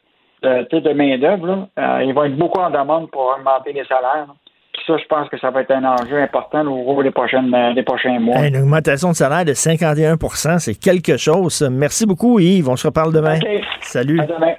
de, 0.44 0.80
de 0.80 0.94
main-d'œuvre, 0.94 1.68
euh, 1.78 2.04
ils 2.04 2.14
vont 2.14 2.24
être 2.24 2.36
beaucoup 2.36 2.60
en 2.60 2.70
demande 2.70 3.12
pour 3.12 3.34
augmenter 3.38 3.74
les 3.74 3.86
salaires. 3.86 4.28
Puis 4.28 4.41
ça, 4.88 4.98
je 4.98 5.06
pense 5.08 5.30
que 5.30 5.38
ça 5.40 5.52
va 5.52 5.62
être 5.62 5.72
un 5.72 5.84
enjeu 5.84 6.22
important 6.22 6.66
au 6.66 6.84
cours 6.84 7.04
des, 7.04 7.12
prochaines, 7.12 7.52
des 7.76 7.84
prochains 7.84 8.20
mois. 8.20 8.46
Une 8.48 8.58
augmentation 8.58 9.12
de 9.12 9.16
salaire 9.16 9.46
de 9.46 9.54
51% 9.54 10.60
c'est 10.60 10.76
quelque 10.76 11.18
chose. 11.18 11.68
Merci 11.72 12.06
beaucoup, 12.06 12.40
Yves. 12.40 12.70
On 12.70 12.76
se 12.76 12.88
reparle 12.88 13.14
demain. 13.14 13.38
Okay. 13.38 13.62
Salut. 13.82 14.20
À 14.20 14.26
demain. 14.26 14.56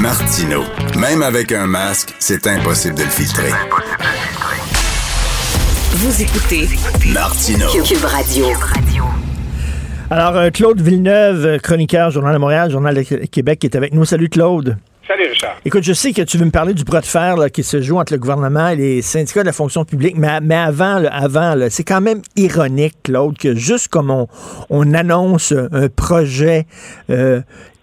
Martino. 0.00 0.62
Même 0.98 1.22
avec 1.22 1.52
un 1.52 1.66
masque, 1.66 2.14
c'est 2.18 2.46
impossible 2.46 2.96
de 2.96 3.02
le 3.02 3.08
filtrer. 3.08 3.50
Vous 5.94 6.22
écoutez 6.22 6.66
Martino. 7.12 7.66
Cube 7.84 8.04
Radio. 8.04 8.46
Alors, 10.10 10.36
euh, 10.36 10.50
Claude 10.50 10.80
Villeneuve, 10.80 11.58
chroniqueur, 11.60 12.10
Journal 12.10 12.34
de 12.34 12.38
Montréal, 12.38 12.70
Journal 12.70 12.94
de 12.94 13.02
Québec, 13.26 13.60
qui 13.60 13.66
est 13.66 13.76
avec 13.76 13.94
nous. 13.94 14.04
Salut, 14.04 14.28
Claude. 14.28 14.76
Écoute, 15.64 15.82
je 15.82 15.92
sais 15.92 16.12
que 16.12 16.22
tu 16.22 16.38
veux 16.38 16.44
me 16.44 16.50
parler 16.50 16.74
du 16.74 16.84
bras 16.84 17.00
de 17.00 17.06
fer 17.06 17.36
qui 17.52 17.62
se 17.62 17.80
joue 17.80 17.98
entre 17.98 18.12
le 18.12 18.18
gouvernement 18.18 18.68
et 18.68 18.76
les 18.76 19.02
syndicats 19.02 19.40
de 19.40 19.46
la 19.46 19.52
fonction 19.52 19.84
publique, 19.84 20.16
mais, 20.16 20.40
mais 20.40 20.54
avant, 20.54 21.02
avant 21.10 21.54
c'est 21.70 21.84
quand 21.84 22.00
même 22.00 22.22
ironique, 22.36 22.94
Claude, 23.02 23.36
que 23.36 23.54
juste 23.54 23.88
comme 23.88 24.10
on, 24.10 24.28
on 24.70 24.94
annonce 24.94 25.52
un 25.52 25.88
projet 25.88 26.66
euh, 27.10 27.40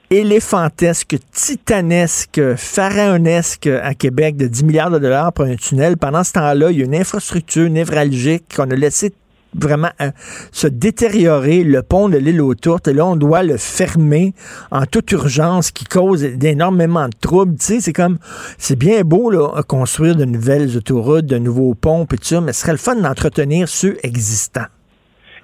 éléphantesque, 0.09 1.17
titanesque, 1.31 2.41
pharaonesque 2.55 3.67
à 3.67 3.93
Québec 3.93 4.37
de 4.37 4.47
10 4.47 4.63
milliards 4.63 4.91
de 4.91 4.99
dollars 4.99 5.33
pour 5.33 5.45
un 5.45 5.55
tunnel, 5.55 5.97
pendant 5.97 6.23
ce 6.23 6.33
temps-là, 6.33 6.71
il 6.71 6.79
y 6.79 6.81
a 6.81 6.85
une 6.85 6.95
infrastructure 6.95 7.69
névralgique 7.69 8.55
qu'on 8.55 8.69
a 8.71 8.75
laissé 8.75 9.11
vraiment 9.53 9.91
euh, 10.01 10.11
se 10.51 10.67
détériorer 10.67 11.63
le 11.63 11.81
pont 11.81 12.09
de 12.09 12.17
l'île 12.17 12.41
aux 12.41 12.55
Tourtes. 12.55 12.87
Et 12.87 12.93
là 12.93 13.05
on 13.05 13.15
doit 13.15 13.43
le 13.43 13.57
fermer 13.57 14.33
en 14.71 14.85
toute 14.85 15.11
urgence 15.11 15.71
qui 15.71 15.85
cause 15.85 16.23
énormément 16.23 17.07
de 17.07 17.15
troubles. 17.19 17.55
Tu 17.57 17.65
sais 17.65 17.81
c'est 17.81 17.93
comme 17.93 18.17
c'est 18.57 18.77
bien 18.77 19.01
beau 19.01 19.29
là 19.29 19.61
construire 19.67 20.15
de 20.15 20.25
nouvelles 20.25 20.77
autoroutes 20.77 21.25
de 21.25 21.37
nouveaux 21.37 21.73
ponts 21.73 22.05
et 22.11 22.17
tout 22.17 22.23
ça 22.23 22.41
mais 22.41 22.53
ce 22.53 22.61
serait 22.61 22.71
le 22.71 22.77
fun 22.77 22.95
d'entretenir 22.95 23.67
ceux 23.67 23.97
existants 24.03 24.67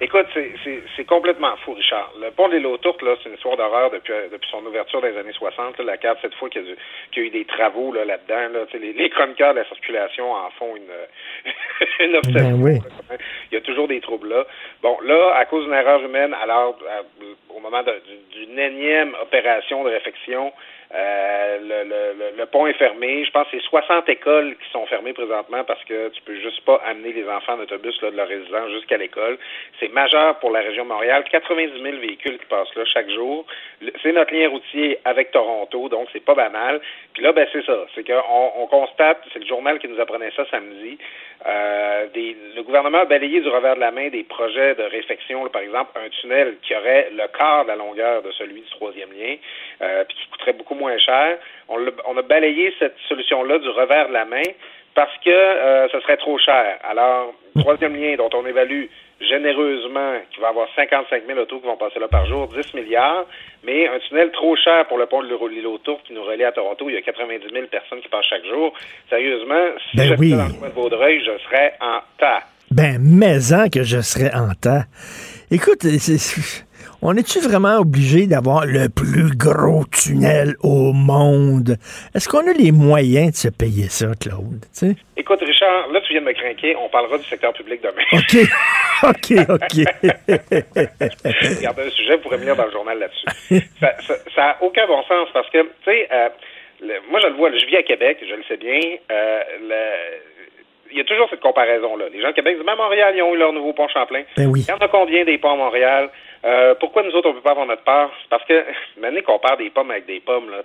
Écoute, 0.00 0.26
c'est 0.96 1.04
complètement 1.06 1.56
fou, 1.64 1.72
Richard. 1.72 2.12
Le 2.20 2.30
pont 2.30 2.48
des 2.48 2.60
Lots-Tourtes, 2.60 3.00
là, 3.00 3.14
c'est 3.22 3.30
une 3.30 3.34
histoire 3.36 3.56
d'horreur 3.56 3.90
depuis, 3.90 4.12
depuis 4.30 4.48
son 4.50 4.64
ouverture 4.66 5.00
dans 5.00 5.08
les 5.08 5.16
années 5.16 5.32
60. 5.32 5.78
Là, 5.78 5.84
la 5.84 5.96
carte, 5.96 6.18
cette 6.20 6.34
fois 6.34 6.50
qu'il 6.50 6.62
y, 6.62 6.76
qu 7.12 7.20
y, 7.20 7.24
a 7.24 7.26
eu 7.26 7.30
des 7.30 7.44
travaux 7.46 7.92
là-dedans, 7.92 8.52
là, 8.52 8.66
les, 8.74 8.92
les 8.92 9.10
chroniqueurs 9.10 9.54
de 9.54 9.60
la 9.60 9.64
circulation 9.68 10.32
en 10.32 10.50
font 10.50 10.76
une, 10.76 10.82
une 12.00 12.16
obsession. 12.16 12.58
Ben 12.58 12.62
oui. 12.62 12.78
Il 13.50 13.54
y 13.54 13.56
a 13.56 13.62
toujours 13.62 13.88
des 13.88 14.00
troubles 14.00 14.28
là. 14.28 14.44
Bon, 14.82 14.98
là, 15.02 15.34
à 15.36 15.44
cause 15.46 15.64
d'une 15.64 15.74
erreur 15.74 16.02
humaine, 16.02 16.34
alors, 16.42 16.78
à, 16.90 17.02
au 17.54 17.60
moment 17.60 17.82
d'une 17.82 18.58
énième 18.58 19.14
opération 19.22 19.82
de 19.84 19.90
réfection, 19.90 20.52
euh, 20.94 21.58
le, 21.58 21.88
le, 21.88 22.36
le, 22.38 22.46
pont 22.46 22.66
est 22.66 22.74
fermé. 22.74 23.24
Je 23.24 23.30
pense 23.30 23.48
que 23.48 23.56
c'est 23.58 23.66
60 23.66 24.08
écoles 24.08 24.56
qui 24.56 24.70
sont 24.70 24.86
fermées 24.86 25.12
présentement 25.12 25.64
parce 25.64 25.82
que 25.84 26.08
tu 26.10 26.22
peux 26.22 26.36
juste 26.36 26.64
pas 26.64 26.80
amener 26.86 27.12
les 27.12 27.28
enfants 27.28 27.54
en 27.54 27.60
autobus 27.60 28.00
là, 28.02 28.10
de 28.10 28.16
leur 28.16 28.28
résidence 28.28 28.70
jusqu'à 28.70 28.96
l'école. 28.96 29.36
C'est 29.80 29.92
majeur 29.92 30.38
pour 30.38 30.50
la 30.50 30.60
région 30.60 30.84
de 30.84 30.88
Montréal. 30.88 31.24
90 31.30 31.82
000 31.82 31.96
véhicules 31.96 32.38
qui 32.38 32.46
passent 32.46 32.74
là 32.76 32.84
chaque 32.84 33.10
jour. 33.10 33.44
C'est 34.02 34.12
notre 34.12 34.32
lien 34.32 34.48
routier 34.48 34.98
avec 35.04 35.32
Toronto, 35.32 35.88
donc 35.88 36.08
c'est 36.12 36.24
pas 36.24 36.34
banal. 36.34 36.80
Puis 37.14 37.22
là, 37.22 37.32
ben 37.32 37.46
c'est 37.52 37.64
ça. 37.64 37.86
C'est 37.94 38.06
qu'on 38.06 38.52
on 38.56 38.66
constate, 38.66 39.18
c'est 39.32 39.40
le 39.40 39.46
journal 39.46 39.78
qui 39.78 39.88
nous 39.88 40.00
apprenait 40.00 40.30
ça 40.36 40.44
samedi, 40.50 40.98
euh, 41.48 42.06
des, 42.14 42.36
le 42.56 42.62
gouvernement 42.62 42.98
a 42.98 43.04
balayé 43.04 43.40
du 43.40 43.48
revers 43.48 43.76
de 43.76 43.80
la 43.80 43.90
main 43.90 44.08
des 44.08 44.24
projets 44.24 44.74
de 44.74 44.82
réfection, 44.82 45.44
là, 45.44 45.50
par 45.50 45.62
exemple 45.62 45.90
un 45.96 46.08
tunnel 46.08 46.56
qui 46.62 46.74
aurait 46.74 47.10
le 47.12 47.26
quart 47.36 47.64
de 47.64 47.68
la 47.68 47.76
longueur 47.76 48.22
de 48.22 48.30
celui 48.32 48.60
du 48.62 48.70
troisième 48.70 49.12
lien, 49.12 49.36
euh, 49.82 50.04
puis 50.04 50.16
qui 50.16 50.28
coûterait 50.30 50.54
beaucoup 50.54 50.74
moins 50.74 50.98
cher. 50.98 51.38
On, 51.68 51.78
on 52.06 52.16
a 52.16 52.22
balayé 52.22 52.74
cette 52.78 52.96
solution-là 53.08 53.58
du 53.58 53.68
revers 53.68 54.08
de 54.08 54.12
la 54.12 54.24
main 54.24 54.42
parce 54.94 55.16
que 55.18 55.30
euh, 55.30 55.88
ce 55.88 56.00
serait 56.00 56.16
trop 56.16 56.38
cher. 56.38 56.78
Alors, 56.82 57.34
troisième 57.58 57.94
lien 57.94 58.16
dont 58.16 58.30
on 58.32 58.46
évalue 58.46 58.86
généreusement 59.20 60.20
qu'il 60.30 60.40
va 60.40 60.48
y 60.48 60.50
avoir 60.50 60.68
55 60.76 61.22
000 61.26 61.38
autos 61.38 61.60
qui 61.60 61.66
vont 61.66 61.76
passer 61.76 61.98
là 61.98 62.08
par 62.08 62.26
jour, 62.26 62.48
10 62.48 62.74
milliards, 62.74 63.24
mais 63.64 63.88
un 63.88 63.98
tunnel 64.00 64.30
trop 64.32 64.56
cher 64.56 64.86
pour 64.88 64.98
le 64.98 65.06
pont 65.06 65.22
de 65.22 65.28
l'île 65.48 65.66
aux 65.66 65.78
Tourtes 65.78 66.02
qui 66.06 66.12
nous 66.12 66.22
relie 66.24 66.44
à 66.44 66.52
Toronto. 66.52 66.88
Il 66.88 66.94
y 66.94 66.98
a 66.98 67.02
90 67.02 67.46
000 67.52 67.66
personnes 67.66 68.00
qui 68.00 68.08
passent 68.08 68.26
chaque 68.28 68.44
jour. 68.44 68.72
Sérieusement, 69.08 69.64
si 69.90 69.96
ben 69.96 70.08
je 70.08 70.14
oui. 70.18 70.30
dans 70.32 70.46
le 70.48 70.52
coin 70.52 70.68
de 70.68 70.74
Vaudreuil, 70.74 71.20
je 71.20 71.38
serais 71.44 71.74
en 71.80 72.00
tas. 72.18 72.42
Ben, 72.70 72.98
mais 73.00 73.38
que 73.70 73.82
je 73.84 74.00
serais 74.00 74.34
en 74.34 74.52
tas. 74.60 74.84
Écoute, 75.50 75.82
c'est- 75.82 76.65
on 77.02 77.16
est-tu 77.16 77.40
vraiment 77.40 77.76
obligé 77.78 78.26
d'avoir 78.26 78.64
le 78.66 78.88
plus 78.88 79.36
gros 79.36 79.84
tunnel 79.86 80.54
au 80.62 80.92
monde? 80.92 81.76
Est-ce 82.14 82.28
qu'on 82.28 82.46
a 82.48 82.52
les 82.52 82.72
moyens 82.72 83.30
de 83.32 83.36
se 83.36 83.48
payer 83.48 83.88
ça, 83.88 84.06
Claude? 84.20 84.60
Tu 84.62 84.68
sais? 84.72 84.96
Écoute, 85.16 85.40
Richard, 85.40 85.88
là, 85.92 86.00
tu 86.00 86.12
viens 86.12 86.22
de 86.22 86.26
me 86.26 86.32
crinquer. 86.32 86.74
On 86.76 86.88
parlera 86.88 87.18
du 87.18 87.24
secteur 87.24 87.52
public 87.52 87.80
demain. 87.82 88.02
OK. 88.12 88.48
OK, 89.02 89.32
OK. 89.50 89.84
Regardez 91.58 91.82
un 91.82 91.90
sujet, 91.90 92.16
vous 92.16 92.22
pourrez 92.22 92.36
venir 92.38 92.56
dans 92.56 92.64
le 92.66 92.70
journal 92.72 92.98
là-dessus. 92.98 93.66
ça, 93.80 93.92
ça, 94.06 94.14
ça 94.34 94.42
a 94.50 94.62
aucun 94.62 94.86
bon 94.86 95.02
sens 95.04 95.28
parce 95.32 95.48
que, 95.50 95.58
tu 95.62 95.68
sais, 95.84 96.08
euh, 96.12 96.28
moi, 97.10 97.20
je 97.22 97.26
le 97.28 97.34
vois, 97.34 97.50
je 97.52 97.66
vis 97.66 97.76
à 97.76 97.82
Québec, 97.82 98.18
je 98.28 98.34
le 98.34 98.42
sais 98.48 98.56
bien. 98.56 98.78
Euh, 99.10 99.40
le- 99.68 100.36
il 100.92 100.98
y 100.98 101.00
a 101.00 101.04
toujours 101.04 101.26
cette 101.28 101.40
comparaison-là. 101.40 102.04
Les 102.12 102.22
gens 102.22 102.28
de 102.28 102.32
Québec 102.34 102.56
disent, 102.56 102.64
même 102.64 102.76
Montréal, 102.78 103.12
ils 103.16 103.22
ont 103.22 103.34
eu 103.34 103.38
leur 103.38 103.52
nouveau 103.52 103.72
pont 103.72 103.88
Champlain. 103.88 104.22
Ben 104.36 104.46
oui. 104.46 104.64
Il 104.66 104.70
y 104.70 104.72
en 104.72 104.78
a 104.78 104.88
combien 104.88 105.24
des 105.24 105.36
ponts 105.36 105.52
à 105.54 105.56
Montréal? 105.56 106.08
Euh, 106.44 106.74
pourquoi 106.74 107.02
nous 107.02 107.12
autres, 107.12 107.28
on 107.28 107.34
peut 107.34 107.40
pas 107.40 107.52
avoir 107.52 107.66
notre 107.66 107.82
part? 107.82 108.10
Parce 108.30 108.44
que, 108.44 108.64
maintenant 108.96 109.20
qu'on 109.22 109.32
compare 109.38 109.56
des 109.56 109.70
pommes 109.70 109.90
avec 109.90 110.06
des 110.06 110.20
pommes, 110.20 110.50
là, 110.50 110.62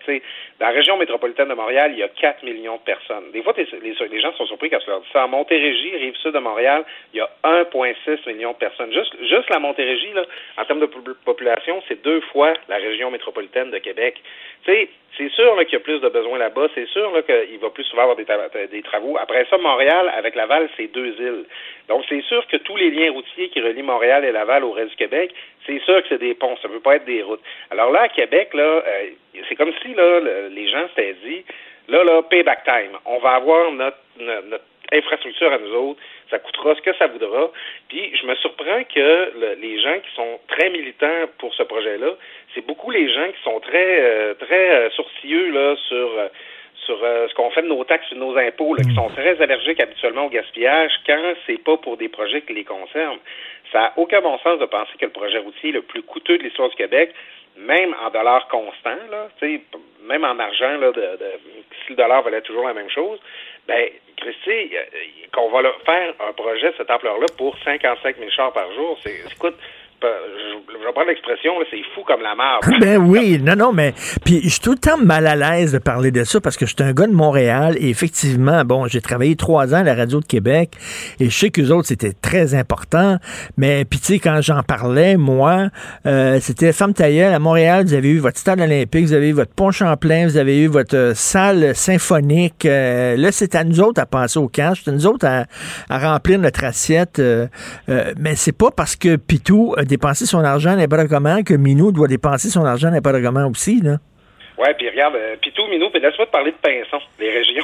dans 0.59 0.65
la 0.67 0.71
région 0.71 0.97
métropolitaine 0.97 1.49
de 1.49 1.53
Montréal, 1.53 1.91
il 1.93 1.99
y 1.99 2.03
a 2.03 2.07
4 2.09 2.43
millions 2.43 2.75
de 2.77 2.81
personnes. 2.81 3.31
Des 3.31 3.41
fois, 3.41 3.53
les, 3.57 3.67
les 3.81 4.21
gens 4.21 4.33
sont 4.33 4.45
surpris 4.45 4.69
quand 4.69 4.79
tu 4.79 4.89
leur 4.89 5.01
dis 5.01 5.09
ça. 5.11 5.25
En 5.25 5.27
Montérégie, 5.27 5.95
rive 5.95 6.15
sud 6.15 6.33
de 6.33 6.39
Montréal, 6.39 6.83
il 7.13 7.17
y 7.17 7.21
a 7.21 7.29
1,6 7.43 8.27
million 8.27 8.51
de 8.51 8.57
personnes. 8.57 8.91
Juste, 8.91 9.15
juste 9.21 9.49
la 9.49 9.59
Montérégie, 9.59 10.13
là, 10.13 10.25
en 10.57 10.65
termes 10.65 10.81
de 10.81 10.85
po- 10.85 11.01
population, 11.25 11.81
c'est 11.87 12.01
deux 12.03 12.21
fois 12.31 12.53
la 12.69 12.77
région 12.77 13.11
métropolitaine 13.11 13.71
de 13.71 13.77
Québec. 13.77 14.21
Tu 14.65 14.89
c'est 15.17 15.29
sûr 15.31 15.55
qu'il 15.65 15.73
y 15.73 15.75
a 15.75 15.79
plus 15.79 15.99
de 15.99 16.09
besoins 16.09 16.37
là-bas. 16.39 16.67
C'est 16.73 16.87
sûr 16.87 17.11
qu'il 17.25 17.59
va 17.59 17.69
plus 17.69 17.83
souvent 17.83 18.03
avoir 18.03 18.15
des, 18.17 18.23
tra- 18.23 18.69
des 18.69 18.81
travaux. 18.81 19.17
Après 19.19 19.45
ça, 19.49 19.57
Montréal, 19.57 20.11
avec 20.15 20.35
Laval, 20.35 20.69
c'est 20.77 20.87
deux 20.87 21.13
îles. 21.19 21.45
Donc, 21.89 22.05
c'est 22.07 22.21
sûr 22.23 22.45
que 22.47 22.57
tous 22.57 22.77
les 22.77 22.89
liens 22.91 23.11
routiers 23.11 23.49
qui 23.49 23.59
relient 23.61 23.81
Montréal 23.83 24.23
et 24.23 24.31
Laval 24.31 24.63
au 24.63 24.71
reste 24.71 24.91
du 24.91 24.95
Québec, 24.95 25.33
c'est 25.65 25.79
sûr 25.83 26.01
que 26.01 26.07
c'est 26.09 26.17
des 26.17 26.33
ponts. 26.33 26.55
Ça 26.61 26.67
ne 26.69 26.73
peut 26.73 26.79
pas 26.79 26.95
être 26.95 27.05
des 27.05 27.21
routes. 27.23 27.41
Alors 27.69 27.91
là, 27.91 28.01
à 28.03 28.09
Québec, 28.09 28.53
là, 28.53 28.63
euh, 28.87 29.09
c'est 29.49 29.55
comme 29.55 29.73
si 29.81 29.93
là, 29.93 30.19
le- 30.21 30.47
les 30.49 30.69
gens 30.69 30.87
s'étaient 30.95 31.15
dit, 31.25 31.43
là, 31.89 32.03
là, 32.03 32.21
payback 32.23 32.63
time. 32.63 32.97
On 33.05 33.19
va 33.19 33.31
avoir 33.31 33.71
notre, 33.71 33.97
notre, 34.17 34.47
notre 34.47 34.63
infrastructure 34.91 35.51
à 35.51 35.57
nous 35.57 35.73
autres. 35.73 35.99
Ça 36.29 36.39
coûtera 36.39 36.75
ce 36.75 36.81
que 36.81 36.93
ça 36.95 37.07
voudra. 37.07 37.51
Puis, 37.89 38.15
je 38.15 38.25
me 38.25 38.35
surprends 38.35 38.83
que 38.83 39.31
le- 39.39 39.57
les 39.61 39.79
gens 39.81 39.97
qui 39.99 40.15
sont 40.15 40.39
très 40.47 40.69
militants 40.69 41.27
pour 41.39 41.53
ce 41.53 41.63
projet-là, 41.63 42.15
c'est 42.53 42.65
beaucoup 42.65 42.91
les 42.91 43.11
gens 43.13 43.27
qui 43.31 43.41
sont 43.43 43.59
très, 43.59 44.01
euh, 44.01 44.33
très 44.35 44.69
euh, 44.75 44.89
sourcilleux 44.91 45.51
là, 45.51 45.75
sur, 45.87 45.95
euh, 46.19 46.27
sur 46.85 46.99
euh, 47.03 47.27
ce 47.27 47.33
qu'on 47.35 47.49
fait 47.51 47.61
de 47.61 47.67
nos 47.67 47.83
taxes 47.83 48.07
et 48.11 48.15
de 48.15 48.19
nos 48.19 48.35
impôts, 48.37 48.73
là, 48.75 48.83
qui 48.83 48.95
sont 48.95 49.09
très 49.09 49.39
allergiques 49.41 49.79
habituellement 49.81 50.25
au 50.25 50.29
gaspillage 50.29 50.91
quand 51.05 51.33
c'est 51.45 51.61
pas 51.63 51.77
pour 51.77 51.97
des 51.97 52.09
projets 52.09 52.41
qui 52.41 52.53
les 52.53 52.63
concernent. 52.63 53.19
Ça 53.71 53.79
n'a 53.79 53.93
aucun 53.97 54.19
bon 54.21 54.37
sens 54.39 54.59
de 54.59 54.65
penser 54.65 54.91
que 54.99 55.05
le 55.05 55.11
projet 55.11 55.37
routier 55.37 55.71
le 55.71 55.81
plus 55.81 56.01
coûteux 56.03 56.37
de 56.37 56.43
l'histoire 56.43 56.69
du 56.69 56.75
Québec, 56.75 57.13
même 57.57 57.95
en 58.03 58.09
dollars 58.09 58.47
constants, 58.47 59.03
là, 59.11 59.27
tu 59.39 59.45
sais, 59.57 59.61
même 60.03 60.23
en 60.23 60.39
argent, 60.39 60.77
là, 60.77 60.91
de, 60.91 61.01
de, 61.01 61.25
si 61.85 61.91
le 61.91 61.95
dollar 61.95 62.21
valait 62.23 62.41
toujours 62.41 62.65
la 62.67 62.73
même 62.73 62.89
chose, 62.89 63.19
ben, 63.67 63.89
Christy, 64.17 64.75
euh, 64.75 64.83
qu'on 65.33 65.49
va 65.49 65.61
faire 65.85 66.13
un 66.19 66.33
projet 66.33 66.71
de 66.71 66.75
cette 66.77 66.91
ampleur-là 66.91 67.27
pour 67.37 67.57
55 67.63 68.17
000 68.17 68.29
chars 68.29 68.53
par 68.53 68.71
jour, 68.73 68.97
c'est, 69.03 69.19
écoute, 69.31 69.55
je, 70.07 70.99
vais 70.99 71.05
l'expression, 71.07 71.51
c'est 71.69 71.81
fou 71.95 72.01
comme 72.05 72.21
la 72.21 72.35
marde. 72.35 72.63
Ben 72.81 72.97
oui, 72.97 73.39
non, 73.41 73.55
non, 73.55 73.71
mais 73.71 73.93
puis 74.25 74.41
je 74.43 74.49
suis 74.49 74.59
tout 74.59 74.71
le 74.71 74.77
temps 74.77 74.97
mal 74.97 75.27
à 75.27 75.35
l'aise 75.35 75.71
de 75.71 75.77
parler 75.77 76.11
de 76.11 76.23
ça 76.23 76.41
parce 76.41 76.57
que 76.57 76.65
je 76.65 76.73
suis 76.75 76.83
un 76.83 76.93
gars 76.93 77.07
de 77.07 77.13
Montréal 77.13 77.75
et 77.79 77.89
effectivement, 77.89 78.63
bon, 78.65 78.87
j'ai 78.87 79.01
travaillé 79.01 79.35
trois 79.35 79.73
ans 79.73 79.79
à 79.79 79.83
la 79.83 79.95
radio 79.95 80.19
de 80.19 80.25
Québec 80.25 80.71
et 81.19 81.29
je 81.29 81.37
sais 81.37 81.49
que 81.49 81.61
les 81.61 81.71
autres 81.71 81.87
c'était 81.87 82.13
très 82.13 82.55
important, 82.55 83.17
mais 83.57 83.85
puis 83.85 83.99
tu 83.99 84.05
sais 84.05 84.19
quand 84.19 84.41
j'en 84.41 84.63
parlais, 84.63 85.17
moi, 85.17 85.67
euh, 86.05 86.39
c'était 86.41 86.73
femme 86.73 86.93
tailleule 86.93 87.33
à 87.33 87.39
Montréal, 87.39 87.85
vous 87.85 87.93
avez 87.93 88.09
eu 88.09 88.19
votre 88.19 88.37
stade 88.37 88.59
olympique, 88.59 89.05
vous 89.05 89.13
avez 89.13 89.29
eu 89.29 89.33
votre 89.33 89.53
pont 89.53 89.71
Champlain, 89.71 90.25
vous 90.27 90.37
avez 90.37 90.59
eu 90.61 90.67
votre 90.67 90.95
euh, 90.95 91.13
salle 91.13 91.75
symphonique. 91.75 92.65
euh, 92.65 93.15
là, 93.17 93.31
c'est 93.31 93.55
à 93.55 93.63
nous 93.63 93.79
autres 93.81 94.01
à 94.01 94.05
passer 94.05 94.39
au 94.39 94.47
cash, 94.47 94.81
c'est 94.83 94.91
à 94.91 94.93
nous 94.93 95.05
autres 95.07 95.25
à, 95.25 95.45
à 95.89 95.99
remplir 96.11 96.39
notre 96.39 96.63
assiette, 96.63 97.19
euh, 97.19 97.47
euh, 97.89 98.13
mais 98.19 98.35
c'est 98.35 98.51
pas 98.57 98.71
parce 98.71 98.95
que 98.95 99.15
Pitou 99.15 99.73
a 99.77 99.83
dépensé 99.91 100.25
son 100.25 100.43
argent 100.43 100.75
n'importe 100.75 101.07
comment 101.09 101.43
que 101.43 101.53
Minou 101.53 101.91
doit 101.91 102.07
dépenser 102.07 102.49
son 102.49 102.65
argent 102.65 102.89
n'importe 102.89 103.21
comment 103.21 103.45
aussi, 103.47 103.81
là. 103.81 103.97
Ouais, 104.57 104.73
puis 104.75 104.89
regarde, 104.89 105.15
euh, 105.15 105.35
Pitou, 105.41 105.65
Minou, 105.71 105.89
puis 105.89 105.99
laisse-moi 106.01 106.27
te 106.27 106.31
parler 106.31 106.51
de 106.51 106.57
Pinson, 106.57 106.99
les 107.19 107.31
régions. 107.31 107.63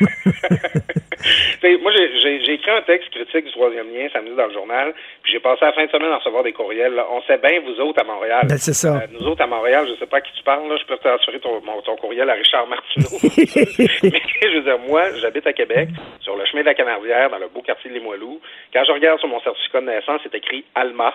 Moi, 1.82 1.92
j'ai- 2.22 2.52
écrit 2.54 2.70
un 2.70 2.82
texte 2.82 3.10
critique 3.10 3.46
du 3.46 3.52
troisième 3.52 3.86
lien 3.92 4.06
samedi 4.12 4.34
dans 4.36 4.46
le 4.46 4.52
journal, 4.52 4.94
puis 5.22 5.32
j'ai 5.32 5.40
passé 5.40 5.64
la 5.64 5.72
fin 5.72 5.84
de 5.86 5.90
semaine 5.90 6.10
à 6.12 6.18
recevoir 6.18 6.42
des 6.44 6.52
courriels. 6.52 6.92
là. 6.94 7.06
On 7.10 7.20
sait 7.22 7.38
bien, 7.38 7.60
vous 7.60 7.80
autres, 7.82 8.00
à 8.00 8.04
Montréal. 8.04 8.46
Ben, 8.48 8.58
c'est 8.58 8.74
ça. 8.74 8.96
Euh, 8.96 9.06
nous 9.12 9.26
autres, 9.26 9.42
à 9.42 9.46
Montréal, 9.46 9.86
je 9.88 9.94
sais 9.98 10.06
pas 10.06 10.18
à 10.18 10.20
qui 10.20 10.32
tu 10.36 10.42
parles, 10.44 10.68
là, 10.68 10.76
je 10.80 10.84
peux 10.86 10.96
te 10.96 11.02
transférer 11.08 11.40
ton, 11.40 11.60
mon- 11.62 11.80
ton 11.82 11.96
courriel 11.96 12.28
à 12.30 12.34
Richard 12.34 12.66
Martineau. 12.68 13.08
Mais 13.22 14.22
je 14.42 14.56
veux 14.58 14.62
dire, 14.62 14.78
moi, 14.88 15.04
j'habite 15.20 15.46
à 15.46 15.52
Québec, 15.52 15.88
sur 16.20 16.36
le 16.36 16.44
chemin 16.46 16.60
de 16.62 16.66
la 16.66 16.74
Canardière, 16.74 17.30
dans 17.30 17.38
le 17.38 17.48
beau 17.48 17.62
quartier 17.62 17.90
de 17.90 17.94
Limoilou. 17.96 18.40
Quand 18.72 18.84
je 18.86 18.92
regarde 18.92 19.18
sur 19.18 19.28
mon 19.28 19.40
certificat 19.40 19.80
de 19.80 19.86
naissance, 19.86 20.20
c'est 20.22 20.34
écrit 20.34 20.64
Alma. 20.74 21.12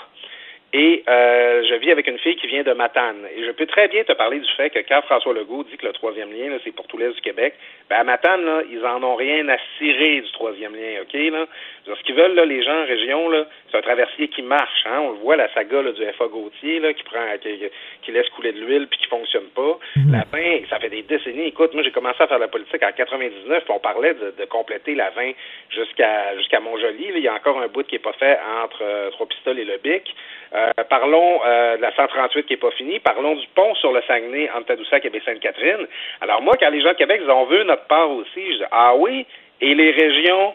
Et 0.72 1.04
euh, 1.08 1.64
je 1.68 1.76
vis 1.76 1.91
avec 1.91 2.08
une 2.08 2.20
fille 2.20 2.36
qui 2.36 2.46
vient 2.46 2.62
de 2.62 2.74
Matane. 2.74 3.26
Et 3.36 3.44
je 3.44 3.52
peux 3.52 3.66
très 3.66 3.88
bien 3.88 4.04
te 4.04 4.14
parler 4.14 4.40
du 4.40 4.52
fait 4.56 4.70
que 4.70 4.80
quand 4.88 5.02
François 5.02 5.34
Legault 5.34 5.64
dit 5.64 5.78
que 5.78 5.86
le 5.88 5.94
troisième 5.94 6.32
lien, 6.32 6.56
c'est 6.64 6.72
pour 6.72 6.86
tout 6.86 6.98
l'Est 6.98 7.12
du 7.12 7.22
Québec, 7.22 7.56
ben 7.90 7.98
à 7.98 8.04
Matane, 8.04 8.46
là, 8.46 8.62
ils 8.70 8.86
en 8.86 9.02
ont 9.02 9.16
rien 9.16 9.48
à 9.50 9.58
cirer 9.80 10.22
du 10.22 10.32
troisième 10.32 10.76
lien, 10.76 11.02
OK? 11.02 11.14
Là? 11.14 11.48
Ce 11.88 12.04
qu'ils 12.04 12.14
veulent, 12.14 12.36
là, 12.36 12.46
les 12.46 12.62
gens 12.62 12.84
en 12.84 12.86
région, 12.86 13.30
là, 13.30 13.48
c'est 13.72 13.78
un 13.78 13.82
traversier 13.82 14.28
qui 14.28 14.44
marche. 14.44 14.86
Hein? 14.86 15.00
On 15.02 15.12
le 15.14 15.18
voit, 15.18 15.36
la 15.36 15.52
saga 15.54 15.82
là, 15.82 15.91
du 15.91 16.04
FA 16.14 16.28
Gauthier, 16.28 16.80
là, 16.80 16.94
qui 16.94 17.04
prend 17.04 17.20
qui, 17.41 17.64
qui 18.04 18.12
laisse 18.12 18.30
couler 18.30 18.52
de 18.52 18.60
l'huile 18.60 18.88
puis 18.88 19.00
qui 19.00 19.08
fonctionne 19.08 19.48
pas. 19.56 19.80
La 20.12 20.24
20, 20.32 20.70
ça 20.70 20.78
fait 20.80 20.90
des 20.90 21.02
décennies. 21.02 21.48
Écoute, 21.48 21.74
moi 21.74 21.82
j'ai 21.82 21.91
commencé 21.91 22.22
à 22.22 22.28
faire 22.28 22.38
de 22.38 22.44
la 22.44 22.48
politique 22.48 22.84
en 22.84 22.91
99, 22.91 23.64
puis 23.64 23.74
on 23.74 23.80
parlait 23.80 24.14
de, 24.14 24.36
de 24.38 24.46
compléter 24.46 24.94
la 24.94 25.10
20 25.10 25.32
jusqu'à 25.72 26.38
jusqu'à 26.38 26.60
Montjoli. 26.60 27.08
Là, 27.08 27.18
il 27.18 27.24
y 27.24 27.28
a 27.28 27.34
encore 27.34 27.60
un 27.60 27.68
bout 27.68 27.84
qui 27.88 27.96
est 27.96 28.00
pas 28.00 28.14
fait 28.14 28.38
entre 28.64 28.84
euh, 28.84 29.10
Trois-Pistoles 29.12 29.58
et 29.58 29.66
le 29.66 29.78
Bic. 29.78 30.16
Euh, 30.54 30.59
parlons 30.90 31.40
euh, 31.45 31.77
de 31.77 31.81
la 31.81 31.94
138 31.95 32.45
qui 32.45 32.53
est 32.53 32.57
pas 32.57 32.72
finie. 32.72 32.99
Parlons 32.99 33.36
du 33.36 33.48
pont 33.56 33.73
sur 33.76 33.91
le 33.91 34.02
Saguenay 34.07 34.49
entre 34.56 34.68
Tadoussac 34.68 35.06
et 35.06 35.10
Baie-Sainte-Catherine. 35.10 35.88
Alors 36.22 36.41
moi, 36.41 36.56
quand 36.60 36.69
les 36.69 36.81
gens 36.81 36.90
de 36.90 36.98
Québec 36.98 37.22
disent 37.22 37.30
on 37.30 37.45
veut 37.45 37.64
notre 37.64 37.86
part 37.86 38.10
aussi, 38.10 38.53
je 38.53 38.57
dis 38.57 38.69
ah 38.72 38.94
oui, 38.95 39.26
et 39.61 39.73
les 39.76 39.91
régions 39.91 40.53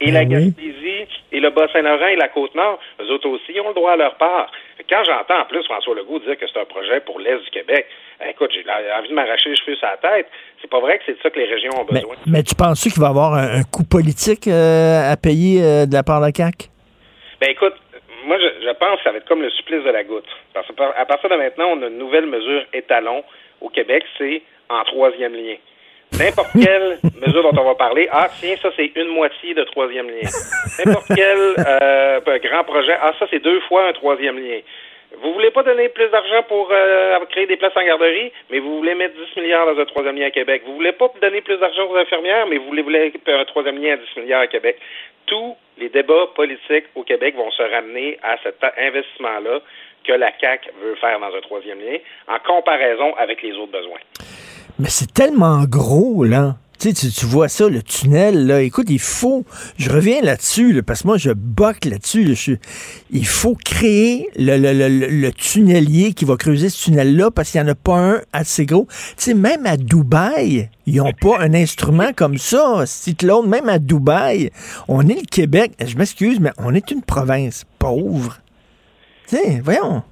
et 0.00 0.10
la 0.10 0.24
Gaspésie 0.24 1.06
et 1.32 1.40
le 1.40 1.50
Bas-Saint-Laurent 1.50 2.08
et 2.08 2.16
la 2.16 2.28
Côte-Nord, 2.28 2.78
eux 3.00 3.10
autres 3.10 3.28
aussi 3.28 3.58
ont 3.60 3.68
le 3.68 3.74
droit 3.74 3.92
à 3.92 3.96
leur 3.96 4.16
part. 4.16 4.50
Quand 4.88 5.02
j'entends 5.04 5.40
en 5.40 5.44
plus 5.46 5.64
François 5.64 5.94
Legault 5.94 6.18
dire 6.20 6.38
que 6.38 6.46
c'est 6.46 6.60
un 6.60 6.64
projet 6.64 7.00
pour 7.00 7.18
l'Est 7.18 7.42
du 7.42 7.50
Québec, 7.50 7.86
eh, 8.20 8.30
écoute, 8.30 8.50
j'ai 8.52 8.64
envie 8.98 9.08
de 9.08 9.14
m'arracher 9.14 9.50
les 9.50 9.56
cheveux 9.56 9.74
sur 9.76 9.88
la 9.88 9.96
tête. 9.96 10.28
C'est 10.60 10.70
pas 10.70 10.80
vrai 10.80 10.98
que 10.98 11.04
c'est 11.06 11.14
de 11.14 11.18
ça 11.22 11.30
que 11.30 11.38
les 11.38 11.46
régions 11.46 11.72
ont 11.80 11.84
besoin. 11.84 12.14
mais 12.26 12.42
tu 12.42 12.54
penses 12.54 12.82
qu'il 12.82 13.00
va 13.00 13.06
y 13.06 13.10
avoir 13.10 13.34
un, 13.34 13.60
un 13.60 13.62
coût 13.62 13.84
politique 13.84 14.46
euh, 14.48 15.12
à 15.12 15.16
payer 15.16 15.62
euh, 15.62 15.86
de 15.86 15.94
la 15.94 16.02
part 16.02 16.20
de 16.20 16.26
la 16.26 16.32
CAQ? 16.32 16.68
Ben 17.40 17.50
écoute, 17.50 17.74
moi 18.26 18.36
je, 18.38 18.55
je 18.66 18.72
pense 18.72 18.96
que 18.98 19.04
ça 19.04 19.12
va 19.12 19.18
être 19.18 19.28
comme 19.28 19.42
le 19.42 19.50
supplice 19.50 19.84
de 19.84 19.90
la 19.90 20.04
goutte. 20.04 20.26
Parce 20.52 20.66
que 20.66 20.72
par- 20.72 20.94
à 20.98 21.04
partir 21.06 21.28
de 21.30 21.36
maintenant, 21.36 21.68
on 21.72 21.82
a 21.82 21.86
une 21.86 21.98
nouvelle 21.98 22.26
mesure 22.26 22.64
étalon 22.72 23.22
au 23.60 23.68
Québec, 23.68 24.04
c'est 24.18 24.42
en 24.68 24.82
troisième 24.84 25.34
lien. 25.34 25.54
N'importe 26.18 26.50
quelle 26.64 26.98
mesure 27.26 27.42
dont 27.42 27.60
on 27.60 27.64
va 27.64 27.74
parler, 27.74 28.08
ah 28.12 28.28
tiens, 28.40 28.54
ça 28.62 28.70
c'est 28.76 28.92
une 28.96 29.08
moitié 29.08 29.54
de 29.54 29.64
troisième 29.64 30.08
lien. 30.08 30.28
N'importe 30.84 31.06
quel 31.14 31.54
euh, 31.58 32.20
grand 32.38 32.64
projet, 32.64 32.96
ah 33.00 33.12
ça 33.18 33.26
c'est 33.30 33.42
deux 33.42 33.60
fois 33.68 33.88
un 33.88 33.92
troisième 33.92 34.38
lien. 34.38 34.60
Vous 35.22 35.32
voulez 35.32 35.50
pas 35.50 35.62
donner 35.62 35.88
plus 35.88 36.08
d'argent 36.10 36.42
pour 36.48 36.68
euh, 36.70 37.18
créer 37.30 37.46
des 37.46 37.56
places 37.56 37.76
en 37.76 37.84
garderie, 37.84 38.32
mais 38.50 38.58
vous 38.58 38.78
voulez 38.78 38.94
mettre 38.94 39.14
10 39.34 39.40
milliards 39.40 39.66
dans 39.66 39.80
un 39.80 39.84
troisième 39.86 40.16
lien 40.16 40.26
à 40.26 40.30
Québec. 40.30 40.62
Vous 40.66 40.74
voulez 40.74 40.92
pas 40.92 41.10
donner 41.20 41.40
plus 41.40 41.56
d'argent 41.58 41.88
aux 41.90 41.96
infirmières, 41.96 42.46
mais 42.46 42.58
vous 42.58 42.66
voulez, 42.66 42.82
voulez 42.82 43.12
un 43.26 43.44
troisième 43.44 43.82
lien 43.82 43.94
à 43.94 43.96
10 43.96 44.20
milliards 44.20 44.42
à 44.42 44.46
Québec. 44.46 44.78
Tous 45.26 45.56
les 45.78 45.88
débats 45.88 46.26
politiques 46.34 46.86
au 46.94 47.02
Québec 47.02 47.34
vont 47.36 47.50
se 47.50 47.62
ramener 47.62 48.18
à 48.22 48.36
cet 48.42 48.62
investissement-là 48.62 49.60
que 50.04 50.12
la 50.12 50.30
CAQ 50.38 50.70
veut 50.82 50.94
faire 50.96 51.18
dans 51.18 51.34
un 51.34 51.40
troisième 51.40 51.80
lien, 51.80 51.98
en 52.28 52.38
comparaison 52.38 53.14
avec 53.16 53.42
les 53.42 53.52
autres 53.54 53.72
besoins. 53.72 53.98
Mais 54.78 54.88
c'est 54.88 55.12
tellement 55.12 55.64
gros, 55.66 56.24
là. 56.24 56.54
Tu, 56.78 56.92
tu, 56.92 57.26
vois 57.26 57.48
ça, 57.48 57.68
le 57.68 57.82
tunnel, 57.82 58.46
là. 58.46 58.60
Écoute, 58.62 58.86
il 58.90 58.98
faut. 58.98 59.44
Je 59.78 59.90
reviens 59.90 60.20
là-dessus, 60.20 60.72
là, 60.72 60.82
parce 60.82 61.02
que 61.02 61.06
moi, 61.08 61.16
je 61.16 61.30
boque 61.30 61.84
là-dessus. 61.86 62.58
il 63.10 63.26
faut 63.26 63.54
créer 63.54 64.28
le, 64.36 64.58
le, 64.58 64.72
le, 64.72 65.06
le- 65.08 65.32
tunnelier 65.32 66.12
qui 66.12 66.24
va 66.24 66.36
creuser 66.36 66.68
ce 66.68 66.84
tunnel-là 66.84 67.30
parce 67.30 67.50
qu'il 67.50 67.62
n'y 67.62 67.68
en 67.68 67.72
a 67.72 67.74
pas 67.74 67.98
un 67.98 68.20
assez 68.32 68.66
gros. 68.66 68.86
Tu 69.16 69.24
sais, 69.24 69.34
même 69.34 69.64
à 69.64 69.76
Dubaï, 69.76 70.68
ils 70.86 70.96
n'ont 70.96 71.12
pas 71.12 71.40
un 71.40 71.54
instrument 71.54 72.12
comme 72.14 72.36
ça. 72.38 72.84
Cyclone, 72.86 73.48
même 73.48 73.68
à 73.68 73.78
Dubaï, 73.78 74.50
on 74.88 75.06
est 75.08 75.20
le 75.20 75.26
Québec. 75.30 75.72
Je 75.84 75.96
m'excuse, 75.96 76.40
mais 76.40 76.50
on 76.58 76.74
est 76.74 76.90
une 76.90 77.02
province 77.02 77.64
pauvre. 77.78 78.38
Tu 79.28 79.36
voyons. 79.62 80.02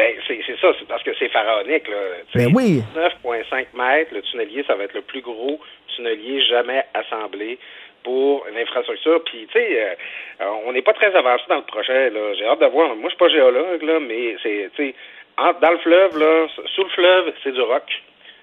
Ben, 0.00 0.14
c'est 0.26 0.58
ça, 0.58 0.72
c'est 0.78 0.88
parce 0.88 1.02
que 1.02 1.10
c'est 1.18 1.28
pharaonique. 1.28 1.86
Là. 1.86 1.96
Ben 2.34 2.48
oui. 2.54 2.82
9,5 2.96 3.66
mètres, 3.74 4.14
le 4.14 4.22
tunnelier, 4.22 4.64
ça 4.66 4.74
va 4.74 4.84
être 4.84 4.94
le 4.94 5.02
plus 5.02 5.20
gros 5.20 5.60
tunnelier 5.94 6.42
jamais 6.48 6.82
assemblé 6.94 7.58
pour 8.02 8.46
une 8.48 8.56
infrastructure. 8.56 9.22
Puis, 9.24 9.46
tu 9.52 9.58
sais, 9.58 9.96
euh, 10.40 10.46
on 10.64 10.72
n'est 10.72 10.80
pas 10.80 10.94
très 10.94 11.14
avancé 11.14 11.44
dans 11.50 11.56
le 11.56 11.64
projet. 11.64 12.10
J'ai 12.38 12.46
hâte 12.46 12.60
de 12.60 12.66
voir. 12.66 12.96
Moi, 12.96 13.04
je 13.04 13.08
suis 13.10 13.18
pas 13.18 13.28
géologue, 13.28 13.82
là, 13.82 14.00
mais 14.00 14.36
c'est, 14.42 14.70
tu 14.74 14.86
sais, 14.86 14.94
dans 15.60 15.70
le 15.70 15.78
fleuve, 15.78 16.18
là, 16.18 16.46
sous 16.74 16.84
le 16.84 16.90
fleuve, 16.90 17.34
c'est 17.44 17.52
du 17.52 17.60
roc. 17.60 17.84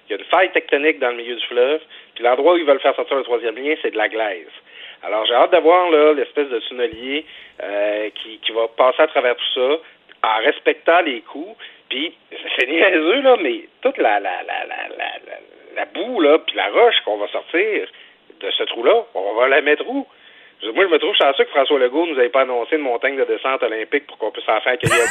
Il 0.08 0.12
y 0.12 0.14
a 0.14 0.18
une 0.18 0.26
faille 0.26 0.52
tectonique 0.52 1.00
dans 1.00 1.10
le 1.10 1.16
milieu 1.16 1.34
du 1.34 1.46
fleuve. 1.46 1.80
Puis 2.14 2.22
l'endroit 2.22 2.54
où 2.54 2.58
ils 2.58 2.66
veulent 2.66 2.78
faire 2.78 2.94
sortir 2.94 3.16
le 3.16 3.24
troisième 3.24 3.56
lien, 3.56 3.74
c'est 3.82 3.90
de 3.90 3.98
la 3.98 4.08
glaise. 4.08 4.46
Alors, 5.02 5.26
j'ai 5.26 5.34
hâte 5.34 5.52
de 5.52 5.58
voir 5.58 5.90
là, 5.90 6.12
l'espèce 6.12 6.48
de 6.48 6.58
tunnelier 6.60 7.24
euh, 7.62 8.10
qui, 8.14 8.38
qui 8.38 8.52
va 8.52 8.68
passer 8.68 9.02
à 9.02 9.08
travers 9.08 9.34
tout 9.34 9.52
ça 9.54 9.80
en 10.22 10.38
respectant 10.44 11.00
les 11.00 11.20
coûts. 11.22 11.56
Puis, 11.88 12.14
c'est 12.58 12.68
niaiseux, 12.68 13.22
là, 13.22 13.36
mais 13.42 13.68
toute 13.82 13.98
la, 13.98 14.20
la, 14.20 14.42
la, 14.42 14.64
la, 14.64 14.88
la, 14.96 15.10
la 15.76 15.84
boue, 15.86 16.20
là, 16.20 16.38
puis 16.38 16.56
la 16.56 16.68
roche 16.68 17.00
qu'on 17.04 17.18
va 17.18 17.28
sortir 17.28 17.88
de 18.40 18.50
ce 18.50 18.62
trou-là, 18.64 19.04
on 19.14 19.34
va 19.34 19.48
la 19.48 19.60
mettre 19.60 19.88
où? 19.88 20.06
Moi, 20.74 20.84
je 20.86 20.90
me 20.92 20.98
trouve 20.98 21.14
chanceux 21.14 21.44
que 21.44 21.50
François 21.50 21.78
Legault 21.78 22.04
nous 22.06 22.18
ait 22.20 22.30
pas 22.30 22.42
annoncé 22.42 22.74
une 22.74 22.82
montagne 22.82 23.16
de 23.16 23.24
descente 23.24 23.62
olympique 23.62 24.08
pour 24.08 24.18
qu'on 24.18 24.32
puisse 24.32 24.48
en 24.48 24.60
faire 24.60 24.72
accueillir 24.72 24.98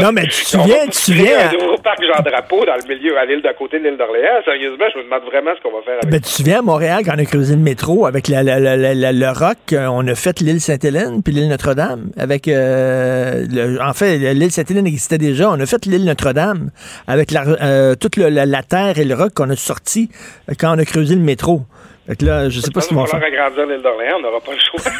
non, 0.00 0.10
mais 0.12 0.22
tu 0.22 0.42
te 0.42 0.48
souviens, 0.48 0.84
tu 0.84 0.90
te 0.90 0.96
souviens. 0.96 1.48
Un 1.48 1.52
nouveau 1.52 1.78
parc 1.78 2.02
Jean-Drapeau 2.02 2.64
dans 2.64 2.74
le 2.74 2.82
milieu, 2.92 3.16
à 3.16 3.24
l'île 3.24 3.40
d'à 3.40 3.54
côté 3.54 3.78
de 3.78 3.84
l'île 3.84 3.96
d'Orléans. 3.96 4.42
Sérieusement, 4.44 4.86
je 4.92 4.98
me 4.98 5.04
demande 5.04 5.22
vraiment 5.24 5.52
ce 5.56 5.62
qu'on 5.62 5.76
va 5.76 5.82
faire 5.82 5.94
avec 5.94 6.10
ben, 6.10 6.20
Tu 6.20 6.22
te 6.22 6.28
souviens, 6.28 6.58
à 6.58 6.62
Montréal, 6.62 7.04
quand 7.04 7.12
on 7.14 7.20
a 7.20 7.24
creusé 7.24 7.54
le 7.54 7.60
métro 7.60 8.06
avec 8.06 8.26
la, 8.26 8.42
la, 8.42 8.58
la, 8.58 9.12
le 9.12 9.28
roc, 9.28 9.58
euh, 9.72 9.86
on 9.86 10.08
a 10.08 10.16
fait 10.16 10.40
l'île 10.40 10.60
Sainte-Hélène 10.60 11.22
puis 11.22 11.32
l'île 11.32 11.48
Notre-Dame. 11.48 12.10
Avec, 12.18 12.48
euh, 12.48 13.46
en 13.80 13.92
fait, 13.92 14.18
l'île 14.18 14.50
Sainte-Hélène 14.50 14.88
existait 14.88 15.18
déjà. 15.18 15.50
On 15.50 15.60
a 15.60 15.66
fait 15.66 15.86
l'île 15.86 16.04
Notre-Dame 16.04 16.70
avec 17.06 17.30
la, 17.30 17.44
euh, 17.62 17.94
toute 17.94 18.16
la 18.16 18.62
terre 18.64 18.98
et 18.98 19.04
le 19.04 19.14
roc 19.14 19.34
qu'on 19.34 19.50
a 19.50 19.56
sorti 19.56 20.10
quand 20.58 20.74
on 20.74 20.78
a 20.78 20.84
creusé 20.84 21.14
le 21.14 21.20
métro. 21.20 21.62
Fait 22.06 22.16
que 22.16 22.24
là, 22.24 22.48
je 22.48 22.60
sais 22.60 22.70
pas 22.70 22.80
faire. 22.80 22.98
On 22.98 23.04
va 23.04 23.26
agrandir 23.26 23.66
l'île 23.66 23.82
d'Orléans, 23.82 24.16
on 24.18 24.20
n'aura 24.20 24.40
pas 24.40 24.52
le 24.52 24.58
choix. 24.58 24.92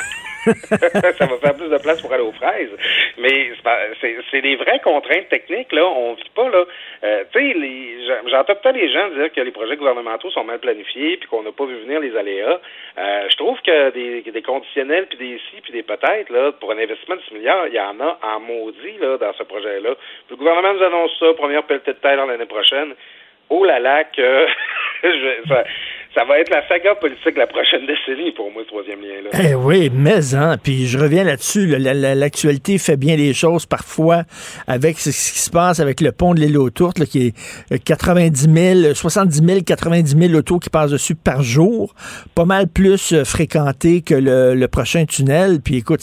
ça 0.44 1.26
va 1.26 1.38
faire 1.38 1.54
plus 1.54 1.68
de 1.68 1.78
place 1.78 2.00
pour 2.02 2.12
aller 2.12 2.22
aux 2.22 2.32
fraises. 2.32 2.70
Mais 3.18 3.52
c'est 4.00 4.42
des 4.42 4.56
vraies 4.56 4.80
contraintes 4.80 5.28
techniques, 5.28 5.72
là. 5.72 5.84
On 5.84 6.14
vit 6.14 6.30
pas, 6.34 6.48
là. 6.48 6.64
Euh, 7.04 7.24
tu 7.32 7.38
sais, 7.38 8.10
j'entends 8.30 8.54
peut-être 8.54 8.76
les 8.76 8.92
gens 8.92 9.08
dire 9.10 9.32
que 9.32 9.40
les 9.40 9.50
projets 9.50 9.76
gouvernementaux 9.76 10.30
sont 10.30 10.44
mal 10.44 10.58
planifiés 10.58 11.16
puis 11.16 11.28
qu'on 11.28 11.42
n'a 11.42 11.52
pas 11.52 11.64
vu 11.64 11.76
venir 11.80 12.00
les 12.00 12.16
aléas. 12.16 12.60
Euh, 12.98 13.26
je 13.30 13.36
trouve 13.36 13.60
que 13.62 13.90
des, 13.90 14.22
des 14.22 14.42
conditionnels 14.42 15.06
puis 15.06 15.18
des 15.18 15.40
si 15.50 15.60
puis 15.62 15.72
des 15.72 15.82
peut-être, 15.82 16.30
là, 16.30 16.52
pour 16.52 16.72
un 16.72 16.78
investissement 16.78 17.16
de 17.16 17.22
6 17.28 17.34
milliards, 17.34 17.66
il 17.68 17.74
y 17.74 17.80
en 17.80 17.98
a 18.00 18.18
en 18.22 18.40
maudit, 18.40 18.98
là, 19.00 19.16
dans 19.18 19.32
ce 19.34 19.42
projet-là. 19.42 19.94
Le 20.30 20.36
gouvernement 20.36 20.74
nous 20.74 20.82
annonce 20.82 21.12
ça, 21.18 21.26
première 21.36 21.64
pelletée 21.64 21.92
de 21.92 21.98
terre 21.98 22.24
l'année 22.26 22.46
prochaine. 22.46 22.94
Oh 23.50 23.64
là 23.64 23.78
là, 23.78 24.04
que 24.04 24.46
je, 25.02 25.48
ça, 25.48 25.64
ça 26.14 26.24
va 26.24 26.38
être 26.38 26.50
la 26.50 26.66
saga 26.68 26.94
politique 26.94 27.36
la 27.36 27.46
prochaine 27.46 27.86
décennie 27.86 28.30
pour 28.32 28.50
moi, 28.52 28.62
ce 28.62 28.68
troisième 28.68 29.00
lien-là. 29.00 29.30
Eh 29.42 29.54
oui, 29.54 29.90
mais 29.92 30.34
hein, 30.34 30.56
puis 30.62 30.86
je 30.86 30.98
reviens 30.98 31.24
là-dessus. 31.24 31.66
L'actualité 31.66 32.78
fait 32.78 32.96
bien 32.96 33.16
les 33.16 33.34
choses 33.34 33.66
parfois 33.66 34.22
avec 34.66 34.98
ce 34.98 35.10
qui 35.10 35.40
se 35.40 35.50
passe 35.50 35.80
avec 35.80 36.00
le 36.00 36.12
pont 36.12 36.34
de 36.34 36.40
l'île 36.40 36.58
aux 36.58 36.70
Tourtes, 36.70 37.04
qui 37.04 37.34
est 37.70 37.84
90 37.84 38.82
000, 38.82 38.94
70 38.94 39.44
000, 39.44 39.60
90 39.66 40.16
000 40.16 40.34
autos 40.34 40.58
qui 40.58 40.70
passent 40.70 40.92
dessus 40.92 41.16
par 41.16 41.42
jour. 41.42 41.94
Pas 42.34 42.44
mal 42.44 42.68
plus 42.68 43.12
euh, 43.12 43.24
fréquenté 43.24 44.02
que 44.02 44.14
le, 44.14 44.66
prochain 44.68 45.04
tunnel. 45.04 45.58
Puis 45.64 45.78
écoute, 45.78 46.00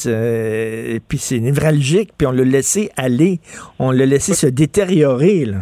puis 1.08 1.18
c'est 1.18 1.40
névralgique, 1.40 2.12
puis 2.18 2.28
on 2.28 2.32
l'a 2.32 2.44
laissé 2.44 2.90
aller. 2.98 3.40
On 3.80 3.92
l'a 3.92 4.06
laissé 4.06 4.34
se 4.34 4.48
détériorer, 4.48 5.46
là. 5.46 5.58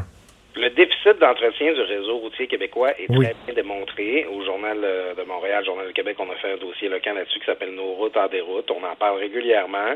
Le 0.56 0.70
déficit 1.04 1.20
d'entretien 1.20 1.74
du 1.74 1.82
réseau 1.82 2.18
routier 2.18 2.48
québécois 2.48 2.92
est 3.00 3.08
très 3.08 3.34
bien 3.46 3.54
démontré. 3.56 4.26
Au 4.26 4.44
Journal 4.44 4.78
euh, 4.84 5.14
de 5.14 5.24
Montréal, 5.24 5.64
Journal 5.66 5.88
du 5.88 5.94
Québec, 5.94 6.18
on 6.20 6.30
a 6.30 6.36
fait 6.36 6.54
un 6.54 6.58
dossier 6.58 6.90
local 6.90 7.16
là-dessus 7.16 7.40
qui 7.40 7.46
s'appelle 7.46 7.74
Nos 7.74 7.94
routes 7.94 8.18
en 8.18 8.28
déroute. 8.28 8.70
On 8.72 8.84
en 8.84 8.96
parle 8.96 9.20
régulièrement. 9.20 9.96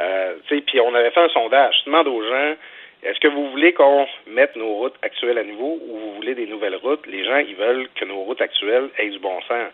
Euh, 0.00 0.34
puis 0.46 0.80
on 0.80 0.94
avait 0.94 1.10
fait 1.10 1.20
un 1.20 1.28
sondage. 1.28 1.74
Je 1.80 1.90
demande 1.90 2.08
aux 2.08 2.22
gens 2.22 2.54
est-ce 3.02 3.20
que 3.20 3.28
vous 3.28 3.50
voulez 3.50 3.74
qu'on 3.74 4.06
mette 4.26 4.56
nos 4.56 4.74
routes 4.76 4.94
actuelles 5.02 5.36
à 5.36 5.44
niveau 5.44 5.78
ou 5.86 5.98
vous 5.98 6.14
voulez 6.14 6.34
des 6.34 6.46
nouvelles 6.46 6.76
routes? 6.76 7.06
Les 7.06 7.22
gens, 7.24 7.36
ils 7.36 7.54
veulent 7.54 7.86
que 7.94 8.06
nos 8.06 8.22
routes 8.22 8.40
actuelles 8.40 8.88
aient 8.96 9.10
du 9.10 9.18
bon 9.18 9.42
sens. 9.42 9.68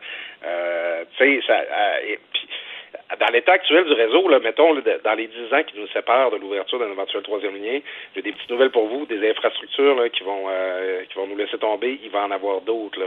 Euh, 0.45 1.05
tu 1.17 1.41
sais, 1.41 1.47
ça. 1.47 1.61
Euh, 1.61 2.17
dans 3.19 3.33
l'état 3.33 3.53
actuel 3.53 3.85
du 3.85 3.93
réseau, 3.93 4.29
là, 4.29 4.39
mettons, 4.41 4.75
dans 4.75 5.15
les 5.15 5.27
dix 5.27 5.55
ans 5.55 5.63
qui 5.67 5.79
nous 5.79 5.89
séparent 5.89 6.31
de 6.31 6.37
l'ouverture 6.37 6.79
d'un 6.79 6.91
éventuel 6.91 7.23
troisième 7.23 7.57
lien, 7.57 7.81
j'ai 8.15 8.23
des 8.23 8.33
petites 8.33 8.51
nouvelles 8.51 8.71
pour 8.71 8.87
vous, 8.87 9.07
des 9.07 9.31
infrastructures 9.31 9.97
là, 9.97 10.09
qui 10.09 10.23
vont 10.23 10.45
euh, 10.49 11.03
qui 11.09 11.17
vont 11.17 11.27
nous 11.27 11.37
laisser 11.37 11.59
tomber. 11.59 12.01
Il 12.03 12.11
va 12.11 12.25
en 12.25 12.31
avoir 12.31 12.61
d'autres. 12.61 13.01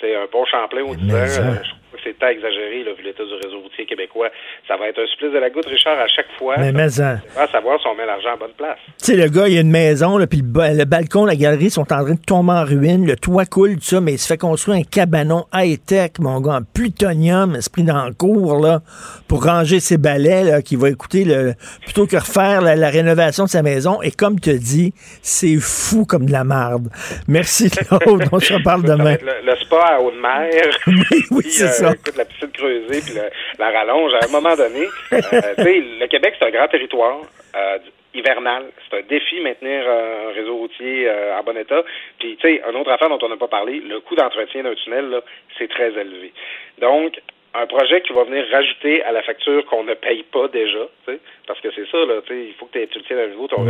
C'est 0.00 0.14
un 0.14 0.26
pont 0.26 0.44
Champlain 0.44 0.82
au 0.82 0.94
10 0.94 1.12
ans. 1.12 1.16
Euh, 1.16 1.54
c'est 2.04 2.22
exagéré, 2.22 2.84
là, 2.84 2.92
vu 2.92 3.02
l'état 3.02 3.24
du 3.24 3.34
réseau 3.34 3.60
routier 3.60 3.86
québécois. 3.86 4.28
Ça 4.66 4.76
va 4.76 4.88
être 4.88 5.00
un 5.00 5.06
supplice 5.06 5.32
de 5.32 5.38
la 5.38 5.50
goutte, 5.50 5.66
Richard, 5.66 5.98
à 5.98 6.08
chaque 6.08 6.30
fois. 6.38 6.56
Mais, 6.58 6.72
mais 6.72 6.88
ça, 6.88 7.18
va 7.34 7.46
savoir 7.48 7.80
si 7.80 7.86
on 7.86 7.94
met 7.94 8.06
l'argent 8.06 8.34
à 8.34 8.36
bonne 8.36 8.52
place. 8.56 8.78
Tu 8.98 9.06
sais, 9.06 9.16
le 9.16 9.28
gars, 9.28 9.48
il 9.48 9.54
y 9.54 9.58
a 9.58 9.60
une 9.60 9.70
maison, 9.70 10.18
là, 10.18 10.26
puis 10.26 10.40
le, 10.42 10.84
balcon, 10.84 11.24
la 11.24 11.36
galerie 11.36 11.70
sont 11.70 11.92
en 11.92 12.04
train 12.04 12.14
de 12.14 12.24
tomber 12.24 12.52
en 12.52 12.64
ruine, 12.64 13.06
le 13.06 13.16
toit 13.16 13.46
coule, 13.46 13.76
tout 13.76 13.82
ça, 13.82 14.00
mais 14.00 14.12
il 14.12 14.18
se 14.18 14.26
fait 14.26 14.38
construire 14.38 14.78
un 14.78 14.82
cabanon 14.82 15.46
high-tech, 15.52 16.12
mon 16.20 16.40
gars, 16.40 16.58
en 16.58 16.62
plutonium, 16.62 17.56
esprit 17.56 17.84
dans 17.84 18.06
le 18.06 18.14
cours, 18.14 18.60
là, 18.60 18.80
pour 19.28 19.44
ranger 19.44 19.80
ses 19.80 19.98
balais, 19.98 20.44
là, 20.44 20.62
qui 20.62 20.76
va 20.76 20.88
écouter, 20.88 21.24
le, 21.24 21.52
plutôt 21.84 22.06
que 22.06 22.16
refaire 22.16 22.60
la, 22.62 22.88
rénovation 22.88 23.44
de 23.44 23.48
sa 23.48 23.62
maison. 23.62 24.00
Et 24.02 24.10
comme 24.10 24.40
tu 24.40 24.58
dis, 24.58 24.92
c'est 25.22 25.56
fou 25.60 26.04
comme 26.06 26.26
de 26.26 26.32
la 26.32 26.44
marde. 26.44 26.88
Merci, 27.28 27.70
Claude. 27.88 28.24
On 28.32 28.40
se 28.40 28.54
reparle 28.54 28.82
demain. 28.82 29.16
Le, 29.44 29.56
sport 29.56 29.84
à 29.84 30.00
haute 30.00 30.14
mer. 30.20 30.70
oui, 30.86 31.24
oui 31.30 31.44
c'est 31.44 31.64
euh, 31.64 31.92
ça. 31.92 31.94
la 32.16 32.24
piscine 32.24 32.50
creusée, 32.50 33.00
puis 33.00 33.14
la 33.58 33.70
rallonge. 33.70 34.12
À 34.14 34.26
un 34.26 34.32
moment 34.32 34.56
donné, 34.56 34.86
euh, 35.12 35.18
le 35.58 36.06
Québec, 36.06 36.34
c'est 36.38 36.46
un 36.46 36.50
grand 36.50 36.68
territoire. 36.68 37.18
Euh, 37.56 37.78
hivernal. 38.14 38.64
C'est 38.88 38.98
un 38.98 39.02
défi 39.02 39.40
maintenir 39.40 39.84
un 39.86 40.32
réseau 40.32 40.56
routier 40.56 41.08
en 41.38 41.42
bon 41.44 41.56
état. 41.56 41.82
Puis, 42.18 42.36
tu 42.40 42.48
sais, 42.48 42.62
une 42.68 42.76
autre 42.76 42.90
affaire 42.90 43.10
dont 43.10 43.18
on 43.20 43.28
n'a 43.28 43.36
pas 43.36 43.48
parlé, 43.48 43.80
le 43.80 44.00
coût 44.00 44.16
d'entretien 44.16 44.62
d'un 44.62 44.74
tunnel, 44.74 45.20
c'est 45.58 45.68
très 45.68 45.90
élevé. 45.90 46.32
Donc, 46.80 47.20
un 47.60 47.66
projet 47.66 48.00
qui 48.02 48.12
va 48.12 48.24
venir 48.24 48.44
rajouter 48.50 49.02
à 49.02 49.12
la 49.12 49.22
facture 49.22 49.64
qu'on 49.66 49.84
ne 49.84 49.94
paye 49.94 50.22
pas 50.22 50.48
déjà, 50.48 50.86
parce 51.46 51.60
que 51.60 51.68
c'est 51.74 51.88
ça, 51.90 51.98
là, 52.04 52.20
il 52.30 52.54
faut 52.54 52.66
que 52.66 52.84
tu 52.84 52.98
le 52.98 53.04
tiennes 53.04 53.18
à 53.18 53.26
nouveau 53.26 53.48
ton 53.48 53.66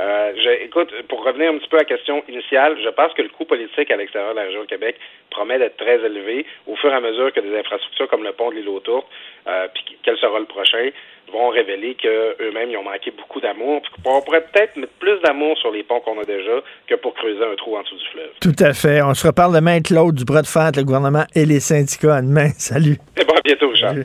euh, 0.00 0.32
écoute, 0.62 0.94
pour 1.08 1.24
revenir 1.24 1.50
un 1.50 1.58
petit 1.58 1.68
peu 1.68 1.76
à 1.76 1.80
la 1.80 1.84
question 1.84 2.22
initiale, 2.28 2.78
je 2.82 2.88
pense 2.88 3.12
que 3.14 3.22
le 3.22 3.28
coût 3.28 3.44
politique 3.44 3.90
à 3.90 3.96
l'extérieur 3.96 4.30
de 4.32 4.38
la 4.38 4.44
région 4.44 4.62
de 4.62 4.66
Québec 4.66 4.96
promet 5.30 5.58
d'être 5.58 5.76
très 5.76 5.96
élevé 6.04 6.46
au 6.66 6.76
fur 6.76 6.90
et 6.90 6.94
à 6.94 7.00
mesure 7.00 7.32
que 7.32 7.40
des 7.40 7.56
infrastructures 7.58 8.08
comme 8.08 8.22
le 8.22 8.32
pont 8.32 8.50
de 8.50 8.56
l'île 8.56 8.68
aux 8.68 8.80
Tourtes, 8.80 9.08
euh, 9.48 9.66
puis 9.74 9.98
quel 10.02 10.16
sera 10.18 10.38
le 10.38 10.44
prochain, 10.46 10.90
vont 11.32 11.48
révéler 11.50 11.96
qu'eux-mêmes, 12.00 12.70
ils 12.70 12.76
ont 12.76 12.84
manqué 12.84 13.10
beaucoup 13.10 13.40
d'amour. 13.40 13.82
On 14.04 14.20
pourrait 14.22 14.44
peut-être 14.52 14.76
mettre 14.76 14.92
plus 14.98 15.20
d'amour 15.20 15.56
sur 15.58 15.70
les 15.70 15.82
ponts 15.82 16.00
qu'on 16.00 16.20
a 16.20 16.24
déjà 16.24 16.62
que 16.86 16.94
pour 16.96 17.14
creuser 17.14 17.44
un 17.44 17.56
trou 17.56 17.76
en 17.76 17.82
dessous 17.82 17.96
du 17.96 18.08
fleuve. 18.12 18.30
Tout 18.40 18.56
à 18.64 18.72
fait. 18.72 19.02
On 19.02 19.14
se 19.14 19.26
reparle 19.26 19.54
demain, 19.54 19.80
Claude, 19.80 20.14
du 20.14 20.24
bras 20.24 20.42
de 20.42 20.46
fer 20.46 20.70
le 20.76 20.84
gouvernement 20.84 21.24
et 21.34 21.44
les 21.44 21.60
syndicats. 21.60 22.20
Demain. 22.22 22.50
Salut. 22.58 22.98
Et 23.16 23.24
bon, 23.24 23.34
à 23.34 23.40
bientôt, 23.44 23.74
Charles. 23.74 24.04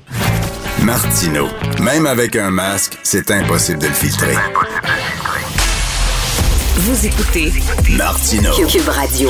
Martino. 0.83 1.47
Même 1.81 2.05
avec 2.05 2.35
un 2.35 2.51
masque, 2.51 2.97
c'est 3.03 3.31
impossible 3.31 3.79
de 3.79 3.87
le 3.87 3.93
filtrer. 3.93 4.35
Vous 6.75 7.05
écoutez 7.05 7.49
Martino. 7.97 8.51
Cube 8.67 8.89
Radio. 8.89 9.29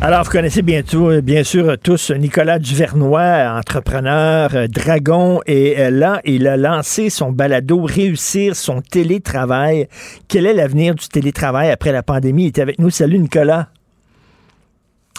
Alors, 0.00 0.24
vous 0.24 0.30
connaissez 0.30 0.60
bientôt, 0.60 1.10
euh, 1.10 1.22
bien 1.22 1.44
sûr 1.44 1.78
tous 1.82 2.10
Nicolas 2.10 2.58
Duvernois, 2.58 3.54
entrepreneur, 3.56 4.50
euh, 4.54 4.66
dragon, 4.66 5.40
et 5.46 5.80
euh, 5.80 5.90
là, 5.90 6.20
il 6.24 6.46
a 6.46 6.58
lancé 6.58 7.08
son 7.08 7.32
balado 7.32 7.82
Réussir 7.82 8.54
son 8.54 8.82
télétravail. 8.82 9.88
Quel 10.28 10.44
est 10.44 10.52
l'avenir 10.52 10.94
du 10.94 11.08
télétravail 11.08 11.70
après 11.70 11.90
la 11.90 12.02
pandémie? 12.02 12.44
Il 12.44 12.46
est 12.48 12.58
avec 12.58 12.78
nous. 12.78 12.90
Salut, 12.90 13.18
Nicolas. 13.18 13.68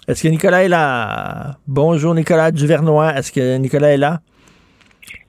Est-ce 0.08 0.22
que 0.22 0.28
Nicolas 0.28 0.64
est 0.64 0.70
là? 0.70 1.58
Bonjour, 1.66 2.14
Nicolas 2.14 2.52
Duvernois. 2.52 3.16
Est-ce 3.18 3.32
que 3.32 3.58
Nicolas 3.58 3.92
est 3.92 3.98
là? 3.98 4.22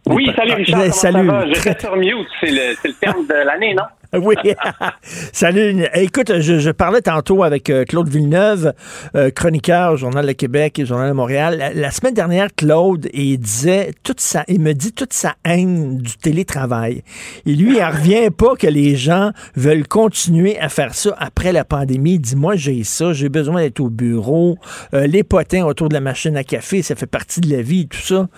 Oui, 0.07 0.31
salut 0.37 0.53
Richard. 0.53 0.83
Ah, 0.85 0.93
salut. 0.93 1.31
J'étais 1.55 1.81
sur 1.81 1.97
mute, 1.97 2.29
c'est 2.41 2.51
le, 2.51 2.77
le 2.85 2.93
terme 3.01 3.27
de 3.27 3.35
l'année, 3.35 3.75
non? 3.75 3.85
Oui. 4.27 4.35
Salut. 5.33 5.85
Écoute, 5.95 6.41
je, 6.41 6.71
parlais 6.71 7.01
tantôt 7.01 7.43
avec 7.43 7.71
euh, 7.71 7.85
Claude 7.85 8.09
Villeneuve, 8.09 8.73
euh, 9.15 9.31
chroniqueur 9.31 9.93
au 9.93 9.97
Journal 9.97 10.27
de 10.27 10.33
Québec 10.33 10.79
et 10.79 10.87
Journal 10.87 11.11
de 11.11 11.15
Montréal. 11.15 11.73
La, 11.75 11.91
semaine 11.91 12.15
dernière, 12.15 12.49
Claude, 12.55 13.09
il 13.13 13.39
disait 13.39 13.93
toute 14.03 14.21
sa, 14.21 14.45
il 14.49 14.61
me 14.61 14.73
dit 14.73 14.93
toute 14.93 15.13
sa 15.13 15.35
haine 15.45 15.99
du 15.99 16.17
télétravail. 16.17 17.03
Et 17.45 17.55
lui, 17.55 17.77
il 17.77 17.81
ne 17.81 17.87
revient 17.87 18.31
pas 18.37 18.57
que 18.57 18.67
les 18.67 18.97
gens 18.97 19.33
veulent 19.55 19.87
continuer 19.87 20.59
à 20.59 20.69
faire 20.69 20.95
ça 20.95 21.15
après 21.19 21.53
la 21.53 21.65
pandémie. 21.65 22.15
Il 22.15 22.21
dit, 22.21 22.37
moi, 22.37 22.57
j'ai 22.57 22.83
ça, 22.85 23.13
j'ai 23.13 23.29
besoin 23.29 23.63
d'être 23.63 23.81
au 23.81 23.91
bureau. 23.91 24.59
Euh, 24.95 25.07
les 25.07 25.25
potins 25.25 25.65
autour 25.65 25.89
de 25.89 25.95
la 25.95 26.01
machine 26.01 26.37
à 26.37 26.45
café, 26.45 26.83
ça 26.83 26.95
fait 26.95 27.07
partie 27.07 27.41
de 27.41 27.51
la 27.55 27.63
vie, 27.63 27.87
tout 27.87 27.99
ça. 27.99 28.29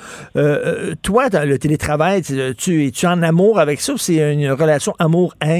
toi, 1.03 1.28
le 1.28 1.59
télétravail, 1.59 2.23
tu, 2.57 2.86
es-tu 2.86 3.07
en 3.07 3.23
amour 3.23 3.59
avec 3.59 3.81
ça 3.81 3.93
ou 3.93 3.99
c'est 3.99 4.32
une 4.32 4.51
relation 4.51 4.95
amour-haine? 4.99 5.57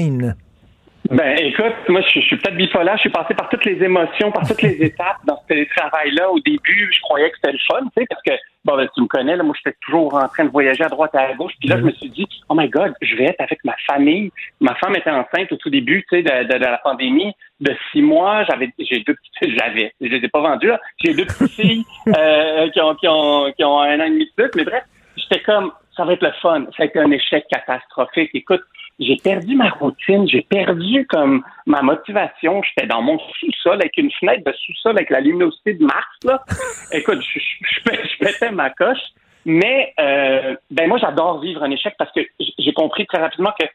Ben, 1.09 1.39
écoute, 1.39 1.73
moi, 1.87 2.01
je, 2.01 2.19
suis 2.19 2.37
peut-être 2.37 2.55
bipolaire. 2.55 2.95
Je 2.97 3.01
suis 3.01 3.09
passé 3.09 3.33
par 3.33 3.49
toutes 3.49 3.65
les 3.65 3.83
émotions, 3.83 4.31
par 4.31 4.47
toutes 4.47 4.61
les 4.61 4.75
étapes 4.85 5.17
dans 5.25 5.37
ce 5.41 5.47
télétravail-là. 5.47 6.29
Au 6.29 6.39
début, 6.39 6.91
je 6.93 7.01
croyais 7.01 7.31
que 7.31 7.37
c'était 7.37 7.53
le 7.53 7.59
fun, 7.67 7.81
tu 7.81 7.89
sais, 7.97 8.05
parce 8.07 8.21
que, 8.21 8.31
bon, 8.63 8.77
ben, 8.77 8.87
tu 8.93 9.01
me 9.01 9.07
connais, 9.07 9.35
là, 9.35 9.41
moi, 9.41 9.55
j'étais 9.57 9.75
toujours 9.81 10.13
en 10.13 10.27
train 10.27 10.45
de 10.45 10.51
voyager 10.51 10.83
à 10.83 10.89
droite 10.89 11.11
et 11.15 11.17
à 11.17 11.33
gauche. 11.33 11.53
Puis 11.59 11.67
là, 11.67 11.77
je 11.77 11.83
me 11.83 11.91
suis 11.93 12.09
dit, 12.09 12.27
oh 12.49 12.53
my 12.55 12.69
God, 12.69 12.93
je 13.01 13.15
vais 13.15 13.25
être 13.25 13.41
avec 13.41 13.63
ma 13.63 13.73
famille. 13.87 14.31
Ma 14.59 14.75
femme 14.75 14.95
était 14.95 15.09
enceinte 15.09 15.51
au 15.51 15.55
tout 15.55 15.71
début, 15.71 16.05
tu 16.09 16.17
sais, 16.17 16.21
de, 16.21 16.53
la 16.53 16.77
pandémie. 16.77 17.33
De 17.59 17.75
six 17.91 18.03
mois, 18.03 18.43
j'avais, 18.43 18.69
j'ai 18.77 18.99
deux 18.99 19.15
petites, 19.15 19.57
j'avais, 19.57 19.91
je 19.99 20.07
les 20.07 20.23
ai 20.23 20.27
pas 20.27 20.41
vendues, 20.41 20.67
là. 20.67 20.79
J'ai 21.03 21.15
deux 21.15 21.25
petites 21.25 21.51
filles, 21.51 21.85
euh, 22.07 22.69
qui 22.69 22.81
ont, 22.81 22.93
qui 22.95 23.07
ont, 23.07 23.51
qui 23.53 23.63
ont 23.63 23.79
un 23.79 23.99
an 23.99 24.03
et 24.03 24.11
demi 24.11 24.25
de 24.25 24.31
plus. 24.35 24.51
Mais 24.55 24.63
bref, 24.63 24.83
j'étais 25.17 25.41
comme, 25.41 25.71
ça 25.97 26.05
va 26.05 26.13
être 26.13 26.23
le 26.23 26.31
fun. 26.41 26.65
Ça 26.77 26.83
a 26.83 26.85
été 26.85 26.99
un 26.99 27.09
échec 27.09 27.45
catastrophique. 27.49 28.29
Écoute, 28.35 28.61
j'ai 28.99 29.15
perdu 29.15 29.55
ma 29.55 29.69
routine, 29.69 30.27
j'ai 30.27 30.41
perdu 30.41 31.05
comme 31.07 31.43
ma 31.65 31.81
motivation. 31.81 32.61
J'étais 32.63 32.87
dans 32.87 33.01
mon 33.01 33.17
sous-sol 33.17 33.75
avec 33.75 33.97
une 33.97 34.11
fenêtre 34.11 34.43
de 34.45 34.51
sous-sol 34.51 34.97
avec 34.97 35.09
la 35.09 35.21
luminosité 35.21 35.73
de 35.73 35.83
Mars. 35.83 36.17
Là. 36.23 36.43
Écoute, 36.91 37.21
je, 37.21 37.39
je, 37.39 37.91
je, 37.91 38.17
pétais 38.19 38.51
ma 38.51 38.69
coche. 38.71 38.99
Mais 39.45 39.93
euh, 39.99 40.55
ben 40.69 40.89
moi, 40.89 40.97
j'adore 40.99 41.39
vivre 41.39 41.63
un 41.63 41.71
échec 41.71 41.95
parce 41.97 42.11
que 42.11 42.21
j'ai 42.59 42.73
compris 42.73 43.05
très 43.05 43.21
rapidement 43.21 43.53
que 43.57 43.65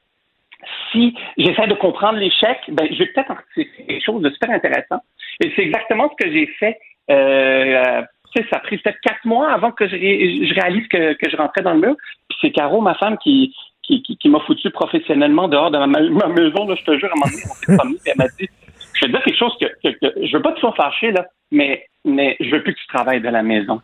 si 0.92 1.16
j'essaie 1.38 1.66
de 1.66 1.74
comprendre 1.74 2.18
l'échec, 2.18 2.58
ben, 2.68 2.86
je 2.90 2.98
vais 2.98 3.06
peut-être 3.06 3.30
en 3.30 3.36
quelque 3.54 4.04
chose 4.04 4.22
de 4.22 4.30
super 4.30 4.50
intéressant. 4.50 5.00
Et 5.42 5.50
c'est 5.56 5.62
exactement 5.62 6.10
ce 6.10 6.24
que 6.24 6.30
j'ai 6.30 6.46
fait. 6.58 6.78
Euh, 7.10 8.02
ça 8.50 8.56
a 8.56 8.60
pris 8.60 8.78
peut-être 8.78 9.00
quatre 9.00 9.24
mois 9.24 9.50
avant 9.52 9.70
que 9.70 9.86
je, 9.86 9.96
je 9.96 10.54
réalise 10.60 10.86
que, 10.88 11.14
que, 11.14 11.30
je 11.30 11.36
rentrais 11.36 11.62
dans 11.62 11.74
le 11.74 11.80
mur. 11.80 11.96
Puis 12.28 12.38
c'est 12.40 12.50
Caro, 12.50 12.80
ma 12.80 12.94
femme, 12.94 13.16
qui, 13.18 13.54
qui, 13.86 14.02
qui, 14.02 14.28
m'a 14.28 14.40
foutu 14.40 14.70
professionnellement 14.70 15.48
dehors 15.48 15.70
de 15.70 15.78
ma, 15.78 15.86
maison, 15.86 16.66
là, 16.66 16.74
je 16.74 16.84
te 16.84 16.98
jure, 16.98 17.08
à 17.08 17.12
un 17.12 17.20
moment 17.20 17.30
donné, 17.30 17.42
on 17.50 17.54
s'est 17.54 17.76
promis, 17.76 17.98
elle 18.06 18.14
m'a 18.16 18.28
dit, 18.28 18.48
je 18.94 19.00
vais 19.00 19.06
te 19.06 19.10
dire 19.12 19.24
quelque 19.24 19.38
chose 19.38 19.52
que, 19.60 19.66
que, 19.82 19.98
que 19.98 20.26
je 20.26 20.36
veux 20.36 20.42
pas 20.42 20.52
te 20.52 20.60
faire 20.60 20.76
fâcher, 20.76 21.10
là, 21.12 21.26
mais, 21.50 21.86
mais 22.04 22.36
je 22.40 22.50
veux 22.50 22.62
plus 22.62 22.74
que 22.74 22.80
tu 22.80 22.86
travailles 22.86 23.20
de 23.20 23.28
la 23.28 23.42
maison. 23.42 23.80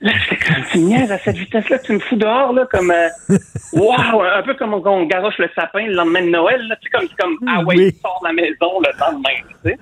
Là, 0.00 0.12
c'est 0.28 0.36
comme, 0.36 0.64
tu 0.70 0.78
niaises 0.78 1.12
à 1.12 1.18
cette 1.18 1.36
vitesse-là, 1.36 1.78
tu 1.78 1.92
me 1.92 2.00
fous 2.00 2.16
dehors, 2.16 2.52
là, 2.52 2.66
comme, 2.70 2.90
euh, 2.90 3.08
wow, 3.72 4.22
un 4.22 4.42
peu 4.42 4.54
comme 4.54 4.74
on 4.74 5.04
garoche 5.04 5.38
le 5.38 5.48
sapin 5.54 5.86
le 5.86 5.94
lendemain 5.94 6.22
de 6.22 6.30
Noël, 6.30 6.60
là, 6.68 6.76
tu 6.76 6.90
sais, 6.90 6.90
comme, 6.90 7.08
comme, 7.18 7.38
ah 7.48 7.62
ouais, 7.62 7.76
oui. 7.76 7.92
sort 8.02 8.18
de 8.22 8.28
la 8.28 8.32
maison 8.34 8.80
le 8.80 8.98
lendemain, 8.98 9.40
tu 9.64 9.70
sais 9.70 9.78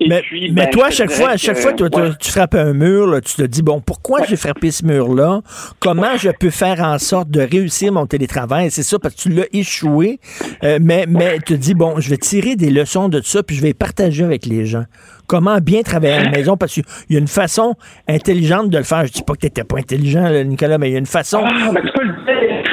mais, 0.00 0.22
mais 0.32 0.50
ben, 0.50 0.70
toi, 0.70 0.86
à 0.86 0.90
chaque 0.90 1.10
fois, 1.10 1.30
à 1.30 1.36
chaque 1.36 1.56
fois, 1.56 1.72
tu 1.72 2.30
frappes 2.30 2.54
un 2.54 2.72
mur, 2.72 3.20
tu 3.24 3.36
te 3.36 3.42
dis, 3.42 3.62
bon, 3.62 3.80
pourquoi 3.80 4.24
j'ai 4.24 4.36
frappé 4.36 4.72
ce 4.72 4.84
mur-là? 4.84 5.40
Comment 5.78 6.16
je 6.16 6.30
peux 6.30 6.50
faire 6.50 6.80
en 6.80 6.98
sorte 6.98 7.30
de 7.30 7.40
réussir 7.40 7.92
mon 7.92 8.06
télétravail? 8.06 8.72
C'est 8.72 8.82
ça, 8.82 8.98
parce 8.98 9.14
que 9.14 9.20
tu 9.20 9.28
l'as 9.28 9.46
échoué. 9.52 10.18
Euh, 10.64 10.78
mais, 10.82 11.04
mais 11.08 11.36
tu 11.38 11.44
te 11.44 11.54
dis, 11.54 11.74
bon, 11.74 12.00
je 12.00 12.10
vais 12.10 12.16
tirer 12.16 12.56
des 12.56 12.70
leçons 12.70 13.08
de 13.08 13.20
ça, 13.20 13.44
puis 13.44 13.54
je 13.54 13.62
vais 13.62 13.72
partager 13.72 14.24
avec 14.24 14.46
les 14.46 14.66
gens. 14.66 14.84
Comment 15.28 15.58
bien 15.58 15.82
travailler 15.82 16.14
à 16.14 16.24
la 16.24 16.30
maison? 16.30 16.56
Parce 16.56 16.74
qu'il 16.74 16.84
y 17.10 17.16
a 17.16 17.20
une 17.20 17.28
façon 17.28 17.76
intelligente 18.08 18.70
de 18.70 18.78
le 18.78 18.84
faire. 18.84 19.06
Je 19.06 19.12
dis 19.12 19.22
pas 19.22 19.34
que 19.34 19.40
tu 19.40 19.46
n'étais 19.46 19.64
pas 19.64 19.78
intelligent, 19.78 20.28
Nicolas, 20.44 20.76
mais 20.76 20.90
il 20.90 20.92
y 20.92 20.96
a 20.96 20.98
une 20.98 21.06
façon. 21.06 21.42
Ah, 21.44 21.70
ben, 21.72 21.82
tu 21.82 21.92
peux 21.92 22.04
le 22.04 22.14
dire. 22.24 22.64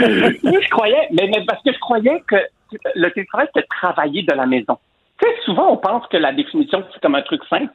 oui, 0.44 0.58
je 0.62 0.70
croyais, 0.70 1.08
mais, 1.12 1.26
mais 1.26 1.44
parce 1.46 1.62
que 1.62 1.72
je 1.72 1.78
croyais 1.80 2.22
que 2.28 2.36
le 2.94 3.10
télétravail, 3.10 3.48
c'était 3.52 3.66
travailler 3.68 4.22
de 4.22 4.32
la 4.32 4.46
maison 4.46 4.78
souvent, 5.44 5.72
on 5.72 5.76
pense 5.76 6.06
que 6.08 6.16
la 6.16 6.32
définition, 6.32 6.84
c'est 6.92 7.00
comme 7.00 7.14
un 7.14 7.22
truc 7.22 7.42
simple. 7.48 7.72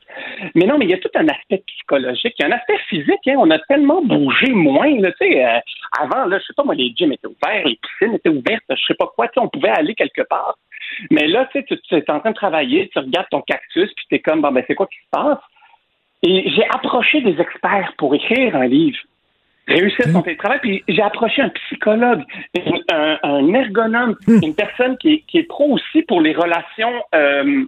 Mais 0.56 0.66
non, 0.66 0.78
mais 0.78 0.86
il 0.86 0.92
y 0.92 0.94
a 0.94 0.98
tout 0.98 1.10
un 1.16 1.28
aspect 1.28 1.64
psychologique, 1.68 2.36
il 2.40 2.42
y 2.42 2.46
a 2.46 2.48
un 2.48 2.58
aspect 2.58 2.78
physique. 2.90 3.28
Hein. 3.28 3.36
On 3.38 3.50
a 3.52 3.60
tellement 3.60 4.02
bougé 4.04 4.52
moins. 4.52 5.00
Là, 5.00 5.10
euh, 5.22 5.60
avant, 6.00 6.26
là, 6.26 6.40
je 6.40 6.46
sais 6.46 6.54
pas, 6.56 6.64
moi, 6.64 6.76
les 6.76 6.94
gyms 6.96 7.14
étaient 7.14 7.28
ouverts, 7.28 7.66
les 7.66 7.80
piscines 7.82 8.16
étaient 8.16 8.30
ouvertes, 8.30 8.64
je 8.70 8.86
sais 8.88 8.96
pas 8.96 9.08
quoi. 9.16 9.28
On 9.38 9.48
pouvait 9.48 9.70
aller 9.70 9.96
quelque 9.96 10.24
part. 10.24 10.58
Mais 11.12 11.28
là, 11.28 11.48
tu 11.52 11.60
es 11.60 12.12
en 12.12 12.20
train 12.20 12.32
de 12.32 12.36
travailler, 12.36 12.90
tu 12.90 13.00
regardes 13.00 13.30
ton 13.30 13.42
cactus, 13.42 13.92
puis 13.96 14.06
tu 14.10 14.16
es 14.16 14.20
comme, 14.20 14.42
bon, 14.42 14.52
ben, 14.52 14.64
c'est 14.68 14.76
quoi 14.76 14.88
qui 14.88 14.98
se 14.98 15.10
passe? 15.12 15.40
Et 16.24 16.50
j'ai 16.50 16.66
approché 16.66 17.22
des 17.22 17.40
experts 17.40 17.94
pour 17.98 18.14
écrire 18.14 18.56
un 18.56 18.68
livre 18.68 19.00
réussir 19.70 20.06
son 20.12 20.22
télétravail. 20.22 20.60
Puis 20.62 20.84
j'ai 20.88 21.02
approché 21.02 21.42
un 21.42 21.50
psychologue, 21.50 22.24
un, 22.92 23.54
ergonome, 23.54 24.16
hmm. 24.28 24.40
une 24.44 24.56
personne 24.56 24.98
qui 24.98 25.24
est, 25.34 25.44
pro 25.48 25.72
aussi 25.72 26.02
pour 26.04 26.22
les 26.22 26.34
relations. 26.34 26.94
Euh, 27.16 27.64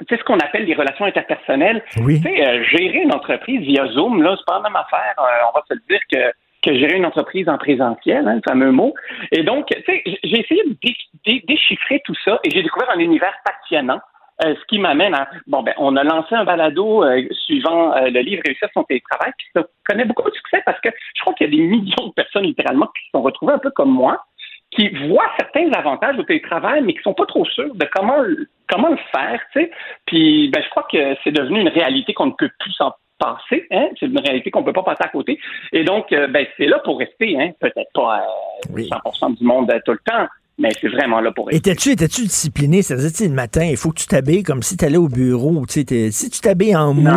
tu 0.00 0.14
sais 0.14 0.18
ce 0.18 0.24
qu'on 0.24 0.38
appelle 0.38 0.64
les 0.64 0.74
relations 0.74 1.04
interpersonnelles. 1.04 1.82
Oui. 2.02 2.20
Tu 2.20 2.28
sais, 2.28 2.46
euh, 2.46 2.64
gérer 2.64 3.02
une 3.02 3.12
entreprise 3.12 3.60
via 3.60 3.86
Zoom, 3.88 4.22
là, 4.22 4.34
c'est 4.38 4.46
pas 4.46 4.56
la 4.62 4.70
même 4.70 4.76
affaire. 4.76 5.14
Euh, 5.18 5.48
on 5.52 5.58
va 5.58 5.64
se 5.68 5.74
le 5.74 5.80
dire 5.88 6.00
que 6.10 6.32
que 6.62 6.74
gérer 6.74 6.96
une 6.96 7.06
entreprise 7.06 7.48
en 7.48 7.56
présentiel, 7.56 8.28
hein, 8.28 8.34
le 8.34 8.42
fameux 8.46 8.70
mot. 8.70 8.94
Et 9.32 9.42
donc, 9.42 9.66
tu 9.66 9.82
sais, 9.86 10.02
j'ai 10.04 10.40
essayé 10.40 10.62
de 10.64 11.46
déchiffrer 11.46 12.02
tout 12.04 12.14
ça 12.24 12.38
et 12.44 12.50
j'ai 12.50 12.62
découvert 12.62 12.90
un 12.90 12.98
univers 12.98 13.32
passionnant 13.44 14.00
euh, 14.44 14.54
ce 14.54 14.64
qui 14.66 14.78
m'amène 14.78 15.14
à 15.14 15.28
bon 15.46 15.62
ben 15.62 15.74
on 15.76 15.96
a 15.96 16.04
lancé 16.04 16.34
un 16.34 16.44
balado 16.44 17.04
euh, 17.04 17.22
suivant 17.44 17.94
euh, 17.94 18.08
le 18.08 18.20
livre 18.20 18.42
Réussir 18.46 18.68
son 18.72 18.84
télétravail, 18.84 19.32
qui 19.38 19.46
ça 19.54 19.66
connaît 19.84 20.04
beaucoup 20.04 20.28
de 20.28 20.34
succès 20.34 20.62
parce 20.64 20.80
que 20.80 20.88
je 21.14 21.20
crois 21.20 21.34
qu'il 21.34 21.46
y 21.46 21.54
a 21.54 21.56
des 21.56 21.62
millions 21.62 22.06
de 22.06 22.12
personnes 22.12 22.44
littéralement 22.44 22.86
qui 22.86 23.04
se 23.04 23.10
sont 23.12 23.22
retrouvées 23.22 23.52
un 23.52 23.58
peu 23.58 23.70
comme 23.70 23.90
moi, 23.90 24.24
qui 24.70 24.88
voient 25.08 25.30
certains 25.38 25.70
avantages 25.72 26.18
au 26.18 26.22
télétravail, 26.22 26.82
mais 26.82 26.94
qui 26.94 27.02
sont 27.02 27.14
pas 27.14 27.26
trop 27.26 27.44
sûrs 27.44 27.74
de 27.74 27.86
comment 27.92 28.22
comment 28.68 28.88
le 28.88 28.98
faire, 29.12 29.40
tu 29.52 29.60
sais. 29.60 29.70
Puis 30.06 30.48
ben 30.48 30.62
je 30.62 30.70
crois 30.70 30.86
que 30.90 31.16
c'est 31.22 31.32
devenu 31.32 31.60
une 31.60 31.68
réalité 31.68 32.14
qu'on 32.14 32.26
ne 32.26 32.32
peut 32.32 32.50
plus 32.60 32.72
s'en 32.72 32.92
passer, 33.18 33.66
hein? 33.70 33.88
C'est 33.98 34.06
une 34.06 34.20
réalité 34.20 34.50
qu'on 34.50 34.64
peut 34.64 34.72
pas 34.72 34.82
passer 34.82 35.02
à 35.02 35.08
côté. 35.08 35.38
Et 35.72 35.84
donc, 35.84 36.08
ben 36.10 36.46
c'est 36.56 36.66
là 36.66 36.78
pour 36.78 36.98
rester, 36.98 37.38
hein? 37.38 37.50
Peut-être 37.60 37.92
pas 37.92 38.24
100% 38.72 39.36
du 39.36 39.44
monde 39.44 39.70
tout 39.84 39.92
le 39.92 40.00
temps, 40.10 40.26
mais 40.60 40.68
c'est 40.78 40.88
vraiment 40.88 41.20
là 41.20 41.32
pour 41.32 41.50
Étais-tu 41.50 41.90
étais 41.90 42.06
discipliné? 42.06 42.82
C'est-à-dire, 42.82 43.28
le 43.28 43.34
matin, 43.34 43.64
il 43.64 43.76
faut 43.76 43.90
que 43.90 44.00
tu 44.00 44.06
t'habilles 44.06 44.42
comme 44.42 44.62
si 44.62 44.76
tu 44.76 44.84
allais 44.84 44.98
au 44.98 45.08
bureau. 45.08 45.64
Si 45.68 45.84
tu 45.84 46.40
t'habilles 46.40 46.76
en 46.76 46.92
mou, 46.92 47.08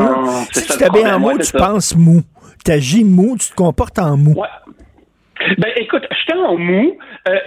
si 0.52 0.66
tu 0.66 0.78
t'habilles 0.78 1.08
en 1.08 1.20
mou, 1.20 1.38
tu 1.38 1.52
penses 1.52 1.96
mou. 1.96 2.22
Tu 2.66 2.72
agis 2.72 3.04
mou, 3.04 3.36
tu 3.38 3.50
te 3.50 3.56
comportes 3.56 4.00
en 4.00 4.16
mou. 4.16 4.42
Ben, 5.58 5.72
écoute, 5.76 6.08
j'étais 6.10 6.40
en 6.40 6.58
mou. 6.58 6.98
Euh, 7.28 7.40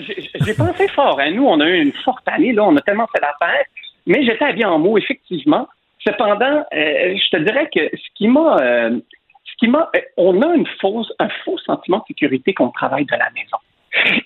j'ai 0.44 0.52
pensé 0.52 0.86
fort. 0.88 1.18
Hein. 1.18 1.30
Nous, 1.30 1.46
on 1.46 1.60
a 1.60 1.66
eu 1.66 1.80
une 1.80 1.94
forte 2.04 2.28
année. 2.28 2.52
Là, 2.52 2.64
on 2.64 2.76
a 2.76 2.82
tellement 2.82 3.06
fait 3.06 3.22
l'affaire. 3.22 3.64
Mais 4.06 4.22
j'étais 4.22 4.44
habillé 4.44 4.66
en 4.66 4.78
mou, 4.78 4.98
effectivement. 4.98 5.66
Cependant, 6.06 6.64
euh, 6.74 7.16
je 7.16 7.36
te 7.36 7.42
dirais 7.42 7.68
que 7.74 7.88
ce 7.96 8.08
qui 8.14 8.28
m'a... 8.28 8.58
Euh, 8.60 9.00
ce 9.44 9.56
qui 9.58 9.68
m'a... 9.68 9.90
on 10.18 10.42
a 10.42 10.54
une 10.54 10.66
fausse, 10.78 11.10
un 11.18 11.28
faux 11.44 11.56
sentiment 11.58 11.98
de 11.98 12.04
sécurité 12.08 12.52
qu'on 12.52 12.68
travaille 12.68 13.06
de 13.06 13.16
la 13.16 13.30
maison. 13.30 13.56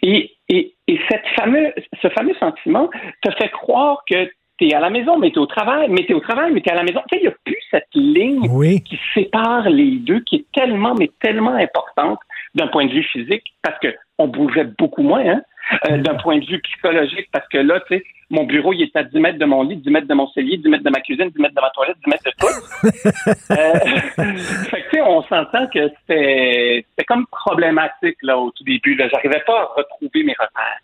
Et, 0.03 0.33
et, 0.49 0.75
et 0.87 1.01
cette 1.09 1.27
fameux, 1.37 1.73
ce 2.03 2.09
fameux 2.09 2.35
sentiment 2.35 2.91
te 3.23 3.31
fait 3.33 3.51
croire 3.51 4.03
que 4.09 4.31
tu 4.59 4.69
es 4.69 4.75
à 4.75 4.81
la 4.81 4.91
maison, 4.91 5.19
mais 5.19 5.31
tu 5.31 5.37
es 5.37 5.39
au 5.39 5.47
travail, 5.47 5.89
mais 5.89 6.05
tu 6.05 6.13
es 6.13 6.15
au 6.15 6.21
travail, 6.21 6.53
mais 6.53 6.61
tu 6.61 6.69
es 6.69 6.73
à 6.73 6.77
la 6.77 6.83
maison. 6.83 7.01
Tu 7.11 7.17
sais, 7.17 7.23
il 7.23 7.27
n'y 7.27 7.33
a 7.33 7.37
plus 7.45 7.57
cette 7.71 7.89
ligne 7.95 8.83
qui 8.83 8.99
sépare 9.15 9.69
les 9.69 9.97
deux, 9.97 10.21
qui 10.21 10.37
est 10.37 10.47
tellement, 10.53 10.95
mais 10.95 11.11
tellement 11.21 11.55
importante 11.55 12.19
d'un 12.55 12.67
point 12.67 12.87
de 12.87 12.93
vue 12.93 13.05
physique, 13.05 13.45
parce 13.63 13.79
qu'on 13.79 14.29
bougeait 14.29 14.65
beaucoup 14.79 15.03
moins, 15.03 15.25
hein, 15.25 15.43
euh, 15.89 15.99
d'un 15.99 16.15
point 16.15 16.39
de 16.39 16.45
vue 16.45 16.61
psychologique, 16.61 17.29
parce 17.33 17.47
que 17.49 17.59
là, 17.59 17.81
tu 17.89 17.97
sais, 17.97 18.05
mon 18.31 18.45
bureau, 18.45 18.73
il 18.73 18.83
est 18.83 18.97
à 18.97 19.03
10 19.03 19.19
mètres 19.19 19.39
de 19.39 19.45
mon 19.45 19.63
lit, 19.63 19.77
10 19.77 19.91
mètres 19.91 20.07
de 20.07 20.15
mon 20.15 20.29
cellier, 20.29 20.57
10 20.57 20.69
mètres 20.69 20.85
de 20.85 20.91
ma 20.91 21.01
cuisine, 21.01 21.31
10 21.31 21.43
mètres 21.43 21.55
de 21.55 21.61
ma 21.61 21.71
toilette, 21.71 21.97
10 22.05 22.11
mètres 22.11 22.25
de 22.25 22.33
tout. 22.39 22.47
euh, 23.51 24.35
fait 24.71 24.83
que, 24.83 24.91
tu 24.91 24.97
sais, 24.97 25.03
on 25.03 25.23
s'entend 25.25 25.67
que 25.67 25.91
c'était 26.07 27.05
comme 27.09 27.27
problématique, 27.27 28.17
là, 28.23 28.39
au 28.39 28.51
tout 28.53 28.63
début. 28.63 28.95
Là. 28.95 29.09
J'arrivais 29.09 29.43
pas 29.45 29.61
à 29.61 29.65
retrouver 29.77 30.23
mes 30.23 30.33
repères. 30.33 30.81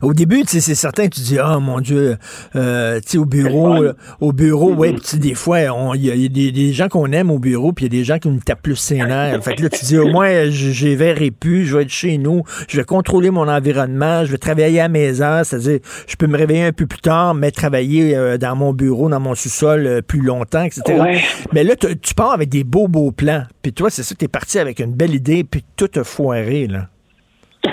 Au 0.00 0.14
début, 0.14 0.42
c'est 0.46 0.60
certain, 0.60 1.08
tu 1.08 1.20
dis, 1.20 1.38
oh 1.38 1.60
mon 1.60 1.80
Dieu, 1.80 2.16
euh, 2.56 3.00
tu 3.00 3.10
sais, 3.10 3.18
au 3.18 3.24
bureau, 3.24 3.84
au 4.20 4.32
bureau, 4.32 4.72
ouais, 4.72 4.92
mm-hmm. 4.92 5.18
des 5.18 5.34
fois, 5.34 5.60
il 5.94 6.04
y 6.04 6.26
a, 6.26 6.28
des, 6.28 6.72
gens 6.72 6.88
qu'on 6.88 7.12
aime 7.12 7.30
au 7.30 7.38
bureau, 7.38 7.72
puis 7.72 7.84
il 7.86 7.92
y 7.92 7.96
a 7.96 7.98
des 7.98 8.04
gens 8.04 8.18
qui 8.18 8.28
nous 8.28 8.40
tapent 8.40 8.62
plus 8.62 8.76
ses 8.76 8.98
nerfs. 8.98 9.42
fait 9.42 9.56
que 9.56 9.62
là, 9.62 9.68
tu 9.68 9.84
dis, 9.84 9.98
au 9.98 10.08
moins, 10.08 10.50
je 10.50 10.86
les 10.86 10.96
verrai 10.96 11.30
plus, 11.30 11.66
je 11.66 11.76
vais 11.76 11.82
être 11.82 11.90
chez 11.90 12.18
nous, 12.18 12.42
je 12.68 12.76
vais 12.76 12.84
contrôler 12.84 13.30
mon 13.30 13.48
environnement, 13.48 14.24
je 14.24 14.32
vais 14.32 14.38
travailler 14.38 14.80
à 14.80 14.88
mes 14.88 15.20
heures, 15.20 15.44
c'est-à-dire, 15.44 15.80
je 16.06 16.16
peux 16.16 16.26
me 16.26 16.36
réveiller 16.36 16.64
un 16.64 16.72
peu 16.72 16.86
plus 16.86 17.00
tard, 17.00 17.34
mais 17.34 17.50
travailler 17.50 18.16
euh, 18.16 18.38
dans 18.38 18.56
mon 18.56 18.72
bureau, 18.72 19.08
dans 19.08 19.20
mon 19.20 19.34
sous-sol 19.34 19.86
euh, 19.86 20.02
plus 20.02 20.20
longtemps, 20.20 20.62
etc. 20.62 21.22
Mais 21.52 21.64
là, 21.64 21.74
tu 21.76 22.14
pars 22.14 22.32
avec 22.32 22.48
des 22.48 22.64
beaux, 22.64 22.88
beaux 22.88 23.12
plans. 23.12 23.44
Puis 23.62 23.72
toi, 23.72 23.90
c'est 23.90 24.02
ça, 24.02 24.14
tu 24.14 24.24
es 24.24 24.28
parti 24.28 24.58
avec 24.58 24.80
une 24.80 24.92
belle 24.92 25.14
idée, 25.14 25.44
puis 25.44 25.64
tout 25.76 25.90
a 25.96 26.04
foiré, 26.04 26.66
là. 26.66 26.88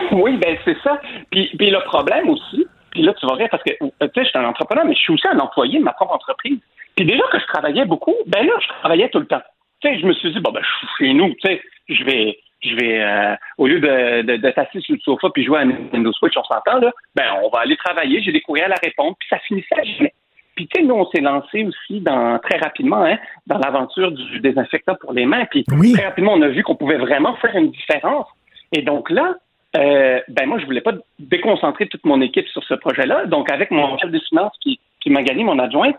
Oui, 0.23 0.37
ben 0.37 0.57
c'est 0.65 0.77
ça. 0.83 0.99
Puis, 1.31 1.51
puis 1.57 1.69
le 1.69 1.79
problème 1.85 2.29
aussi, 2.29 2.67
puis 2.91 3.03
là, 3.03 3.13
tu 3.13 3.25
vas 3.25 3.35
rire 3.35 3.47
parce 3.51 3.63
que, 3.63 3.71
tu 3.71 3.87
sais, 3.99 4.09
je 4.15 4.23
suis 4.23 4.37
un 4.37 4.45
entrepreneur, 4.45 4.85
mais 4.85 4.95
je 4.95 4.99
suis 4.99 5.13
aussi 5.13 5.27
un 5.27 5.39
employé 5.39 5.79
de 5.79 5.83
ma 5.83 5.93
propre 5.93 6.13
entreprise. 6.13 6.59
Puis 6.95 7.05
déjà 7.05 7.23
que 7.31 7.39
je 7.39 7.45
travaillais 7.45 7.85
beaucoup, 7.85 8.15
ben 8.27 8.45
là, 8.45 8.53
je 8.59 8.67
travaillais 8.79 9.09
tout 9.09 9.19
le 9.19 9.27
temps. 9.27 9.41
Tu 9.81 9.87
sais, 9.87 9.99
je 9.99 10.05
me 10.05 10.13
suis 10.13 10.33
dit, 10.33 10.39
bon, 10.39 10.51
ben, 10.51 10.61
je 10.61 10.87
suis 10.87 10.87
chez 10.97 11.13
nous, 11.13 11.29
tu 11.35 11.47
sais, 11.47 11.61
je 11.87 12.03
vais, 12.03 12.37
je 12.61 12.75
vais, 12.75 13.01
euh, 13.01 13.35
au 13.57 13.67
lieu 13.67 13.79
de, 13.79 14.23
de, 14.23 14.35
de 14.35 14.81
sur 14.81 14.93
le 14.93 14.99
sofa 14.99 15.29
puis 15.33 15.45
jouer 15.45 15.59
à 15.59 15.65
Nintendo 15.65 16.11
Switch, 16.11 16.35
on 16.35 16.43
s'entend, 16.43 16.79
là, 16.79 16.91
ben, 17.15 17.25
on 17.43 17.49
va 17.49 17.59
aller 17.59 17.77
travailler, 17.77 18.21
j'ai 18.21 18.31
des 18.31 18.41
courriels 18.41 18.73
à 18.73 18.79
répondre, 18.83 19.15
puis 19.19 19.29
ça 19.29 19.39
finissait 19.39 19.85
jamais. 19.97 20.13
Puis, 20.55 20.67
tu 20.67 20.81
sais, 20.81 20.85
nous, 20.85 20.95
on 20.95 21.09
s'est 21.09 21.21
lancé 21.21 21.63
aussi 21.63 22.01
dans, 22.01 22.37
très 22.39 22.57
rapidement, 22.57 23.05
hein, 23.05 23.17
dans 23.47 23.59
l'aventure 23.59 24.11
du 24.11 24.41
désinfectant 24.41 24.95
pour 24.99 25.13
les 25.13 25.25
mains. 25.25 25.45
Puis, 25.45 25.63
très 25.63 26.03
rapidement, 26.03 26.33
on 26.33 26.41
a 26.41 26.49
vu 26.49 26.63
qu'on 26.63 26.75
pouvait 26.75 26.97
vraiment 26.97 27.33
faire 27.37 27.55
une 27.55 27.71
différence. 27.71 28.27
Et 28.73 28.81
donc 28.81 29.09
là, 29.09 29.35
euh, 29.77 30.19
ben 30.27 30.47
moi, 30.47 30.59
je 30.59 30.65
voulais 30.65 30.81
pas 30.81 30.93
déconcentrer 31.19 31.87
toute 31.87 32.05
mon 32.05 32.21
équipe 32.21 32.47
sur 32.47 32.63
ce 32.63 32.73
projet-là. 32.73 33.25
Donc, 33.25 33.51
avec 33.51 33.71
mon 33.71 33.97
chef 33.97 34.09
de 34.11 34.19
finances 34.19 34.57
qui, 34.61 34.79
qui 34.99 35.09
m'a 35.09 35.21
gagné, 35.21 35.43
mon 35.43 35.59
adjoint, 35.59 35.93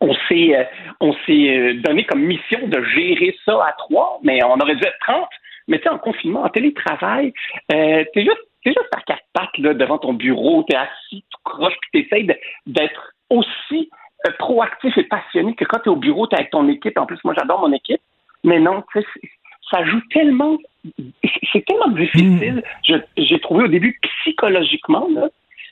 on 0.00 0.14
s'est 0.28 0.56
euh, 0.56 0.64
on 1.00 1.12
s'est 1.26 1.56
euh, 1.56 1.74
donné 1.80 2.04
comme 2.04 2.22
mission 2.22 2.66
de 2.66 2.82
gérer 2.82 3.36
ça 3.44 3.52
à 3.64 3.72
trois, 3.72 4.18
mais 4.22 4.42
on 4.44 4.58
aurait 4.58 4.76
dû 4.76 4.84
être 4.84 4.98
30. 5.06 5.28
Mais 5.68 5.78
tu 5.78 5.84
sais, 5.84 5.90
en 5.90 5.98
confinement, 5.98 6.42
en 6.42 6.48
télétravail, 6.50 7.32
euh, 7.72 8.04
t'es 8.12 8.22
juste 8.22 8.42
t'es 8.62 8.70
juste 8.70 8.94
à 8.94 9.00
quatre 9.00 9.24
pattes 9.32 9.58
là, 9.58 9.74
devant 9.74 9.98
ton 9.98 10.12
bureau, 10.12 10.62
t'es 10.64 10.76
assis, 10.76 11.24
tu 11.30 11.36
croches, 11.44 11.76
puis 11.80 12.02
t'essayes 12.02 12.26
d'être 12.66 13.12
aussi 13.30 13.90
proactif 14.38 14.96
et 14.96 15.04
passionné 15.04 15.54
que 15.54 15.64
quand 15.64 15.80
t'es 15.80 15.90
au 15.90 15.96
bureau, 15.96 16.26
t'es 16.26 16.36
avec 16.36 16.50
ton 16.50 16.66
équipe. 16.68 16.98
En 16.98 17.04
plus, 17.04 17.18
moi, 17.24 17.34
j'adore 17.36 17.60
mon 17.60 17.72
équipe. 17.72 18.00
Mais 18.42 18.58
non, 18.58 18.82
tu 18.92 19.00
sais, 19.00 19.06
ça 19.70 19.84
joue 19.84 20.00
tellement, 20.10 20.56
c'est 21.52 21.64
tellement 21.66 21.88
difficile. 21.88 22.62
Je- 22.86 22.94
J'ai 23.16 23.40
trouvé 23.40 23.64
au 23.64 23.68
début 23.68 23.98
psychologiquement 24.20 25.06
là. 25.14 25.28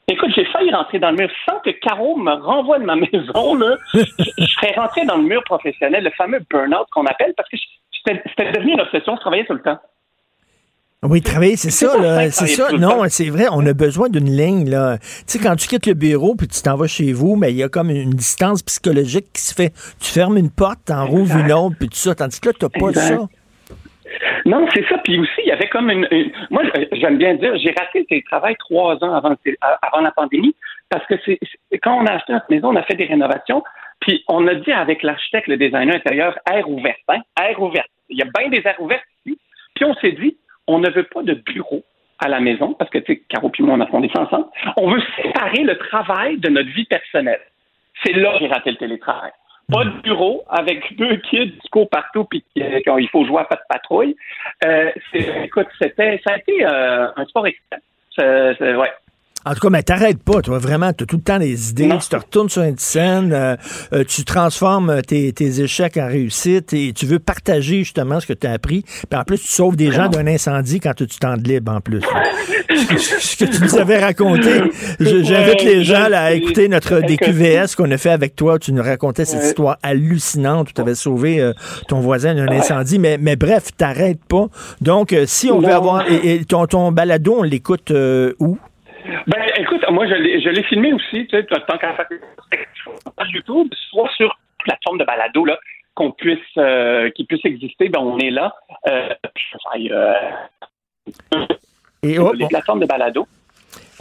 Écoute, 0.08 0.30
j'ai 0.34 0.44
failli 0.46 0.72
rentrer 0.74 0.98
dans 0.98 1.10
le 1.12 1.16
mur 1.16 1.30
sans 1.48 1.60
que 1.60 1.70
Caro 1.70 2.16
me 2.16 2.32
renvoie 2.32 2.78
de 2.80 2.84
ma 2.84 2.96
maison. 3.12 3.54
Là. 3.54 3.76
je, 3.94 4.00
je 4.38 4.46
serais 4.46 4.74
rentré 4.76 5.04
dans 5.06 5.16
le 5.16 5.22
mur 5.24 5.42
professionnel, 5.44 6.02
le 6.02 6.10
fameux 6.10 6.40
burn-out 6.50 6.86
qu'on 6.90 7.06
appelle, 7.06 7.32
parce 7.36 7.48
que 7.48 7.56
c'était 8.04 8.52
devenu 8.52 8.72
une 8.72 8.80
obsession, 8.80 9.14
je 9.14 9.20
travaillais 9.20 9.44
tout 9.44 9.52
le 9.54 9.62
temps. 9.62 9.78
Oui, 11.04 11.20
travailler, 11.20 11.56
c'est 11.56 11.70
ça, 11.72 11.98
là. 12.00 12.30
C'est 12.30 12.46
ça. 12.46 12.70
Non, 12.72 13.02
c'est 13.08 13.28
vrai, 13.28 13.46
on 13.50 13.64
a 13.66 13.72
besoin 13.72 14.08
d'une 14.08 14.30
ligne, 14.30 14.70
là. 14.70 14.98
Tu 14.98 15.04
sais, 15.26 15.38
quand 15.40 15.56
tu 15.56 15.66
quittes 15.66 15.86
le 15.86 15.94
bureau 15.94 16.36
puis 16.36 16.46
tu 16.46 16.62
t'en 16.62 16.76
vas 16.76 16.86
chez 16.86 17.12
vous, 17.12 17.34
mais 17.34 17.50
il 17.50 17.56
y 17.56 17.62
a 17.64 17.68
comme 17.68 17.90
une 17.90 18.10
distance 18.10 18.62
psychologique 18.62 19.26
qui 19.34 19.42
se 19.42 19.52
fait. 19.54 19.72
Tu 20.00 20.10
fermes 20.12 20.36
une 20.36 20.50
porte, 20.50 20.78
t'en 20.86 21.06
rouvres 21.06 21.36
une 21.38 21.52
autre, 21.52 21.74
puis 21.78 21.88
tout 21.88 21.96
ça. 21.96 22.14
Tandis 22.14 22.38
que 22.40 22.50
là, 22.50 22.54
t'as 22.58 22.68
pas 22.68 22.88
Exact. 22.90 23.18
ça. 23.18 23.28
Non, 24.46 24.66
c'est 24.74 24.86
ça. 24.88 24.98
Puis 24.98 25.18
aussi, 25.18 25.40
il 25.44 25.48
y 25.48 25.52
avait 25.52 25.68
comme 25.68 25.90
une. 25.90 26.06
Moi, 26.50 26.62
j'aime 26.92 27.18
bien 27.18 27.34
dire, 27.34 27.56
j'ai 27.56 27.74
raté 27.78 28.00
le 28.00 28.04
télétravail 28.06 28.56
trois 28.58 29.02
ans 29.04 29.14
avant, 29.14 29.34
télé- 29.36 29.58
avant 29.82 30.00
la 30.02 30.10
pandémie 30.12 30.54
parce 30.88 31.06
que 31.06 31.14
c'est 31.24 31.38
quand 31.82 31.98
on 32.02 32.06
a 32.06 32.12
acheté 32.12 32.32
notre 32.32 32.50
maison, 32.50 32.68
on 32.68 32.76
a 32.76 32.82
fait 32.82 32.94
des 32.94 33.06
rénovations. 33.06 33.62
Puis 34.00 34.24
on 34.28 34.46
a 34.48 34.54
dit 34.54 34.72
avec 34.72 35.02
l'architecte, 35.02 35.46
le 35.48 35.56
designer 35.56 35.94
intérieur, 35.94 36.36
air 36.50 36.68
ouvert. 36.68 36.96
Hein? 37.08 37.20
Air 37.40 37.60
ouvert. 37.62 37.84
Il 38.08 38.18
y 38.18 38.22
a 38.22 38.26
bien 38.36 38.48
des 38.48 38.62
airs 38.66 38.80
ouverts 38.80 39.02
ici. 39.24 39.38
Puis 39.74 39.84
on 39.84 39.94
s'est 39.94 40.12
dit, 40.12 40.36
on 40.66 40.78
ne 40.80 40.90
veut 40.90 41.04
pas 41.04 41.22
de 41.22 41.34
bureau 41.34 41.82
à 42.18 42.28
la 42.28 42.40
maison 42.40 42.74
parce 42.74 42.90
que, 42.90 42.98
tu 42.98 43.14
sais, 43.14 43.22
Caro 43.28 43.48
puis 43.48 43.62
moi, 43.64 43.74
on 43.76 43.80
a 43.80 43.86
fondé 43.86 44.10
ça 44.14 44.22
ensemble. 44.22 44.46
On 44.76 44.90
veut 44.90 45.02
séparer 45.22 45.62
le 45.64 45.76
travail 45.78 46.38
de 46.38 46.48
notre 46.50 46.70
vie 46.70 46.84
personnelle. 46.84 47.40
C'est 48.04 48.12
là 48.12 48.32
que 48.32 48.38
j'ai 48.40 48.48
raté 48.48 48.70
le 48.72 48.76
télétravail. 48.76 49.30
Pas 49.72 49.84
de 49.84 49.90
bureau 50.02 50.44
avec 50.48 50.96
deux 50.96 51.16
kids 51.16 51.58
qui 51.60 51.68
courent 51.70 51.88
partout 51.88 52.24
puis 52.24 52.44
qui- 52.54 52.62
euh, 52.62 52.80
quand 52.84 52.98
il 52.98 53.08
faut 53.08 53.24
jouer 53.24 53.40
à 53.40 53.44
pas 53.44 53.56
de 53.56 53.62
patrouille. 53.68 54.16
Euh, 54.64 54.90
écoute, 55.14 55.66
c'était, 55.80 56.20
ça 56.26 56.34
a 56.34 56.38
été 56.38 56.64
euh, 56.64 57.08
un 57.16 57.24
sport 57.26 57.46
extrême. 57.46 57.80
Ouais. 58.18 58.92
En 59.44 59.54
tout 59.54 59.60
cas, 59.60 59.70
mais 59.70 59.82
t'arrêtes 59.82 60.22
pas, 60.22 60.40
toi, 60.40 60.58
vraiment, 60.58 60.92
t'as 60.92 61.04
tout 61.04 61.16
le 61.16 61.22
temps 61.22 61.38
des 61.38 61.70
idées, 61.70 61.90
tu 62.00 62.08
te 62.08 62.16
retournes 62.16 62.48
sur 62.48 62.62
une 62.62 62.78
scène, 62.78 63.32
euh, 63.32 63.56
euh, 63.92 64.04
tu 64.04 64.24
transformes 64.24 65.02
tes, 65.02 65.32
tes 65.32 65.60
échecs 65.60 65.96
en 65.96 66.06
réussite 66.06 66.72
et 66.72 66.92
tu 66.92 67.06
veux 67.06 67.18
partager 67.18 67.78
justement 67.78 68.20
ce 68.20 68.26
que 68.26 68.32
tu 68.32 68.46
as 68.46 68.52
appris. 68.52 68.82
Puis 68.82 69.18
en 69.18 69.24
plus, 69.24 69.38
tu 69.38 69.48
sauves 69.48 69.76
des 69.76 69.90
gens 69.90 70.08
d'un 70.08 70.26
incendie 70.26 70.80
quand 70.80 70.94
tu 70.94 71.06
de 71.06 71.48
libre 71.48 71.72
en 71.72 71.80
plus. 71.80 72.00
ce, 72.70 73.36
que, 73.36 73.44
tu 73.44 73.62
nous 73.62 73.76
avais 73.76 73.98
raconté, 73.98 74.62
j'invite 75.00 75.62
les 75.64 75.84
gens 75.84 76.08
là, 76.08 76.24
à 76.24 76.32
écouter 76.32 76.68
notre 76.68 77.00
DQVS 77.00 77.74
qu'on 77.76 77.90
a 77.90 77.98
fait 77.98 78.10
avec 78.10 78.36
toi. 78.36 78.58
Tu 78.58 78.72
nous 78.72 78.82
racontais 78.82 79.24
cette 79.24 79.44
histoire 79.44 79.78
hallucinante 79.82 80.70
où 80.70 80.72
tu 80.72 80.80
avais 80.80 80.94
sauvé 80.94 81.40
euh, 81.40 81.52
ton 81.88 82.00
voisin 82.00 82.34
d'un 82.34 82.48
incendie. 82.48 82.98
Mais, 82.98 83.18
mais 83.18 83.36
bref, 83.36 83.70
t'arrêtes 83.76 84.24
pas. 84.24 84.46
Donc, 84.80 85.12
euh, 85.12 85.24
si 85.26 85.50
on 85.50 85.60
veut 85.60 85.72
avoir... 85.72 86.10
Et, 86.10 86.34
et 86.34 86.44
ton, 86.44 86.66
ton 86.66 86.92
balado, 86.92 87.36
on 87.38 87.42
l'écoute 87.42 87.90
euh, 87.90 88.34
où? 88.38 88.58
Ben, 89.26 89.42
écoute, 89.56 89.84
moi, 89.90 90.06
je 90.06 90.14
l'ai, 90.14 90.40
je 90.40 90.48
l'ai 90.48 90.62
filmé 90.64 90.92
aussi, 90.92 91.26
tu 91.26 91.36
sais, 91.36 91.44
tant 91.44 91.78
qu'à 91.78 91.94
faire 91.94 92.06
sur 92.74 93.26
YouTube, 93.30 93.68
soit 93.90 94.08
sur 94.16 94.38
plateforme 94.64 94.98
de 94.98 95.04
balado, 95.04 95.44
là, 95.44 95.58
qu'on 95.94 96.12
puisse, 96.12 96.38
euh, 96.56 97.10
qui 97.10 97.24
puisse 97.24 97.44
exister, 97.44 97.88
ben, 97.88 98.00
on 98.00 98.18
est 98.18 98.30
là. 98.30 98.54
Euh, 98.88 99.14
puis, 99.34 99.92
euh, 99.92 100.14
Et 102.02 102.18
oh, 102.18 102.32
les 102.32 102.40
bon. 102.40 102.48
plateformes 102.48 102.80
de 102.80 102.86
balado. 102.86 103.26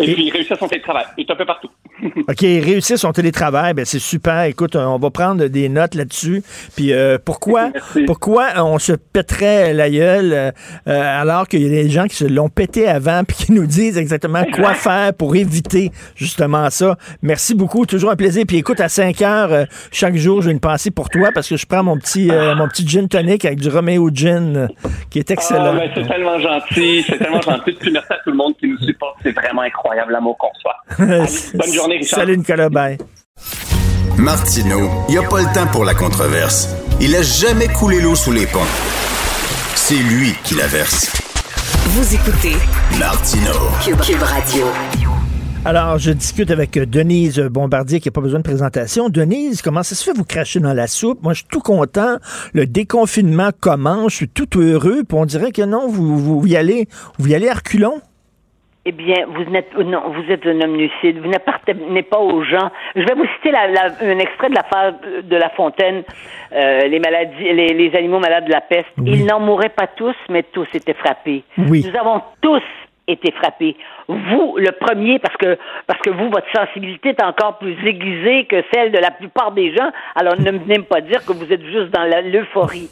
Et, 0.02 0.14
puis, 0.14 0.32
réussir 0.32 0.58
son 0.58 0.68
télétravail. 0.68 1.06
Il 1.18 1.26
est 1.26 1.32
un 1.32 1.36
peu 1.36 1.46
partout. 1.46 1.70
OK, 2.04 2.40
réussir 2.40 2.98
son 2.98 3.12
télétravail, 3.12 3.74
ben 3.74 3.86
c'est 3.86 4.00
super. 4.00 4.44
Écoute, 4.44 4.76
on 4.76 4.98
va 4.98 5.10
prendre 5.12 5.46
des 5.46 5.70
notes 5.70 5.96
là-dessus. 5.96 6.44
Puis 6.76 6.94
euh, 6.94 7.18
pourquoi 7.24 7.72
pourquoi 8.08 8.48
on 8.58 8.80
se 8.80 8.94
pèterait 8.94 9.74
la 9.74 9.90
gueule 9.90 10.34
euh, 10.34 10.52
euh, 10.88 11.22
alors 11.22 11.48
qu'il 11.48 11.62
y 11.62 11.66
a 11.66 11.84
des 11.84 11.90
gens 11.90 12.06
qui 12.06 12.16
se 12.16 12.26
l'ont 12.26 12.50
pété 12.50 12.88
avant 12.88 13.24
puis 13.24 13.36
qui 13.38 13.52
nous 13.52 13.68
disent 13.68 13.98
exactement 13.98 14.44
quoi 14.54 14.74
faire 14.74 15.14
pour 15.14 15.36
éviter 15.36 15.92
justement 16.16 16.70
ça? 16.70 16.98
Merci 17.22 17.56
beaucoup, 17.56 17.86
toujours 17.86 18.12
un 18.12 18.16
plaisir. 18.16 18.46
Puis 18.48 18.58
écoute, 18.58 18.80
à 18.80 18.90
5 18.90 19.22
heures, 19.22 19.52
euh, 19.52 19.66
chaque 19.92 20.16
jour, 20.16 20.42
j'ai 20.42 20.52
une 20.52 20.60
pensée 20.60 20.92
pour 20.92 21.10
toi 21.10 21.30
parce 21.34 21.48
que 21.48 21.58
je 21.58 21.66
prends 21.66 21.84
mon 21.84 21.98
petit 21.98 22.32
euh, 22.32 22.56
mon 22.56 22.68
petit 22.68 22.88
gin 22.88 23.08
tonic 23.08 23.46
avec 23.46 23.60
du 23.60 23.70
Romeo 23.70 24.10
Gin 24.14 24.70
qui 25.10 25.20
est 25.20 25.30
excellent. 25.30 25.76
Ah, 25.76 25.80
ben, 25.80 25.92
c'est 25.94 26.08
tellement 26.08 26.40
gentil, 26.40 27.04
c'est 27.08 27.18
tellement 27.18 27.42
gentil. 27.42 27.74
Puis 27.74 27.92
merci 27.92 28.12
à 28.12 28.18
tout 28.24 28.32
le 28.32 28.38
monde 28.38 28.56
qui 28.58 28.68
nous 28.68 28.78
supporte. 28.80 29.18
C'est 29.24 29.32
vraiment 29.32 29.62
incroyable 29.62 29.91
l'amour 30.10 30.38
qu'on 30.38 30.48
reçoit. 30.50 30.78
Allez, 31.00 31.58
bonne 31.58 31.74
journée, 31.74 31.98
Richard. 31.98 32.20
Salut 32.20 32.38
Nicolas, 32.38 32.70
bye. 32.70 32.98
Martineau, 34.18 34.90
il 35.10 35.14
n'y 35.14 35.18
a 35.18 35.28
pas 35.28 35.40
le 35.40 35.54
temps 35.54 35.68
pour 35.72 35.86
la 35.86 35.94
controverse. 35.94 36.76
Il 37.00 37.16
a 37.16 37.22
jamais 37.22 37.68
coulé 37.68 38.02
l'eau 38.02 38.16
sous 38.16 38.32
les 38.32 38.46
ponts. 38.46 38.60
C'est 39.76 39.96
lui 39.96 40.34
qui 40.44 40.56
la 40.56 40.68
verse. 40.68 41.12
Vous 41.86 42.16
écoutez 42.16 42.56
Martineau. 43.00 43.70
Cube, 43.84 44.00
Cube 44.02 44.22
Radio. 44.22 44.68
Alors, 45.64 46.00
je 46.00 46.12
discute 46.12 46.50
avec 46.50 46.76
euh, 46.78 46.88
Denise 46.88 47.40
Bombardier 47.40 48.00
qui 48.00 48.08
n'a 48.08 48.12
pas 48.12 48.22
besoin 48.22 48.40
de 48.40 48.44
présentation. 48.44 49.10
Denise, 49.10 49.62
comment 49.62 49.84
ça 49.84 49.94
se 49.94 50.04
fait 50.04 50.14
vous 50.14 50.24
cracher 50.24 50.60
dans 50.60 50.74
la 50.74 50.88
soupe? 50.88 51.22
Moi, 51.22 51.34
je 51.34 51.40
suis 51.40 51.48
tout 51.48 51.60
content. 51.60 52.18
Le 52.54 52.66
déconfinement 52.66 53.50
commence. 53.60 54.14
Je 54.14 54.18
suis 54.18 54.30
tout 54.30 54.60
heureux. 54.60 55.04
Puis 55.08 55.18
on 55.18 55.26
dirait 55.26 55.52
que 55.52 55.62
non, 55.62 55.88
vous, 55.88 56.18
vous 56.18 56.48
y 56.48 56.56
allez, 56.56 56.88
vous 57.20 57.28
y 57.28 57.36
allez 57.36 57.48
à 57.48 57.54
reculons. 57.54 58.02
Eh 58.84 58.92
bien, 58.92 59.26
vous 59.28 59.44
n'êtes 59.46 59.78
non, 59.78 60.02
vous 60.10 60.32
êtes 60.32 60.44
un 60.48 60.60
homme 60.60 60.76
lucide. 60.76 61.20
Vous 61.20 61.30
n'appartenez 61.30 62.02
pas 62.02 62.18
aux 62.18 62.44
gens. 62.44 62.72
Je 62.96 63.02
vais 63.02 63.14
vous 63.14 63.28
citer 63.36 63.52
la, 63.52 63.68
la- 63.68 63.94
un 64.02 64.18
extrait 64.18 64.50
de 64.50 64.56
la 64.56 64.64
phase 64.64 64.96
de 65.24 65.36
La 65.36 65.50
Fontaine, 65.52 66.04
euh, 66.52 66.80
les 66.88 67.00
maladies, 67.00 67.54
les, 67.54 67.68
les 67.76 67.96
animaux 67.96 68.18
malades 68.20 68.46
de 68.46 68.52
la 68.52 68.62
peste. 68.62 68.90
Ils 69.06 69.26
n'en 69.28 69.40
mouraient 69.40 69.70
pas 69.70 69.86
tous, 69.86 70.16
mais 70.30 70.42
tous 70.42 70.68
étaient 70.74 70.96
frappés. 70.96 71.44
Oui. 71.60 71.86
Nous 71.88 72.00
avons 72.00 72.22
tous 72.42 72.64
été 73.08 73.32
frappés. 73.34 73.76
Vous, 74.08 74.56
le 74.58 74.72
premier, 74.72 75.20
parce 75.20 75.38
que 75.38 75.60
parce 75.86 76.00
que 76.02 76.10
vous, 76.10 76.30
votre 76.32 76.52
sensibilité 76.52 77.10
est 77.10 77.24
encore 77.24 77.60
plus 77.60 77.78
aiguisée 77.88 78.46
que 78.46 78.64
celle 78.74 78.92
de 78.92 78.98
la 78.98 79.12
plupart 79.12 79.52
des 79.52 79.76
gens. 79.76 79.92
Alors, 80.16 80.40
ne 80.40 80.52
venez 80.58 80.80
pas 80.80 81.02
dire 81.02 81.24
que 81.24 81.34
vous 81.34 81.54
êtes 81.54 81.64
juste 81.66 81.92
dans 81.92 82.06
l'euphorie. 82.32 82.90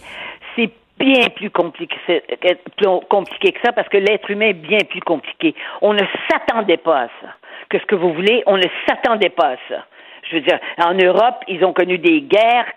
C'est 0.55 0.69
bien 0.99 1.29
plus 1.35 1.49
compliqué, 1.49 1.95
que- 2.07 2.53
plus 2.77 3.07
compliqué 3.09 3.51
que 3.53 3.59
ça 3.63 3.71
parce 3.71 3.87
que 3.89 3.97
l'être 3.97 4.29
humain 4.29 4.49
est 4.49 4.53
bien 4.53 4.79
plus 4.89 5.01
compliqué. 5.01 5.55
On 5.81 5.93
ne 5.93 6.03
s'attendait 6.29 6.77
pas 6.77 7.01
à 7.03 7.07
ça. 7.21 7.33
Que 7.69 7.79
ce 7.79 7.85
que 7.85 7.95
vous 7.95 8.13
voulez, 8.13 8.43
on 8.45 8.57
ne 8.57 8.63
s'attendait 8.87 9.29
pas 9.29 9.51
à 9.53 9.55
ça. 9.69 9.85
Je 10.29 10.35
veux 10.35 10.41
dire, 10.41 10.59
en 10.83 10.93
Europe, 10.93 11.43
ils 11.47 11.63
ont 11.65 11.73
connu 11.73 11.97
des 11.97 12.21
guerres. 12.21 12.67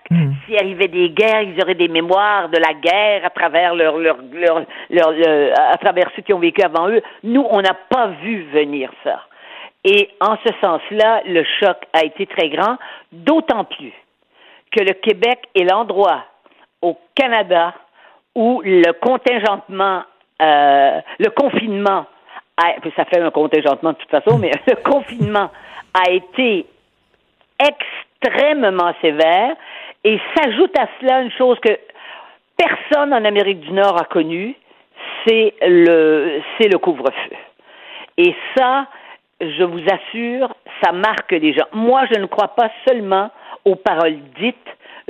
S'il 0.46 0.56
arrivait 0.56 0.88
des 0.88 1.10
guerres, 1.10 1.42
ils 1.42 1.60
auraient 1.62 1.74
des 1.74 1.88
mémoires 1.88 2.48
de 2.48 2.56
la 2.58 2.72
guerre 2.74 3.24
à 3.26 3.30
travers 3.30 3.74
leur, 3.74 3.98
leur, 3.98 4.16
leur, 4.32 4.62
leur- 4.90 5.12
le- 5.12 5.52
à 5.58 5.76
travers 5.78 6.10
ceux 6.16 6.22
qui 6.22 6.32
ont 6.32 6.38
vécu 6.38 6.62
avant 6.62 6.88
eux. 6.88 7.02
Nous, 7.24 7.44
on 7.50 7.60
n'a 7.60 7.74
pas 7.90 8.08
vu 8.22 8.44
venir 8.52 8.90
ça. 9.04 9.20
Et 9.84 10.10
en 10.20 10.36
ce 10.46 10.52
sens-là, 10.60 11.22
le 11.26 11.44
choc 11.60 11.76
a 11.92 12.04
été 12.04 12.26
très 12.26 12.48
grand, 12.48 12.76
d'autant 13.10 13.64
plus 13.64 13.92
que 14.70 14.82
le 14.82 14.92
Québec 14.94 15.40
est 15.54 15.64
l'endroit 15.64 16.24
au 16.80 16.96
Canada 17.14 17.74
où 18.34 18.62
le 18.64 18.92
contingentement, 18.92 20.02
euh, 20.40 21.00
le 21.18 21.30
confinement, 21.30 22.06
a- 22.56 22.74
ça 22.96 23.04
fait 23.06 23.20
un 23.20 23.30
contingentement 23.30 23.92
de 23.92 23.96
toute 23.98 24.10
façon, 24.10 24.38
mais 24.38 24.50
le 24.66 24.76
confinement 24.76 25.50
a 25.94 26.10
été 26.10 26.66
extrêmement 27.58 28.92
sévère 29.00 29.54
et 30.04 30.18
s'ajoute 30.34 30.76
à 30.78 30.86
cela 31.00 31.20
une 31.22 31.30
chose 31.32 31.58
que 31.60 31.78
personne 32.56 33.12
en 33.12 33.24
Amérique 33.24 33.60
du 33.60 33.72
Nord 33.72 34.00
a 34.00 34.04
connue, 34.04 34.54
c'est 35.26 35.54
le, 35.62 36.40
c'est 36.58 36.68
le 36.68 36.78
couvre-feu. 36.78 37.36
Et 38.18 38.34
ça, 38.56 38.86
je 39.40 39.64
vous 39.64 39.80
assure, 39.90 40.54
ça 40.82 40.92
marque 40.92 41.32
les 41.32 41.52
gens. 41.52 41.66
Moi, 41.72 42.02
je 42.12 42.18
ne 42.20 42.26
crois 42.26 42.48
pas 42.54 42.70
seulement 42.86 43.30
aux 43.64 43.76
paroles 43.76 44.18
dites, 44.38 44.56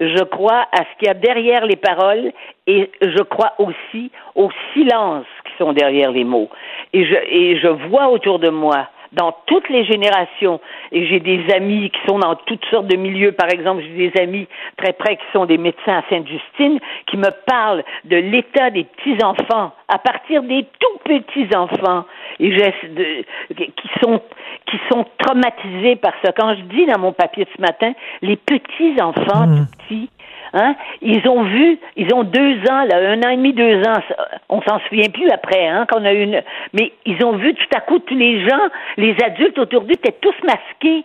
je 0.09 0.25
crois 0.25 0.67
à 0.73 0.79
ce 0.79 0.99
qu'il 0.99 1.09
y 1.09 1.11
a 1.11 1.15
derrière 1.15 1.67
les 1.67 1.77
paroles 1.77 2.33
et 2.67 2.91
je 3.01 3.23
crois 3.23 3.53
aussi 3.59 4.11
aux 4.35 4.51
silences 4.73 5.27
qui 5.45 5.53
sont 5.59 5.73
derrière 5.73 6.13
les 6.13 6.25
mots. 6.25 6.49
Et 6.93 7.05
je, 7.05 7.15
et 7.15 7.59
je 7.59 7.69
vois 7.69 8.09
autour 8.09 8.39
de 8.39 8.49
moi, 8.49 8.89
dans 9.13 9.37
toutes 9.47 9.69
les 9.69 9.85
générations, 9.85 10.61
et 10.91 11.07
j'ai 11.07 11.21
des 11.21 11.45
amis 11.55 11.91
qui 11.91 12.01
sont 12.09 12.19
dans 12.19 12.35
toutes 12.35 12.65
sortes 12.67 12.87
de 12.87 12.97
milieux, 12.97 13.33
par 13.33 13.51
exemple, 13.51 13.83
j'ai 13.83 14.11
des 14.11 14.21
amis 14.21 14.49
très 14.79 14.95
près 14.95 15.17
qui 15.17 15.25
sont 15.33 15.45
des 15.45 15.59
médecins 15.59 15.99
à 15.99 16.03
Sainte-Justine, 16.09 16.79
qui 17.07 17.17
me 17.19 17.31
parlent 17.47 17.85
de 18.05 18.17
l'état 18.17 18.71
des 18.71 18.85
petits-enfants, 18.85 19.73
à 19.89 19.99
partir 19.99 20.43
des 20.43 20.67
tout 20.79 20.99
petits-enfants, 21.05 22.07
et 22.41 22.51
qui 22.51 23.89
sont 24.03 24.23
qui 24.73 24.81
sont 24.91 25.05
traumatisés 25.19 25.97
par 25.97 26.15
ça. 26.25 26.33
Quand 26.33 26.55
je 26.55 26.63
dis 26.63 26.87
dans 26.87 26.99
mon 26.99 27.13
papier 27.13 27.47
ce 27.55 27.61
matin, 27.61 27.93
les 28.23 28.37
petits 28.37 28.97
enfants 29.03 29.47
mmh. 29.47 29.67
petits, 29.87 30.11
hein, 30.55 30.75
ils 31.03 31.29
ont 31.29 31.43
vu, 31.43 31.79
ils 31.97 32.13
ont 32.15 32.23
deux 32.23 32.57
ans, 32.71 32.85
là, 32.89 32.97
un 33.11 33.21
an 33.23 33.29
et 33.29 33.37
demi, 33.37 33.53
deux 33.53 33.81
ans, 33.81 34.01
on 34.49 34.63
s'en 34.63 34.81
souvient 34.89 35.11
plus 35.11 35.29
après, 35.29 35.69
hein, 35.69 35.87
qu'on 35.93 36.05
a 36.07 36.13
une, 36.13 36.43
mais 36.73 36.93
ils 37.05 37.23
ont 37.23 37.37
vu 37.37 37.55
tout 37.55 37.77
à 37.77 37.81
coup 37.81 37.99
tous 37.99 38.17
les 38.17 38.49
gens, 38.49 38.69
les 38.97 39.15
adultes 39.23 39.59
autour 39.59 39.83
d'eux 39.83 39.93
étaient 39.93 40.17
tous 40.23 40.35
masqués. 40.47 41.05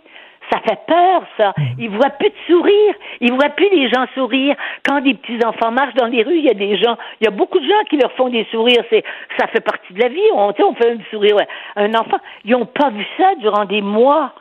Ça 0.51 0.59
fait 0.59 0.79
peur, 0.87 1.23
ça. 1.37 1.53
Mm. 1.57 1.63
Ils 1.79 1.89
voient 1.89 2.09
plus 2.11 2.29
de 2.29 2.35
sourire. 2.47 2.93
Ils 3.21 3.33
voient 3.33 3.49
plus 3.49 3.69
les 3.69 3.89
gens 3.89 4.05
sourire. 4.13 4.55
Quand 4.87 5.01
des 5.01 5.13
petits 5.13 5.39
enfants 5.45 5.71
marchent 5.71 5.95
dans 5.95 6.07
les 6.07 6.23
rues, 6.23 6.37
il 6.37 6.45
y 6.45 6.49
a 6.49 6.53
des 6.53 6.77
gens, 6.77 6.97
il 7.19 7.25
y 7.25 7.27
a 7.27 7.31
beaucoup 7.31 7.59
de 7.59 7.65
gens 7.65 7.83
qui 7.89 7.97
leur 7.97 8.11
font 8.13 8.29
des 8.29 8.45
sourires. 8.51 8.83
C'est, 8.89 9.03
ça 9.37 9.47
fait 9.47 9.61
partie 9.61 9.93
de 9.93 9.99
la 9.99 10.09
vie. 10.09 10.19
On, 10.33 10.53
on 10.57 10.73
fait 10.75 10.91
un 10.91 10.97
sourire 11.11 11.37
à 11.75 11.81
un 11.81 11.93
enfant. 11.93 12.17
Ils 12.45 12.51
n'ont 12.51 12.65
pas 12.65 12.89
vu 12.89 13.05
ça 13.17 13.35
durant 13.39 13.65
des 13.65 13.81
mois. 13.81 14.33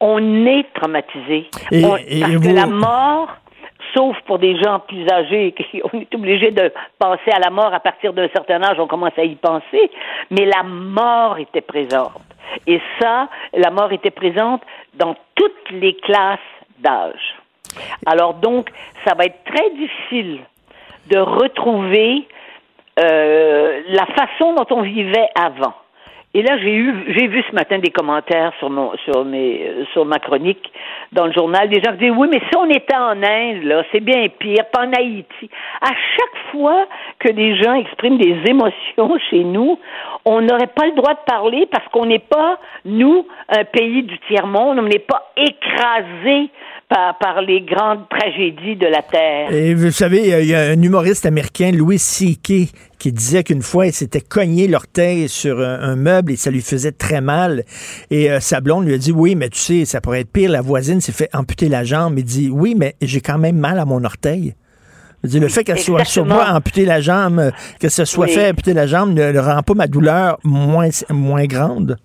On 0.00 0.46
est 0.46 0.66
traumatisé. 0.74 1.48
parce 1.50 2.02
que 2.02 2.54
la 2.54 2.66
mort, 2.66 3.36
sauf 3.94 4.16
pour 4.26 4.38
des 4.38 4.56
gens 4.60 4.80
plus 4.80 5.08
âgés, 5.10 5.52
qui 5.52 5.82
on 5.92 6.00
est 6.00 6.14
obligé 6.14 6.50
de 6.50 6.72
penser 6.98 7.30
à 7.32 7.38
la 7.38 7.50
mort 7.50 7.72
à 7.72 7.80
partir 7.80 8.12
d'un 8.12 8.28
certain 8.28 8.62
âge, 8.62 8.78
on 8.78 8.86
commence 8.86 9.16
à 9.18 9.24
y 9.24 9.34
penser, 9.36 9.90
mais 10.30 10.46
la 10.46 10.62
mort 10.62 11.38
était 11.38 11.60
présente. 11.60 12.12
Et 12.66 12.80
ça, 13.00 13.28
la 13.52 13.70
mort 13.70 13.92
était 13.92 14.10
présente 14.10 14.62
dans 14.94 15.14
toutes 15.34 15.70
les 15.70 15.94
classes 15.94 16.38
d'âge. 16.78 17.36
Alors 18.06 18.34
donc, 18.34 18.70
ça 19.06 19.14
va 19.14 19.24
être 19.24 19.44
très 19.44 19.70
difficile 19.70 20.40
de 21.10 21.18
retrouver 21.18 22.26
euh, 22.98 23.82
la 23.88 24.06
façon 24.06 24.54
dont 24.54 24.66
on 24.70 24.82
vivait 24.82 25.28
avant. 25.34 25.74
Et 26.38 26.42
là, 26.42 26.56
j'ai 26.56 27.26
vu 27.26 27.42
ce 27.50 27.52
matin 27.52 27.80
des 27.80 27.90
commentaires 27.90 28.52
sur 28.60 28.70
ma 28.70 30.18
chronique 30.20 30.72
dans 31.10 31.26
le 31.26 31.32
journal, 31.32 31.68
des 31.68 31.82
gens 31.82 31.90
qui 31.94 31.98
disent 31.98 32.14
oui, 32.16 32.28
mais 32.30 32.38
si 32.38 32.56
on 32.56 32.70
était 32.70 32.94
en 32.94 33.20
Inde, 33.20 33.84
c'est 33.90 33.98
bien 33.98 34.28
pire, 34.38 34.64
pas 34.72 34.86
en 34.86 34.92
Haïti. 34.92 35.50
À 35.80 35.88
chaque 35.88 36.52
fois 36.52 36.86
que 37.18 37.32
des 37.32 37.56
gens 37.56 37.74
expriment 37.74 38.18
des 38.18 38.36
émotions 38.46 39.18
chez 39.30 39.42
nous, 39.42 39.80
on 40.24 40.40
n'aurait 40.40 40.68
pas 40.68 40.86
le 40.86 40.92
droit 40.92 41.14
de 41.14 41.24
parler 41.26 41.66
parce 41.72 41.88
qu'on 41.88 42.06
n'est 42.06 42.20
pas, 42.20 42.60
nous, 42.84 43.26
un 43.48 43.64
pays 43.64 44.04
du 44.04 44.16
tiers-monde, 44.28 44.78
on 44.78 44.82
n'est 44.82 45.00
pas 45.00 45.32
écrasé 45.36 46.50
par, 46.88 47.18
par, 47.18 47.42
les 47.42 47.60
grandes 47.60 48.08
tragédies 48.08 48.76
de 48.76 48.86
la 48.86 49.02
Terre. 49.02 49.52
Et 49.52 49.74
vous 49.74 49.90
savez, 49.90 50.40
il 50.42 50.48
y 50.48 50.54
a 50.54 50.70
un 50.70 50.82
humoriste 50.82 51.26
américain, 51.26 51.70
Louis 51.72 51.98
C.K., 51.98 52.72
qui 52.98 53.12
disait 53.12 53.44
qu'une 53.44 53.62
fois, 53.62 53.86
il 53.86 53.92
s'était 53.92 54.20
cogné 54.20 54.66
l'orteil 54.66 55.28
sur 55.28 55.60
un, 55.60 55.96
meuble 55.96 56.32
et 56.32 56.36
ça 56.36 56.50
lui 56.50 56.62
faisait 56.62 56.92
très 56.92 57.20
mal. 57.20 57.64
Et 58.10 58.30
euh, 58.30 58.40
sa 58.40 58.60
blonde 58.60 58.86
lui 58.86 58.94
a 58.94 58.98
dit, 58.98 59.12
oui, 59.12 59.34
mais 59.34 59.48
tu 59.50 59.58
sais, 59.58 59.84
ça 59.84 60.00
pourrait 60.00 60.20
être 60.20 60.32
pire, 60.32 60.50
la 60.50 60.62
voisine 60.62 61.00
s'est 61.00 61.12
fait 61.12 61.28
amputer 61.32 61.68
la 61.68 61.84
jambe. 61.84 62.18
Il 62.18 62.24
dit, 62.24 62.50
oui, 62.50 62.74
mais 62.76 62.96
j'ai 63.00 63.20
quand 63.20 63.38
même 63.38 63.58
mal 63.58 63.78
à 63.78 63.84
mon 63.84 64.02
orteil. 64.04 64.54
Le 65.24 65.48
fait 65.48 65.64
qu'elle 65.64 65.80
soit 65.80 66.04
sur 66.04 66.24
moi 66.24 66.48
amputer 66.50 66.84
la 66.84 67.00
jambe, 67.00 67.50
que 67.80 67.88
ce 67.88 68.04
soit 68.04 68.28
fait 68.28 68.50
amputer 68.50 68.72
la 68.72 68.86
jambe 68.86 69.12
ne, 69.12 69.38
rend 69.38 69.62
pas 69.62 69.74
ma 69.74 69.86
douleur 69.88 70.38
moins, 70.44 70.88
moins 71.10 71.44
grande. 71.44 71.96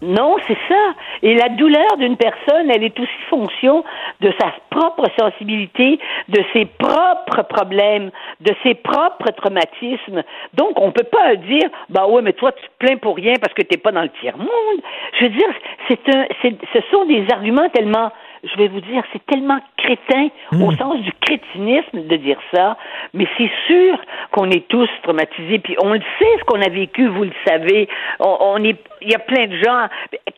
Non, 0.00 0.36
c'est 0.46 0.58
ça. 0.68 0.94
Et 1.22 1.34
la 1.34 1.48
douleur 1.48 1.96
d'une 1.98 2.16
personne, 2.16 2.70
elle 2.70 2.84
est 2.84 2.98
aussi 2.98 3.10
fonction 3.28 3.84
de 4.20 4.32
sa 4.38 4.52
propre 4.70 5.06
sensibilité, 5.18 5.98
de 6.28 6.42
ses 6.52 6.66
propres 6.66 7.42
problèmes, 7.48 8.10
de 8.40 8.54
ses 8.62 8.74
propres 8.74 9.30
traumatismes. 9.36 10.22
Donc, 10.54 10.80
on 10.80 10.92
peut 10.92 11.06
pas 11.10 11.34
dire, 11.36 11.68
bah 11.88 12.06
ouais, 12.06 12.22
mais 12.22 12.32
toi, 12.32 12.52
tu 12.52 12.62
te 12.62 12.86
plains 12.86 12.96
pour 12.96 13.16
rien 13.16 13.34
parce 13.40 13.54
que 13.54 13.62
t'es 13.62 13.76
pas 13.76 13.92
dans 13.92 14.02
le 14.02 14.10
tiers-monde. 14.20 14.80
Je 15.18 15.24
veux 15.24 15.30
dire, 15.30 15.48
c'est 15.88 16.14
un, 16.14 16.26
ce 16.42 16.80
sont 16.90 17.04
des 17.06 17.26
arguments 17.32 17.68
tellement 17.70 18.12
je 18.44 18.56
vais 18.56 18.68
vous 18.68 18.80
dire, 18.80 19.02
c'est 19.12 19.24
tellement 19.26 19.58
crétin 19.76 20.28
au 20.52 20.70
hmm. 20.72 20.76
sens 20.76 21.00
du 21.00 21.12
crétinisme 21.20 22.06
de 22.06 22.16
dire 22.16 22.38
ça, 22.54 22.76
mais 23.14 23.26
c'est 23.36 23.50
sûr 23.66 23.98
qu'on 24.32 24.50
est 24.50 24.66
tous 24.68 24.88
traumatisés, 25.02 25.58
puis 25.58 25.76
on 25.82 25.92
le 25.92 26.00
sait 26.18 26.38
ce 26.38 26.44
qu'on 26.44 26.60
a 26.60 26.68
vécu, 26.68 27.08
vous 27.08 27.24
le 27.24 27.32
savez. 27.46 27.88
On, 28.20 28.62
est, 28.64 28.76
il 29.00 29.10
y 29.10 29.14
a 29.14 29.18
plein 29.18 29.46
de 29.46 29.56
gens, 29.56 29.88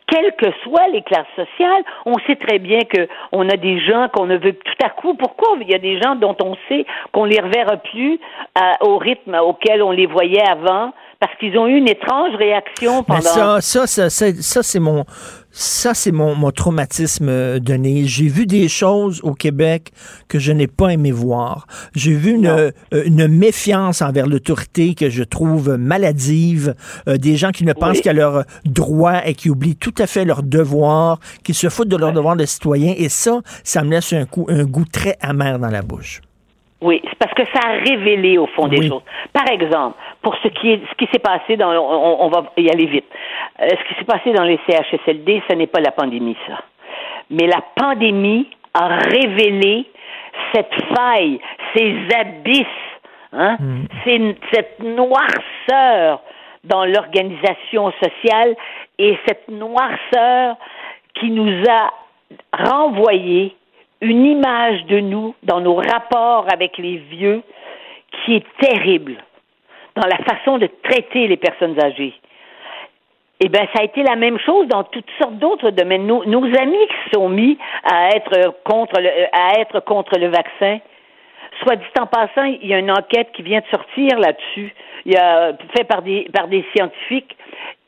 quelles 0.07 0.35
que 0.37 0.47
soient 0.63 0.89
les 0.93 1.03
classes 1.03 1.27
sociales, 1.37 1.83
on 2.07 2.19
sait 2.27 2.37
très 2.37 2.59
bien 2.59 2.81
que 2.81 3.09
on 3.33 3.49
a 3.49 3.57
des 3.57 3.81
gens 3.81 4.09
qu'on 4.09 4.27
ne 4.27 4.37
veut 4.37 4.55
tout 4.55 4.85
à 4.85 4.91
coup. 4.91 5.15
Pourquoi? 5.15 5.57
Il 5.61 5.71
y 5.71 5.75
a 5.75 5.79
des 5.79 6.01
gens 6.01 6.17
dont 6.17 6.37
on 6.43 6.57
sait 6.69 6.85
qu'on 7.13 7.25
les 7.25 7.41
reverra 7.41 7.77
plus 7.77 8.19
au 8.81 8.99
rythme 8.99 9.37
auquel 9.43 9.83
on 9.83 9.91
les 9.91 10.07
voyait 10.07 10.49
avant? 10.49 10.93
parce 11.21 11.37
qu'ils 11.37 11.57
ont 11.59 11.67
eu 11.67 11.77
une 11.77 11.89
étrange 11.89 12.35
réaction 12.35 13.03
pendant. 13.03 13.21
ça, 13.21 13.61
ça, 13.61 13.87
ça, 13.87 14.09
ça 14.09 14.63
c'est 14.63 14.81
mon, 14.81 15.05
ça, 15.61 15.93
c'est 15.93 16.11
mon, 16.11 16.35
mon 16.35 16.51
traumatisme, 16.51 17.61
Denis. 17.61 18.09
J'ai 18.09 18.28
vu 18.28 18.47
des 18.47 18.66
choses 18.66 19.20
au 19.23 19.35
Québec 19.35 19.93
que 20.27 20.39
je 20.39 20.53
n'ai 20.53 20.66
pas 20.66 20.89
aimé 20.89 21.12
voir. 21.12 21.66
J'ai 21.95 22.15
vu 22.15 22.32
une, 22.32 22.47
euh, 22.47 22.70
une, 23.05 23.28
méfiance 23.28 24.01
envers 24.01 24.27
l'autorité 24.27 24.95
que 24.95 25.11
je 25.11 25.23
trouve 25.23 25.77
maladive. 25.77 26.74
Euh, 27.09 27.19
des 27.19 27.37
gens 27.37 27.51
qui 27.51 27.65
ne 27.65 27.74
pensent 27.74 28.01
qu'à 28.01 28.15
leurs 28.15 28.45
droits 28.65 29.27
et 29.27 29.35
qui 29.35 29.51
oublient 29.51 29.77
tout 29.77 29.95
à 29.99 30.07
fait 30.07 30.24
leurs 30.24 30.43
devoirs, 30.43 31.20
qui 31.45 31.53
se 31.53 31.69
foutent 31.69 31.89
de 31.89 31.97
leurs 31.97 32.15
devoirs 32.15 32.37
de 32.37 32.47
citoyen. 32.47 32.95
Et 32.97 33.11
ça, 33.11 33.41
ça 33.62 33.85
me 33.85 33.91
laisse 33.91 34.15
un, 34.15 34.24
coup, 34.24 34.47
un 34.49 34.65
goût 34.65 34.87
très 34.91 35.19
amer 35.20 35.59
dans 35.59 35.69
la 35.69 35.82
bouche. 35.82 36.23
Oui, 36.81 37.02
c'est 37.05 37.19
parce 37.19 37.35
que 37.35 37.44
ça 37.52 37.69
a 37.69 37.73
révélé 37.73 38.39
au 38.39 38.47
fond 38.47 38.66
des 38.66 38.89
choses. 38.89 39.02
Par 39.32 39.48
exemple, 39.51 39.98
pour 40.23 40.35
ce 40.43 40.48
qui 40.48 40.73
est 40.73 40.81
ce 40.90 40.94
qui 40.97 41.07
s'est 41.12 41.19
passé 41.19 41.57
dans 41.57 41.70
on, 41.73 42.28
va 42.28 42.44
y 42.57 42.70
aller 42.70 42.86
vite. 42.86 43.05
Euh, 43.61 43.69
ce 43.69 43.89
qui 43.89 43.98
s'est 43.98 44.07
passé 44.07 44.32
dans 44.32 44.44
les 44.44 44.59
CHSLD, 44.66 45.43
ce 45.48 45.55
n'est 45.57 45.66
pas 45.66 45.81
la 45.81 45.90
pandémie 45.90 46.36
ça. 46.47 46.59
Mais 47.28 47.47
la 47.47 47.62
pandémie 47.77 48.48
a 48.73 48.86
révélé 48.86 49.85
cette 50.55 50.74
faille, 50.97 51.39
ces 51.77 51.97
abysses, 52.16 52.66
hein, 53.35 53.57
mm. 53.61 54.32
cette 54.52 54.81
noirceur 54.81 56.20
dans 56.65 56.85
l'organisation 56.86 57.93
sociale 58.02 58.57
et 58.98 59.19
cette 59.27 59.48
noirceur 59.48 60.57
qui 61.15 61.31
nous 61.31 61.62
a 61.69 61.90
renvoyé 62.52 63.55
une 64.01 64.25
image 64.25 64.85
de 64.87 65.01
nous 65.01 65.35
dans 65.43 65.61
nos 65.61 65.77
rapports 65.77 66.47
avec 66.53 66.79
les 66.79 66.97
vieux 66.97 67.43
qui 68.25 68.35
est 68.35 68.47
terrible 68.61 69.17
dans 69.97 70.07
la 70.07 70.19
façon 70.19 70.59
de 70.59 70.69
traiter 70.83 71.27
les 71.27 71.37
personnes 71.37 71.79
âgées. 71.83 72.15
Eh 73.41 73.49
bien, 73.49 73.67
ça 73.75 73.81
a 73.81 73.85
été 73.85 74.03
la 74.03 74.17
même 74.17 74.39
chose 74.39 74.67
dans 74.69 74.85
toutes 74.85 75.11
sortes 75.19 75.39
d'autres 75.39 75.71
domaines. 75.71 76.07
Nos, 76.07 76.45
amis 76.59 76.87
qui 76.87 77.11
sont 77.15 77.29
mis 77.29 77.59
à 77.85 78.11
être 78.11 78.55
contre 78.65 79.01
le, 79.01 79.09
à 79.33 79.61
être 79.61 79.81
contre 79.81 80.19
le 80.19 80.29
vaccin, 80.29 80.79
soit 81.63 81.77
dit 81.77 81.85
en 81.99 82.07
passant, 82.07 82.45
il 82.45 82.67
y 82.67 82.75
a 82.75 82.79
une 82.79 82.91
enquête 82.91 83.33
qui 83.33 83.43
vient 83.43 83.61
de 83.61 83.67
sortir 83.71 84.19
là-dessus, 84.19 84.75
il 85.07 85.13
y 85.13 85.17
a 85.17 85.53
fait 85.75 85.85
par 85.85 86.03
des 86.03 86.29
par 86.35 86.49
des 86.49 86.65
scientifiques, 86.75 87.35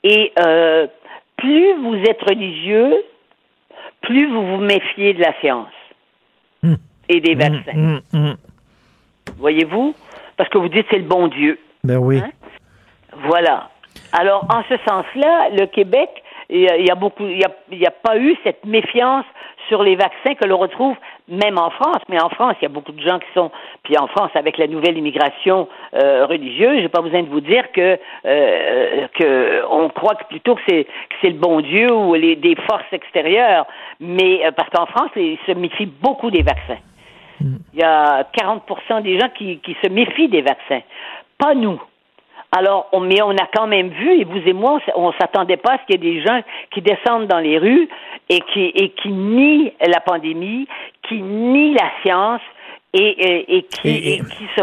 et 0.05 0.33
euh, 0.39 0.87
plus 1.37 1.75
vous 1.75 1.97
êtes 1.97 2.23
religieux, 2.23 3.05
plus 4.01 4.27
vous 4.29 4.47
vous 4.47 4.63
méfiez 4.63 5.13
de 5.13 5.21
la 5.21 5.35
science 5.41 5.69
et 7.09 7.21
des 7.21 7.35
vaccins. 7.35 7.73
Mm, 7.75 8.01
mm, 8.13 8.19
mm. 8.19 8.37
Voyez-vous? 9.39 9.95
Parce 10.37 10.49
que 10.49 10.59
vous 10.59 10.69
dites 10.69 10.87
c'est 10.91 10.99
le 10.99 11.05
bon 11.05 11.29
Dieu. 11.29 11.59
Ben 11.85 11.99
oui. 11.99 12.19
Hein? 12.19 12.31
Voilà. 13.25 13.71
Alors, 14.13 14.47
en 14.51 14.63
ce 14.69 14.77
sens-là, 14.89 15.51
le 15.51 15.67
Québec, 15.67 16.11
il 16.51 16.87
y 16.87 16.91
a 16.91 16.95
beaucoup, 16.95 17.25
il 17.27 17.39
n'y 17.79 17.87
a, 17.87 17.91
pas 17.91 18.19
eu 18.19 18.37
cette 18.45 18.65
méfiance 18.67 19.25
sur 19.69 19.83
les 19.83 19.97
vaccins 19.97 20.35
que 20.35 20.47
l'on 20.47 20.59
retrouve 20.59 20.97
même 21.29 21.57
en 21.57 21.71
France. 21.71 22.03
Mais 22.09 22.21
en 22.21 22.29
France, 22.29 22.57
il 22.61 22.65
y 22.65 22.67
a 22.67 22.69
beaucoup 22.69 22.93
de 22.93 23.01
gens 23.01 23.19
qui 23.19 23.33
sont, 23.35 23.51
puis 23.85 23.97
en 23.97 24.07
France, 24.09 24.31
avec 24.35 24.59
la 24.59 24.67
nouvelle 24.67 24.99
immigration 24.99 25.69
euh, 25.95 26.27
religieuse, 26.27 26.81
j'ai 26.83 26.89
pas 26.91 27.01
besoin 27.01 27.23
de 27.23 27.29
vous 27.29 27.41
dire 27.41 27.73
que 27.73 27.99
euh, 28.27 29.07
que 29.19 29.65
on 29.71 29.89
croit 29.89 30.15
que 30.15 30.25
plutôt 30.25 30.57
que 30.57 30.63
c'est 30.69 30.85
que 30.85 31.15
c'est 31.23 31.31
le 31.31 31.39
bon 31.39 31.61
Dieu 31.61 31.91
ou 31.91 32.15
les 32.15 32.37
des 32.37 32.57
forces 32.69 32.93
extérieures. 32.93 33.67
Mais 34.01 34.45
euh, 34.45 34.51
parce 34.53 34.69
qu'en 34.71 34.87
France, 34.87 35.11
ils 35.17 35.39
se 35.47 35.53
méfient 35.53 35.87
beaucoup 35.87 36.31
des 36.31 36.43
vaccins. 36.43 36.81
Il 37.73 37.81
y 37.81 37.83
a 37.83 38.25
40 38.33 39.03
des 39.03 39.19
gens 39.19 39.29
qui, 39.35 39.61
se 39.83 39.89
méfient 39.89 40.29
des 40.29 40.43
vaccins. 40.43 40.83
Pas 41.39 41.55
nous. 41.55 41.81
Alors, 42.55 42.91
mais 43.01 43.23
on 43.23 43.31
a 43.31 43.47
quand 43.55 43.67
même 43.67 43.89
vu, 43.89 44.21
et 44.21 44.25
vous 44.25 44.43
et 44.47 44.53
moi, 44.53 44.79
on 44.95 45.13
s'attendait 45.13 45.57
pas 45.57 45.73
à 45.73 45.79
ce 45.79 45.87
qu'il 45.87 46.05
y 46.05 46.09
ait 46.09 46.15
des 46.15 46.23
gens 46.23 46.41
qui 46.71 46.83
descendent 46.83 47.27
dans 47.27 47.39
les 47.39 47.59
rues 47.59 47.89
et 48.29 48.41
qui 48.41 49.09
nient 49.09 49.73
la 49.81 50.01
pandémie, 50.01 50.69
qui 51.09 51.23
nient 51.23 51.75
la 51.75 51.91
science 52.03 52.43
et, 52.95 52.99
et, 53.01 53.57
et 53.59 53.63
qui, 53.65 53.89
Et- 53.89 54.19
qui 54.19 54.45
se 54.57 54.63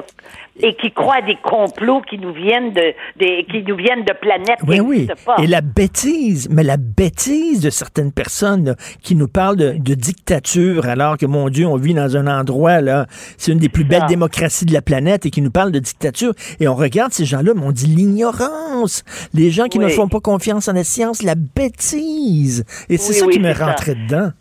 et 0.62 0.74
qui 0.76 0.92
croient 0.92 1.20
à 1.20 1.22
des 1.22 1.38
complots 1.42 2.02
qui 2.02 2.18
nous 2.18 2.34
viennent 2.34 2.74
de 2.74 2.94
des, 3.16 3.46
qui 3.50 3.64
nous 3.64 3.78
viennent 3.78 4.04
de 4.04 4.12
planètes 4.12 4.60
Oui, 4.68 4.76
qui 4.76 4.82
oui. 4.82 5.08
pas. 5.26 5.38
Et 5.42 5.48
la 5.48 5.62
bêtise, 5.62 6.50
mais 6.52 6.64
la 6.64 6.76
bêtise 6.76 7.62
de 7.62 7.70
certaines 7.70 8.12
personnes 8.12 8.66
là, 8.66 8.76
qui 9.02 9.16
nous 9.16 9.30
parlent 9.30 9.56
de, 9.56 9.72
de 9.78 9.94
dictature, 9.94 10.86
alors 10.86 11.18
que, 11.18 11.26
mon 11.26 11.48
Dieu, 11.48 11.66
on 11.66 11.78
vit 11.78 11.94
dans 11.94 12.18
un 12.18 12.28
endroit, 12.28 12.82
là, 12.82 13.06
c'est 13.38 13.54
une 13.54 13.60
des 13.60 13.70
plus 13.70 13.86
belles 13.86 14.02
Ah. 14.04 14.08
démocraties 14.08 14.66
de 14.66 14.74
la 14.74 14.82
planète 14.82 15.26
et 15.26 15.30
qui 15.30 15.42
nous 15.42 15.50
parlent 15.52 15.72
de 15.72 15.80
dictature. 15.80 16.34
Et 16.60 16.68
on 16.68 16.76
regarde 16.76 17.14
ces 17.14 17.24
gens-là, 17.24 17.54
mais 17.56 17.64
on 17.64 17.72
dit 17.72 17.88
l'ignorance. 17.88 19.06
Les 19.34 19.52
gens 19.52 19.68
qui 19.68 19.80
ne 19.80 19.88
font 19.88 20.10
pas 20.10 20.20
confiance 20.20 20.68
en 20.68 20.74
la 20.74 20.84
science, 20.84 21.24
la 21.24 21.36
bêtise. 21.36 22.66
Et 22.90 22.98
c'est 22.98 23.14
ça 23.14 23.28
qui 23.28 23.40
me 23.40 23.54
ça. 23.54 23.66
rentrait 23.68 23.96
dedans. 23.96 24.32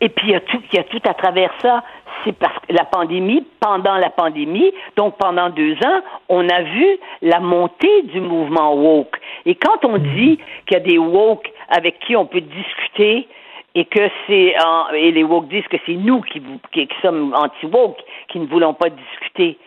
Et 0.00 0.10
puis 0.10 0.28
il 0.28 0.32
y 0.32 0.36
a 0.36 0.40
tout, 0.40 0.58
il 0.72 0.76
y 0.76 0.78
a 0.78 0.84
tout 0.84 1.00
à 1.08 1.14
travers 1.14 1.50
ça. 1.62 1.82
C'est 2.24 2.36
parce 2.38 2.58
que 2.66 2.72
la 2.72 2.84
pandémie, 2.84 3.46
pendant 3.60 3.96
la 3.96 4.10
pandémie, 4.10 4.72
donc 4.96 5.16
pendant 5.18 5.50
deux 5.50 5.74
ans, 5.84 6.00
on 6.28 6.48
a 6.48 6.62
vu 6.62 6.98
la 7.22 7.40
montée 7.40 8.02
du 8.04 8.20
mouvement 8.20 8.74
woke. 8.74 9.16
Et 9.44 9.54
quand 9.54 9.84
on 9.84 9.98
dit 9.98 10.38
qu'il 10.66 10.72
y 10.72 10.76
a 10.76 10.80
des 10.80 10.98
woke 10.98 11.50
avec 11.68 11.98
qui 12.00 12.16
on 12.16 12.26
peut 12.26 12.40
discuter 12.40 13.28
et 13.74 13.84
que 13.84 14.08
c'est 14.26 14.54
en- 14.64 14.88
et 14.94 15.12
les 15.12 15.22
woke 15.22 15.48
disent 15.48 15.68
que 15.68 15.76
c'est 15.86 15.94
nous 15.94 16.20
qui, 16.22 16.42
qui, 16.72 16.86
qui 16.86 16.96
sommes 17.02 17.34
anti-woke, 17.34 17.98
qui 18.28 18.38
ne 18.40 18.46
voulons 18.46 18.74
pas 18.74 18.88
discuter. 18.88 19.58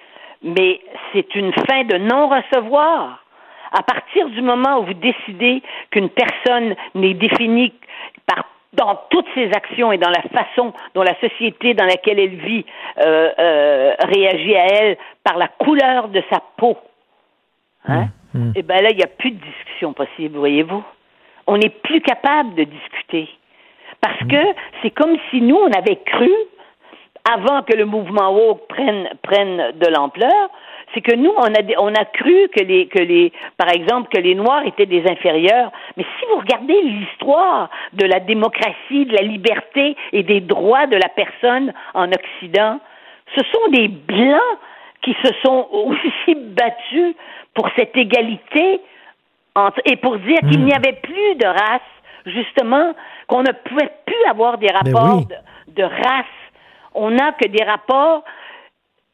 Mais 0.43 0.81
c'est 1.13 1.35
une 1.35 1.53
fin 1.53 1.83
de 1.83 1.97
non-recevoir. 1.97 3.23
À 3.71 3.83
partir 3.83 4.27
du 4.29 4.41
moment 4.41 4.79
où 4.79 4.85
vous 4.85 4.93
décidez 4.95 5.61
qu'une 5.91 6.09
personne 6.09 6.75
n'est 6.95 7.13
définie 7.13 7.71
par 8.25 8.43
dans 8.73 8.99
toutes 9.09 9.27
ses 9.33 9.51
actions 9.51 9.91
et 9.91 9.97
dans 9.97 10.09
la 10.09 10.21
façon 10.21 10.73
dont 10.93 11.01
la 11.01 11.19
société 11.19 11.73
dans 11.73 11.85
laquelle 11.85 12.19
elle 12.19 12.35
vit 12.35 12.65
euh, 12.99 13.31
euh, 13.39 13.95
réagit 14.03 14.55
à 14.55 14.65
elle 14.67 14.97
par 15.23 15.37
la 15.37 15.47
couleur 15.47 16.09
de 16.09 16.21
sa 16.31 16.41
peau, 16.57 16.77
hein? 17.87 18.07
Et 18.55 18.61
ben 18.61 18.81
là, 18.83 18.89
il 18.91 18.97
n'y 18.97 19.03
a 19.03 19.07
plus 19.07 19.31
de 19.31 19.43
discussion 19.43 19.93
possible, 19.93 20.37
voyez-vous. 20.37 20.83
On 21.47 21.57
n'est 21.57 21.69
plus 21.69 22.01
capable 22.01 22.53
de 22.55 22.63
discuter. 22.63 23.27
Parce 24.01 24.19
que 24.19 24.53
c'est 24.81 24.91
comme 24.91 25.17
si 25.29 25.41
nous, 25.41 25.57
on 25.57 25.71
avait 25.71 25.99
cru, 26.05 26.31
avant 27.29 27.63
que 27.63 27.75
le 27.75 27.85
mouvement 27.85 28.31
woke 28.31 28.67
prenne, 28.67 29.09
prenne 29.23 29.71
de 29.73 29.87
l'ampleur, 29.87 30.49
c'est 30.93 31.01
que 31.01 31.15
nous, 31.15 31.31
on 31.37 31.43
a, 31.53 31.61
des- 31.61 31.75
on 31.77 31.93
a 31.93 32.05
cru 32.05 32.49
que 32.55 32.63
les, 32.63 32.87
que 32.87 32.99
les, 32.99 33.31
par 33.57 33.69
exemple, 33.71 34.09
que 34.13 34.19
les 34.21 34.33
Noirs 34.35 34.65
étaient 34.65 34.85
des 34.87 35.03
inférieurs. 35.07 35.71
Mais 35.97 36.03
si 36.03 36.25
vous 36.31 36.39
regardez 36.39 36.81
l'histoire 36.81 37.69
de 37.93 38.05
la 38.05 38.19
démocratie, 38.19 39.05
de 39.05 39.15
la 39.15 39.21
liberté 39.21 39.95
et 40.13 40.23
des 40.23 40.41
droits 40.41 40.87
de 40.87 40.95
la 40.95 41.09
personne 41.09 41.73
en 41.93 42.09
Occident, 42.11 42.79
ce 43.35 43.41
sont 43.51 43.71
des 43.71 43.87
Blancs 43.87 44.57
qui 45.03 45.15
se 45.23 45.31
sont 45.45 45.67
aussi 45.71 46.35
battus 46.35 47.15
pour 47.53 47.69
cette 47.77 47.95
égalité 47.95 48.81
entre- 49.55 49.81
et 49.85 49.95
pour 49.97 50.17
dire 50.17 50.39
qu'il 50.49 50.63
n'y 50.63 50.73
avait 50.73 50.99
plus 51.03 51.35
de 51.35 51.45
race, 51.45 51.81
justement, 52.25 52.93
qu'on 53.27 53.41
ne 53.43 53.51
pouvait 53.51 53.91
plus 54.05 54.23
avoir 54.29 54.57
des 54.57 54.71
rapports 54.71 55.17
oui. 55.17 55.25
de, 55.25 55.81
de 55.81 55.83
race. 55.83 56.25
On 56.95 57.11
n'a 57.11 57.31
que 57.33 57.47
des 57.47 57.63
rapports 57.63 58.23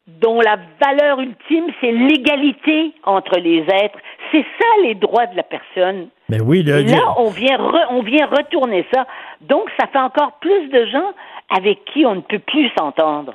dont 0.06 0.40
la 0.40 0.56
valeur 0.80 1.20
ultime, 1.20 1.64
c'est 1.80 1.90
l'égalité 1.92 2.92
entre 3.04 3.38
les 3.38 3.58
êtres. 3.60 3.98
C'est 4.32 4.44
ça 4.58 4.66
les 4.84 4.94
droits 4.94 5.26
de 5.26 5.36
la 5.36 5.42
personne. 5.42 6.08
Mais 6.28 6.40
oui, 6.40 6.62
là, 6.62 6.78
on 7.18 7.30
vient, 7.30 7.56
re- 7.56 7.86
on 7.90 8.02
vient 8.02 8.26
retourner 8.26 8.84
ça. 8.94 9.06
Donc, 9.40 9.68
ça 9.78 9.86
fait 9.88 9.98
encore 9.98 10.32
plus 10.40 10.68
de 10.68 10.86
gens 10.86 11.12
avec 11.56 11.84
qui 11.92 12.04
on 12.06 12.16
ne 12.16 12.20
peut 12.20 12.38
plus 12.40 12.68
s'entendre. 12.78 13.34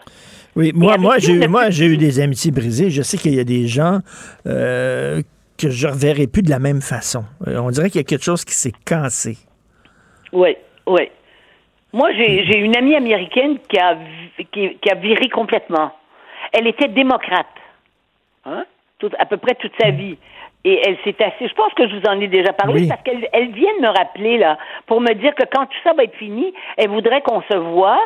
Oui, 0.56 0.72
moi, 0.76 0.96
j'ai 1.18 1.34
eu, 1.34 1.44
a 1.44 1.48
moi, 1.48 1.66
pu- 1.68 1.72
j'ai 1.74 1.86
eu 1.86 1.98
des 1.98 2.20
amitiés 2.20 2.52
brisées. 2.52 2.90
Je 2.90 3.02
sais 3.02 3.18
qu'il 3.18 3.34
y 3.36 3.40
a 3.40 3.46
des 3.46 3.68
gens 3.68 4.00
euh, 4.48 5.22
que 5.58 5.70
je 5.70 5.88
reverrai 5.88 6.28
plus 6.28 6.42
de 6.42 6.50
la 6.50 6.60
même 6.60 6.82
façon. 6.82 7.24
Euh, 7.48 7.58
on 7.60 7.70
dirait 7.70 7.90
qu'il 7.90 8.00
y 8.00 8.04
a 8.04 8.08
quelque 8.08 8.26
chose 8.26 8.44
qui 8.44 8.54
s'est 8.54 8.74
cassé. 8.86 9.38
Oui, 10.34 10.56
oui. 10.88 11.10
Moi, 11.94 12.12
j'ai 12.14 12.46
j'ai 12.46 12.58
une 12.60 12.76
amie 12.76 12.96
américaine 12.96 13.58
qui 13.70 13.78
a, 13.78 13.96
vi- 13.96 14.46
qui, 14.52 14.78
qui 14.82 14.90
a 14.90 14.96
viré 14.96 15.30
complètement. 15.30 15.92
Elle 16.54 16.68
était 16.68 16.88
démocrate, 16.88 17.48
hein, 18.46 18.66
tout- 19.00 19.12
à 19.20 19.26
peu 19.26 19.38
près 19.38 19.56
toute 19.56 19.74
sa 19.82 19.92
vie. 19.92 20.18
Et 20.64 20.80
elle 20.86 20.98
s'est 21.04 21.16
assise. 21.24 21.50
Je 21.50 21.56
pense 21.56 21.74
que 21.74 21.88
je 21.90 21.96
vous 21.96 22.06
en 22.08 22.20
ai 22.22 22.28
déjà 22.28 22.54
parlé 22.54 22.82
Oui. 22.82 22.88
parce 22.88 23.02
qu'elle 23.02 23.28
elle 23.34 23.52
vient 23.52 23.76
de 23.78 23.82
me 23.82 23.88
rappeler 23.88 24.38
là 24.38 24.60
pour 24.86 25.02
me 25.02 25.12
dire 25.14 25.34
que 25.34 25.44
quand 25.52 25.66
tout 25.66 25.78
ça 25.84 25.94
va 25.94 26.04
être 26.04 26.16
fini, 26.18 26.54
elle 26.78 26.90
voudrait 26.90 27.22
qu'on 27.22 27.42
se 27.42 27.58
voit. 27.58 28.00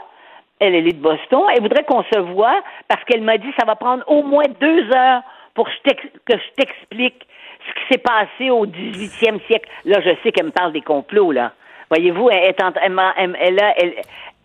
Elle, 0.60 0.74
elle 0.74 0.88
est 0.88 0.94
de 0.94 1.02
Boston. 1.02 1.42
Elle 1.54 1.62
voudrait 1.62 1.84
qu'on 1.84 2.04
se 2.04 2.18
voit 2.20 2.62
parce 2.88 3.04
qu'elle 3.04 3.24
m'a 3.24 3.38
dit 3.38 3.52
ça 3.60 3.66
va 3.66 3.76
prendre 3.76 4.04
au 4.08 4.24
moins 4.24 4.46
deux 4.62 4.90
heures 4.96 5.22
pour 5.54 5.66
que 5.68 5.72
je 5.74 5.90
t'ex- 5.90 6.14
que 6.26 6.38
je 6.38 6.52
t'explique 6.56 7.28
ce 7.68 7.74
qui 7.74 7.88
s'est 7.94 7.98
passé 8.02 8.50
au 8.52 8.66
18e 8.66 9.40
siècle. 9.48 9.68
Là, 9.84 10.00
je 10.00 10.12
sais 10.24 10.32
qu'elle 10.32 10.46
me 10.46 10.52
parle 10.52 10.72
des 10.72 10.82
complots, 10.82 11.34
là. 11.34 11.52
Voyez-vous, 11.90 12.30
elle, 12.30 12.44
est 12.46 12.64
en- 12.64 12.72
elle, 12.82 13.60
elle, 13.78 13.94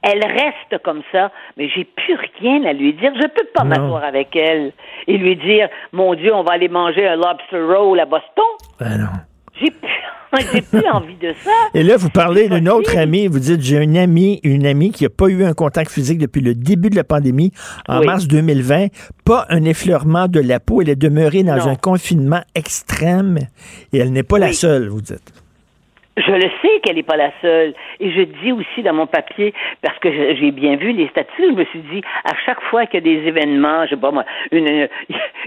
elle 0.02 0.22
reste 0.24 0.82
comme 0.82 1.02
ça, 1.12 1.31
mais 1.56 1.68
j'ai 1.68 1.85
plus 1.85 2.16
rien 2.40 2.64
à 2.64 2.72
lui 2.72 2.93
dire. 2.94 3.12
Je 3.16 3.27
peux 3.27 3.47
pas 3.55 3.64
m'asseoir 3.64 4.02
avec 4.05 4.35
elle 4.35 4.72
et 5.06 5.18
lui 5.18 5.36
dire, 5.36 5.68
mon 5.93 6.14
Dieu, 6.14 6.35
on 6.35 6.43
va 6.43 6.52
aller 6.52 6.68
manger 6.68 7.06
un 7.06 7.16
lobster 7.16 7.60
roll 7.62 8.01
à 8.01 8.06
Boston. 8.06 8.44
Ben 8.78 8.98
non. 8.98 9.06
J'ai 9.60 9.70
plus, 9.70 9.90
j'ai 10.55 10.62
plus 10.62 10.89
envie 10.89 11.16
de 11.16 11.35
ça. 11.44 11.51
Et 11.74 11.82
là, 11.82 11.98
vous 11.98 12.09
parlez 12.09 12.48
d'une 12.48 12.68
autre 12.70 12.97
amie. 12.97 13.27
Vous 13.27 13.40
dites, 13.40 13.60
j'ai 13.60 13.77
une 13.82 13.98
amie, 13.98 14.40
une 14.43 14.64
amie 14.64 14.90
qui 14.90 15.02
n'a 15.05 15.10
pas 15.10 15.27
eu 15.27 15.44
un 15.44 15.52
contact 15.52 15.90
physique 15.90 16.18
depuis 16.18 16.40
le 16.40 16.55
début 16.55 16.89
de 16.89 16.97
la 16.97 17.05
pandémie, 17.05 17.52
en 17.86 18.01
Oui. 18.01 18.06
mars 18.06 18.27
2020. 18.27 18.86
Pas 19.27 19.44
un 19.51 19.64
effleurement 19.64 20.28
de 20.28 20.40
la 20.40 20.60
peau. 20.60 20.81
Elle 20.81 20.89
est 20.89 20.97
demeurée 20.97 21.43
dans 21.43 21.56
Non. 21.56 21.66
un 21.68 21.74
confinement 21.77 22.40
extrême. 22.55 23.39
Et 23.93 23.98
elle 23.98 24.12
n'est 24.12 24.22
pas 24.22 24.39
la 24.39 24.52
seule, 24.55 24.89
vous 24.89 25.02
dites. 25.02 25.40
Je 26.20 26.32
le 26.32 26.51
sais 26.60 26.80
qu'elle 26.82 26.97
n'est 26.97 27.02
pas 27.02 27.16
la 27.16 27.30
seule. 27.40 27.74
Et 27.98 28.10
je 28.10 28.22
dis 28.22 28.52
aussi 28.52 28.82
dans 28.82 28.92
mon 28.92 29.06
papier, 29.06 29.55
parce 29.82 29.98
que 29.98 30.10
j'ai 30.12 30.51
bien 30.51 30.76
vu 30.76 30.92
les 30.92 31.09
statuts, 31.09 31.51
je 31.51 31.56
me 31.56 31.64
suis 31.66 31.80
dit, 31.80 32.02
à 32.24 32.34
chaque 32.44 32.60
fois 32.62 32.86
qu'il 32.86 33.06
y 33.06 33.16
a 33.16 33.20
des 33.20 33.26
événements, 33.28 33.84
je 33.84 33.90
sais 33.90 34.01
pas 34.01 34.10
moi, 34.10 34.24
une, 34.51 34.88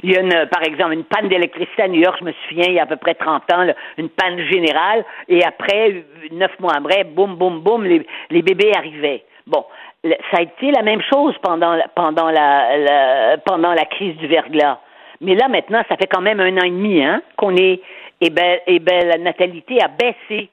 il 0.04 0.12
y 0.12 0.18
a 0.18 0.22
une, 0.22 0.48
par 0.48 0.64
exemple 0.64 0.94
une 0.94 1.04
panne 1.04 1.28
d'électricité 1.30 1.84
à 1.84 1.88
New 1.88 2.02
York, 2.02 2.18
je 2.20 2.26
me 2.26 2.34
souviens, 2.48 2.66
il 2.68 2.74
y 2.74 2.80
a 2.80 2.84
à 2.84 2.88
peu 2.88 2.96
près 2.96 3.14
30 3.14 3.54
ans, 3.54 3.64
là, 3.64 3.74
une 3.98 4.10
panne 4.10 4.40
générale, 4.52 5.06
et 5.28 5.44
après, 5.44 6.04
neuf 6.32 6.52
mois 6.60 6.74
après, 6.76 7.04
boum, 7.04 7.36
boum, 7.36 7.60
boum, 7.60 7.84
les, 7.86 8.06
les 8.32 8.42
bébés 8.42 8.72
arrivaient. 8.76 9.24
Bon, 9.46 9.66
ça 10.04 10.38
a 10.38 10.42
été 10.42 10.72
la 10.72 10.82
même 10.82 11.02
chose 11.02 11.36
pendant, 11.42 11.78
pendant, 11.96 12.30
la, 12.30 13.38
pendant 13.46 13.74
la 13.74 13.86
crise 13.86 14.16
du 14.18 14.28
verglas. 14.28 14.80
Mais 15.22 15.36
là, 15.36 15.48
maintenant, 15.48 15.84
ça 15.88 15.98
fait 15.98 16.08
quand 16.08 16.22
même 16.22 16.40
un 16.40 16.58
an 16.58 16.66
et 16.66 16.70
demi 16.70 17.04
hein, 17.04 17.22
qu'on 17.38 17.56
est, 17.56 17.82
et 18.22 18.30
ben, 18.30 18.60
et 18.68 18.80
ben, 18.80 19.08
la 19.08 19.18
natalité 19.18 19.78
a 19.82 19.88
baissé 19.88 20.50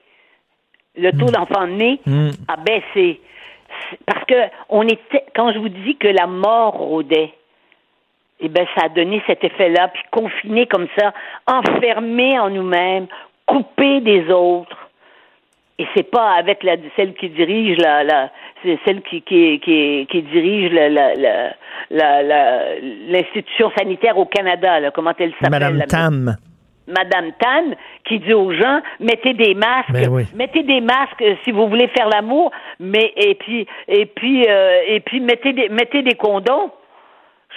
le 0.97 1.11
taux 1.12 1.31
d'enfants 1.31 1.67
nés 1.67 2.01
Mm. 2.07 2.31
a 2.49 2.57
baissé. 2.57 3.21
Parce 4.07 4.25
que 4.27 4.35
on 4.69 4.83
était, 4.87 5.25
quand 5.35 5.53
je 5.53 5.59
vous 5.59 5.69
dis 5.69 5.97
que 5.97 6.09
la 6.09 6.27
mort 6.27 6.75
rôdait, 6.75 7.33
eh 8.41 8.49
ben, 8.49 8.67
ça 8.77 8.87
a 8.87 8.89
donné 8.89 9.23
cet 9.27 9.45
effet-là, 9.45 9.89
puis 9.89 10.03
confiné 10.11 10.67
comme 10.67 10.87
ça, 10.99 11.12
enfermé 11.47 12.39
en 12.39 12.51
nous-mêmes, 12.51 13.07
coupé 13.47 14.01
des 14.01 14.31
autres. 14.31 14.77
Et 15.79 15.87
c'est 15.95 16.11
pas 16.11 16.33
avec 16.33 16.62
la, 16.62 16.77
celle 16.97 17.15
qui 17.15 17.29
dirige 17.31 17.79
la, 17.79 18.05
la 18.05 18.31
c'est 18.62 18.79
celle 18.85 19.01
qui, 19.03 19.23
qui, 19.23 19.59
qui, 19.61 20.07
qui 20.11 20.23
dirige 20.23 20.73
la, 20.73 20.89
la, 20.91 21.15
la, 21.15 21.53
la- 21.91 22.23
la- 22.23 22.79
l'institution 23.09 23.71
sanitaire 23.79 24.19
au 24.19 24.27
Canada, 24.27 24.79
là, 24.81 24.91
comment 24.91 25.12
elle 25.19 25.33
s'appelle? 25.33 25.51
Madame 25.51 25.79
la- 25.79 25.87
Tam. 25.87 26.37
Madame 26.91 27.33
Tan 27.39 27.75
qui 28.05 28.19
dit 28.19 28.35
aux 28.35 28.53
gens 28.53 28.81
mettez 29.01 29.35
des 29.35 29.55
masques, 29.55 29.93
Ben 29.93 30.09
oui. 30.11 30.25
mettez 30.35 30.62
des 30.62 30.81
masques 30.81 31.23
euh, 31.23 31.35
si 31.45 31.53
vous 31.53 31.69
voulez 31.69 31.89
faire 31.89 32.09
l'amour, 32.09 32.51
mais 32.79 33.12
et 33.17 33.35
puis 33.35 33.67
et 33.89 34.07
puis 34.07 34.47
euh, 34.49 34.81
et 34.87 35.01
puis 35.01 35.21
mettez 35.21 35.53
des 35.53 35.69
mettez 35.69 36.03
des 36.03 36.15
condoms. 36.15 36.71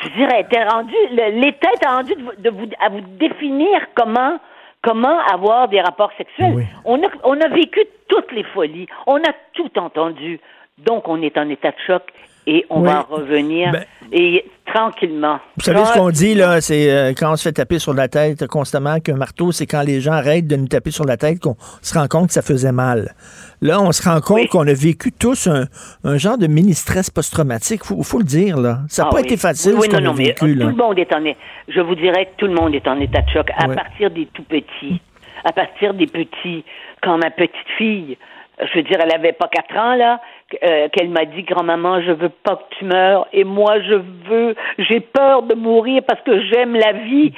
Je 0.01 0.09
dirais, 0.09 0.41
était 0.41 0.63
rendu 0.63 0.93
l'État 1.11 1.69
est 1.81 1.87
rendu 1.87 2.15
de, 2.15 2.21
vous- 2.23 2.35
de 2.37 2.49
vous 2.49 2.67
à 2.83 2.89
vous 2.89 3.01
définir 3.01 3.79
comment 3.95 4.39
comment 4.81 5.19
avoir 5.31 5.67
des 5.67 5.81
rapports 5.81 6.11
sexuels. 6.17 6.65
On 6.85 7.01
a 7.03 7.07
on 7.23 7.39
a 7.39 7.47
vécu 7.49 7.79
toutes 8.07 8.31
les 8.31 8.43
folies, 8.43 8.87
on 9.07 9.17
a 9.17 9.33
tout 9.53 9.71
entendu, 9.77 10.39
donc 10.79 11.07
on 11.07 11.21
est 11.21 11.37
en 11.37 11.47
état 11.49 11.69
de 11.71 11.77
choc 11.85 12.01
et 12.47 12.65
on 12.69 12.81
Oui. 12.81 12.87
va 12.87 13.05
en 13.09 13.15
revenir 13.15 13.71
Ben- 13.71 13.85
et 14.11 14.45
tranquillement. 14.65 15.39
Vous 15.57 15.63
savez 15.63 15.83
ce 15.85 15.93
qu'on 15.93 16.09
dit, 16.09 16.35
là, 16.35 16.61
c'est 16.61 16.91
euh, 16.91 17.13
quand 17.17 17.31
on 17.31 17.35
se 17.35 17.43
fait 17.43 17.51
taper 17.53 17.79
sur 17.79 17.93
la 17.93 18.07
tête 18.07 18.47
constamment 18.47 18.99
qu'un 18.99 19.15
marteau, 19.15 19.51
c'est 19.51 19.65
quand 19.65 19.81
les 19.81 20.01
gens 20.01 20.13
arrêtent 20.13 20.47
de 20.47 20.55
nous 20.55 20.67
taper 20.67 20.91
sur 20.91 21.05
la 21.05 21.17
tête 21.17 21.39
qu'on 21.39 21.55
se 21.81 21.97
rend 21.97 22.07
compte 22.07 22.27
que 22.27 22.33
ça 22.33 22.41
faisait 22.41 22.71
mal. 22.71 23.13
Là, 23.61 23.79
on 23.81 23.91
se 23.91 24.07
rend 24.07 24.19
compte 24.21 24.47
qu'on 24.49 24.67
a 24.67 24.73
vécu 24.73 25.11
tous 25.11 25.47
un, 25.47 25.65
un 26.03 26.17
genre 26.17 26.37
de 26.37 26.47
mini-stress 26.47 27.09
post-traumatique. 27.09 27.83
Faut, 27.83 28.01
faut 28.03 28.17
le 28.19 28.23
dire, 28.25 28.57
là. 28.57 28.79
Ça 28.89 29.03
n'a 29.03 29.09
Ah 29.09 29.11
pas 29.11 29.19
oui. 29.21 29.25
été 29.27 29.37
facile, 29.37 29.73
ce 29.79 29.87
qu'on 29.87 29.91
non, 29.93 29.97
a 29.97 30.01
non, 30.01 30.13
mais 30.13 30.25
vécu, 30.25 30.39
tout 30.39 30.45
là. 30.59 30.65
le 30.65 30.73
monde 30.75 30.99
est 30.99 31.13
en 31.13 31.23
je 31.69 31.79
vous 31.79 31.95
dirais 31.95 32.25
que 32.25 32.31
tout 32.37 32.47
le 32.47 32.53
monde 32.53 32.75
est 32.75 32.87
en 32.87 32.99
état 32.99 33.21
de 33.21 33.29
choc 33.29 33.49
à 33.57 33.67
partir 33.69 34.11
des 34.11 34.25
tout 34.33 34.43
petits, 34.43 34.99
à 35.45 35.51
partir 35.53 35.93
des 35.93 36.07
petits. 36.07 36.63
Quand 37.01 37.17
ma 37.17 37.31
petite 37.31 37.51
fille, 37.77 38.17
je 38.59 38.77
veux 38.77 38.83
dire, 38.83 38.97
elle 39.01 39.13
avait 39.13 39.33
pas 39.33 39.47
quatre 39.51 39.75
ans 39.77 39.95
là, 39.95 40.19
euh, 40.63 40.89
qu'elle 40.89 41.09
m'a 41.09 41.25
dit 41.25 41.43
grand-maman, 41.43 42.01
je 42.01 42.11
veux 42.11 42.29
pas 42.29 42.55
que 42.57 42.75
tu 42.77 42.85
meurs 42.85 43.27
et 43.33 43.43
moi 43.43 43.81
je 43.81 43.95
veux, 44.29 44.55
j'ai 44.77 44.99
peur 44.99 45.43
de 45.43 45.55
mourir 45.55 46.01
parce 46.07 46.21
que 46.21 46.41
j'aime 46.47 46.75
la 46.75 46.93
vie. 46.93 47.33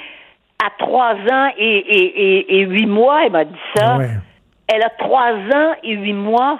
À 0.64 0.70
trois 0.80 1.16
ans 1.16 1.50
et, 1.58 1.78
et, 1.78 2.06
et, 2.06 2.58
et 2.58 2.62
huit 2.62 2.86
mois, 2.86 3.26
elle 3.26 3.32
m'a 3.34 3.44
dit 3.44 3.60
ça. 3.76 3.98
Elle 4.68 4.82
a 4.82 4.90
trois 4.90 5.34
ans 5.34 5.76
et 5.84 5.94
huit 5.94 6.14
mois. 6.14 6.60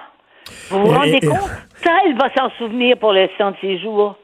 Vous 0.68 0.84
vous 0.84 0.92
rendez 0.92 1.18
compte? 1.18 1.50
Ça, 1.76 1.92
elle 2.04 2.14
va 2.14 2.28
s'en 2.36 2.50
souvenir 2.58 2.98
pour 2.98 3.12
le 3.12 3.20
restant 3.22 3.52
de 3.52 3.56
ses 3.62 3.78
jours. 3.78 4.16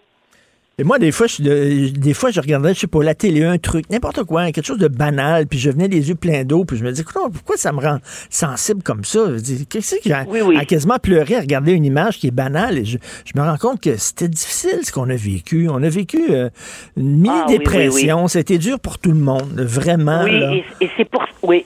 Et 0.83 0.85
moi, 0.85 0.99
des 0.99 1.13
fois, 1.13 1.29
je, 1.29 1.91
des 1.93 2.13
fois, 2.13 2.33
je 2.33 2.41
regardais, 2.41 2.75
je 2.75 2.81
sais 2.81 2.87
pas, 2.89 3.05
la 3.05 3.15
télé, 3.15 3.45
un 3.45 3.57
truc, 3.57 3.89
n'importe 3.89 4.25
quoi, 4.25 4.47
quelque 4.51 4.67
chose 4.67 4.79
de 4.79 4.89
banal, 4.89 5.47
puis 5.47 5.57
je 5.61 5.71
venais 5.71 5.87
les 5.87 6.09
yeux 6.09 6.17
pleins 6.17 6.43
d'eau, 6.43 6.65
puis 6.65 6.77
je 6.77 6.83
me 6.83 6.91
disais, 6.91 7.03
Écoute, 7.09 7.33
pourquoi 7.33 7.57
ça 7.57 7.71
me 7.71 7.79
rend 7.79 7.99
sensible 8.31 8.83
comme 8.83 9.05
ça? 9.05 9.21
Dis, 9.37 9.65
Qu'est-ce 9.69 9.95
que 9.95 10.01
j'ai 10.05 10.13
à 10.13 10.65
quasiment 10.65 10.99
pleurer 10.99 11.37
à 11.37 11.41
regarder 11.41 11.71
une 11.75 11.85
image 11.85 12.19
qui 12.19 12.27
est 12.27 12.33
banale? 12.33 12.79
Et 12.79 12.85
je, 12.85 12.99
je 13.25 13.41
me 13.41 13.47
rends 13.47 13.59
compte 13.59 13.81
que 13.81 13.97
c'était 13.97 14.27
difficile 14.27 14.81
ce 14.83 14.91
qu'on 14.91 15.09
a 15.09 15.15
vécu. 15.15 15.69
On 15.71 15.81
a 15.85 15.89
vécu 15.89 16.19
euh, 16.31 16.49
une 16.97 17.27
Ah, 17.29 17.45
oui, 17.47 17.53
mini-dépression. 17.55 18.25
oui, 18.25 18.29
C'était 18.29 18.59
dur 18.59 18.81
pour 18.81 18.99
tout 18.99 19.13
le 19.13 19.21
monde, 19.21 19.61
vraiment. 19.61 20.25
Oui, 20.25 20.41
là. 20.41 20.53
et, 20.53 20.65
et 20.85 20.91
c'est 20.97 21.09
pour 21.09 21.25
oui, 21.45 21.65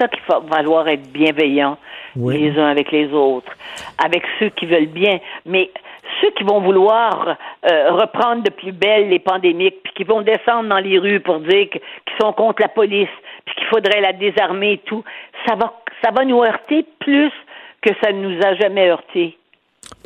ça 0.00 0.08
qu'il 0.08 0.20
va 0.28 0.40
falloir 0.50 0.88
être 0.88 1.12
bienveillant 1.12 1.78
Oui. 2.16 2.40
les 2.40 2.58
uns 2.58 2.66
avec 2.66 2.90
les 2.90 3.06
autres, 3.12 3.52
avec 4.04 4.22
ceux 4.40 4.48
qui 4.50 4.66
veulent 4.66 4.86
bien, 4.92 5.20
mais 5.46 5.70
ceux 6.20 6.30
qui 6.30 6.44
vont 6.44 6.60
vouloir 6.60 7.36
euh, 7.70 7.92
reprendre 7.92 8.42
de 8.42 8.50
plus 8.50 8.72
belle 8.72 9.08
les 9.08 9.18
pandémiques, 9.18 9.82
puis 9.82 9.92
qui 9.94 10.04
vont 10.04 10.22
descendre 10.22 10.68
dans 10.68 10.78
les 10.78 10.98
rues 10.98 11.20
pour 11.20 11.40
dire 11.40 11.68
qu'ils 11.70 11.80
sont 12.20 12.32
contre 12.32 12.62
la 12.62 12.68
police, 12.68 13.08
puis 13.44 13.54
qu'il 13.56 13.66
faudrait 13.66 14.00
la 14.00 14.12
désarmer 14.12 14.72
et 14.72 14.78
tout, 14.78 15.04
ça 15.46 15.54
va 15.54 15.72
ça 16.02 16.10
va 16.12 16.24
nous 16.24 16.42
heurter 16.42 16.84
plus 17.00 17.32
que 17.82 17.90
ça 18.02 18.12
ne 18.12 18.28
nous 18.28 18.40
a 18.44 18.54
jamais 18.54 18.88
heurté, 18.88 19.36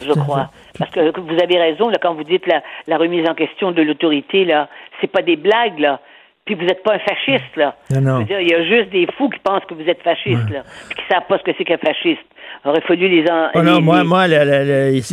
je 0.03 0.13
crois. 0.13 0.47
Parce 0.79 0.91
que 0.91 1.21
vous 1.21 1.43
avez 1.43 1.59
raison 1.59 1.89
là 1.91 1.99
quand 2.01 2.15
vous 2.15 2.25
dites 2.25 2.47
la, 2.47 2.63
la 2.87 2.97
remise 2.97 3.29
en 3.29 3.35
question 3.35 3.73
de 3.73 3.83
l'autorité 3.83 4.45
là, 4.45 4.69
c'est 5.01 5.11
pas 5.11 5.23
des 5.23 5.37
blagues 5.37 5.79
là. 5.79 6.01
Puis 6.45 6.57
vous 6.57 6.65
n'êtes 6.65 6.83
pas 6.83 6.95
un 6.95 6.99
fasciste, 6.99 7.55
là. 7.57 7.77
Non, 7.93 8.01
non. 8.01 8.15
Je 8.15 8.19
veux 8.19 8.25
dire, 8.25 8.41
il 8.41 8.51
y 8.51 8.55
a 8.55 8.65
juste 8.65 8.91
des 8.91 9.07
fous 9.17 9.29
qui 9.29 9.39
pensent 9.39 9.65
que 9.65 9.75
vous 9.75 9.89
êtes 9.89 10.03
fasciste, 10.03 10.51
là. 10.51 10.63
Puis 10.89 10.97
qui 10.97 11.05
savent 11.09 11.27
pas 11.29 11.39
ce 11.39 11.45
que 11.45 11.53
c'est 11.57 11.65
qu'un 11.65 11.79
fasciste. 11.79 12.25
Il 12.65 12.69
aurait 12.69 12.81
fallu 12.83 13.09
les 13.09 13.29
en. 13.29 13.49
Oh 13.55 13.63
non, 13.63 13.77
les- 13.79 13.83
moi, 13.83 14.03
les- 14.03 14.09
moi 14.09 14.27
il 14.29 14.33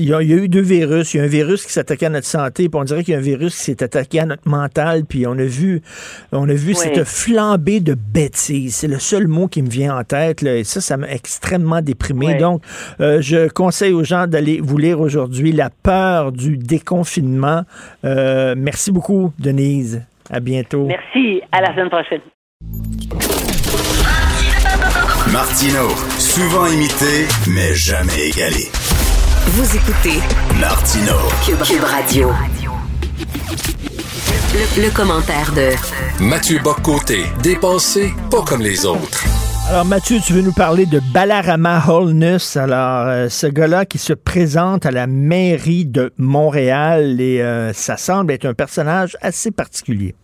y, 0.07 0.13
a, 0.13 0.21
eu 0.21 0.47
deux 0.49 0.61
virus. 0.61 1.13
Il 1.13 1.17
y 1.17 1.19
a 1.19 1.23
un 1.23 1.27
virus 1.27 1.65
qui 1.65 1.71
s'attaquait 1.73 2.05
à 2.05 2.09
notre 2.09 2.27
santé, 2.27 2.69
puis 2.69 2.79
on 2.79 2.83
dirait 2.83 3.03
qu'il 3.03 3.13
y 3.13 3.15
a 3.15 3.19
un 3.19 3.23
virus 3.23 3.57
qui 3.57 3.63
s'est 3.63 3.81
attaqué 3.83 4.19
à 4.19 4.25
notre 4.27 4.47
mental, 4.47 5.03
puis 5.09 5.25
on 5.25 5.31
a 5.31 5.43
vu, 5.45 5.81
on 6.31 6.47
a 6.47 6.53
vu 6.53 6.75
cette 6.75 7.03
flambée 7.05 7.79
de 7.79 7.95
bêtises. 7.95 8.75
C'est 8.75 8.87
le 8.87 8.99
seul 8.99 9.27
mot 9.27 9.47
qui 9.47 9.63
me 9.63 9.69
vient 9.69 9.97
en 9.97 10.03
tête, 10.03 10.43
là, 10.43 10.57
et 10.57 10.63
ça, 10.63 10.79
ça 10.79 10.95
m'a 10.97 11.09
extrêmement 11.09 11.81
déprimé. 11.81 12.35
Donc, 12.35 12.61
euh, 13.01 13.19
je 13.21 13.47
conseille 13.49 13.93
aux 13.93 14.03
gens 14.03 14.27
d'aller 14.27 14.59
vous 14.61 14.77
lire 14.77 14.99
aujourd'hui 14.99 15.51
La 15.51 15.69
peur 15.71 16.31
du 16.31 16.55
déconfinement. 16.57 17.63
Euh, 18.05 18.53
merci 18.55 18.91
beaucoup, 18.91 19.33
Denise. 19.39 20.03
À 20.29 20.39
bientôt. 20.39 20.85
Merci. 20.85 21.41
À 21.51 21.61
la 21.61 21.73
semaine 21.73 21.89
prochaine. 21.89 23.48
Martino, 25.31 25.89
souvent 26.17 26.65
imité, 26.65 27.27
mais 27.47 27.75
jamais 27.75 28.29
égalé. 28.29 28.67
Vous 29.49 29.75
écoutez 29.75 30.19
Martino. 30.59 31.13
Cube, 31.45 31.61
Cube 31.61 31.83
Radio. 31.83 32.31
Le, 34.53 34.81
le 34.81 34.89
commentaire 34.89 35.53
de 35.53 36.23
Mathieu 36.23 36.59
Boccoté, 36.63 37.25
dépensé 37.43 38.11
pas 38.31 38.41
comme 38.41 38.61
les 38.63 38.87
autres. 38.87 39.23
Alors 39.69 39.85
Mathieu, 39.85 40.17
tu 40.25 40.33
veux 40.33 40.41
nous 40.41 40.51
parler 40.51 40.87
de 40.87 40.99
Balarama 41.13 41.83
Holness? 41.87 42.57
Alors 42.57 43.07
euh, 43.07 43.29
ce 43.29 43.45
gars-là 43.45 43.85
qui 43.85 43.99
se 43.99 44.13
présente 44.13 44.87
à 44.87 44.91
la 44.91 45.05
mairie 45.05 45.85
de 45.85 46.11
Montréal 46.17 47.21
et 47.21 47.43
euh, 47.43 47.71
ça 47.73 47.97
semble 47.97 48.33
être 48.33 48.45
un 48.45 48.55
personnage 48.55 49.15
assez 49.21 49.51
particulier. 49.51 50.15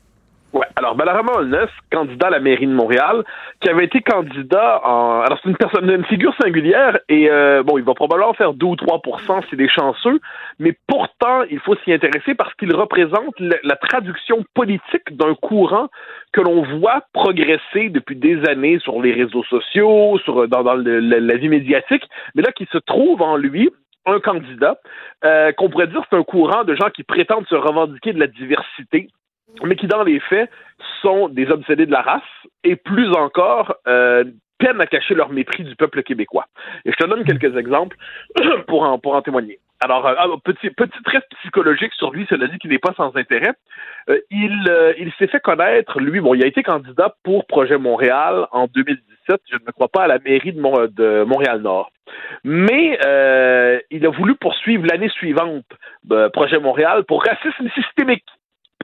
Ouais, 0.56 0.68
alors 0.78 0.96
Balarama 0.96 1.34
Holness, 1.34 1.68
candidat 1.92 2.28
à 2.28 2.30
la 2.30 2.40
mairie 2.40 2.66
de 2.66 2.72
Montréal, 2.72 3.26
qui 3.60 3.68
avait 3.68 3.84
été 3.84 4.00
candidat 4.00 4.80
en. 4.86 5.20
Alors 5.20 5.38
c'est 5.44 5.50
une 5.50 5.58
personne, 5.58 5.90
une 5.90 6.06
figure 6.06 6.34
singulière 6.42 6.98
et 7.10 7.30
euh, 7.30 7.62
bon, 7.62 7.78
il 7.78 7.84
va 7.84 7.94
probablement 7.94 8.34
faire 8.34 8.54
2 8.54 8.66
ou 8.66 8.78
3 8.78 9.02
c'est 9.50 9.58
des 9.58 9.68
chanceux, 9.68 10.22
mais 10.60 10.74
pourtant 10.88 11.42
il 11.52 11.60
faut 11.60 11.76
s'y 11.84 11.92
intéresser 11.92 12.36
parce 12.36 12.54
qu'il 12.54 12.74
représente 12.74 13.38
la, 13.38 13.58
la 13.64 13.76
traduction 13.76 14.46
politique 14.54 15.12
d'un 15.12 15.36
courant 15.36 15.90
que 16.32 16.40
l'on 16.40 16.62
voit 16.80 17.02
progresser 17.12 17.90
depuis 17.90 18.16
des 18.16 18.40
années 18.48 18.80
sur 18.80 19.02
les 19.02 19.12
réseaux 19.12 19.44
sociaux, 19.44 20.18
sur 20.24 20.48
dans, 20.48 20.64
dans 20.64 20.76
la, 20.76 21.20
la 21.20 21.36
vie 21.36 21.50
médiatique, 21.50 22.04
mais 22.34 22.44
là 22.44 22.54
qui 22.54 22.66
se 22.72 22.78
trouve 22.78 23.22
en 23.22 23.36
lui 23.36 23.70
un 24.06 24.22
candidat 24.22 24.78
euh, 25.26 25.52
qu'on 25.52 25.70
pourrait 25.70 25.88
dire 25.88 26.02
c'est 26.10 26.16
un 26.16 26.24
courant 26.24 26.64
de 26.64 26.76
gens 26.76 26.90
qui 26.92 27.04
prétendent 27.04 27.48
se 27.48 27.56
revendiquer 27.56 28.14
de 28.14 28.20
la 28.20 28.28
diversité 28.28 29.10
mais 29.64 29.76
qui, 29.76 29.88
dans 29.88 30.04
les 30.04 30.20
faits, 30.20 30.50
sont 31.02 31.30
des 31.30 31.50
obsédés 31.50 31.86
de 31.86 31.92
la 31.92 32.02
race 32.02 32.22
et, 32.64 32.76
plus 32.76 33.10
encore, 33.12 33.76
euh, 33.88 34.24
peinent 34.58 34.82
à 34.82 34.88
cacher 34.88 35.16
leur 35.16 35.30
mépris 35.30 35.64
du 35.64 35.76
peuple 35.76 36.04
québécois. 36.04 36.46
Et 36.86 36.92
je 36.92 36.96
te 36.98 37.08
donne 37.08 37.24
quelques 37.24 37.58
exemples 37.58 37.98
pour 38.68 38.84
en, 38.84 39.00
pour 39.00 39.16
en 39.16 39.22
témoigner. 39.22 39.60
Alors, 39.82 40.08
euh, 40.08 40.16
ah, 40.18 40.28
petit, 40.44 40.70
petit 40.70 41.00
psychologique 41.42 41.94
sur 41.94 42.12
lui, 42.12 42.26
cela 42.30 42.48
dit 42.48 42.58
qu'il 42.58 42.72
n'est 42.72 42.80
pas 42.80 42.94
sans 42.96 43.16
intérêt. 43.16 43.54
Euh, 44.10 44.20
il 44.32 44.66
euh, 44.70 44.94
il 44.98 45.12
s'est 45.14 45.28
fait 45.28 45.42
connaître, 45.42 46.00
lui, 46.00 46.22
bon, 46.22 46.34
il 46.34 46.44
a 46.44 46.48
été 46.48 46.64
candidat 46.64 47.14
pour 47.24 47.46
Projet 47.46 47.78
Montréal 47.78 48.48
en 48.52 48.68
2017, 48.68 49.42
je 49.52 49.56
ne 49.56 49.72
crois 49.72 49.90
pas 49.90 50.04
à 50.04 50.08
la 50.08 50.20
mairie 50.20 50.54
de, 50.54 50.88
de 50.88 51.24
Montréal-Nord. 51.24 51.92
Mais 52.44 52.98
il 53.92 54.06
a 54.06 54.10
voulu 54.10 54.36
poursuivre 54.36 54.86
l'année 54.86 55.10
suivante 55.10 55.66
Projet 56.34 56.60
Montréal 56.60 57.04
pour 57.04 57.24
racisme 57.24 57.70
systémique. 57.76 58.26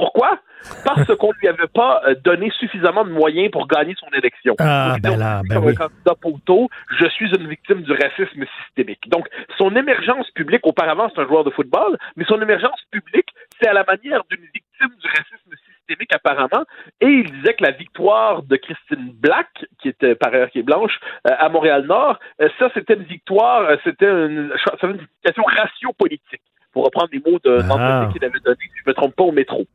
Pourquoi? 0.01 0.39
Parce 0.83 1.15
qu'on 1.15 1.31
lui 1.39 1.47
avait 1.47 1.67
pas 1.67 2.01
euh, 2.07 2.15
donné 2.23 2.49
suffisamment 2.57 3.05
de 3.05 3.11
moyens 3.11 3.51
pour 3.51 3.67
gagner 3.67 3.93
son 3.99 4.07
élection. 4.17 4.55
Ah, 4.57 4.95
Donc, 4.95 5.13
ben 5.13 5.19
là, 5.19 5.41
ben 5.47 5.55
comme 5.55 5.65
oui. 5.65 5.73
un 5.73 5.75
candidat 5.75 6.15
poteau, 6.19 6.69
je 6.97 7.05
suis 7.09 7.29
une 7.29 7.47
victime 7.47 7.83
du 7.83 7.91
racisme 7.91 8.43
systémique. 8.63 9.07
Donc, 9.09 9.27
son 9.59 9.75
émergence 9.75 10.27
publique, 10.31 10.65
auparavant, 10.65 11.11
c'est 11.13 11.21
un 11.21 11.27
joueur 11.27 11.43
de 11.43 11.51
football, 11.51 11.99
mais 12.15 12.25
son 12.25 12.41
émergence 12.41 12.81
publique, 12.89 13.29
c'est 13.61 13.67
à 13.67 13.73
la 13.73 13.83
manière 13.83 14.23
d'une 14.31 14.41
victime 14.41 14.89
du 14.99 15.07
racisme 15.07 15.51
systémique, 15.69 16.15
apparemment. 16.15 16.65
Et 16.99 17.05
il 17.05 17.31
disait 17.31 17.53
que 17.53 17.63
la 17.63 17.71
victoire 17.71 18.41
de 18.41 18.55
Christine 18.55 19.11
Black, 19.13 19.49
qui 19.83 19.89
était 19.89 20.15
par 20.15 20.33
ailleurs 20.33 20.49
qui 20.49 20.59
est 20.59 20.63
blanche, 20.63 20.99
euh, 21.27 21.35
à 21.37 21.47
Montréal-Nord, 21.49 22.17
euh, 22.41 22.49
ça, 22.57 22.71
c'était 22.73 22.95
une 22.95 23.03
victoire, 23.03 23.61
euh, 23.69 23.75
c'était 23.83 24.09
une, 24.09 24.51
c'était 24.65 24.87
une 24.87 24.93
signification 24.93 25.43
ratio-politique, 25.43 26.41
pour 26.73 26.85
reprendre 26.85 27.09
les 27.11 27.19
mots 27.19 27.39
d'un 27.43 27.59
Ah. 27.69 27.73
entretien 27.73 28.09
qu'il 28.13 28.25
avait 28.25 28.39
donné, 28.39 28.57
si 28.61 28.69
je 28.77 28.83
ne 28.85 28.91
me 28.91 28.93
trompe 28.93 29.15
pas, 29.15 29.23
au 29.23 29.31
métro. 29.31 29.65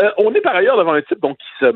Euh, 0.00 0.10
on 0.18 0.32
est 0.34 0.40
par 0.40 0.54
ailleurs 0.54 0.76
devant 0.78 0.92
un 0.94 1.02
type 1.02 1.20
donc, 1.20 1.36
qui 1.38 1.64
se 1.64 1.72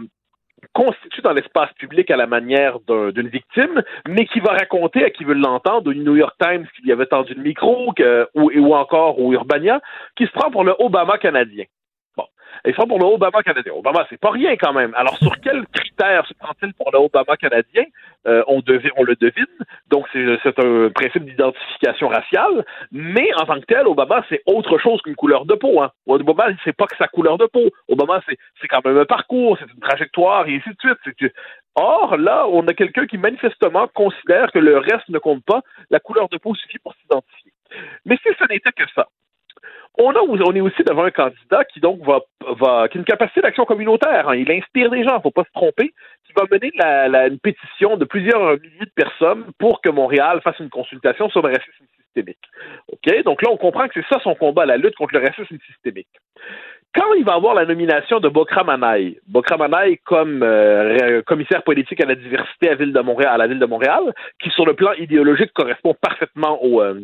constitue 0.73 1.23
dans 1.23 1.33
l'espace 1.33 1.73
public 1.73 2.09
à 2.11 2.17
la 2.17 2.27
manière 2.29 2.79
d'un- 2.87 3.11
d'une 3.11 3.27
victime, 3.29 3.83
mais 4.09 4.27
qui 4.27 4.39
va 4.39 4.53
raconter 4.53 5.05
à 5.05 5.11
qui 5.11 5.25
veut 5.25 5.35
l'entendre, 5.35 5.91
au 5.91 5.95
New 5.95 6.15
York 6.17 6.37
Times 6.41 6.67
qui 6.77 6.83
lui 6.83 6.93
avait 6.93 7.07
tendu 7.07 7.35
le 7.35 7.43
micro, 7.43 7.93
que- 7.95 8.29
ou, 8.35 8.51
ou 8.55 8.75
encore 8.75 9.19
au 9.19 9.33
Urbania, 9.33 9.81
qui 10.17 10.25
se 10.27 10.31
prend 10.31 10.51
pour 10.53 10.63
le 10.63 10.75
Obama 10.79 11.19
canadien. 11.19 11.65
Bon. 12.65 12.71
Il 12.71 12.73
se 12.73 12.77
prend 12.77 12.87
pour 12.87 12.99
le 12.99 13.05
Obama 13.07 13.43
canadien. 13.43 13.73
Obama, 13.73 14.07
c'est 14.09 14.21
pas 14.21 14.31
rien 14.31 14.57
quand 14.57 14.73
même. 14.73 14.95
Alors, 14.95 15.17
sur 15.19 15.41
quels 15.41 15.65
critères 15.67 16.27
se 16.27 16.35
prend-il 16.35 16.73
pour 16.75 16.91
le 16.93 16.99
Obama 16.99 17.37
canadien? 17.37 17.85
Euh, 18.27 18.43
on, 18.47 18.63
le 18.65 19.17
devine. 19.17 19.47
Donc, 19.89 20.07
c'est 20.13 20.59
un 20.59 20.91
principe 20.91 21.25
d'identification 21.25 22.09
raciale. 22.09 22.65
Mais, 22.93 23.29
en 23.41 23.47
tant 23.47 23.61
que 23.61 23.67
tel, 23.67 23.87
Obama, 23.87 24.25
c'est 24.29 24.43
autre 24.47 24.79
chose 24.79 25.01
qu'une 25.03 25.17
couleur 25.17 25.45
de 25.45 25.55
peau. 25.55 25.83
Hein. 25.83 25.91
Obama, 26.07 26.49
c'est 26.65 26.77
pas 26.77 26.87
que 26.87 26.97
sa 26.97 27.09
couleur 27.09 27.39
de 27.39 27.47
peau. 27.47 27.71
Obama, 27.89 28.23
c'est 28.27 28.69
quand 28.69 28.85
même 28.85 28.99
un 28.99 29.05
parcours, 29.05 29.59
c'est 29.59 29.73
une 29.73 29.81
trajectoire, 29.81 30.47
et 30.49 30.57
ainsi 30.57 30.71
de 30.71 30.77
suite. 30.79 31.33
Or, 31.75 32.17
là, 32.17 32.47
on 32.49 32.67
a 32.69 32.75
quelqu'un 32.75 33.07
qui 33.07 33.19
manifestement 33.19 33.89
considère 33.89 34.53
que 34.53 34.59
le 34.59 34.79
reste 34.79 35.09
ne 35.09 35.19
compte 35.19 35.45
pas. 35.45 35.63
La 35.91 36.01
couleur 36.01 36.29
de 36.29 36.37
peau 36.37 36.55
suffit 36.55 36.79
pour 36.79 36.95
s'identifier. 36.95 37.53
Mais 38.05 38.19
si 38.23 38.29
ce 38.39 38.45
n'était 38.53 38.73
que 38.73 38.85
ça, 38.95 39.09
on, 39.99 40.11
a, 40.11 40.55
est 40.57 40.61
aussi 40.61 40.83
devant 40.85 41.05
un 41.05 41.11
candidat 41.11 41.65
qui 41.65 41.81
donc 41.81 42.01
va, 42.01 42.21
qui 42.89 42.97
a 42.97 42.99
une 42.99 43.05
capacité 43.05 43.41
d'action 43.43 43.65
communautaire. 43.65 44.29
hein. 44.29 44.37
Il 44.37 44.51
inspire 44.51 44.91
des 44.91 45.05
gens, 45.05 45.21
faut 45.21 45.31
pas 45.31 45.45
se 45.45 45.53
tromper, 45.53 45.93
qui 46.27 46.33
va 46.37 46.45
mener 46.51 46.71
une 47.29 47.39
pétition 47.39 47.97
de 47.97 48.05
plusieurs 48.05 48.59
milliers 48.61 48.87
de 48.87 48.93
personnes 48.95 49.45
pour 49.59 49.81
que 49.83 49.91
Montréal 49.91 50.41
fasse 50.43 50.59
une 50.61 50.71
consultation 50.71 51.29
sur 51.29 51.43
le 51.43 51.49
racisme 51.53 51.85
systémique. 51.97 52.39
Ok, 52.89 53.23
donc 53.25 53.43
là 53.43 53.51
on 53.51 53.57
comprend 53.57 53.87
que 53.89 53.95
c'est 53.95 54.07
ça 54.09 54.21
son 54.23 54.35
combat, 54.35 54.67
la 54.67 54.77
lutte 54.77 54.97
contre 54.97 55.15
le 55.15 55.27
racisme 55.27 55.59
systémique. 55.67 56.09
Quand 56.95 57.15
il 57.17 57.25
va 57.25 57.35
avoir 57.35 57.55
la 57.55 57.65
nomination 57.65 58.21
de 58.21 58.29
Bokra 58.29 58.65
Manaï, 58.65 59.19
comme 60.05 60.43
euh, 60.43 61.23
commissaire 61.23 61.63
politique 61.63 62.03
à 62.03 62.07
la 62.07 62.15
diversité 62.15 62.69
à 62.69 62.71
la 62.73 62.77
ville 62.77 62.93
de 62.93 63.67
Montréal, 63.67 64.13
qui 64.43 64.51
sur 64.51 64.67
le 64.67 64.75
plan 64.75 64.93
idéologique 64.95 65.55
correspond 65.55 65.95
parfaitement 65.95 66.63
au, 66.63 66.83
euh, 66.83 67.01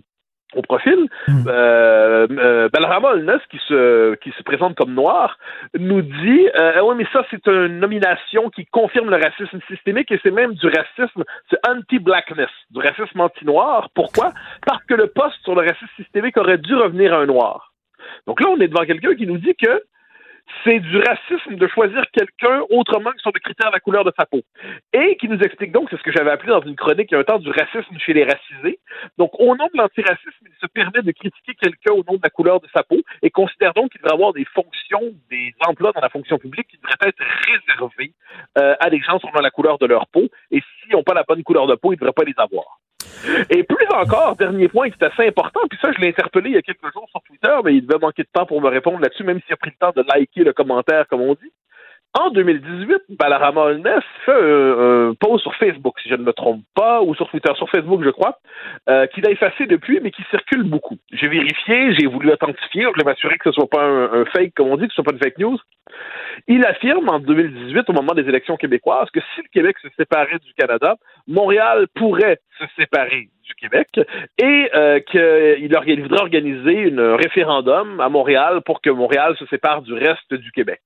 au 0.54 0.62
profil, 0.62 1.08
euh, 1.28 2.26
euh, 2.30 2.68
Balrama 2.72 3.10
Olnes, 3.10 3.38
qui 3.50 3.58
se, 3.68 4.14
qui 4.16 4.30
se 4.30 4.42
présente 4.42 4.76
comme 4.76 4.94
noir, 4.94 5.38
nous 5.78 6.00
dit 6.00 6.48
euh, 6.58 6.80
oui, 6.82 6.94
mais 6.96 7.06
ça, 7.12 7.22
c'est 7.30 7.46
une 7.46 7.80
nomination 7.80 8.48
qui 8.50 8.64
confirme 8.66 9.10
le 9.10 9.16
racisme 9.16 9.60
systémique 9.68 10.10
et 10.10 10.18
c'est 10.22 10.30
même 10.30 10.54
du 10.54 10.66
racisme, 10.66 11.24
c'est 11.50 11.58
anti-blackness, 11.68 12.50
du 12.70 12.80
racisme 12.80 13.20
anti-noir. 13.20 13.90
Pourquoi? 13.94 14.32
Parce 14.66 14.82
que 14.84 14.94
le 14.94 15.08
poste 15.08 15.36
sur 15.42 15.54
le 15.54 15.60
racisme 15.60 15.86
systémique 15.96 16.36
aurait 16.38 16.58
dû 16.58 16.74
revenir 16.74 17.12
à 17.12 17.18
un 17.18 17.26
noir. 17.26 17.72
Donc 18.26 18.40
là, 18.40 18.48
on 18.48 18.58
est 18.60 18.68
devant 18.68 18.84
quelqu'un 18.84 19.14
qui 19.14 19.26
nous 19.26 19.38
dit 19.38 19.54
que 19.54 19.82
c'est 20.64 20.80
du 20.80 20.98
racisme 20.98 21.56
de 21.56 21.66
choisir 21.68 22.02
quelqu'un 22.12 22.62
autrement 22.70 23.10
que 23.12 23.20
sur 23.20 23.30
le 23.34 23.40
critère 23.40 23.68
de 23.70 23.74
la 23.74 23.80
couleur 23.80 24.04
de 24.04 24.12
sa 24.16 24.26
peau. 24.26 24.40
Et 24.92 25.16
qui 25.16 25.28
nous 25.28 25.38
explique 25.38 25.72
donc, 25.72 25.88
c'est 25.90 25.96
ce 25.96 26.02
que 26.02 26.12
j'avais 26.12 26.30
appelé 26.30 26.50
dans 26.50 26.62
une 26.62 26.76
chronique 26.76 27.08
il 27.10 27.14
y 27.14 27.16
a 27.16 27.20
un 27.20 27.24
temps, 27.24 27.38
du 27.38 27.50
racisme 27.50 27.96
chez 27.98 28.12
les 28.12 28.24
racisés. 28.24 28.78
Donc, 29.16 29.30
au 29.38 29.56
nom 29.56 29.66
de 29.72 29.78
l'antiracisme, 29.78 30.46
il 30.46 30.54
se 30.60 30.66
permet 30.66 31.02
de 31.02 31.12
critiquer 31.12 31.54
quelqu'un 31.54 31.92
au 31.92 32.04
nom 32.04 32.16
de 32.16 32.22
la 32.22 32.30
couleur 32.30 32.60
de 32.60 32.68
sa 32.74 32.82
peau 32.82 33.00
et 33.22 33.30
considère 33.30 33.74
donc 33.74 33.90
qu'il 33.90 34.00
devrait 34.00 34.14
avoir 34.14 34.32
des 34.32 34.44
fonctions, 34.46 35.14
des 35.30 35.54
emplois 35.66 35.92
dans 35.92 36.00
la 36.00 36.08
fonction 36.08 36.38
publique 36.38 36.68
qui 36.68 36.78
devraient 36.78 37.08
être 37.08 37.22
réservés 37.46 38.12
euh, 38.58 38.74
à 38.80 38.90
des 38.90 39.00
gens 39.00 39.18
selon 39.18 39.40
la 39.40 39.50
couleur 39.50 39.78
de 39.78 39.86
leur 39.86 40.06
peau. 40.08 40.28
Et 40.50 40.60
s'ils 40.60 40.92
n'ont 40.92 41.02
pas 41.02 41.14
la 41.14 41.24
bonne 41.24 41.42
couleur 41.42 41.66
de 41.66 41.74
peau, 41.74 41.92
ils 41.92 41.96
ne 41.96 42.00
devraient 42.00 42.12
pas 42.12 42.24
les 42.24 42.34
avoir. 42.38 42.78
Et 43.50 43.62
plus 43.62 43.86
encore, 43.94 44.36
dernier 44.36 44.68
point 44.68 44.90
qui 44.90 44.96
est 45.00 45.06
assez 45.06 45.26
important, 45.26 45.60
puis 45.68 45.78
ça, 45.80 45.92
je 45.92 46.00
l'ai 46.00 46.08
interpellé 46.08 46.50
il 46.50 46.54
y 46.54 46.58
a 46.58 46.62
quelques 46.62 46.92
jours 46.92 47.08
sur 47.10 47.20
Twitter, 47.22 47.54
mais 47.64 47.74
il 47.74 47.86
devait 47.86 47.98
manquer 47.98 48.22
de 48.22 48.28
temps 48.32 48.46
pour 48.46 48.60
me 48.60 48.68
répondre 48.68 49.00
là-dessus, 49.00 49.24
même 49.24 49.40
s'il 49.42 49.52
a 49.52 49.56
pris 49.56 49.70
le 49.70 49.76
temps 49.78 49.92
de 49.94 50.06
liker 50.08 50.44
le 50.44 50.52
commentaire, 50.52 51.06
comme 51.08 51.22
on 51.22 51.34
dit. 51.34 51.52
En 52.14 52.30
2018, 52.30 53.16
Balarama 53.18 53.60
Holness 53.60 54.02
fait 54.24 54.32
un, 54.32 55.12
post 55.20 55.42
sur 55.42 55.54
Facebook, 55.56 56.00
si 56.02 56.08
je 56.08 56.14
ne 56.14 56.22
me 56.22 56.32
trompe 56.32 56.62
pas, 56.74 57.02
ou 57.02 57.14
sur 57.14 57.28
Twitter, 57.28 57.52
sur 57.56 57.68
Facebook, 57.68 58.02
je 58.02 58.08
crois, 58.10 58.38
euh, 58.88 59.06
qu'il 59.08 59.26
a 59.26 59.30
effacé 59.30 59.66
depuis, 59.66 60.00
mais 60.02 60.10
qui 60.10 60.22
circule 60.30 60.62
beaucoup. 60.62 60.96
J'ai 61.12 61.28
vérifié, 61.28 61.94
j'ai 61.94 62.06
voulu 62.06 62.32
authentifier, 62.32 62.82
je 62.82 62.88
voulais 62.88 63.04
m'assurer 63.04 63.36
que 63.36 63.50
ce 63.50 63.52
soit 63.52 63.68
pas 63.68 63.84
un, 63.84 64.24
fake, 64.24 64.54
comme 64.56 64.68
on 64.68 64.76
dit, 64.78 64.88
que 64.88 64.94
ce 64.94 64.96
soit 64.96 65.04
pas 65.04 65.12
une 65.12 65.22
fake 65.22 65.38
news. 65.38 65.58
Il 66.48 66.64
affirme 66.64 67.08
en 67.10 67.18
2018, 67.18 67.90
au 67.90 67.92
moment 67.92 68.14
des 68.14 68.26
élections 68.26 68.56
québécoises, 68.56 69.10
que 69.10 69.20
si 69.34 69.42
le 69.42 69.48
Québec 69.52 69.76
se 69.82 69.88
séparait 69.96 70.38
du 70.38 70.54
Canada, 70.54 70.96
Montréal 71.26 71.88
pourrait 71.94 72.40
se 72.58 72.64
séparer 72.76 73.28
du 73.44 73.54
Québec 73.54 73.88
et 74.38 74.70
euh, 74.74 75.00
qu'il 75.00 76.02
voudrait 76.02 76.20
organiser 76.20 76.92
un 76.96 77.16
référendum 77.16 78.00
à 78.00 78.08
Montréal 78.08 78.60
pour 78.64 78.80
que 78.80 78.90
Montréal 78.90 79.34
se 79.38 79.46
sépare 79.46 79.82
du 79.82 79.94
reste 79.94 80.34
du 80.34 80.52
Québec. 80.52 80.80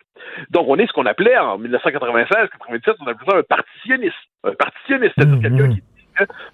Donc, 0.51 0.67
on 0.69 0.77
est 0.77 0.87
ce 0.87 0.93
qu'on 0.93 1.07
appelait 1.07 1.37
en 1.37 1.59
1996-97, 1.59 2.95
on 3.01 3.07
appelait 3.07 3.31
ça 3.31 3.37
un 3.39 3.43
partitionniste. 3.43 4.15
Un 4.45 4.55
partitionniste, 4.55 5.13
c'est-à-dire 5.17 5.37
mmh, 5.37 5.43
quelqu'un 5.43 5.69
qui 5.75 5.83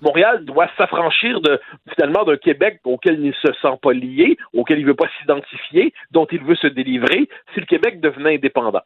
Montréal 0.02 0.44
doit 0.44 0.68
s'affranchir 0.76 1.40
de 1.40 1.60
finalement 1.94 2.24
d'un 2.24 2.36
Québec 2.36 2.80
auquel 2.85 3.20
il 3.20 3.28
ne 3.28 3.32
se 3.32 3.52
sent 3.60 3.76
pas 3.82 3.93
lié, 3.93 4.36
auquel 4.52 4.78
il 4.78 4.82
ne 4.82 4.89
veut 4.89 4.94
pas 4.94 5.09
s'identifier, 5.20 5.93
dont 6.10 6.26
il 6.30 6.43
veut 6.43 6.55
se 6.55 6.66
délivrer 6.66 7.28
si 7.55 7.60
le 7.60 7.66
Québec 7.66 8.01
devenait 8.01 8.35
indépendant. 8.35 8.82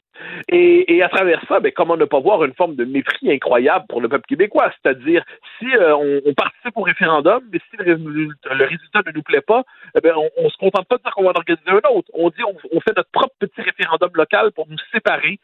Et, 0.48 1.02
à 1.02 1.08
travers 1.08 1.42
ça, 1.48 1.60
ben, 1.60 1.72
comment 1.74 1.96
ne 1.96 2.04
pas 2.04 2.20
voir 2.20 2.44
une 2.44 2.54
forme 2.54 2.76
de 2.76 2.84
mépris 2.84 3.30
incroyable 3.30 3.86
pour 3.88 4.00
le 4.00 4.08
peuple 4.08 4.26
québécois, 4.26 4.72
c'est-à-dire 4.82 5.24
si 5.58 5.66
euh, 5.74 5.94
on, 5.96 6.34
participe 6.34 6.76
au 6.76 6.82
référendum, 6.82 7.42
mais 7.52 7.58
si 7.70 7.76
le, 7.78 8.64
résultat 8.64 9.00
ne 9.06 9.12
nous 9.12 9.22
plaît 9.22 9.40
pas, 9.40 9.62
eh 9.96 10.00
ben, 10.00 10.14
on, 10.16 10.44
ne 10.44 10.48
se 10.48 10.56
contente 10.56 10.86
pas 10.88 10.96
de 10.96 11.02
dire 11.02 11.12
qu'on 11.12 11.24
va 11.24 11.30
en 11.30 11.34
organiser 11.34 11.62
un 11.68 11.90
autre. 11.90 12.08
On 12.14 12.28
dit 12.30 12.42
on 12.72 12.80
fait 12.80 12.96
notre 12.96 13.10
propre 13.10 13.34
petit 13.38 13.60
référendum 13.60 14.10
local 14.14 14.52
pour 14.52 14.66
nous 14.68 14.78
séparer 14.92 15.38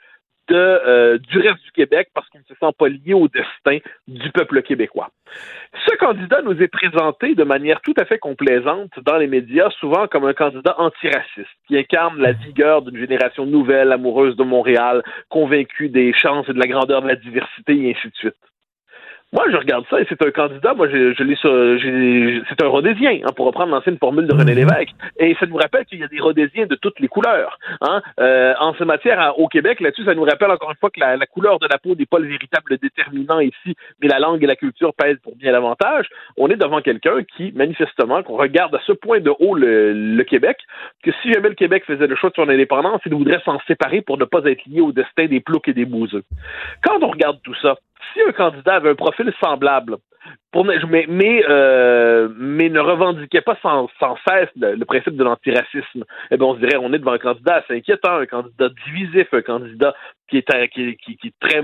de, 0.48 0.54
euh, 0.54 1.18
du 1.18 1.38
reste 1.38 1.62
du 1.64 1.72
Québec 1.72 2.08
parce 2.14 2.28
qu'on 2.28 2.38
ne 2.38 2.44
se 2.44 2.54
sent 2.54 2.72
pas 2.78 2.88
lié 2.88 3.14
au 3.14 3.28
destin 3.28 3.78
du 4.06 4.30
peuple 4.30 4.62
québécois. 4.62 5.10
Ce 5.86 5.94
candidat 5.96 6.42
nous 6.42 6.60
est 6.62 6.68
présenté 6.68 7.34
de 7.34 7.44
manière 7.44 7.80
tout 7.82 7.94
à 7.98 8.04
fait 8.04 8.18
complaisante 8.18 8.90
dans 9.04 9.16
les 9.16 9.26
médias, 9.26 9.70
souvent 9.78 10.06
comme 10.06 10.24
un 10.24 10.32
candidat 10.32 10.74
antiraciste, 10.78 11.48
qui 11.66 11.76
incarne 11.76 12.18
la 12.18 12.32
vigueur 12.32 12.82
d'une 12.82 12.98
génération 12.98 13.46
nouvelle, 13.46 13.92
amoureuse 13.92 14.36
de 14.36 14.44
Montréal, 14.44 15.02
convaincue 15.28 15.88
des 15.88 16.12
chances 16.12 16.48
et 16.48 16.52
de 16.52 16.58
la 16.58 16.66
grandeur 16.66 17.02
de 17.02 17.08
la 17.08 17.16
diversité, 17.16 17.76
et 17.76 17.90
ainsi 17.90 18.08
de 18.08 18.16
suite. 18.16 18.36
Moi, 19.30 19.44
je 19.50 19.56
regarde 19.59 19.84
ça 19.90 20.00
et 20.00 20.06
c'est 20.09 20.22
un 20.22 20.30
candidat, 20.30 20.72
moi, 20.72 20.88
je, 20.88 21.12
je 21.12 21.22
l'ai 21.22 21.36
c'est 22.48 22.62
un 22.62 22.68
rhodésien, 22.68 23.20
hein, 23.24 23.32
pour 23.36 23.44
reprendre 23.44 23.72
l'ancienne 23.72 23.98
formule 23.98 24.26
de 24.26 24.32
René 24.32 24.52
mhm. 24.52 24.60
Lévesque. 24.60 24.94
Et 25.18 25.36
ça 25.38 25.44
nous 25.44 25.56
rappelle 25.56 25.84
qu'il 25.84 25.98
y 25.98 26.02
a 26.02 26.09
des 26.09 26.18
rhodésiens 26.18 26.64
de 26.64 26.74
toutes 26.76 26.98
les 26.98 27.09
couleurs. 27.09 27.59
Hein. 27.82 28.00
Euh, 28.20 28.55
en 28.59 28.72
ce 28.72 28.84
matière, 28.84 29.38
au 29.38 29.48
Québec, 29.48 29.80
là-dessus, 29.80 30.05
ça 30.06 30.14
nous 30.14 30.22
rappelle 30.22 30.50
encore 30.50 30.70
une 30.70 30.76
fois 30.76 30.88
que 30.88 31.00
la, 31.00 31.26
couleur 31.26 31.59
de 31.59 31.66
la 31.70 31.76
peau 31.76 31.94
n'est 31.94 32.06
pas 32.06 32.18
le 32.18 32.28
véritable 32.28 32.78
déterminant 32.78 33.40
ici, 33.40 33.76
mais 34.00 34.09
la 34.09 34.18
langue 34.18 34.42
et 34.42 34.46
la 34.46 34.56
culture 34.56 34.94
pèsent 34.94 35.18
pour 35.22 35.36
bien 35.36 35.52
davantage. 35.52 36.06
On 36.38 36.48
est 36.48 36.56
devant 36.56 36.80
quelqu'un 36.80 37.22
qui, 37.36 37.52
manifestement, 37.52 38.22
qu'on 38.22 38.36
regarde 38.36 38.74
à 38.74 38.80
ce 38.86 38.92
point 38.92 39.20
de 39.20 39.32
haut 39.38 39.55
le, 39.55 40.22
Québec, 40.22 40.59
que 41.02 41.10
si 41.22 41.32
jamais 41.32 41.50
le 41.50 41.55
Québec 41.55 41.84
faisait 41.86 42.06
le 42.06 42.16
choix 42.16 42.30
de 42.30 42.34
son 42.34 42.48
indépendance, 42.48 43.00
il 43.05 43.14
voudrait 43.14 43.40
s'en 43.44 43.59
séparer 43.66 44.00
pour 44.00 44.16
ne 44.16 44.24
pas 44.24 44.42
être 44.44 44.64
lié 44.66 44.80
au 44.80 44.92
destin 44.92 45.26
des 45.26 45.40
ploucs 45.40 45.68
et 45.68 45.74
des 45.74 45.84
bouseux. 45.84 46.22
Quand 46.82 47.02
on 47.02 47.09
regarde 47.09 47.38
tout 47.42 47.55
ça, 47.60 47.76
si 48.12 48.20
un 48.22 48.32
candidat 48.32 48.76
avait 48.76 48.90
un 48.90 48.94
profil 48.94 49.32
semblable, 49.40 49.97
pour, 50.52 50.64
mais, 50.64 51.06
mais, 51.09 51.43
euh, 51.48 52.28
mais 52.36 52.68
ne 52.68 52.80
revendiquait 52.80 53.40
pas 53.40 53.56
sans, 53.62 53.89
sans 53.98 54.16
cesse 54.26 54.48
le, 54.56 54.85
principe 54.85 55.16
de 55.16 55.24
l'antiracisme, 55.24 56.05
eh 56.30 56.36
bien, 56.36 56.47
on 56.47 56.55
se 56.55 56.60
dirait 56.60 56.76
on 56.76 56.93
est 56.93 56.98
devant 56.98 57.12
un 57.12 57.18
candidat 57.18 57.56
assez 57.56 57.74
inquiétant, 57.74 58.16
un 58.16 58.26
candidat 58.26 58.68
divisif, 58.86 59.28
un 59.32 59.43
candidat 59.43 59.94
qui 60.28 60.39
est, 60.39 60.68
qui, 60.68 60.97
qui, 60.97 61.16
qui, 61.16 61.35
très, 61.40 61.62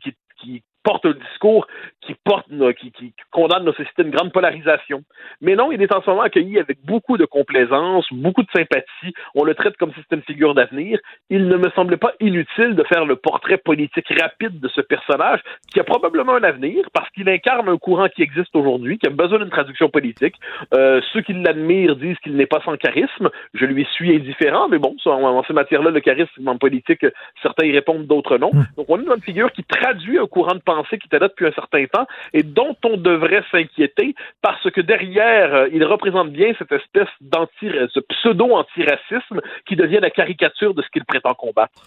qui, 0.00 0.14
qui 0.40 0.62
porte 0.84 1.06
un 1.06 1.12
discours 1.12 1.66
qui 2.02 2.14
porte, 2.22 2.46
qui, 2.78 2.92
qui, 2.92 3.12
condamne 3.32 3.64
nos 3.64 3.72
sociétés 3.72 4.02
à 4.02 4.04
une 4.04 4.10
grande 4.10 4.32
polarisation. 4.32 5.02
Mais 5.40 5.56
non, 5.56 5.72
il 5.72 5.82
est 5.82 5.92
en 5.92 6.02
ce 6.02 6.10
moment 6.10 6.22
accueilli 6.22 6.60
avec 6.60 6.78
beaucoup 6.84 7.16
de 7.16 7.24
complaisance, 7.24 8.06
beaucoup 8.12 8.42
de 8.42 8.50
sympathie. 8.54 9.14
On 9.34 9.44
le 9.44 9.54
traite 9.54 9.76
comme 9.78 9.92
si 9.94 10.00
c'était 10.02 10.16
une 10.16 10.22
figure 10.22 10.54
d'avenir. 10.54 10.98
Il 11.30 11.48
ne 11.48 11.56
me 11.56 11.70
semblait 11.70 11.96
pas 11.96 12.12
inutile 12.20 12.74
de 12.74 12.84
faire 12.84 13.06
le 13.06 13.16
portrait 13.16 13.56
politique 13.56 14.12
rapide 14.20 14.60
de 14.60 14.68
ce 14.68 14.82
personnage 14.82 15.40
qui 15.72 15.80
a 15.80 15.84
probablement 15.84 16.34
un 16.34 16.42
avenir 16.42 16.84
parce 16.92 17.08
qu'il 17.10 17.28
incarne 17.28 17.68
un 17.68 17.78
courant 17.78 18.08
qui 18.08 18.22
existe 18.22 18.54
aujourd'hui, 18.54 18.98
qui 18.98 19.06
a 19.06 19.10
besoin 19.10 19.38
d'une 19.38 19.50
traduction 19.50 19.88
politique. 19.88 20.34
Euh, 20.74 21.00
ceux 21.12 21.22
qui 21.22 21.32
l'admirent 21.32 21.96
disent 21.96 22.18
qu'il 22.18 22.36
n'est 22.36 22.46
pas 22.46 22.60
sans 22.64 22.76
charisme. 22.76 23.30
Je 23.54 23.64
lui 23.64 23.86
suis 23.94 24.14
indifférent, 24.14 24.68
mais 24.68 24.78
bon, 24.78 24.94
en, 25.06 25.42
ces 25.44 25.54
matières-là, 25.54 25.90
le 25.90 26.00
charisme 26.00 26.46
en 26.46 26.58
politique, 26.58 27.06
certains 27.42 27.66
y 27.66 27.72
répondent, 27.72 28.06
d'autres 28.06 28.36
non. 28.36 28.50
Hmm. 28.52 28.64
Donc 28.76 28.86
on 28.90 29.00
est 29.00 29.04
dans 29.04 29.14
une 29.14 29.22
figure 29.22 29.50
qui 29.52 29.64
traduit 29.64 30.18
un 30.18 30.26
courant 30.26 30.54
de 30.54 30.60
pensée 30.60 30.73
qui 30.82 31.06
était 31.06 31.18
là 31.18 31.28
depuis 31.28 31.46
un 31.46 31.52
certain 31.52 31.84
temps 31.86 32.06
et 32.32 32.42
dont 32.42 32.76
on 32.84 32.96
devrait 32.96 33.44
s'inquiéter 33.50 34.14
parce 34.42 34.70
que 34.70 34.80
derrière, 34.80 35.54
euh, 35.54 35.68
il 35.72 35.84
représente 35.84 36.30
bien 36.30 36.52
cette 36.58 36.72
espèce 36.72 37.08
d'anti, 37.20 37.70
ce 37.92 38.00
pseudo-antiracisme 38.00 39.40
qui 39.66 39.76
devient 39.76 40.00
la 40.00 40.10
caricature 40.10 40.74
de 40.74 40.82
ce 40.82 40.88
qu'il 40.88 41.04
prétend 41.04 41.34
combattre. 41.34 41.82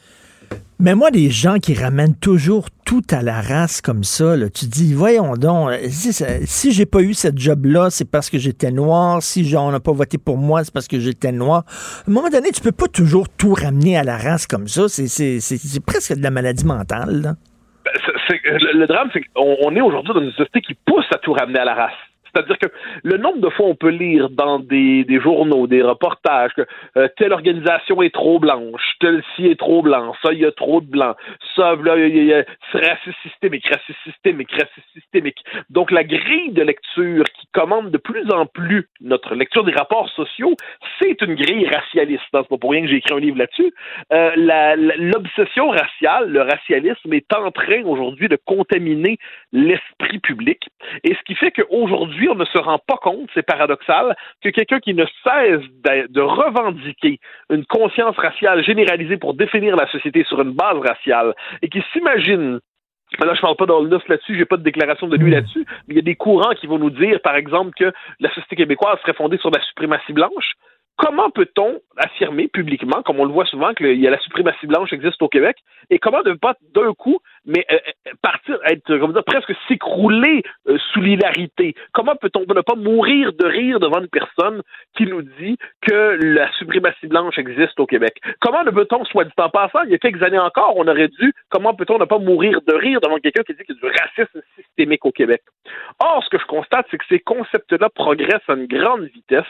Mais 0.80 0.94
moi, 0.94 1.10
les 1.10 1.32
gens 1.32 1.58
qui 1.58 1.74
ramènent 1.74 2.16
toujours 2.16 2.68
tout 2.86 3.02
à 3.10 3.24
la 3.24 3.42
race 3.42 3.82
comme 3.82 4.04
ça, 4.04 4.36
tu 4.54 4.68
dis, 4.68 4.94
voyons 4.94 5.34
donc, 5.34 5.72
euh, 5.72 5.88
si, 5.90 6.72
j'ai 6.72 6.86
pas 6.86 7.02
eu 7.02 7.16
cette 7.16 7.40
job-là, 7.40 7.90
c'est 7.90 8.10
parce 8.10 8.30
que 8.30 8.38
j'étais 8.38 8.70
noir. 8.70 9.24
Si 9.24 9.56
on 9.58 9.72
n'a 9.72 9.80
pas 9.80 9.92
voté 9.92 10.20
pour 10.20 10.38
moi, 10.38 10.64
c'est 10.64 10.72
parce 10.72 10.88
que 10.88 11.00
j'étais 11.00 11.32
noir. 11.32 11.64
À 11.68 12.10
un 12.10 12.14
moment 12.14 12.30
donné, 12.30 12.52
tu 12.52 12.62
peux 12.62 12.72
pas 12.72 12.88
toujours 12.88 13.28
tout 13.28 13.56
ramener 13.56 13.98
à 13.98 14.04
la 14.04 14.18
race 14.18 14.46
comme 14.46 14.68
ça. 14.68 14.88
C'est 14.88 15.84
presque 15.84 16.14
de 16.14 16.22
la 16.22 16.30
maladie 16.30 16.66
mentale. 16.66 17.36
Le 18.74 18.86
drame, 18.86 19.10
c'est 19.14 19.22
qu'on 19.22 19.76
est 19.76 19.82
aujourd'hui 19.82 20.14
dans 20.14 20.22
une 20.22 20.32
société 20.32 20.62
qui 20.62 20.74
pousse 20.74 21.06
à 21.14 21.18
tout 21.18 21.34
ramener 21.34 21.60
à 21.60 21.66
la 21.66 21.76
race. 21.76 21.94
C'est-à-dire 22.38 22.60
que 22.60 22.68
le 23.04 23.18
nombre 23.18 23.40
de 23.40 23.50
fois 23.50 23.66
on 23.66 23.76
peut 23.76 23.90
lire 23.90 24.30
dans 24.30 24.60
des, 24.60 25.04
des 25.06 25.20
journaux, 25.20 25.66
des 25.66 25.82
reportages, 25.82 26.52
que 26.54 26.66
euh, 26.98 27.08
telle 27.18 27.34
organisation 27.34 28.02
est 28.04 28.14
trop 28.14 28.40
blanche, 28.40 28.82
tel 29.00 29.24
ci 29.36 29.48
est 29.48 29.60
trop 29.60 29.82
blanc, 29.82 30.14
ça, 30.22 30.34
il 30.34 30.40
y 30.40 30.46
a 30.46 30.52
trop 30.52 30.82
de 30.82 30.86
blancs, 30.86 31.16
ça, 31.56 31.76
là, 31.84 31.98
il 31.98 32.26
y 32.26 32.34
a, 32.34 32.44
racisme 32.74 33.14
systémique, 33.24 33.66
racisme 33.68 34.00
systémique, 34.04 34.52
racisme 34.52 34.90
systémique. 34.94 35.44
Donc, 35.70 35.90
la 35.92 36.04
grille 36.04 36.52
de 36.52 36.62
lecture 36.62 37.24
qui 37.40 37.48
commande 37.54 37.90
de 37.90 37.98
plus 37.98 38.30
en 38.32 38.46
plus 38.46 38.88
notre 39.02 39.34
lecture 39.34 39.64
des 39.64 39.74
rapports 39.74 40.10
sociaux, 40.10 40.56
c'est 41.02 41.20
une 41.22 41.36
grille 41.36 41.68
racialiste. 41.68 42.22
C'est 42.26 42.32
pas 42.32 42.44
pour 42.44 42.72
rien 42.72 42.82
que 42.82 42.88
j'ai 42.88 42.98
écrit 42.98 43.16
un 43.16 43.20
livre 43.20 43.38
là-dessus. 43.38 43.74
Euh, 44.14 44.32
L'obsession 44.98 45.70
raciale, 45.70 46.30
le 46.30 46.42
racialisme 46.42 47.14
est 47.14 47.34
en 47.34 47.52
train 47.52 47.84
aujourd'hui 47.84 48.28
de 48.28 48.38
contaminer 48.46 49.18
l'esprit 49.52 50.20
public. 50.20 50.70
Et 51.04 51.16
ce 51.16 51.22
qui 51.26 51.36
fait 51.36 51.52
qu'aujourd'hui, 51.52 52.27
on 52.30 52.36
ne 52.36 52.46
se 52.46 52.58
rend 52.58 52.80
pas 52.80 52.98
compte, 52.98 53.30
c'est 53.34 53.46
paradoxal, 53.46 54.16
que 54.42 54.50
quelqu'un 54.50 54.80
qui 54.80 54.94
ne 54.94 55.06
cesse 55.24 55.62
de, 56.10 56.22
revendiquer 56.22 57.20
une 57.50 57.66
conscience 57.66 58.18
raciale 58.18 58.64
généralisée 58.64 59.18
pour 59.18 59.34
définir 59.34 59.76
la 59.76 59.90
société 59.92 60.24
sur 60.24 60.42
une 60.42 60.52
base 60.52 60.78
raciale 60.80 61.34
et 61.62 61.70
qui 61.70 61.84
s'imagine 61.94 62.60
Là, 63.20 63.34
je 63.34 63.40
parle 63.40 63.56
pas 63.56 63.66
d'Olnus 63.66 64.06
là-dessus, 64.10 64.38
j'ai 64.38 64.46
pas 64.46 64.58
de 64.58 64.64
déclaration 64.64 65.08
de 65.08 65.16
lui 65.16 65.32
hmm. 65.32 65.36
là-dessus, 65.36 65.66
mais 65.88 65.94
il 65.94 65.96
y 65.96 66.00
a 66.00 66.04
des 66.04 66.16
courants 66.16 66.54
qui 66.54 66.68
vont 66.68 66.78
nous 66.78 66.90
dire, 66.90 67.22
par 67.22 67.38
exemple, 67.38 67.72
que 67.78 67.94
la 68.20 68.30
société 68.30 68.58
québécoise 68.58 69.00
serait 69.00 69.14
fondée 69.14 69.38
sur 69.38 69.50
la 69.50 69.62
suprématie 69.62 70.12
blanche. 70.12 70.56
comment 70.98 71.30
peut-on 71.30 71.80
affirmer 71.96 72.50
publiquement, 72.50 73.02
comme 73.04 73.20
on 73.20 73.26
le 73.26 73.32
voit 73.32 73.46
souvent, 73.46 73.74
qu'il 73.74 74.00
y 74.00 74.08
a 74.08 74.12
la 74.12 74.20
suprématie 74.20 74.68
blanche 74.68 74.92
existe 74.92 75.22
au 75.22 75.30
Québec, 75.30 75.58
et 75.90 76.00
comment 76.00 76.22
ne 76.24 76.34
pas 76.34 76.56
d'un 76.76 76.94
coup, 76.94 77.20
mais 77.48 77.66
euh, 77.72 77.78
euh, 78.08 78.12
partir, 78.22 78.60
être, 78.66 78.98
comme 78.98 79.14
dire, 79.14 79.24
presque 79.24 79.54
s'écrouler 79.68 80.44
euh, 80.68 80.78
sous 80.92 81.02
l'hilarité? 81.02 81.74
Comment 81.94 82.16
peut-on 82.16 82.42
ne 82.42 82.62
pas 82.62 82.76
mourir 82.76 83.32
de 83.34 83.46
rire 83.46 83.80
devant 83.80 84.00
une 84.00 84.10
personne 84.10 84.62
qui 84.96 85.06
nous 85.06 85.22
dit 85.22 85.58
que 85.82 86.18
la 86.22 86.52
suprématie 86.54 87.08
blanche 87.08 87.38
existe 87.38 87.80
au 87.80 87.86
Québec? 87.86 88.20
Comment 88.42 88.64
ne 88.64 88.72
peut-on, 88.72 89.06
soit 89.06 89.24
dit 89.24 89.32
en 89.38 89.50
passant, 89.50 89.84
il 89.86 89.92
y 89.92 89.96
a 89.96 89.98
quelques 89.98 90.22
années 90.22 90.38
encore, 90.38 90.74
on 90.76 90.88
aurait 90.88 91.08
dû, 91.08 91.34
comment 91.50 91.74
peut-on 91.74 91.98
ne 91.98 92.06
pas 92.06 92.20
mourir 92.20 92.60
de 92.68 92.74
rire 92.74 93.00
devant 93.02 93.18
quelqu'un 93.18 93.44
qui 93.44 93.54
dit 93.54 93.64
qu'il 93.64 93.76
y 93.76 93.86
a 93.86 93.90
du 93.90 93.98
racisme 93.98 94.42
systémique 94.56 95.06
au 95.06 95.12
Québec? 95.12 95.42
Or, 96.00 96.24
ce 96.24 96.30
que 96.30 96.40
je 96.40 96.46
constate, 96.46 96.86
c'est 96.92 96.98
que 96.98 97.06
ces 97.08 97.20
concepts-là 97.20 97.90
progressent 97.90 98.50
à 98.50 98.54
une 98.54 98.68
grande 98.68 99.04
vitesse. 99.04 99.46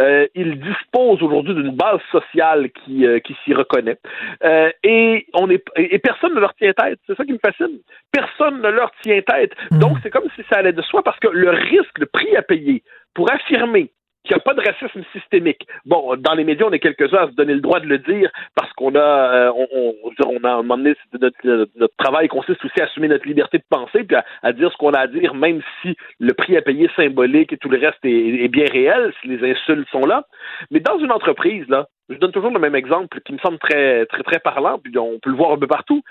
Euh, 0.00 0.26
ils 0.34 0.58
disposent 0.58 1.22
aujourd'hui 1.22 1.54
d'une 1.54 1.76
base 1.76 2.00
sociale 2.10 2.70
qui, 2.70 3.06
euh, 3.06 3.18
qui 3.20 3.36
s'y 3.44 3.52
reconnaît. 3.52 3.98
Euh, 4.44 4.70
et, 4.82 5.26
on 5.34 5.50
est, 5.50 5.62
et 5.76 5.98
personne 5.98 6.34
ne 6.34 6.40
leur 6.40 6.54
tient 6.54 6.72
tête. 6.72 6.98
C'est 7.06 7.16
ça 7.16 7.24
qui 7.24 7.33
me 7.34 7.38
fascine. 7.38 7.80
Personne 8.12 8.60
ne 8.60 8.68
leur 8.68 8.90
tient 9.02 9.20
tête. 9.22 9.52
Donc, 9.72 9.98
c'est 10.02 10.10
comme 10.10 10.28
si 10.36 10.42
ça 10.50 10.58
allait 10.58 10.72
de 10.72 10.82
soi 10.82 11.02
parce 11.02 11.18
que 11.18 11.28
le 11.28 11.50
risque, 11.50 11.98
le 11.98 12.06
prix 12.06 12.36
à 12.36 12.42
payer 12.42 12.82
pour 13.14 13.30
affirmer 13.30 13.90
qu'il 14.24 14.34
n'y 14.34 14.40
a 14.40 14.44
pas 14.44 14.54
de 14.54 14.66
racisme 14.66 15.02
systémique. 15.12 15.66
Bon, 15.84 16.16
dans 16.16 16.32
les 16.32 16.44
médias, 16.44 16.66
on 16.66 16.72
est 16.72 16.78
quelques-uns 16.78 17.24
à 17.24 17.26
se 17.28 17.34
donner 17.34 17.52
le 17.52 17.60
droit 17.60 17.80
de 17.80 17.86
le 17.86 17.98
dire 17.98 18.30
parce 18.54 18.72
qu'on 18.72 18.94
a, 18.94 18.98
euh, 18.98 19.52
on, 19.54 19.68
on, 19.70 19.94
on, 20.26 20.44
a, 20.44 20.52
un 20.52 20.62
moment 20.62 20.78
donné, 20.78 20.94
notre, 21.20 21.68
notre, 21.76 21.96
travail 21.98 22.28
consiste 22.28 22.64
aussi 22.64 22.80
à 22.80 22.84
assumer 22.84 23.08
notre 23.08 23.28
liberté 23.28 23.58
de 23.58 23.64
penser 23.68 24.02
puis 24.04 24.16
à, 24.42 24.52
dire 24.52 24.72
ce 24.72 24.76
qu'on 24.78 24.92
a 24.92 25.00
à 25.00 25.06
dire, 25.08 25.34
même 25.34 25.60
si 25.82 25.94
le 26.18 26.32
prix 26.32 26.56
à 26.56 26.62
payer 26.62 26.88
symbolique 26.96 27.52
et 27.52 27.58
tout 27.58 27.68
le 27.68 27.78
reste 27.78 28.02
est, 28.04 28.44
est, 28.44 28.48
bien 28.48 28.66
réel, 28.72 29.12
si 29.20 29.28
les 29.28 29.50
insultes 29.50 29.88
sont 29.90 30.06
là. 30.06 30.24
Mais 30.70 30.80
dans 30.80 30.98
une 30.98 31.12
entreprise, 31.12 31.68
là, 31.68 31.86
je 32.08 32.16
donne 32.16 32.32
toujours 32.32 32.50
le 32.50 32.58
même 32.58 32.74
exemple 32.74 33.20
qui 33.20 33.32
me 33.32 33.38
semble 33.38 33.58
très, 33.58 34.06
très, 34.06 34.22
très 34.22 34.38
parlant, 34.38 34.78
puis 34.78 34.96
on 34.98 35.18
peut 35.20 35.30
le 35.30 35.36
voir 35.36 35.52
un 35.52 35.58
peu 35.58 35.66
partout. 35.66 36.02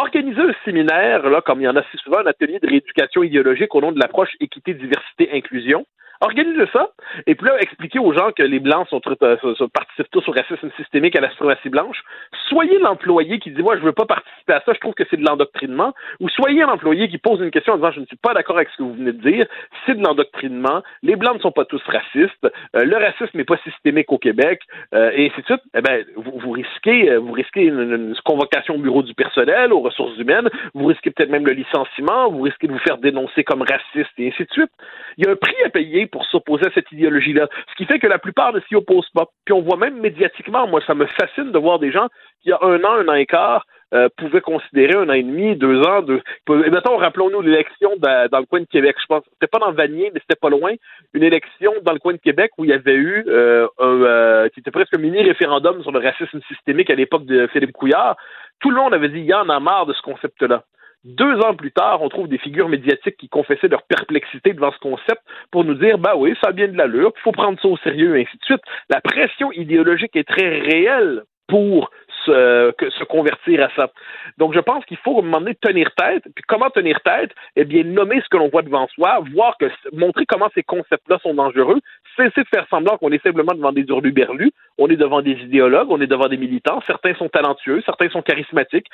Organiser 0.00 0.40
un 0.40 0.54
séminaire, 0.64 1.28
là, 1.28 1.40
comme 1.40 1.60
il 1.60 1.64
y 1.64 1.68
en 1.68 1.74
a 1.74 1.82
si 1.90 1.96
souvent, 1.96 2.18
un 2.18 2.26
atelier 2.26 2.60
de 2.60 2.68
rééducation 2.68 3.24
idéologique 3.24 3.74
au 3.74 3.80
nom 3.80 3.90
de 3.90 3.98
l'approche 3.98 4.30
équité, 4.38 4.72
diversité, 4.72 5.28
inclusion, 5.32 5.86
Organisez 6.20 6.66
ça, 6.72 6.90
et 7.26 7.36
puis 7.36 7.46
là, 7.46 7.60
expliquer 7.60 8.00
aux 8.00 8.12
gens 8.12 8.32
que 8.32 8.42
les 8.42 8.58
Blancs 8.58 8.88
sont, 8.88 9.00
euh, 9.06 9.36
participent 9.72 10.10
tous 10.10 10.28
au 10.28 10.32
racisme 10.32 10.68
systémique 10.76 11.14
à 11.14 11.20
la 11.20 11.30
suprématie 11.30 11.68
blanche. 11.68 12.02
Soyez 12.48 12.78
l'employé 12.80 13.38
qui 13.38 13.52
dit, 13.52 13.62
moi, 13.62 13.76
je 13.76 13.82
veux 13.82 13.92
pas 13.92 14.04
participer 14.04 14.54
à 14.54 14.62
ça, 14.66 14.72
je 14.74 14.80
trouve 14.80 14.94
que 14.94 15.04
c'est 15.08 15.16
de 15.16 15.24
l'endoctrinement, 15.24 15.94
ou 16.18 16.28
soyez 16.28 16.62
l'employé 16.62 17.08
qui 17.08 17.18
pose 17.18 17.40
une 17.40 17.52
question 17.52 17.74
en 17.74 17.76
disant, 17.76 17.92
je 17.92 18.00
ne 18.00 18.06
suis 18.06 18.16
pas 18.16 18.34
d'accord 18.34 18.56
avec 18.56 18.68
ce 18.70 18.78
que 18.78 18.82
vous 18.82 18.94
venez 18.94 19.12
de 19.12 19.30
dire, 19.30 19.46
c'est 19.86 19.94
de 19.94 20.02
l'endoctrinement, 20.02 20.82
les 21.04 21.14
Blancs 21.14 21.36
ne 21.36 21.40
sont 21.40 21.52
pas 21.52 21.64
tous 21.64 21.82
racistes, 21.86 22.44
euh, 22.74 22.84
le 22.84 22.96
racisme 22.96 23.38
n'est 23.38 23.44
pas 23.44 23.58
systémique 23.58 24.10
au 24.10 24.18
Québec, 24.18 24.60
euh, 24.94 25.12
et 25.14 25.26
ainsi 25.26 25.40
de 25.40 25.46
suite. 25.46 25.62
Eh 25.76 25.82
ben, 25.82 26.04
vous, 26.16 26.36
vous 26.40 26.50
risquez, 26.50 27.16
vous 27.16 27.32
risquez 27.32 27.62
une, 27.62 27.78
une, 27.80 28.14
convocation 28.24 28.74
au 28.74 28.78
bureau 28.78 29.04
du 29.04 29.14
personnel, 29.14 29.72
aux 29.72 29.80
ressources 29.80 30.18
humaines, 30.18 30.50
vous 30.74 30.86
risquez 30.86 31.12
peut-être 31.12 31.30
même 31.30 31.46
le 31.46 31.52
licenciement, 31.52 32.28
vous 32.28 32.42
risquez 32.42 32.66
de 32.66 32.72
vous 32.72 32.78
faire 32.80 32.98
dénoncer 32.98 33.44
comme 33.44 33.62
raciste, 33.62 34.10
et 34.18 34.28
ainsi 34.28 34.42
de 34.42 34.50
suite. 34.50 34.70
Il 35.16 35.24
y 35.24 35.28
a 35.28 35.32
un 35.32 35.36
prix 35.36 35.54
à 35.64 35.70
payer 35.70 36.07
pour 36.08 36.24
s'opposer 36.26 36.66
à 36.66 36.70
cette 36.72 36.90
idéologie-là. 36.92 37.48
Ce 37.70 37.74
qui 37.76 37.84
fait 37.84 37.98
que 37.98 38.06
la 38.06 38.18
plupart 38.18 38.52
ne 38.52 38.60
s'y 38.60 38.74
opposent 38.74 39.10
pas. 39.14 39.26
Puis 39.44 39.52
on 39.52 39.62
voit 39.62 39.76
même 39.76 40.00
médiatiquement, 40.00 40.66
moi, 40.66 40.80
ça 40.86 40.94
me 40.94 41.06
fascine 41.06 41.52
de 41.52 41.58
voir 41.58 41.78
des 41.78 41.92
gens 41.92 42.08
qui, 42.42 42.48
il 42.48 42.50
y 42.50 42.52
a 42.52 42.58
un 42.62 42.82
an, 42.84 42.92
un 42.92 43.08
an 43.08 43.14
et 43.14 43.26
quart, 43.26 43.66
euh, 43.94 44.08
pouvaient 44.16 44.40
considérer 44.40 44.94
un 44.94 45.08
an 45.08 45.14
et 45.14 45.22
demi, 45.22 45.56
deux 45.56 45.80
ans, 45.82 46.02
deux. 46.02 46.20
Et 46.48 46.70
mettons, 46.70 46.96
rappelons-nous 46.96 47.40
l'élection 47.40 47.90
dans 47.96 48.38
le 48.38 48.46
coin 48.46 48.60
de 48.60 48.66
Québec. 48.66 48.96
Je 49.00 49.06
pense, 49.06 49.22
c'était 49.32 49.46
pas 49.46 49.58
dans 49.58 49.72
Vanier, 49.72 50.10
mais 50.12 50.20
c'était 50.20 50.38
pas 50.38 50.50
loin. 50.50 50.72
Une 51.14 51.22
élection 51.22 51.72
dans 51.82 51.92
le 51.92 51.98
coin 51.98 52.12
de 52.12 52.18
Québec 52.18 52.50
où 52.58 52.64
il 52.64 52.70
y 52.70 52.74
avait 52.74 52.94
eu 52.94 53.24
euh, 53.28 53.66
un, 53.78 54.02
euh, 54.02 54.48
qui 54.50 54.60
était 54.60 54.70
presque 54.70 54.94
un 54.94 54.98
mini 54.98 55.22
référendum 55.22 55.82
sur 55.82 55.92
le 55.92 56.00
racisme 56.00 56.40
systémique 56.48 56.90
à 56.90 56.94
l'époque 56.94 57.24
de 57.24 57.46
Philippe 57.48 57.72
Couillard. 57.72 58.16
Tout 58.60 58.70
le 58.70 58.76
monde 58.76 58.92
avait 58.92 59.08
dit, 59.08 59.20
il 59.20 59.24
y 59.24 59.34
en 59.34 59.48
a 59.48 59.60
marre 59.60 59.86
de 59.86 59.94
ce 59.94 60.02
concept-là. 60.02 60.64
Deux 61.04 61.38
ans 61.40 61.54
plus 61.54 61.70
tard, 61.70 62.02
on 62.02 62.08
trouve 62.08 62.28
des 62.28 62.38
figures 62.38 62.68
médiatiques 62.68 63.16
qui 63.16 63.28
confessaient 63.28 63.68
leur 63.68 63.84
perplexité 63.84 64.52
devant 64.52 64.72
ce 64.72 64.78
concept 64.78 65.22
pour 65.50 65.64
nous 65.64 65.74
dire, 65.74 65.96
bah 65.98 66.14
oui, 66.16 66.34
ça 66.42 66.50
a 66.50 66.52
bien 66.52 66.68
de 66.68 66.76
l'allure, 66.76 67.12
il 67.16 67.22
faut 67.22 67.32
prendre 67.32 67.60
ça 67.60 67.68
au 67.68 67.76
sérieux, 67.78 68.18
et 68.18 68.22
ainsi 68.22 68.36
de 68.36 68.44
suite. 68.44 68.62
La 68.90 69.00
pression 69.00 69.52
idéologique 69.52 70.16
est 70.16 70.28
très 70.28 70.60
réelle 70.60 71.22
pour 71.48 71.90
se, 72.24 72.72
se 72.98 73.04
convertir 73.04 73.64
à 73.64 73.70
ça. 73.74 73.90
Donc, 74.36 74.54
je 74.54 74.60
pense 74.60 74.84
qu'il 74.84 74.98
faut, 74.98 75.16
à 75.16 75.20
un 75.20 75.22
moment 75.22 75.40
donné, 75.40 75.54
tenir 75.54 75.90
tête. 75.94 76.24
Puis, 76.34 76.44
comment 76.46 76.70
tenir 76.70 77.00
tête? 77.00 77.30
Eh 77.56 77.64
bien, 77.64 77.84
nommer 77.84 78.20
ce 78.20 78.28
que 78.28 78.36
l'on 78.36 78.48
voit 78.48 78.62
devant 78.62 78.86
soi, 78.88 79.20
voir 79.32 79.56
que, 79.58 79.66
montrer 79.92 80.26
comment 80.26 80.50
ces 80.54 80.62
concepts-là 80.62 81.18
sont 81.22 81.34
dangereux, 81.34 81.80
cesser 82.16 82.42
de 82.42 82.48
faire 82.48 82.66
semblant 82.68 82.98
qu'on 82.98 83.12
est 83.12 83.22
simplement 83.22 83.54
devant 83.54 83.72
des 83.72 83.82
hurluberlus, 83.82 84.52
on 84.76 84.88
est 84.88 84.96
devant 84.96 85.22
des 85.22 85.32
idéologues, 85.32 85.90
on 85.90 86.00
est 86.00 86.06
devant 86.06 86.28
des 86.28 86.36
militants, 86.36 86.82
certains 86.86 87.14
sont 87.14 87.28
talentueux, 87.28 87.82
certains 87.86 88.10
sont 88.10 88.22
charismatiques. 88.22 88.86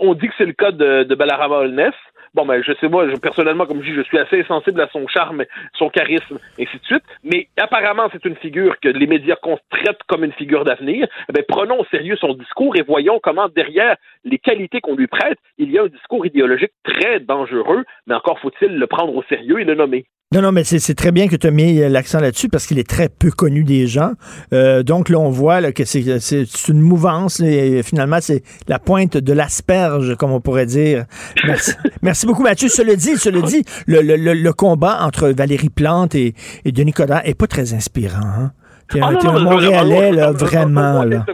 On 0.00 0.14
dit 0.14 0.28
que 0.28 0.34
c'est 0.38 0.46
le 0.46 0.52
cas 0.52 0.72
de, 0.72 1.04
de 1.04 1.14
Balarama 1.14 1.56
Holness. 1.56 1.94
Bon, 2.32 2.46
ben, 2.46 2.62
je 2.62 2.72
sais, 2.80 2.88
moi, 2.88 3.06
personnellement, 3.20 3.66
comme 3.66 3.82
je 3.82 3.90
dis, 3.90 3.96
je 3.96 4.02
suis 4.02 4.18
assez 4.18 4.44
sensible 4.44 4.80
à 4.80 4.88
son 4.92 5.08
charme, 5.08 5.44
son 5.74 5.90
charisme, 5.90 6.38
et 6.58 6.66
ainsi 6.66 6.78
de 6.78 6.84
suite. 6.84 7.02
Mais 7.24 7.48
apparemment, 7.56 8.08
c'est 8.12 8.24
une 8.24 8.36
figure 8.36 8.78
que 8.78 8.88
les 8.88 9.06
médias 9.08 9.36
traitent 9.70 10.02
comme 10.06 10.22
une 10.22 10.32
figure 10.32 10.64
d'avenir. 10.64 11.08
Eh 11.28 11.32
bien, 11.32 11.42
prenons 11.48 11.80
au 11.80 11.84
sérieux 11.86 12.16
son 12.16 12.34
discours 12.34 12.76
et 12.76 12.82
voyons 12.82 13.18
comment, 13.20 13.48
derrière 13.48 13.96
les 14.24 14.38
qualités 14.38 14.80
qu'on 14.80 14.94
lui 14.94 15.08
prête, 15.08 15.38
il 15.58 15.72
y 15.72 15.78
a 15.78 15.82
un 15.82 15.88
discours 15.88 16.24
idéologique 16.24 16.72
très 16.84 17.18
dangereux, 17.18 17.84
mais 18.06 18.14
encore 18.14 18.38
faut-il 18.38 18.78
le 18.78 18.86
prendre 18.86 19.14
au 19.14 19.24
sérieux 19.24 19.60
et 19.60 19.64
le 19.64 19.74
nommer. 19.74 20.06
Non, 20.32 20.42
non, 20.42 20.52
mais 20.52 20.62
c'est 20.62 20.94
très 20.94 21.10
bien 21.10 21.26
que 21.26 21.34
tu 21.34 21.48
as 21.48 21.50
mis 21.50 21.80
l'accent 21.88 22.20
là-dessus 22.20 22.48
parce 22.48 22.64
qu'il 22.64 22.78
est 22.78 22.88
très 22.88 23.08
peu 23.08 23.32
connu 23.32 23.64
des 23.64 23.88
gens. 23.88 24.12
Euh, 24.52 24.84
donc 24.84 25.08
là, 25.08 25.18
on 25.18 25.28
voit 25.28 25.60
là, 25.60 25.72
que 25.72 25.84
c'est 25.84 26.68
une 26.68 26.80
mouvance 26.80 27.40
et 27.40 27.82
finalement, 27.82 28.18
c'est 28.20 28.44
la 28.68 28.78
pointe 28.78 29.16
de 29.16 29.32
l'asperge, 29.32 30.14
comme 30.14 30.30
on 30.30 30.40
pourrait 30.40 30.66
dire. 30.66 31.06
Merci, 31.44 31.72
Merci 32.02 32.26
beaucoup, 32.26 32.44
Mathieu. 32.44 32.68
Cela 32.68 32.94
dit, 32.94 33.16
cela 33.16 33.42
dit, 33.42 33.64
le, 33.88 34.02
le, 34.02 34.34
le, 34.34 34.52
combat 34.52 35.00
entre 35.02 35.30
Valérie 35.30 35.68
Plante 35.68 36.14
et, 36.14 36.34
et 36.64 36.70
Denis 36.70 36.92
Coderre 36.92 37.22
est 37.24 37.34
pas 37.34 37.48
très 37.48 37.74
inspirant. 37.74 38.20
Hein? 38.22 38.52
T'es 38.90 39.00
un, 39.00 39.14
ah, 39.14 39.38
Montréalais, 39.38 40.12
là, 40.12 40.32
vraiment. 40.32 41.04
Là. 41.04 41.24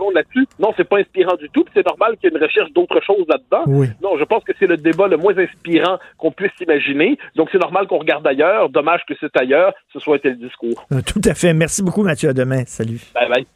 Non, 0.59 0.73
c'est 0.77 0.89
pas 0.89 0.99
inspirant 0.99 1.37
du 1.37 1.49
tout. 1.51 1.65
C'est 1.75 1.87
normal 1.87 2.17
qu'il 2.17 2.31
y 2.31 2.35
ait 2.35 2.37
une 2.37 2.43
recherche 2.43 2.71
d'autres 2.73 3.01
choses 3.05 3.25
là-dedans. 3.29 3.65
Oui. 3.67 3.89
Non, 4.03 4.19
je 4.19 4.25
pense 4.25 4.45
que 4.45 4.53
c'est 4.59 4.67
le 4.67 4.77
débat 4.77 5.09
le 5.09 5.17
moins 5.17 5.37
inspirant 5.37 5.99
qu'on 6.19 6.33
puisse 6.33 6.53
imaginer. 6.61 7.19
Donc, 7.35 7.49
c'est 7.51 7.59
normal 7.59 7.87
qu'on 7.87 7.99
regarde 7.99 8.27
ailleurs. 8.27 8.69
Dommage 8.69 9.01
que 9.09 9.15
c'est 9.21 9.35
ailleurs. 9.39 9.73
Ce 9.93 9.99
soit 9.99 10.17
un 10.17 10.19
tel 10.19 10.39
discours. 10.39 10.87
Euh, 10.93 11.01
tout 11.05 11.21
à 11.25 11.35
fait. 11.35 11.55
Merci 11.55 11.83
beaucoup, 11.83 12.03
Mathieu. 12.03 12.29
À 12.31 12.33
demain. 12.33 12.63
Salut. 12.67 13.01
Bye 13.15 13.29
bye. 13.29 13.47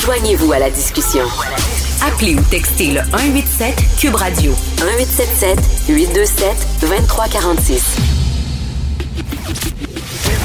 Joignez-vous 0.00 0.52
à 0.52 0.58
la 0.58 0.70
discussion. 0.70 1.24
Appelez 2.06 2.36
ou 2.36 2.42
textez 2.50 2.92
le 2.92 3.00
187 3.00 3.74
Cube 4.00 4.14
Radio 4.14 4.52
1877 4.78 5.88
827 5.88 6.80
2346. 6.82 8.18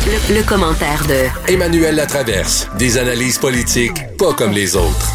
Le, 0.06 0.36
le, 0.36 0.46
commentaire 0.46 1.00
de 1.08 1.32
Emmanuel 1.50 1.96
Latraverse. 1.96 2.70
Des 2.78 2.98
analyses 2.98 3.40
politiques 3.40 4.04
pas 4.20 4.34
comme 4.34 4.52
les 4.52 4.76
autres. 4.76 5.08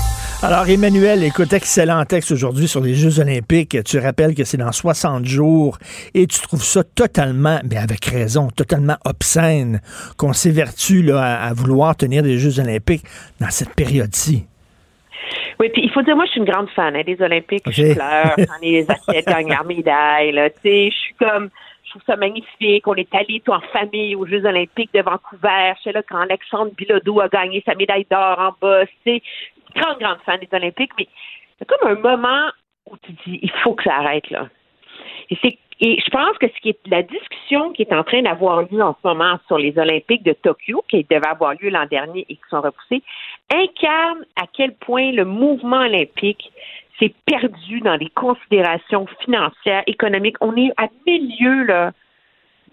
Alors, 0.42 0.66
Emmanuel, 0.66 1.22
écoute, 1.24 1.52
excellent 1.52 2.02
texte 2.06 2.32
aujourd'hui 2.32 2.66
sur 2.66 2.80
les 2.80 2.94
Jeux 2.94 3.20
olympiques. 3.20 3.76
Tu 3.84 3.98
rappelles 3.98 4.34
que 4.34 4.44
c'est 4.44 4.56
dans 4.56 4.72
60 4.72 5.26
jours 5.26 5.76
et 6.14 6.26
tu 6.26 6.40
trouves 6.40 6.64
ça 6.64 6.82
totalement, 6.84 7.58
mais 7.70 7.76
avec 7.76 8.02
raison, 8.06 8.48
totalement 8.48 8.96
obscène 9.04 9.82
qu'on 10.16 10.32
s'évertue 10.32 11.02
là, 11.02 11.38
à, 11.38 11.52
vouloir 11.52 11.94
tenir 11.94 12.22
des 12.22 12.38
Jeux 12.38 12.58
olympiques 12.58 13.04
dans 13.42 13.50
cette 13.50 13.74
période-ci. 13.74 14.46
Oui, 15.60 15.68
puis 15.70 15.82
il 15.84 15.90
faut 15.90 16.00
dire, 16.00 16.16
moi, 16.16 16.24
je 16.24 16.30
suis 16.30 16.40
une 16.40 16.50
grande 16.50 16.70
fan 16.70 16.96
hein, 16.96 17.02
des 17.04 17.20
Olympiques. 17.20 17.64
Je 17.68 17.92
pleure 17.92 18.36
quand 18.36 18.62
les 18.62 18.86
athlètes 18.88 19.26
gagnent 19.26 19.50
leur 19.50 19.66
médaille. 19.66 20.32
Tu 20.32 20.70
sais, 20.70 20.90
je 20.90 20.96
suis 20.96 21.14
comme 21.18 21.50
je 21.88 21.92
trouve 21.92 22.02
ça 22.06 22.16
magnifique. 22.16 22.86
On 22.86 22.94
est 22.94 23.14
allé 23.14 23.40
tout 23.40 23.52
en 23.52 23.60
famille 23.72 24.14
aux 24.14 24.26
Jeux 24.26 24.44
Olympiques 24.44 24.92
de 24.92 25.00
Vancouver. 25.00 25.72
C'est 25.82 25.92
là 25.92 26.02
quand 26.02 26.18
Alexandre 26.18 26.72
Bilodeau 26.76 27.20
a 27.20 27.28
gagné 27.28 27.62
sa 27.64 27.74
médaille 27.74 28.06
d'or 28.10 28.38
en 28.38 28.54
bas. 28.60 28.84
C'est 29.04 29.22
une 29.74 29.80
grande, 29.80 29.98
grande 29.98 30.18
fan 30.26 30.38
des 30.38 30.48
Olympiques, 30.52 30.92
mais 30.98 31.08
c'est 31.58 31.66
comme 31.66 31.88
un 31.88 31.94
moment 31.94 32.50
où 32.90 32.96
tu 32.98 33.12
dis 33.12 33.38
il 33.42 33.50
faut 33.62 33.74
que 33.74 33.84
ça 33.84 33.96
arrête 33.96 34.28
là. 34.30 34.48
Et 35.30 35.38
c'est 35.42 35.58
et 35.80 35.96
je 36.04 36.10
pense 36.10 36.36
que 36.38 36.48
ce 36.48 36.60
qui 36.60 36.70
est 36.70 36.86
la 36.88 37.02
discussion 37.02 37.72
qui 37.72 37.82
est 37.82 37.92
en 37.92 38.02
train 38.02 38.22
d'avoir 38.22 38.62
lieu 38.62 38.82
en 38.82 38.96
ce 39.00 39.06
moment 39.06 39.38
sur 39.46 39.58
les 39.58 39.78
Olympiques 39.78 40.24
de 40.24 40.32
Tokyo, 40.32 40.82
qui 40.88 41.04
devaient 41.04 41.28
avoir 41.28 41.54
lieu 41.54 41.70
l'an 41.70 41.86
dernier 41.86 42.26
et 42.28 42.34
qui 42.34 42.42
sont 42.50 42.60
repoussés, 42.60 43.02
incarne 43.48 44.24
à 44.34 44.46
quel 44.52 44.74
point 44.74 45.12
le 45.12 45.24
mouvement 45.24 45.82
olympique 45.82 46.50
c'est 46.98 47.14
perdu 47.26 47.80
dans 47.80 47.96
les 47.96 48.10
considérations 48.10 49.06
financières, 49.20 49.82
économiques. 49.86 50.36
On 50.40 50.56
est 50.56 50.72
à 50.76 50.88
milieu 51.06 51.64
là, 51.64 51.92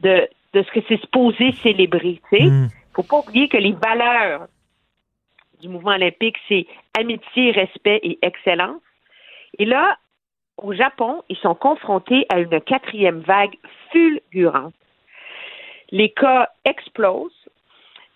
de, 0.01 0.27
de 0.53 0.63
ce 0.63 0.71
que 0.71 0.79
c'est 0.87 0.99
supposé 0.99 1.51
célébrer. 1.63 2.21
Il 2.31 2.45
ne 2.45 2.65
mm. 2.65 2.69
faut 2.93 3.03
pas 3.03 3.19
oublier 3.19 3.47
que 3.47 3.57
les 3.57 3.73
valeurs 3.73 4.47
du 5.61 5.69
mouvement 5.69 5.91
olympique, 5.91 6.37
c'est 6.47 6.67
amitié, 6.97 7.51
respect 7.51 7.99
et 8.03 8.19
excellence. 8.21 8.81
Et 9.57 9.65
là, 9.65 9.97
au 10.57 10.73
Japon, 10.73 11.23
ils 11.29 11.37
sont 11.37 11.55
confrontés 11.55 12.25
à 12.29 12.39
une 12.39 12.61
quatrième 12.61 13.19
vague 13.19 13.55
fulgurante. 13.91 14.73
Les 15.91 16.09
cas 16.09 16.49
explosent. 16.65 17.31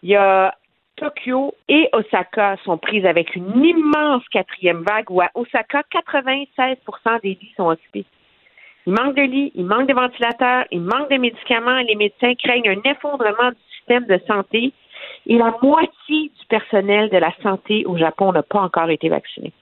Il 0.03 0.09
y 0.09 0.15
a 0.15 0.55
Tokyo 0.99 1.55
et 1.69 1.89
Osaka 1.93 2.57
sont 2.65 2.77
prises 2.77 3.05
avec 3.05 3.35
une 3.35 3.63
immense 3.63 4.23
quatrième 4.29 4.83
vague 4.83 5.09
où 5.09 5.21
à 5.21 5.29
Osaka, 5.33 5.83
96% 5.91 7.21
des 7.21 7.29
lits 7.29 7.53
sont 7.55 7.69
occupés. 7.69 8.05
Il 8.85 8.93
manque 8.93 9.15
de 9.15 9.21
lits, 9.21 9.51
il 9.55 9.65
manque 9.65 9.87
de 9.87 9.93
ventilateurs, 9.93 10.65
il 10.71 10.81
manque 10.81 11.09
de 11.09 11.17
médicaments. 11.17 11.79
Les 11.87 11.95
médecins 11.95 12.35
craignent 12.35 12.69
un 12.69 12.91
effondrement 12.91 13.51
du 13.51 13.77
système 13.77 14.05
de 14.05 14.19
santé 14.27 14.73
et 15.25 15.37
la 15.37 15.55
moitié 15.61 16.31
du 16.39 16.45
personnel 16.49 17.09
de 17.09 17.17
la 17.17 17.33
santé 17.41 17.85
au 17.85 17.97
Japon 17.97 18.33
n'a 18.33 18.43
pas 18.43 18.59
encore 18.59 18.89
été 18.89 19.07
vacciné. 19.09 19.53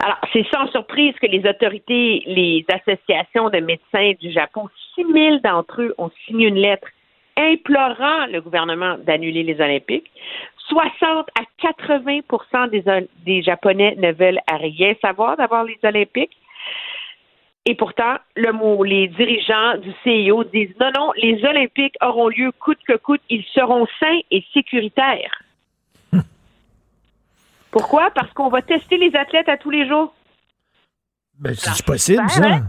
Alors, 0.00 0.18
c'est 0.32 0.44
sans 0.52 0.66
surprise 0.72 1.14
que 1.20 1.26
les 1.26 1.48
autorités, 1.48 2.24
les 2.26 2.64
associations 2.68 3.50
de 3.50 3.58
médecins 3.58 4.12
du 4.20 4.32
Japon, 4.32 4.68
6 4.96 5.04
000 5.04 5.38
d'entre 5.44 5.82
eux 5.82 5.94
ont 5.98 6.10
signé 6.26 6.48
une 6.48 6.56
lettre 6.56 6.88
implorant 7.36 8.26
le 8.26 8.40
gouvernement 8.40 8.96
d'annuler 8.98 9.42
les 9.42 9.60
Olympiques. 9.60 10.10
60 10.68 11.28
à 11.38 11.42
80 11.58 12.68
des, 12.68 13.08
des 13.24 13.42
Japonais 13.42 13.94
ne 13.98 14.12
veulent 14.12 14.40
rien 14.50 14.94
savoir 15.00 15.36
d'avoir 15.36 15.64
les 15.64 15.78
Olympiques. 15.82 16.36
Et 17.64 17.74
pourtant, 17.76 18.16
le 18.34 18.52
mot, 18.52 18.82
les 18.82 19.06
dirigeants 19.08 19.76
du 19.78 19.92
CIO 20.02 20.42
disent 20.44 20.74
non, 20.80 20.90
non, 20.94 21.12
les 21.16 21.44
Olympiques 21.44 21.94
auront 22.00 22.28
lieu 22.28 22.50
coûte 22.58 22.80
que 22.86 22.96
coûte, 22.96 23.20
ils 23.28 23.44
seront 23.54 23.86
sains 24.00 24.20
et 24.30 24.44
sécuritaires. 24.52 25.42
Pourquoi? 27.70 28.10
Parce 28.10 28.32
qu'on 28.32 28.48
va 28.48 28.62
tester 28.62 28.96
les 28.96 29.14
athlètes 29.14 29.48
à 29.48 29.56
tous 29.56 29.70
les 29.70 29.86
jours. 29.86 30.12
Ben, 31.38 31.54
c'est 31.54 31.84
possible, 31.84 32.28
ça. 32.28 32.46
Hein? 32.46 32.62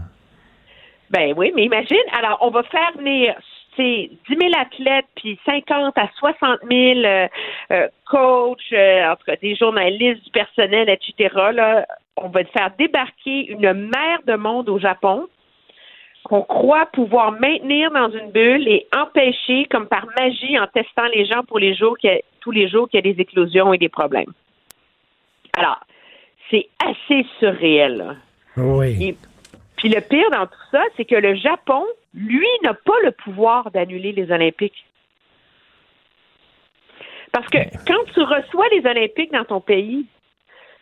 Ben 1.10 1.34
oui, 1.36 1.52
mais 1.54 1.64
imagine, 1.64 1.96
alors 2.12 2.38
on 2.40 2.50
va 2.50 2.62
faire 2.64 2.92
venir 2.96 3.34
10 3.82 4.10
000 4.28 4.40
athlètes, 4.58 5.06
puis 5.16 5.38
50 5.44 5.96
à 5.96 6.08
60 6.18 6.60
000 6.70 7.00
euh, 7.00 7.28
euh, 7.72 7.88
coachs, 8.10 8.58
euh, 8.72 9.10
en 9.10 9.16
tout 9.16 9.24
cas 9.26 9.36
des 9.36 9.56
journalistes, 9.56 10.24
du 10.24 10.30
personnel, 10.30 10.88
etc. 10.88 11.34
Là, 11.52 11.86
on 12.16 12.28
va 12.28 12.44
faire 12.44 12.70
débarquer 12.78 13.46
une 13.48 13.72
mer 13.72 14.20
de 14.26 14.34
monde 14.34 14.68
au 14.68 14.78
Japon 14.78 15.26
qu'on 16.24 16.42
croit 16.42 16.86
pouvoir 16.86 17.32
maintenir 17.32 17.90
dans 17.90 18.10
une 18.10 18.30
bulle 18.30 18.66
et 18.66 18.86
empêcher, 18.96 19.66
comme 19.70 19.86
par 19.88 20.06
magie, 20.18 20.58
en 20.58 20.66
testant 20.68 21.06
les 21.14 21.26
gens 21.26 21.42
pour 21.46 21.58
les 21.58 21.74
jours 21.74 21.96
tous 22.40 22.50
les 22.50 22.68
jours 22.68 22.88
qu'il 22.88 23.04
y 23.04 23.08
a 23.08 23.12
des 23.12 23.20
éclosions 23.20 23.74
et 23.74 23.78
des 23.78 23.90
problèmes. 23.90 24.32
Alors, 25.56 25.80
c'est 26.50 26.66
assez 26.82 27.26
surréel. 27.38 28.16
Oui. 28.56 29.16
Puis 29.84 29.92
le 29.92 30.00
pire 30.00 30.30
dans 30.30 30.46
tout 30.46 30.66
ça, 30.70 30.82
c'est 30.96 31.04
que 31.04 31.14
le 31.14 31.34
Japon, 31.34 31.84
lui, 32.14 32.48
n'a 32.62 32.72
pas 32.72 32.98
le 33.02 33.10
pouvoir 33.10 33.70
d'annuler 33.70 34.12
les 34.12 34.32
Olympiques. 34.32 34.86
Parce 37.32 37.46
que 37.50 37.58
quand 37.86 38.02
tu 38.14 38.22
reçois 38.22 38.66
les 38.72 38.86
Olympiques 38.86 39.30
dans 39.30 39.44
ton 39.44 39.60
pays, 39.60 40.06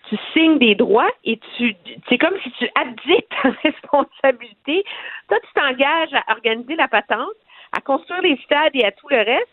tu 0.09 0.16
signes 0.33 0.59
des 0.59 0.77
droits 0.77 1.11
et 1.24 1.41
tu 1.57 1.74
c'est 2.09 2.16
comme 2.16 2.39
si 2.45 2.53
tu 2.53 2.70
abdiques 2.77 3.29
ta 3.43 3.51
responsabilité. 3.65 4.85
Toi, 5.27 5.39
tu 5.41 5.53
t'engages 5.61 6.15
à 6.15 6.35
organiser 6.35 6.77
la 6.77 6.87
patente, 6.87 7.35
à 7.73 7.81
construire 7.81 8.23
les 8.23 8.37
stades 8.45 8.77
et 8.77 8.85
à 8.85 8.93
tout 8.93 9.09
le 9.09 9.16
reste, 9.16 9.51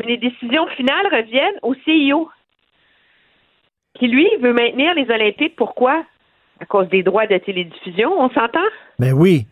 mais 0.00 0.06
les 0.06 0.16
décisions 0.16 0.66
finales 0.66 1.06
reviennent 1.12 1.60
au 1.62 1.74
CIO 1.84 2.28
qui, 4.00 4.08
lui, 4.08 4.28
veut 4.40 4.52
maintenir 4.52 4.94
les 4.94 5.08
Olympiques. 5.08 5.54
Pourquoi? 5.54 6.04
À 6.60 6.66
cause 6.66 6.88
des 6.88 7.02
droits 7.02 7.26
de 7.26 7.38
télédiffusion, 7.38 8.12
on 8.18 8.28
s'entend? 8.30 8.58
Mais 8.98 9.12
ben 9.12 9.18
oui. 9.18 9.46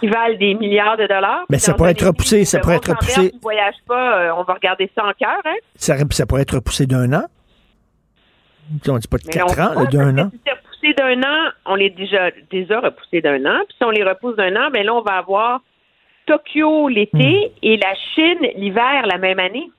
Qui 0.00 0.08
valent 0.08 0.36
des 0.36 0.54
milliards 0.54 0.96
de 0.96 1.06
dollars. 1.06 1.44
Mais 1.50 1.58
ça 1.58 1.74
pourrait 1.74 1.92
être 1.92 2.06
repoussé. 2.06 2.44
Ça 2.44 2.58
pourrait 2.60 2.76
être 2.76 2.90
repoussé. 2.90 3.30
Si 3.30 3.38
voyage 3.42 3.76
pas, 3.86 4.18
euh, 4.18 4.34
on 4.36 4.42
va 4.42 4.54
regarder 4.54 4.90
ça 4.94 5.04
en 5.04 5.12
cœur. 5.12 5.40
Hein? 5.44 5.56
Ça, 5.74 5.96
ça 6.10 6.26
pourrait 6.26 6.42
être 6.42 6.56
repoussé 6.56 6.86
d'un 6.86 7.12
an. 7.12 7.24
On 8.88 8.98
dit 8.98 9.08
pas 9.08 9.18
de 9.18 9.24
quatre 9.24 9.60
ans, 9.60 9.84
d'un 9.84 10.18
an. 10.18 10.30
Si 10.32 10.40
c'est 10.44 10.52
repoussé 10.52 10.94
d'un 10.94 11.22
an, 11.22 11.50
on 11.66 11.74
les 11.76 11.90
déjà, 11.90 12.30
déjà 12.50 12.80
repoussé 12.80 13.20
d'un 13.20 13.44
an. 13.46 13.60
Puis 13.68 13.76
si 13.78 13.84
on 13.84 13.90
les 13.90 14.02
repousse 14.02 14.36
d'un 14.36 14.54
an, 14.56 14.70
ben 14.72 14.84
là, 14.84 14.94
on 14.94 15.02
va 15.02 15.18
avoir 15.18 15.60
Tokyo 16.26 16.88
l'été 16.88 17.52
hmm. 17.52 17.58
et 17.62 17.76
la 17.76 17.94
Chine 18.14 18.50
l'hiver 18.56 19.06
la 19.06 19.18
même 19.18 19.38
année 19.38 19.70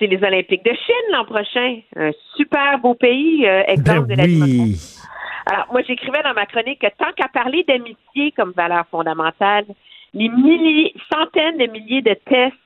c'est 0.00 0.06
les 0.06 0.22
Olympiques 0.24 0.64
de 0.64 0.72
Chine 0.72 1.12
l'an 1.12 1.24
prochain. 1.24 1.80
Un 1.94 2.10
super 2.36 2.78
beau 2.78 2.94
pays, 2.94 3.46
euh, 3.46 3.62
exemple 3.68 4.06
ben 4.06 4.16
de 4.16 4.20
la 4.22 4.26
démocratie. 4.26 4.99
Alors, 5.46 5.66
moi, 5.72 5.82
j'écrivais 5.86 6.22
dans 6.22 6.34
ma 6.34 6.46
chronique 6.46 6.80
que 6.80 6.86
tant 6.98 7.12
qu'à 7.16 7.28
parler 7.28 7.64
d'amitié 7.66 8.32
comme 8.36 8.52
valeur 8.56 8.84
fondamentale, 8.90 9.64
les 10.14 10.28
milliers, 10.28 10.94
centaines 11.12 11.58
de 11.58 11.66
milliers 11.66 12.02
de 12.02 12.14
tests, 12.28 12.56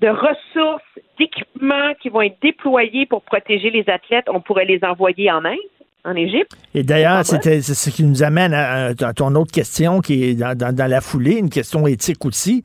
de 0.00 0.08
ressources, 0.08 0.82
d'équipements 1.18 1.94
qui 2.00 2.08
vont 2.08 2.22
être 2.22 2.40
déployés 2.42 3.06
pour 3.06 3.22
protéger 3.22 3.70
les 3.70 3.88
athlètes, 3.88 4.26
on 4.28 4.40
pourrait 4.40 4.64
les 4.64 4.80
envoyer 4.82 5.30
en 5.30 5.44
Inde 5.44 5.58
en 6.04 6.14
Égypte. 6.14 6.52
Et 6.74 6.82
d'ailleurs, 6.82 7.24
c'est 7.24 7.62
ce 7.62 7.90
qui 7.90 8.04
nous 8.04 8.22
amène 8.22 8.52
à, 8.52 8.92
ton 9.14 9.34
autre 9.36 9.52
question 9.52 10.00
qui 10.00 10.24
est 10.24 10.34
dans, 10.34 10.88
la 10.88 11.00
foulée, 11.00 11.38
une 11.38 11.48
question 11.48 11.86
éthique 11.86 12.24
aussi 12.24 12.64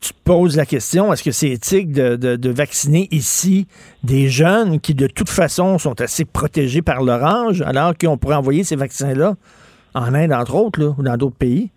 tu 0.00 0.12
poses 0.24 0.56
la 0.56 0.64
question, 0.64 1.12
est-ce 1.12 1.22
que 1.22 1.30
c'est 1.30 1.50
éthique 1.50 1.92
de, 1.92 2.50
vacciner 2.50 3.08
ici 3.10 3.66
des 4.02 4.28
jeunes 4.28 4.80
qui, 4.80 4.94
de 4.94 5.06
toute 5.06 5.28
façon, 5.28 5.78
sont 5.78 6.00
assez 6.00 6.24
protégés 6.24 6.82
par 6.82 7.02
l'orange, 7.02 7.62
alors 7.62 7.92
qu'on 7.98 8.16
pourrait 8.16 8.36
envoyer 8.36 8.64
ces 8.64 8.76
vaccins-là 8.76 9.34
en 9.94 10.14
Inde, 10.14 10.32
entre 10.32 10.54
autres, 10.54 10.94
ou 10.98 11.02
dans 11.02 11.16
d'autres 11.16 11.36
pays? 11.36 11.70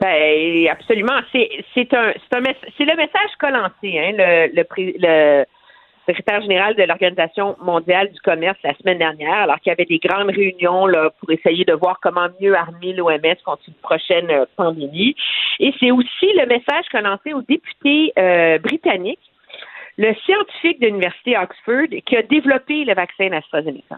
Ben, 0.00 0.68
absolument. 0.70 1.20
C'est, 1.32 1.92
un, 1.94 2.12
le 2.32 2.96
message 2.96 3.30
qu'a 3.38 3.50
lancé 3.50 3.98
hein, 3.98 4.12
le, 4.16 4.64
le, 4.64 5.44
secrétaire 6.06 6.40
général 6.42 6.74
de 6.74 6.82
l'Organisation 6.82 7.56
mondiale 7.60 8.10
du 8.10 8.20
commerce 8.20 8.58
la 8.64 8.74
semaine 8.74 8.98
dernière, 8.98 9.34
alors 9.34 9.58
qu'il 9.60 9.70
y 9.70 9.72
avait 9.72 9.84
des 9.84 9.98
grandes 9.98 10.30
réunions 10.30 10.86
là, 10.86 11.10
pour 11.18 11.30
essayer 11.30 11.64
de 11.64 11.72
voir 11.72 11.98
comment 12.00 12.28
mieux 12.40 12.54
armer 12.56 12.92
l'OMS 12.92 13.36
contre 13.44 13.62
une 13.68 13.74
prochaine 13.74 14.30
euh, 14.30 14.44
pandémie. 14.56 15.14
Et 15.60 15.72
c'est 15.78 15.90
aussi 15.90 16.26
le 16.36 16.46
message 16.46 16.86
qu'a 16.90 17.00
lancé 17.00 17.32
aux 17.32 17.42
députés 17.42 18.12
euh, 18.18 18.58
le 19.98 20.14
scientifique 20.24 20.80
de 20.80 20.86
l'Université 20.86 21.36
Oxford 21.36 21.88
qui 22.06 22.16
a 22.16 22.22
développé 22.22 22.84
le 22.84 22.94
vaccin 22.94 23.30
AstraZeneca. 23.32 23.96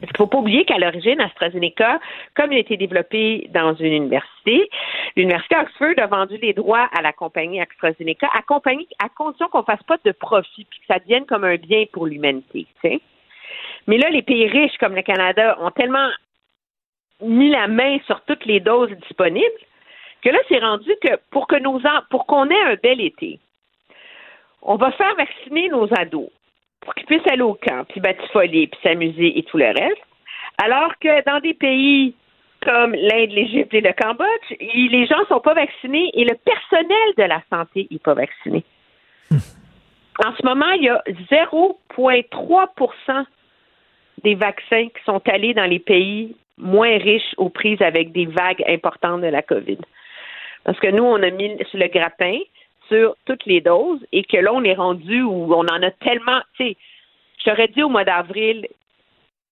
Qu'il 0.00 0.08
ne 0.12 0.16
faut 0.16 0.26
pas 0.26 0.38
oublier 0.38 0.64
qu'à 0.64 0.78
l'origine, 0.78 1.20
AstraZeneca, 1.20 2.00
comme 2.34 2.52
il 2.52 2.56
a 2.56 2.60
été 2.60 2.76
développé 2.76 3.48
dans 3.52 3.74
une 3.74 3.92
université, 3.92 4.68
l'Université 5.16 5.56
Oxford 5.56 5.94
a 5.98 6.06
vendu 6.06 6.36
les 6.38 6.52
droits 6.52 6.88
à 6.96 7.02
la 7.02 7.12
compagnie 7.12 7.60
AstraZeneca 7.60 8.28
à, 8.34 8.42
compagnie, 8.42 8.88
à 9.02 9.08
condition 9.08 9.48
qu'on 9.48 9.60
ne 9.60 9.64
fasse 9.64 9.82
pas 9.84 9.98
de 10.04 10.12
profit, 10.12 10.64
puis 10.64 10.80
que 10.80 10.86
ça 10.86 10.98
devienne 10.98 11.26
comme 11.26 11.44
un 11.44 11.56
bien 11.56 11.84
pour 11.92 12.06
l'humanité. 12.06 12.66
Mais 13.86 13.98
là, 13.98 14.10
les 14.10 14.22
pays 14.22 14.46
riches 14.48 14.76
comme 14.78 14.94
le 14.94 15.02
Canada 15.02 15.56
ont 15.60 15.70
tellement 15.70 16.08
mis 17.20 17.50
la 17.50 17.68
main 17.68 17.98
sur 18.06 18.20
toutes 18.22 18.44
les 18.44 18.60
doses 18.60 18.90
disponibles 19.08 19.46
que 20.22 20.30
là, 20.30 20.38
c'est 20.48 20.58
rendu 20.58 20.90
que 21.02 21.16
pour 21.30 21.46
que 21.46 21.56
nos 21.56 21.80
pour 22.10 22.26
qu'on 22.26 22.48
ait 22.48 22.62
un 22.62 22.76
bel 22.82 23.00
été, 23.00 23.38
on 24.62 24.76
va 24.76 24.90
faire 24.92 25.14
vacciner 25.16 25.68
nos 25.68 25.86
ados 25.94 26.30
pour 26.84 26.94
qu'ils 26.94 27.06
puissent 27.06 27.26
aller 27.26 27.42
au 27.42 27.54
camp, 27.54 27.84
puis 27.88 28.00
batifoler, 28.00 28.68
puis 28.68 28.80
s'amuser 28.82 29.38
et 29.38 29.42
tout 29.44 29.58
le 29.58 29.66
reste. 29.66 30.02
Alors 30.62 30.92
que 31.00 31.24
dans 31.24 31.40
des 31.40 31.54
pays 31.54 32.14
comme 32.64 32.92
l'Inde, 32.92 33.30
l'Égypte 33.30 33.74
et 33.74 33.80
le 33.80 33.92
Cambodge, 33.92 34.50
les 34.60 35.06
gens 35.06 35.20
ne 35.20 35.26
sont 35.26 35.40
pas 35.40 35.54
vaccinés 35.54 36.10
et 36.14 36.24
le 36.24 36.34
personnel 36.34 37.14
de 37.16 37.24
la 37.24 37.42
santé 37.50 37.86
n'est 37.90 37.98
pas 37.98 38.14
vacciné. 38.14 38.64
En 40.24 40.34
ce 40.36 40.46
moment, 40.46 40.70
il 40.72 40.84
y 40.84 40.88
a 40.88 41.02
0,3% 41.30 43.24
des 44.22 44.34
vaccins 44.34 44.86
qui 44.86 45.04
sont 45.04 45.20
allés 45.28 45.54
dans 45.54 45.68
les 45.68 45.80
pays 45.80 46.36
moins 46.56 46.96
riches 46.98 47.34
aux 47.36 47.48
prises 47.48 47.82
avec 47.82 48.12
des 48.12 48.26
vagues 48.26 48.62
importantes 48.68 49.22
de 49.22 49.26
la 49.26 49.42
COVID. 49.42 49.78
Parce 50.64 50.78
que 50.78 50.86
nous, 50.86 51.02
on 51.02 51.22
a 51.22 51.30
mis 51.30 51.56
sur 51.70 51.78
le 51.78 51.88
grappin 51.88 52.38
sur 52.88 53.16
toutes 53.24 53.44
les 53.46 53.60
doses 53.60 54.04
et 54.12 54.24
que 54.24 54.36
là, 54.36 54.52
on 54.52 54.62
est 54.64 54.74
rendu 54.74 55.22
où 55.22 55.52
on 55.54 55.66
en 55.66 55.82
a 55.82 55.90
tellement. 55.90 56.40
Tu 56.56 56.64
sais, 56.64 56.76
je 57.38 57.50
t'aurais 57.50 57.68
dit 57.68 57.82
au 57.82 57.88
mois 57.88 58.04
d'avril, 58.04 58.66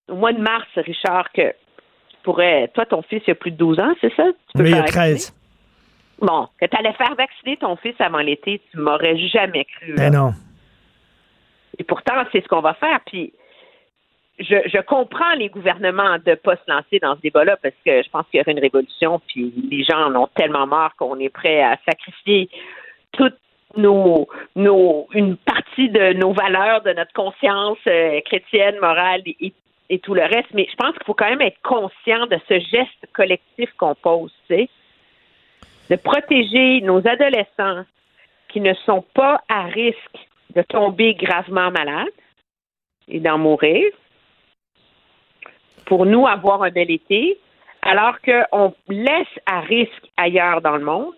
au 0.09 0.15
mois 0.15 0.33
de 0.33 0.41
mars, 0.41 0.69
Richard, 0.77 1.31
que 1.33 1.51
tu 1.51 2.17
pourrais. 2.23 2.69
Toi, 2.75 2.87
ton 2.87 3.03
fils, 3.03 3.23
il 3.27 3.33
a 3.33 3.35
plus 3.35 3.51
de 3.51 3.57
12 3.57 3.81
ans, 3.81 3.95
c'est 4.01 4.15
ça? 4.15 4.25
Tu 4.25 4.59
peux 4.59 4.65
oui, 4.65 4.71
il 4.71 4.79
a 4.79 4.85
13. 4.85 5.35
Bon, 6.21 6.49
que 6.61 6.67
tu 6.67 6.77
allais 6.77 6.93
faire 6.93 7.15
vacciner 7.17 7.57
ton 7.57 7.77
fils 7.77 7.95
avant 7.99 8.19
l'été, 8.19 8.61
tu 8.71 8.79
m'aurais 8.79 9.17
jamais 9.17 9.65
cru. 9.65 9.95
Ben 9.95 10.13
non. 10.13 10.33
Et 11.79 11.85
pourtant, 11.85 12.15
c'est 12.31 12.43
ce 12.43 12.49
qu'on 12.49 12.61
va 12.61 12.75
faire. 12.75 13.01
Puis, 13.07 13.33
je, 14.39 14.55
je, 14.67 14.81
comprends 14.83 15.35
les 15.35 15.49
gouvernements 15.49 16.19
de 16.25 16.31
ne 16.31 16.35
pas 16.37 16.57
se 16.57 16.71
lancer 16.71 16.99
dans 17.01 17.17
ce 17.17 17.21
débat-là 17.23 17.57
parce 17.63 17.75
que 17.85 18.03
je 18.03 18.09
pense 18.11 18.25
qu'il 18.31 18.39
y 18.39 18.41
aurait 18.41 18.53
une 18.53 18.61
révolution, 18.61 19.21
puis 19.27 19.53
les 19.71 19.85
gens 19.85 19.99
en 19.99 20.15
ont 20.15 20.29
tellement 20.35 20.67
marre 20.67 20.95
qu'on 20.97 21.19
est 21.19 21.29
prêt 21.29 21.63
à 21.63 21.77
sacrifier 21.85 22.49
toutes 23.13 23.39
nos, 23.77 24.29
nos, 24.57 25.07
une 25.15 25.37
partie 25.37 25.89
de 25.89 26.13
nos 26.15 26.33
valeurs, 26.33 26.83
de 26.83 26.93
notre 26.93 27.13
conscience 27.13 27.79
euh, 27.87 28.21
chrétienne, 28.25 28.77
morale 28.81 29.23
et, 29.27 29.53
et, 29.89 29.99
tout 29.99 30.15
le 30.15 30.23
reste. 30.23 30.53
Mais 30.55 30.67
je 30.71 30.77
pense 30.77 30.93
qu'il 30.93 31.05
faut 31.05 31.15
quand 31.15 31.31
même 31.31 31.41
être 31.41 31.61
conscient 31.63 32.27
de 32.27 32.39
ce 32.49 32.59
geste 32.59 33.07
collectif 33.13 33.71
qu'on 33.79 33.95
pose, 33.95 34.33
sais, 34.49 34.69
de 35.91 35.97
protéger 35.97 36.81
nos 36.83 37.07
adolescents 37.07 37.85
qui 38.49 38.61
ne 38.61 38.75
sont 38.87 39.05
pas 39.15 39.41
à 39.49 39.65
risque 39.65 40.29
de 40.55 40.63
tomber 40.63 41.15
gravement 41.15 41.71
malade 41.71 42.13
et 43.09 43.21
d'en 43.21 43.39
mourir 43.39 43.85
pour 45.87 46.07
nous 46.07 46.27
avoir 46.27 46.63
un 46.63 46.71
bel 46.71 46.91
été, 46.91 47.39
alors 47.83 48.21
qu'on 48.21 48.75
laisse 48.89 49.27
à 49.47 49.61
risque 49.61 50.11
ailleurs 50.17 50.61
dans 50.61 50.77
le 50.77 50.85
monde 50.85 51.15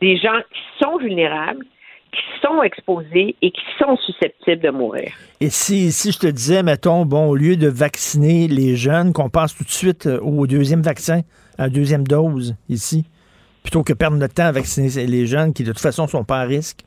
des 0.00 0.16
gens 0.16 0.40
qui 0.52 0.84
sont 0.84 0.98
vulnérables, 0.98 1.64
qui 2.12 2.40
sont 2.40 2.62
exposés 2.62 3.36
et 3.42 3.50
qui 3.50 3.62
sont 3.78 3.96
susceptibles 3.96 4.62
de 4.62 4.70
mourir. 4.70 5.12
Et 5.40 5.50
si, 5.50 5.92
si 5.92 6.12
je 6.12 6.18
te 6.18 6.26
disais, 6.26 6.62
mettons, 6.62 7.04
bon, 7.04 7.28
au 7.28 7.36
lieu 7.36 7.56
de 7.56 7.68
vacciner 7.68 8.48
les 8.48 8.76
jeunes, 8.76 9.12
qu'on 9.12 9.28
passe 9.28 9.56
tout 9.56 9.64
de 9.64 9.70
suite 9.70 10.06
euh, 10.06 10.18
au 10.20 10.46
deuxième 10.46 10.82
vaccin, 10.82 11.20
à 11.58 11.64
la 11.64 11.68
deuxième 11.68 12.06
dose 12.06 12.56
ici, 12.68 13.04
plutôt 13.62 13.82
que 13.82 13.92
perdre 13.92 14.16
notre 14.16 14.34
temps 14.34 14.46
à 14.46 14.52
vacciner 14.52 14.88
les 15.06 15.26
jeunes 15.26 15.52
qui 15.52 15.64
de 15.64 15.72
toute 15.72 15.80
façon 15.80 16.04
ne 16.04 16.08
sont 16.08 16.24
pas 16.24 16.40
à 16.40 16.44
risque? 16.44 16.80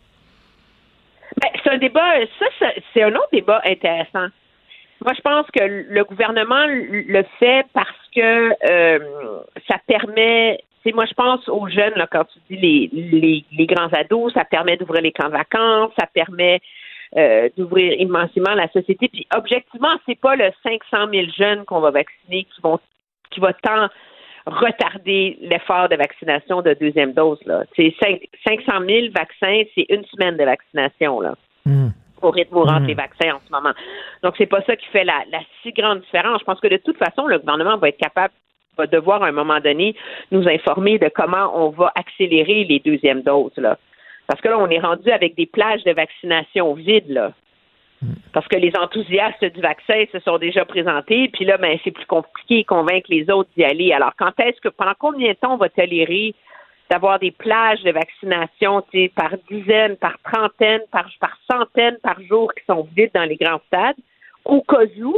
Ben, 1.39 1.49
c'est 1.63 1.69
un 1.69 1.77
débat, 1.77 2.13
ça, 2.39 2.67
c'est 2.93 3.03
un 3.03 3.09
autre 3.09 3.29
débat 3.31 3.61
intéressant. 3.65 4.27
Moi, 5.03 5.13
je 5.15 5.21
pense 5.21 5.47
que 5.47 5.63
le 5.63 6.03
gouvernement 6.03 6.65
le 6.67 7.23
fait 7.39 7.65
parce 7.73 7.89
que 8.15 8.51
euh, 8.69 8.99
ça 9.67 9.77
permet 9.87 10.63
c'est 10.83 10.93
moi, 10.93 11.05
je 11.05 11.13
pense 11.13 11.47
aux 11.47 11.67
jeunes, 11.67 11.93
là, 11.95 12.07
quand 12.11 12.25
tu 12.25 12.39
dis 12.49 12.57
les, 12.57 12.89
les, 12.91 13.45
les 13.51 13.65
grands 13.67 13.89
ados, 13.89 14.33
ça 14.33 14.45
permet 14.45 14.77
d'ouvrir 14.77 15.01
les 15.01 15.11
camps 15.11 15.27
de 15.27 15.33
vacances, 15.33 15.91
ça 15.99 16.07
permet 16.07 16.59
euh, 17.17 17.49
d'ouvrir 17.55 17.93
immensément 17.99 18.55
la 18.55 18.67
société. 18.69 19.07
Puis, 19.07 19.27
objectivement, 19.35 19.95
c'est 20.07 20.19
pas 20.19 20.35
le 20.35 20.49
500 20.63 21.11
000 21.11 21.27
jeunes 21.37 21.65
qu'on 21.65 21.81
va 21.81 21.91
vacciner 21.91 22.45
qui 22.45 22.61
vont 22.61 22.79
qui 23.29 23.39
va 23.39 23.53
tant 23.53 23.87
retarder 24.45 25.37
l'effort 25.41 25.87
de 25.87 25.95
vaccination 25.95 26.61
de 26.61 26.73
deuxième 26.73 27.13
dose. 27.13 27.39
Là. 27.45 27.63
C'est 27.75 27.93
500 27.99 28.85
000 28.87 29.07
vaccins, 29.13 29.61
c'est 29.75 29.85
une 29.89 30.03
semaine 30.05 30.35
de 30.35 30.43
vaccination. 30.43 31.21
Là. 31.21 31.35
Hmm. 31.65 31.89
Au 32.21 32.31
rythme 32.31 32.57
où 32.57 32.63
rentrent 32.63 32.81
Hmm. 32.81 32.87
les 32.87 32.93
vaccins 32.93 33.35
en 33.35 33.41
ce 33.45 33.51
moment. 33.51 33.73
Donc, 34.23 34.35
c'est 34.37 34.45
pas 34.45 34.61
ça 34.63 34.75
qui 34.75 34.85
fait 34.87 35.03
la, 35.03 35.23
la 35.31 35.39
si 35.61 35.71
grande 35.71 36.01
différence. 36.01 36.39
Je 36.39 36.45
pense 36.45 36.59
que 36.59 36.67
de 36.67 36.77
toute 36.77 36.97
façon, 36.97 37.27
le 37.27 37.39
gouvernement 37.39 37.77
va 37.77 37.89
être 37.89 37.97
capable, 37.97 38.33
va 38.77 38.87
devoir 38.87 39.23
à 39.23 39.27
un 39.27 39.31
moment 39.31 39.59
donné 39.59 39.95
nous 40.31 40.47
informer 40.47 40.97
de 40.97 41.09
comment 41.13 41.51
on 41.55 41.69
va 41.69 41.91
accélérer 41.95 42.63
les 42.63 42.79
deuxièmes 42.79 43.21
doses. 43.21 43.57
Là. 43.57 43.77
Parce 44.27 44.41
que 44.41 44.47
là, 44.47 44.57
on 44.59 44.69
est 44.69 44.79
rendu 44.79 45.09
avec 45.11 45.35
des 45.35 45.45
plages 45.45 45.83
de 45.83 45.91
vaccination 45.91 46.73
vides. 46.73 47.09
Là. 47.09 47.33
Parce 48.33 48.47
que 48.47 48.55
les 48.55 48.71
enthousiastes 48.75 49.45
du 49.45 49.61
vaccin 49.61 50.05
se 50.11 50.19
sont 50.19 50.37
déjà 50.37 50.65
présentés, 50.65 51.29
puis 51.31 51.45
là, 51.45 51.57
ben, 51.57 51.77
c'est 51.83 51.91
plus 51.91 52.05
compliqué 52.05 52.61
de 52.61 52.67
convaincre 52.67 53.07
les 53.09 53.29
autres 53.29 53.49
d'y 53.55 53.63
aller. 53.63 53.91
Alors, 53.91 54.13
quand 54.17 54.39
est-ce 54.39 54.59
que, 54.61 54.69
pendant 54.69 54.93
combien 54.97 55.29
de 55.29 55.37
temps 55.37 55.53
on 55.53 55.57
va 55.57 55.69
tolérer 55.69 56.33
d'avoir 56.91 57.19
des 57.19 57.31
plages 57.31 57.81
de 57.83 57.91
vaccination 57.91 58.83
par 59.15 59.31
dizaines, 59.49 59.95
par 59.95 60.17
trentaines, 60.23 60.81
par, 60.91 61.09
par 61.21 61.37
centaines 61.49 61.97
par 62.03 62.21
jour 62.23 62.53
qui 62.53 62.65
sont 62.65 62.85
vides 62.93 63.11
dans 63.13 63.23
les 63.23 63.37
grands 63.37 63.61
stades, 63.67 63.95
au 64.43 64.61
cas 64.61 64.83
où, 65.01 65.15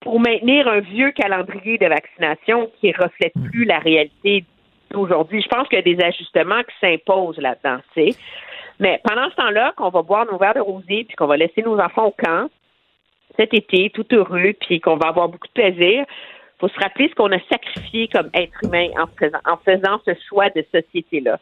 pour 0.00 0.18
maintenir 0.18 0.66
un 0.66 0.80
vieux 0.80 1.10
calendrier 1.10 1.76
de 1.76 1.86
vaccination 1.86 2.70
qui 2.80 2.88
ne 2.88 3.02
reflète 3.02 3.34
plus 3.50 3.66
la 3.66 3.78
réalité 3.80 4.46
d'aujourd'hui. 4.90 5.42
Je 5.42 5.48
pense 5.48 5.68
qu'il 5.68 5.76
y 5.76 5.80
a 5.80 5.94
des 5.94 6.02
ajustements 6.02 6.62
qui 6.62 6.74
s'imposent 6.80 7.38
là-dedans. 7.38 7.80
Mais 8.80 8.98
pendant 9.04 9.28
ce 9.28 9.36
temps-là, 9.36 9.74
qu'on 9.76 9.90
va 9.90 10.00
boire 10.00 10.24
nos 10.24 10.38
verres 10.38 10.54
de 10.54 10.60
rosé, 10.60 11.04
puis 11.04 11.16
qu'on 11.16 11.26
va 11.26 11.36
laisser 11.36 11.62
nos 11.62 11.78
enfants 11.78 12.06
au 12.06 12.14
camp 12.16 12.48
cet 13.36 13.52
été, 13.52 13.90
tout 13.90 14.06
heureux, 14.12 14.54
puis 14.60 14.80
qu'on 14.80 14.96
va 14.96 15.08
avoir 15.08 15.28
beaucoup 15.28 15.48
de 15.48 15.52
plaisir, 15.52 16.04
faut 16.60 16.68
se 16.68 16.80
rappeler 16.80 17.08
ce 17.08 17.14
qu'on 17.14 17.32
a 17.32 17.40
sacrifié 17.50 18.08
comme 18.08 18.30
être 18.34 18.52
humain 18.62 18.88
en 18.98 19.06
faisant, 19.18 19.38
en 19.44 19.56
faisant 19.58 20.00
ce 20.06 20.12
choix 20.28 20.50
de 20.50 20.64
société-là. 20.72 21.38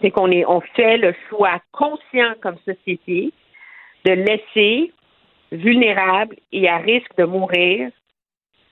C'est 0.00 0.10
qu'on 0.10 0.30
est, 0.30 0.44
on 0.46 0.60
fait 0.60 0.96
le 0.96 1.14
choix 1.28 1.60
conscient 1.72 2.34
comme 2.40 2.56
société 2.64 3.32
de 4.04 4.12
laisser 4.12 4.92
vulnérables 5.52 6.36
et 6.52 6.68
à 6.68 6.78
risque 6.78 7.14
de 7.18 7.24
mourir 7.24 7.90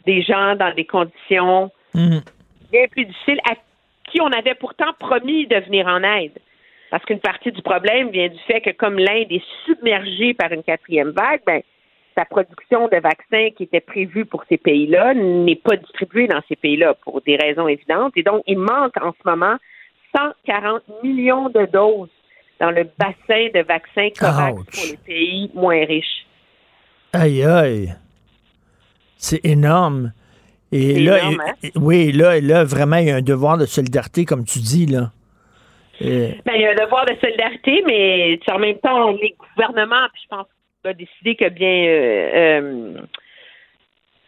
des 0.06 0.22
gens 0.22 0.56
dans 0.56 0.74
des 0.74 0.86
conditions 0.86 1.70
bien 2.72 2.86
plus 2.90 3.04
difficiles 3.04 3.40
à 3.50 3.54
qui 4.10 4.20
on 4.20 4.28
avait 4.28 4.54
pourtant 4.54 4.92
promis 4.98 5.46
de 5.46 5.56
venir 5.56 5.86
en 5.86 6.02
aide. 6.02 6.38
Parce 6.90 7.04
qu'une 7.04 7.20
partie 7.20 7.52
du 7.52 7.60
problème 7.60 8.10
vient 8.10 8.28
du 8.28 8.38
fait 8.46 8.60
que 8.62 8.70
comme 8.70 8.98
l'Inde 8.98 9.30
est 9.30 9.44
submergée 9.66 10.32
par 10.32 10.52
une 10.52 10.62
quatrième 10.62 11.10
vague, 11.10 11.42
ben, 11.46 11.60
sa 12.18 12.24
production 12.24 12.88
de 12.88 12.96
vaccins 12.96 13.50
qui 13.56 13.62
était 13.64 13.80
prévue 13.80 14.24
pour 14.24 14.42
ces 14.48 14.56
pays-là 14.56 15.14
n'est 15.14 15.54
pas 15.54 15.76
distribuée 15.76 16.26
dans 16.26 16.40
ces 16.48 16.56
pays-là 16.56 16.94
pour 17.04 17.20
des 17.22 17.36
raisons 17.36 17.68
évidentes. 17.68 18.12
Et 18.16 18.24
donc, 18.24 18.42
il 18.48 18.58
manque 18.58 18.96
en 19.00 19.12
ce 19.12 19.28
moment 19.28 19.56
140 20.16 20.82
millions 21.04 21.48
de 21.48 21.66
doses 21.66 22.08
dans 22.58 22.72
le 22.72 22.88
bassin 22.98 23.48
de 23.54 23.62
vaccins 23.62 24.08
COVAX 24.18 24.58
Ouch. 24.58 24.66
pour 24.66 24.84
les 24.90 24.96
pays 24.96 25.50
moins 25.54 25.84
riches. 25.84 26.26
Aïe, 27.12 27.44
aïe. 27.44 27.94
C'est 29.16 29.44
énorme. 29.44 30.12
Et 30.72 30.98
là, 30.98 31.18
énorme, 31.18 31.42
hein? 31.46 31.52
et- 31.62 31.72
oui, 31.76 32.10
là, 32.10 32.40
là, 32.40 32.64
vraiment, 32.64 32.96
il 32.96 33.06
y 33.06 33.10
a 33.12 33.16
un 33.16 33.22
devoir 33.22 33.58
de 33.58 33.66
solidarité, 33.66 34.24
comme 34.24 34.44
tu 34.44 34.58
dis, 34.58 34.86
là. 34.86 35.12
Ben, 36.00 36.34
il 36.54 36.60
y 36.60 36.66
a 36.66 36.70
un 36.70 36.74
devoir 36.74 37.06
de 37.06 37.14
solidarité, 37.20 37.82
mais 37.86 38.38
en 38.52 38.58
même 38.58 38.78
temps, 38.78 39.10
les 39.12 39.34
gouvernements, 39.38 40.06
puis 40.12 40.22
je 40.24 40.36
pense 40.36 40.46
a 40.84 40.92
décidé 40.92 41.34
que 41.34 41.48
bien 41.48 41.86
euh, 41.86 42.30
euh, 42.34 43.00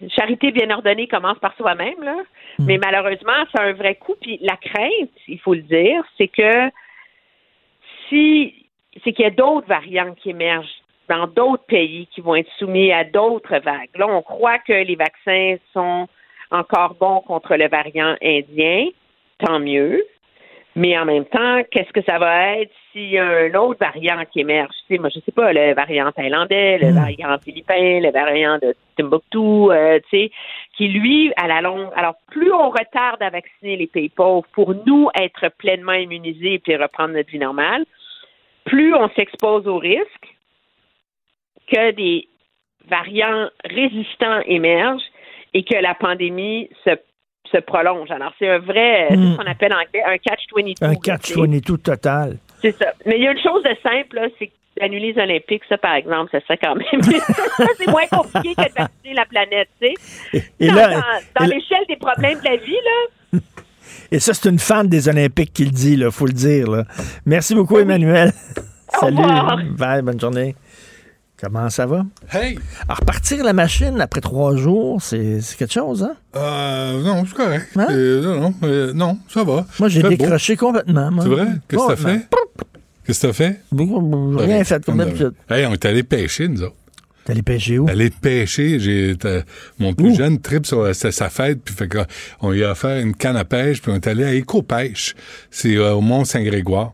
charité 0.09 0.51
bien 0.51 0.71
ordonnée 0.71 1.07
commence 1.07 1.39
par 1.39 1.55
soi-même, 1.57 2.03
là. 2.03 2.17
Mais 2.59 2.79
malheureusement, 2.79 3.45
c'est 3.53 3.61
un 3.61 3.73
vrai 3.73 3.95
coup. 3.95 4.15
Puis 4.21 4.39
la 4.43 4.57
crainte, 4.57 5.11
il 5.29 5.39
faut 5.39 5.55
le 5.55 5.63
dire, 5.63 6.03
c'est 6.19 6.29
que 6.29 6.71
si 8.09 8.67
c'est 9.05 9.13
qu'il 9.13 9.25
y 9.25 9.29
a 9.29 9.31
d'autres 9.31 9.69
variantes 9.69 10.17
qui 10.17 10.31
émergent 10.31 10.83
dans 11.09 11.27
d'autres 11.27 11.65
pays 11.65 12.07
qui 12.09 12.21
vont 12.21 12.37
être 12.37 12.51
soumis 12.59 12.93
à 12.93 13.05
d'autres 13.05 13.59
vagues. 13.59 13.97
Là, 13.97 14.07
on 14.09 14.23
croit 14.23 14.59
que 14.59 14.73
les 14.73 14.97
vaccins 14.97 15.57
sont 15.73 16.09
encore 16.51 16.95
bons 16.95 17.21
contre 17.21 17.57
le 17.57 17.69
variant 17.69 18.17
indien, 18.23 18.89
tant 19.39 19.59
mieux. 19.59 20.05
Mais 20.77 20.97
en 20.99 21.05
même 21.05 21.25
temps, 21.25 21.63
qu'est-ce 21.71 21.93
que 21.93 22.03
ça 22.03 22.19
va 22.19 22.59
être 22.59 22.73
s'il 22.93 23.11
y 23.11 23.19
a 23.19 23.25
un 23.27 23.55
autre 23.55 23.79
variant 23.81 24.23
qui 24.33 24.41
émerge? 24.41 24.75
Tu 24.87 24.95
sais, 24.95 24.99
moi, 25.01 25.09
je 25.15 25.21
sais 25.21 25.33
pas, 25.33 25.53
le 25.53 25.75
variant 25.75 26.11
thaïlandais, 26.13 26.79
le 26.79 26.93
variant 26.93 27.39
philippin, 27.39 28.01
le 28.01 28.11
variant 28.11 28.59
de 28.59 28.75
Timbuktu, 28.97 29.39
euh, 29.39 29.99
tu 30.11 30.19
sais, 30.19 30.31
qui, 30.77 30.89
lui, 30.89 31.33
à 31.37 31.47
la 31.47 31.61
longue... 31.61 31.89
Alors, 31.95 32.15
plus 32.31 32.53
on 32.53 32.71
retarde 32.71 33.23
à 33.23 33.31
vacciner 33.31 33.77
les 33.77 33.87
pays 33.87 34.09
pauvres 34.09 34.47
pour 34.53 34.75
nous 34.87 35.09
être 35.21 35.49
pleinement 35.59 35.93
immunisés 35.93 36.61
et 36.67 36.77
reprendre 36.77 37.15
notre 37.15 37.31
vie 37.31 37.39
normale, 37.39 37.85
plus 38.65 38.95
on 38.95 39.09
s'expose 39.11 39.67
au 39.69 39.79
risque 39.79 40.35
que 41.73 41.93
des 41.93 42.29
variants 42.89 43.49
résistants 43.65 44.41
émergent 44.47 45.03
et 45.55 45.63
que 45.65 45.77
la 45.77 45.95
pandémie 45.95 46.69
se, 46.85 46.91
se 47.53 47.59
prolonge. 47.59 48.11
Alors, 48.11 48.33
c'est 48.39 48.49
un 48.49 48.59
vrai, 48.59 49.07
c'est 49.11 49.17
Mm. 49.17 49.33
ce 49.33 49.37
qu'on 49.37 49.51
appelle 49.51 49.73
en 49.73 49.79
anglais 49.81 50.03
un 50.05 50.17
catch-22. 50.19 50.75
un 50.85 50.89
là, 50.89 50.95
catch 51.03 51.27
c'est- 51.27 51.35
22 51.41 51.79
total. 51.79 52.37
C'est 52.63 52.77
ça. 52.79 52.93
Mais 53.07 53.17
il 53.19 53.25
y 53.25 53.29
a 53.29 53.33
une 53.33 53.39
chose 53.43 53.63
de 53.63 53.75
simple, 53.83 54.21
c'est 54.39 54.51
d'annuler 54.81 55.13
les 55.13 55.23
Olympiques, 55.23 55.63
ça, 55.69 55.77
par 55.79 55.95
exemple, 55.95 56.31
ça 56.33 56.41
serait 56.41 56.59
quand 56.59 56.75
même... 56.75 57.03
ça, 57.03 57.67
c'est 57.77 57.87
moins 57.89 58.07
compliqué 58.11 58.55
que 58.55 58.69
de 58.69 58.75
vacciner 58.79 59.15
la 59.15 59.25
planète, 59.27 59.69
tu 59.81 59.89
sais. 60.33 60.45
Et 60.61 60.69
dans 60.69 60.75
là- 60.75 61.03
dans- 61.39 61.45
l'échelle 61.47 61.85
des 61.89 61.97
problèmes 61.97 62.39
de 62.39 62.45
la 62.45 62.57
vie, 62.57 62.73
là, 63.33 63.39
Et 64.13 64.19
ça, 64.19 64.33
c'est 64.35 64.49
une 64.49 64.59
fan 64.59 64.89
des 64.89 65.09
Olympiques 65.09 65.53
qui 65.53 65.65
le 65.65 65.71
dit, 65.71 65.97
là, 65.97 66.11
faut 66.11 66.27
le 66.27 66.33
dire. 66.33 66.69
Là. 66.71 66.85
Merci 67.27 67.55
beaucoup, 67.55 67.79
Emmanuel. 67.79 68.33
Salut. 68.89 69.17
revoir. 69.17 69.59
Bye, 69.77 70.03
bonne 70.03 70.19
journée. 70.21 70.55
Comment 71.41 71.71
ça 71.71 71.87
va? 71.87 72.05
Hey! 72.31 72.59
À 72.87 72.95
repartir 72.95 73.43
la 73.43 73.55
machine 73.55 73.99
après 74.01 74.21
trois 74.21 74.57
jours, 74.57 75.01
c'est 75.01 75.41
quelque 75.57 75.73
chose, 75.73 76.03
hein? 76.03 76.15
Euh, 76.37 77.03
non, 77.03 77.25
c'est 77.27 77.35
correct. 77.35 77.69
Euh, 77.79 78.23
non, 78.23 78.41
non, 78.41 78.55
euh, 78.65 78.93
non, 78.93 79.19
ça 79.27 79.43
va. 79.43 79.67
Moi, 79.79 79.89
j'ai 79.89 80.03
beau. 80.03 80.11
décroché 80.11 80.57
complètement. 80.57 81.11
C'est 81.23 81.29
vrai? 81.29 81.47
Qu'est-ce 81.67 81.83
que 81.83 81.89
t'as 81.89 81.97
Complètement. 81.97 82.13
fait? 82.13 82.29
Qu'est-ce 83.07 83.21
que 83.23 83.27
t'as 83.27 83.33
fait? 83.33 83.61
Rien 83.73 84.65
fait 84.65 84.85
comme 84.85 84.99
d'habitude. 84.99 85.33
Hey, 85.49 85.65
on 85.65 85.73
est 85.73 85.85
allé 85.87 86.03
pêcher, 86.03 86.47
nous 86.47 86.63
autres. 86.63 86.77
T'es 87.25 87.33
allé 87.33 87.43
pêcher 87.43 87.79
où? 87.79 87.89
Allé 87.89 88.11
pêcher. 88.11 88.79
J'ai, 88.79 89.17
mon 89.79 89.95
plus 89.95 90.15
jeune 90.15 90.41
trip 90.41 90.67
sur 90.67 90.95
sa 90.95 91.31
fête, 91.31 91.61
puis 91.65 91.75
fait 91.75 91.89
que, 91.89 91.99
on 92.41 92.51
lui 92.51 92.65
a 92.65 92.73
offert 92.73 92.99
une 93.01 93.15
canne 93.15 93.37
à 93.37 93.45
pêche, 93.45 93.81
puis 93.81 93.91
on 93.91 93.95
est 93.95 94.07
allé 94.07 94.25
à 94.25 94.35
Éco-Pêche. 94.35 95.15
C'est 95.51 95.77
euh, 95.77 95.95
au 95.95 96.01
Mont-Saint-Grégoire. 96.03 96.93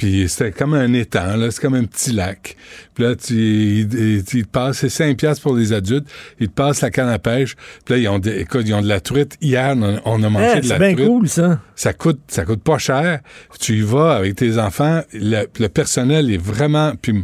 Puis 0.00 0.30
c'était 0.30 0.50
comme 0.50 0.72
un 0.72 0.94
étang, 0.94 1.36
là, 1.36 1.50
c'est 1.50 1.60
comme 1.60 1.74
un 1.74 1.84
petit 1.84 2.12
lac. 2.12 2.56
Puis 2.94 3.04
là, 3.04 3.14
tu, 3.14 3.34
ils, 3.34 4.24
te 4.24 4.48
passent, 4.48 4.78
c'est 4.78 4.88
5 4.88 5.14
piastres 5.14 5.42
pour 5.42 5.54
les 5.54 5.74
adultes, 5.74 6.06
ils 6.38 6.48
te 6.48 6.54
passent 6.54 6.80
la 6.80 6.88
canne 6.88 7.10
à 7.10 7.18
pêche. 7.18 7.54
Puis 7.84 7.96
là, 7.96 8.00
ils 8.00 8.08
ont, 8.08 8.18
de, 8.18 8.30
écoute, 8.30 8.62
ils 8.64 8.72
ont 8.72 8.80
de 8.80 8.88
la 8.88 9.00
truite. 9.00 9.36
Hier, 9.42 9.76
on 10.06 10.22
a, 10.22 10.28
mangé 10.30 10.46
Hein, 10.46 10.60
de 10.60 10.68
la 10.68 10.76
c'est 10.76 10.78
bien 10.78 10.94
truite. 10.94 11.06
cool, 11.06 11.28
ça. 11.28 11.60
Ça 11.74 11.92
coûte, 11.92 12.20
ça 12.28 12.46
coûte 12.46 12.62
pas 12.62 12.78
cher. 12.78 13.20
Tu 13.58 13.74
y 13.74 13.80
vas 13.82 14.12
avec 14.16 14.36
tes 14.36 14.56
enfants. 14.56 15.02
Le, 15.12 15.44
le 15.58 15.68
personnel 15.68 16.30
est 16.30 16.42
vraiment. 16.42 16.94
Puis 17.02 17.22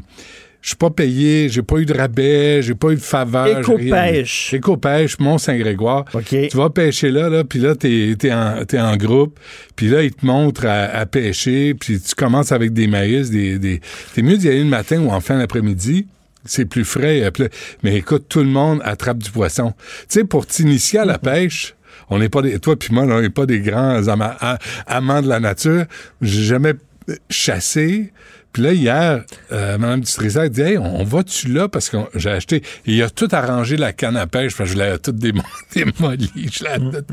je 0.66 0.70
suis 0.70 0.76
pas 0.78 0.90
payé, 0.90 1.48
j'ai 1.48 1.62
pas 1.62 1.76
eu 1.76 1.86
de 1.86 1.94
rabais, 1.94 2.60
j'ai 2.60 2.74
pas 2.74 2.90
eu 2.90 2.96
de 2.96 3.00
faveur. 3.00 3.60
Éco-pêche. 3.60 4.52
Éco-pêche, 4.52 5.16
Mont-Saint-Grégoire. 5.20 6.06
Tu 6.28 6.56
vas 6.56 6.70
pêcher 6.70 7.12
là, 7.12 7.28
là 7.28 7.44
puis 7.44 7.60
là, 7.60 7.76
t'es 7.76 8.16
es 8.20 8.32
en, 8.32 8.64
t'es 8.64 8.80
en 8.80 8.96
groupe, 8.96 9.38
puis 9.76 9.86
là, 9.86 10.02
ils 10.02 10.12
te 10.12 10.26
montrent 10.26 10.66
à, 10.66 11.06
pêcher, 11.06 11.74
puis 11.74 12.00
tu 12.00 12.16
commences 12.16 12.50
avec 12.50 12.72
des 12.72 12.88
maïs, 12.88 13.30
des, 13.30 13.60
des... 13.60 13.80
T'es 14.12 14.22
mieux 14.22 14.36
d'y 14.36 14.48
aller 14.48 14.64
le 14.64 14.64
matin 14.64 15.00
ou 15.02 15.10
en 15.10 15.20
fin 15.20 15.38
d'après-midi 15.38 16.08
c'est 16.44 16.64
plus 16.64 16.84
frais. 16.84 17.22
euh, 17.22 17.48
Mais 17.84 17.96
écoute, 17.96 18.26
tout 18.28 18.40
le 18.40 18.46
monde 18.46 18.80
attrape 18.84 19.18
du 19.18 19.30
poisson. 19.30 19.72
Tu 20.02 20.04
sais, 20.08 20.24
pour 20.24 20.46
t'initier 20.46 21.00
à 21.00 21.04
la 21.04 21.18
pêche, 21.18 21.74
on 22.08 22.18
n'est 22.18 22.28
pas 22.28 22.42
des, 22.42 22.58
toi 22.58 22.76
puis 22.76 22.92
moi, 22.92 23.04
on 23.04 23.20
n'est 23.20 23.30
pas 23.30 23.46
des 23.46 23.60
grands 23.60 24.02
amants 24.86 25.22
de 25.22 25.28
la 25.28 25.40
nature. 25.40 25.84
J'ai 26.20 26.42
jamais 26.42 26.74
chassé. 27.30 28.12
Puis 28.56 28.62
là, 28.62 28.72
hier, 28.72 29.22
euh, 29.52 29.76
Mme 29.76 30.00
Dutrisac 30.00 30.50
dit 30.50 30.62
Hey, 30.62 30.78
on, 30.78 31.04
va-tu 31.04 31.48
là? 31.48 31.68
Parce 31.68 31.90
que 31.90 31.98
j'ai 32.14 32.30
acheté. 32.30 32.56
Et 32.86 32.94
il 32.94 33.02
a 33.02 33.10
tout 33.10 33.28
arrangé 33.32 33.76
la 33.76 33.92
canne 33.92 34.16
à 34.16 34.26
pêche. 34.26 34.56
Parce 34.56 34.70
que 34.70 34.76
je 34.76 34.82
l'ai 34.82 34.98
toute 34.98 35.16
démo- 35.16 35.42
démolie. 35.74 36.30
Je 36.50 36.64
l'ai 36.64 36.78
toute 36.90 37.04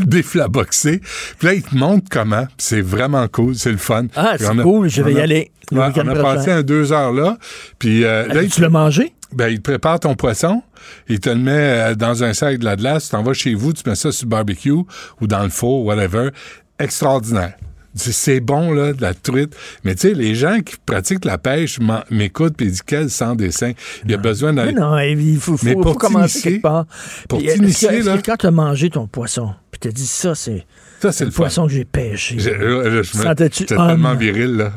déflaboxée. 0.08 1.00
Puis 1.38 1.46
là, 1.46 1.54
il 1.54 1.62
te 1.62 1.76
montre 1.76 2.08
comment. 2.10 2.48
C'est 2.58 2.80
vraiment 2.80 3.28
cool. 3.28 3.54
C'est 3.54 3.70
le 3.70 3.76
fun. 3.76 4.06
Ah, 4.16 4.34
c'est 4.36 4.46
a- 4.48 4.54
cool, 4.56 4.88
je 4.90 5.02
vais 5.02 5.12
y 5.12 5.20
aller 5.20 5.52
Ouais, 5.70 5.86
on 5.96 6.08
a 6.08 6.14
passé 6.16 6.50
un 6.50 6.62
deux 6.64 6.92
heures 6.92 7.12
là. 7.12 7.38
Puis 7.78 8.02
euh, 8.02 8.26
là, 8.26 8.44
tu 8.44 8.60
l'as 8.60 8.68
mangé? 8.68 9.12
ben, 9.32 9.46
il 9.50 9.58
te 9.58 9.62
prépare 9.70 10.00
ton 10.00 10.16
poisson, 10.16 10.62
il 11.08 11.20
te 11.20 11.28
le 11.30 11.36
met 11.36 11.52
euh, 11.52 11.94
dans 11.94 12.24
un 12.24 12.32
sac 12.32 12.58
de 12.58 12.64
la 12.64 12.74
glace, 12.74 13.04
tu 13.04 13.10
t'en 13.10 13.22
vas 13.22 13.34
chez 13.34 13.54
vous, 13.54 13.72
tu 13.72 13.88
mets 13.88 13.94
ça 13.94 14.10
sur 14.10 14.24
le 14.24 14.30
barbecue 14.30 14.72
ou 14.72 15.26
dans 15.28 15.44
le 15.44 15.50
four, 15.50 15.84
whatever. 15.84 16.30
Extraordinaire. 16.80 17.52
C'est- 17.98 18.12
C'est 18.12 18.40
bon, 18.40 18.72
là, 18.72 18.92
de 18.92 19.02
la 19.02 19.14
truite. 19.14 19.54
Mais 19.84 19.94
tu 19.94 20.08
sais, 20.08 20.14
les 20.14 20.34
gens 20.34 20.60
qui 20.60 20.76
pratiquent 20.84 21.24
la 21.24 21.38
pêche 21.38 21.78
m'écoutent 22.10 22.60
et 22.62 22.66
disent 22.66 22.82
quel 22.82 23.10
sans 23.10 23.34
dessin. 23.34 23.72
Il 24.04 24.10
y 24.10 24.14
a 24.14 24.16
besoin 24.18 24.52
Mais 24.52 24.66
d'aller. 24.66 24.72
non, 24.72 24.98
il 24.98 25.36
faut, 25.38 25.56
faut, 25.56 25.66
Mais 25.66 25.72
faut 25.74 25.80
pour 25.80 25.98
commencer 25.98 26.40
quelque 26.40 26.62
part. 26.62 26.86
pour 27.28 27.40
est-ce 27.40 27.54
t'initier, 27.54 28.02
là- 28.02 28.18
quand 28.24 28.36
tu 28.36 28.46
as 28.46 28.50
mangé 28.50 28.90
ton 28.90 29.06
poisson, 29.06 29.50
puis 29.70 29.80
tu 29.80 29.88
as 29.88 29.92
dit 29.92 30.06
ça, 30.06 30.34
c'est 30.34 30.64
Ça, 31.00 31.12
c'est 31.12 31.24
le 31.26 31.30
poisson 31.30 31.66
que 31.68 31.72
j'ai 31.72 31.84
pêché. 31.84 32.38
Je 32.40 32.50
me- 32.50 33.02
Sentais-tu 33.04 33.66
tellement 33.66 34.14
viril, 34.16 34.56
là. 34.56 34.72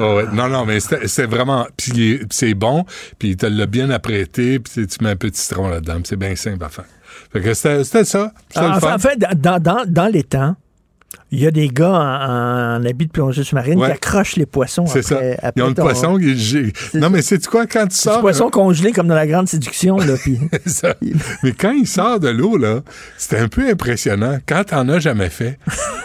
Oh, 0.00 0.16
ouais. 0.16 0.24
Non, 0.32 0.48
non, 0.48 0.64
mais 0.64 0.78
c'était 0.80 1.26
vraiment... 1.26 1.66
Puis 1.76 2.20
c'est 2.30 2.54
bon, 2.54 2.84
puis 3.18 3.30
il 3.30 3.36
te 3.36 3.46
l'a 3.46 3.66
bien 3.66 3.90
apprêté, 3.90 4.60
puis 4.60 4.86
tu 4.86 5.04
mets 5.04 5.10
un 5.10 5.16
peu 5.16 5.28
de 5.30 5.36
citron 5.36 5.68
là-dedans. 5.68 5.98
C'est 6.04 6.16
bien 6.16 6.36
simple 6.36 6.62
à 6.64 6.68
faire. 6.68 6.84
Fait 7.32 7.40
que 7.40 7.54
c'était 7.54 8.04
ça. 8.04 8.32
Fun. 8.54 8.78
en 8.94 8.98
fait, 8.98 9.18
dans, 9.36 9.60
dans, 9.60 9.84
dans 9.86 10.06
les 10.06 10.22
temps, 10.22 10.54
il 11.32 11.40
y 11.40 11.46
a 11.46 11.50
des 11.50 11.68
gars 11.68 11.90
en, 11.92 12.80
en 12.82 12.84
habit 12.84 13.06
de 13.06 13.10
plongée 13.12 13.44
sous-marine 13.44 13.78
Ouais. 13.78 13.86
qui 13.88 13.92
accrochent 13.92 14.36
les 14.36 14.46
poissons 14.46 14.86
C'est 14.86 15.02
ça. 15.02 15.16
après, 15.42 15.52
Ils 15.56 15.62
ont 15.62 15.68
le 15.68 15.74
ton- 15.74 15.82
poisson 15.82 16.18
est 16.18 16.94
Non, 16.94 17.08
mais 17.10 17.22
c'est 17.22 17.44
quoi, 17.46 17.66
quand 17.66 17.86
tu 17.86 17.96
sors... 17.96 18.20
poisson 18.20 18.50
congelé 18.50 18.92
comme 18.92 19.06
dans 19.08 19.14
la 19.14 19.26
grande 19.26 19.48
séduction. 19.48 19.96
Là, 19.96 20.14
puis... 20.20 20.38
Ça. 20.66 20.94
Mais 21.42 21.52
quand 21.52 21.70
il 21.72 21.86
sort 21.86 22.18
de 22.20 22.28
l'eau, 22.28 22.56
là, 22.56 22.80
c'était 23.16 23.38
un 23.38 23.48
peu 23.48 23.68
impressionnant. 23.68 24.38
Quand 24.46 24.64
t'en 24.64 24.88
as 24.88 24.98
jamais 24.98 25.30
fait, 25.30 25.58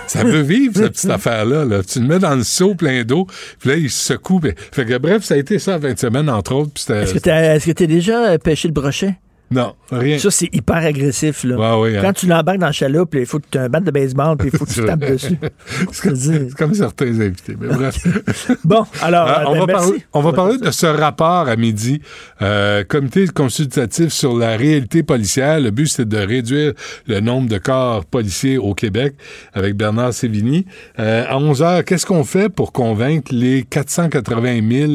ça 0.07 0.23
veut 0.23 0.41
vivre, 0.41 0.75
cette 0.75 0.93
petite 0.93 1.09
affaire-là. 1.09 1.65
Là. 1.65 1.81
Tu 1.83 1.99
le 1.99 2.07
mets 2.07 2.19
dans 2.19 2.35
le 2.35 2.43
seau 2.43 2.75
plein 2.75 3.03
d'eau, 3.03 3.25
puis 3.59 3.69
là, 3.69 3.75
il 3.77 3.89
se 3.89 4.13
secoue. 4.13 4.39
Fait 4.71 4.85
que 4.85 4.97
bref, 4.97 5.23
ça 5.23 5.33
a 5.33 5.37
été 5.37 5.57
ça 5.59 5.77
20 5.77 5.97
semaines, 5.99 6.29
entre 6.29 6.53
autres. 6.55 6.73
Est-ce 6.91 7.13
que 7.13 7.19
tu 7.19 7.29
as, 7.29 7.55
est-ce 7.55 7.65
que 7.65 7.71
t'as 7.71 7.85
déjà 7.87 8.37
pêché 8.37 8.67
le 8.67 8.73
brochet? 8.73 9.15
Non, 9.51 9.75
rien. 9.91 10.17
Ça, 10.17 10.31
c'est 10.31 10.49
hyper 10.53 10.77
agressif. 10.77 11.43
Là. 11.43 11.55
Ouais, 11.77 11.81
ouais, 11.91 11.97
hein. 11.97 12.01
Quand 12.01 12.13
tu 12.13 12.25
l'embarques 12.25 12.57
dans 12.57 12.65
la 12.65 12.71
chaloupe, 12.71 13.13
il 13.15 13.25
faut 13.27 13.39
que 13.39 13.45
tu 13.51 13.57
aies 13.57 13.61
un 13.61 13.69
bat 13.69 13.79
de 13.79 13.91
baseball 13.91 14.35
puis 14.37 14.49
il 14.51 14.57
faut 14.57 14.65
que 14.65 14.71
tu 14.73 14.83
tapes 14.85 14.99
dessus. 15.07 15.37
C'est 15.91 16.01
comme, 16.01 16.15
c'est 16.15 16.53
comme 16.55 16.73
certains 16.73 17.19
invités. 17.21 17.55
Mais 17.59 17.67
bref. 17.67 17.95
Bon, 18.65 18.85
alors, 19.01 19.27
Ah, 19.27 19.43
on, 19.47 19.53
ben, 19.53 19.59
va 19.59 19.65
merci. 19.67 19.87
parler, 19.87 20.03
on 20.13 20.21
va 20.21 20.33
parler 20.33 20.57
de 20.57 20.71
ce 20.71 20.85
rapport 20.87 21.47
à 21.47 21.55
midi. 21.55 22.01
Euh, 22.41 22.83
comité 22.83 23.27
consultatif 23.27 24.09
sur 24.11 24.35
la 24.35 24.57
réalité 24.57 25.03
policière. 25.03 25.59
Le 25.59 25.69
but, 25.71 25.87
c'est 25.87 26.07
de 26.07 26.17
réduire 26.17 26.73
le 27.07 27.19
nombre 27.19 27.47
de 27.47 27.57
corps 27.59 28.03
policiers 28.05 28.57
au 28.57 28.73
Québec 28.73 29.13
avec 29.53 29.75
Bernard 29.75 30.13
Sévigny. 30.13 30.65
Euh, 30.99 31.23
à 31.27 31.37
11 31.37 31.61
heures, 31.61 31.85
qu'est-ce 31.85 32.05
qu'on 32.05 32.23
fait 32.23 32.49
pour 32.49 32.71
convaincre 32.71 33.31
les 33.33 33.63
480 33.63 34.59
000, 34.69 34.91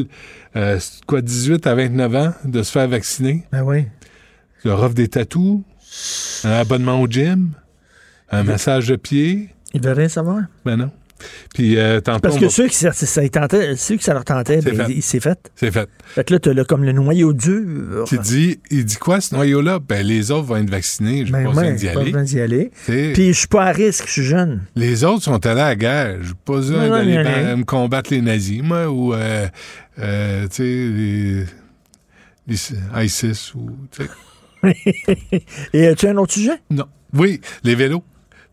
euh, 0.57 0.79
quoi, 1.07 1.21
18 1.21 1.65
à 1.67 1.75
29 1.75 2.15
ans 2.15 2.33
de 2.43 2.63
se 2.63 2.71
faire 2.71 2.87
vacciner? 2.87 3.43
Ben 3.51 3.63
oui. 3.63 3.85
Leur 4.63 4.81
offre 4.83 4.93
des 4.95 5.07
tatous, 5.07 5.61
un 6.43 6.51
abonnement 6.51 7.01
au 7.01 7.07
gym, 7.07 7.51
un 8.29 8.43
massage 8.43 8.87
de 8.87 8.95
pied. 8.95 9.49
Ils 9.73 9.81
veulent 9.81 9.97
rien 9.97 10.09
savoir. 10.09 10.41
Ben 10.65 10.75
non. 10.77 10.91
Puis 11.53 11.77
euh, 11.77 12.01
tantôt, 12.01 12.21
Parce 12.21 12.37
que 12.37 12.45
va- 12.45 12.49
ceux 12.49 12.67
qui 12.67 12.75
ça, 12.75 12.91
ça, 12.93 13.23
ils 13.23 13.29
tentaient- 13.29 13.75
ceux 13.75 13.95
que 13.95 14.03
ça 14.03 14.13
leur 14.15 14.25
tentait, 14.25 14.59
C'est 14.61 14.71
ben, 14.71 14.85
fait. 14.87 14.91
il, 14.91 14.97
il 14.97 15.01
s'est 15.03 15.19
fait. 15.19 15.51
c'est 15.55 15.69
fait. 15.69 15.87
Fait 16.03 16.23
que 16.23 16.33
là, 16.33 16.39
t'as 16.39 16.51
là, 16.53 16.63
comme 16.65 16.83
le 16.83 16.93
noyau 16.93 17.31
dur. 17.33 18.05
Qui 18.07 18.17
dit, 18.17 18.59
il 18.71 18.85
dit 18.85 18.95
quoi 18.95 19.21
ce 19.21 19.35
noyau-là? 19.35 19.77
Ben, 19.79 20.03
les 20.03 20.31
autres 20.31 20.47
vont 20.47 20.55
être 20.57 20.69
vaccinés. 20.71 21.27
Je 21.27 21.31
Ben 21.31 21.45
pas 21.45 21.53
pas 21.53 21.61
aller. 21.61 21.71
besoin 21.73 22.23
d'y 22.23 22.39
aller. 22.39 22.71
Puis 22.87 23.27
je 23.33 23.37
suis 23.37 23.47
pas 23.47 23.65
à 23.65 23.71
risque, 23.71 24.05
je 24.07 24.11
suis 24.13 24.23
jeune. 24.23 24.61
Les 24.75 25.03
autres 25.03 25.23
sont 25.23 25.45
allés 25.45 25.61
à 25.61 25.65
la 25.69 25.75
guerre. 25.75 26.17
J'ai 26.23 26.33
pas 26.43 26.53
besoin 26.53 26.89
d'aller 26.89 27.55
me 27.55 27.63
combattre 27.65 28.11
les 28.11 28.21
nazis, 28.21 28.63
moi, 28.63 28.89
ou, 28.89 29.13
euh, 29.13 29.47
euh, 29.99 30.47
tu 30.47 30.55
sais, 30.55 30.63
les, 30.63 31.45
ISIS, 33.05 33.53
ou, 33.55 33.69
tu. 33.91 34.01
Et 35.73 35.87
as-tu 35.87 36.07
un 36.07 36.17
autre 36.17 36.33
sujet? 36.33 36.59
Non. 36.69 36.85
Oui, 37.13 37.41
les 37.63 37.75
vélos. 37.75 38.03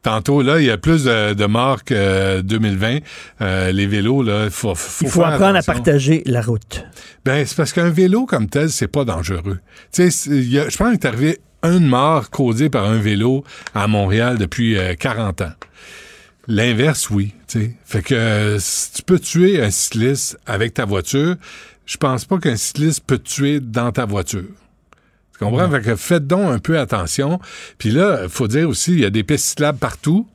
Tantôt, 0.02 0.42
là, 0.42 0.60
il 0.60 0.66
y 0.66 0.70
a 0.70 0.78
plus 0.78 1.04
de, 1.04 1.34
de 1.34 1.46
morts 1.46 1.84
que 1.84 2.40
2020. 2.40 2.98
Euh, 3.40 3.72
les 3.72 3.86
vélos, 3.86 4.22
là, 4.22 4.44
il 4.44 4.50
faut, 4.50 4.74
faut, 4.74 5.04
Il 5.04 5.10
faut 5.10 5.20
faire 5.20 5.28
apprendre 5.30 5.56
attention. 5.56 5.72
à 5.72 5.74
partager 5.74 6.22
la 6.24 6.40
route. 6.40 6.84
Ben, 7.24 7.44
c'est 7.44 7.56
parce 7.56 7.72
qu'un 7.72 7.90
vélo 7.90 8.24
comme 8.24 8.48
tel, 8.48 8.70
c'est 8.70 8.88
pas 8.88 9.04
dangereux. 9.04 9.58
Tu 9.92 10.10
sais, 10.10 10.30
je 10.30 10.76
pense 10.76 10.88
qu'il 10.88 10.94
est 10.94 11.04
arrivé 11.04 11.38
une 11.64 11.86
mort 11.86 12.30
causée 12.30 12.70
par 12.70 12.84
un 12.84 12.98
vélo 12.98 13.44
à 13.74 13.88
Montréal 13.88 14.38
depuis 14.38 14.78
euh, 14.78 14.94
40 14.94 15.42
ans. 15.42 15.52
L'inverse, 16.46 17.10
oui. 17.10 17.34
tu 17.46 17.60
sais. 17.60 17.74
Fait 17.84 18.02
que 18.02 18.14
euh, 18.14 18.58
si 18.60 18.92
tu 18.92 19.02
peux 19.02 19.18
tuer 19.18 19.60
un 19.62 19.70
cycliste 19.70 20.38
avec 20.46 20.74
ta 20.74 20.84
voiture, 20.84 21.34
je 21.84 21.96
pense 21.96 22.24
pas 22.24 22.38
qu'un 22.38 22.56
cycliste 22.56 23.02
peut 23.06 23.18
te 23.18 23.28
tuer 23.28 23.60
dans 23.60 23.90
ta 23.92 24.06
voiture. 24.06 24.44
Tu 25.38 25.44
comprends? 25.44 25.70
Fait 25.70 25.80
que 25.82 25.96
faites 25.96 26.26
donc 26.26 26.50
un 26.50 26.58
peu 26.58 26.78
attention. 26.78 27.38
Puis 27.78 27.90
là, 27.90 28.20
il 28.24 28.28
faut 28.28 28.48
dire 28.48 28.68
aussi, 28.68 28.92
il 28.92 29.00
y 29.00 29.04
a 29.04 29.10
des 29.10 29.22
pistes 29.22 29.46
cyclables 29.46 29.78
partout 29.78 30.26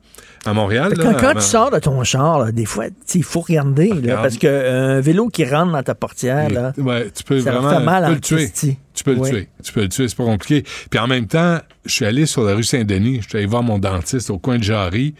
à 0.46 0.52
Montréal. 0.52 0.92
Là, 0.94 1.02
quand, 1.02 1.14
quand 1.18 1.28
à- 1.28 1.34
tu 1.36 1.40
sors 1.42 1.70
de 1.70 1.78
ton 1.78 2.02
char, 2.04 2.38
là, 2.38 2.52
des 2.52 2.64
fois, 2.66 2.86
il 3.14 3.22
faut 3.22 3.40
regarder. 3.40 3.88
là, 3.88 4.16
parce 4.18 4.36
qu'un 4.36 5.00
vélo 5.00 5.28
qui 5.28 5.44
rentre 5.44 5.72
dans 5.72 5.82
ta 5.82 5.94
portière, 5.94 6.50
là, 6.50 6.72
Ouais, 6.78 7.10
tu 7.14 7.22
peux 7.22 7.40
ça 7.40 7.52
vraiment 7.52 7.70
fait 7.78 7.84
mal 7.84 8.20
tu 8.20 8.34
peux 8.34 8.40
le 8.42 8.48
tuer. 8.50 8.76
Tu 8.94 9.04
peux 9.04 9.14
le 9.14 9.20
tuer. 9.22 9.48
Tu 9.62 9.72
peux 9.72 9.82
le 9.82 9.88
tuer, 9.88 10.08
c'est 10.08 10.16
pas 10.16 10.24
compliqué. 10.24 10.64
Puis 10.90 10.98
en 11.00 11.06
même 11.06 11.26
temps, 11.26 11.58
je 11.84 11.92
suis 11.92 12.04
allé 12.04 12.26
sur 12.26 12.42
la 12.44 12.54
rue 12.54 12.62
Saint-Denis, 12.62 13.20
je 13.22 13.28
suis 13.28 13.38
allé 13.38 13.46
voir 13.46 13.62
mon 13.62 13.78
dentiste 13.78 14.30
au 14.30 14.38
coin 14.38 14.58
de 14.58 14.62
Jarry. 14.62 15.14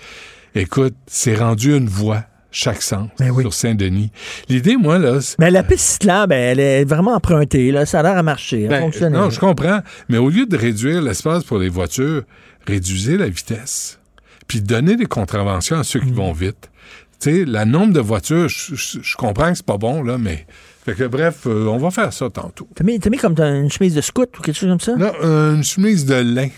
Écoute, 0.54 0.94
c'est 1.06 1.34
rendu 1.34 1.76
une 1.76 1.88
voie 1.88 2.24
chaque 2.54 2.80
sens 2.82 3.08
sur 3.40 3.52
Saint-Denis. 3.52 4.10
L'idée, 4.48 4.76
moi, 4.76 4.98
là, 4.98 5.18
Mais 5.38 5.50
la 5.50 5.62
piste 5.62 5.84
cyclable, 5.94 6.32
elle 6.32 6.60
est 6.60 6.84
vraiment 6.84 7.14
empruntée. 7.14 7.70
Là. 7.72 7.84
Ça 7.84 8.00
a 8.00 8.02
l'air 8.04 8.16
à 8.16 8.22
marcher. 8.22 8.62
Elle 8.62 8.68
ben, 8.68 8.80
fonctionne. 8.80 9.12
non, 9.12 9.28
je 9.28 9.40
comprends. 9.40 9.80
Mais 10.08 10.18
au 10.18 10.30
lieu 10.30 10.46
de 10.46 10.56
réduire 10.56 11.02
l'espace 11.02 11.44
pour 11.44 11.58
les 11.58 11.68
voitures, 11.68 12.22
réduisez 12.66 13.18
la 13.18 13.28
vitesse. 13.28 13.98
Puis 14.46 14.60
donnez 14.60 14.96
des 14.96 15.06
contraventions 15.06 15.78
à 15.78 15.84
ceux 15.84 16.00
qui 16.00 16.12
vont 16.12 16.32
vite. 16.32 16.70
Tu 17.20 17.30
sais, 17.30 17.44
le 17.44 17.64
nombre 17.64 17.92
de 17.92 18.00
voitures, 18.00 18.48
je, 18.48 18.74
je- 18.74 18.98
je 19.02 19.16
comprends 19.16 19.50
que 19.50 19.56
c'est 19.56 19.66
pas 19.66 19.78
bon, 19.78 20.02
là, 20.02 20.16
mais. 20.18 20.46
Fait 20.84 20.94
que 20.94 21.04
bref, 21.04 21.46
euh, 21.46 21.66
on 21.66 21.78
va 21.78 21.90
faire 21.90 22.12
ça 22.12 22.28
tantôt. 22.28 22.68
T'as 22.74 22.84
mis, 22.84 23.00
mis 23.10 23.16
comme 23.16 23.34
une 23.38 23.70
chemise 23.72 23.94
de 23.94 24.02
scout 24.02 24.28
ou 24.38 24.42
quelque 24.42 24.56
chose 24.56 24.68
comme 24.68 24.80
ça? 24.80 24.94
Non, 24.96 25.12
euh, 25.22 25.54
une 25.56 25.64
chemise 25.64 26.04
de 26.04 26.14
lin. 26.16 26.48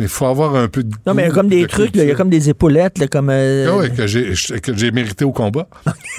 Mais 0.00 0.06
il 0.06 0.08
faut 0.08 0.24
avoir 0.24 0.56
un 0.56 0.66
peu 0.68 0.82
de. 0.82 0.90
Non, 1.06 1.12
mais 1.12 1.24
il 1.24 1.28
y 1.28 1.30
a 1.30 1.34
comme 1.34 1.48
des 1.48 1.62
de 1.62 1.66
trucs, 1.66 1.94
là, 1.94 2.04
il 2.04 2.08
y 2.08 2.12
a 2.12 2.14
comme 2.14 2.30
des 2.30 2.48
épaulettes, 2.48 2.96
là, 2.98 3.06
comme. 3.06 3.28
euh, 3.30 3.68
Ah 3.70 3.76
ouais, 3.76 3.90
que 3.90 4.74
j'ai 4.76 4.90
mérité 4.90 5.26
au 5.26 5.32
combat. 5.32 5.68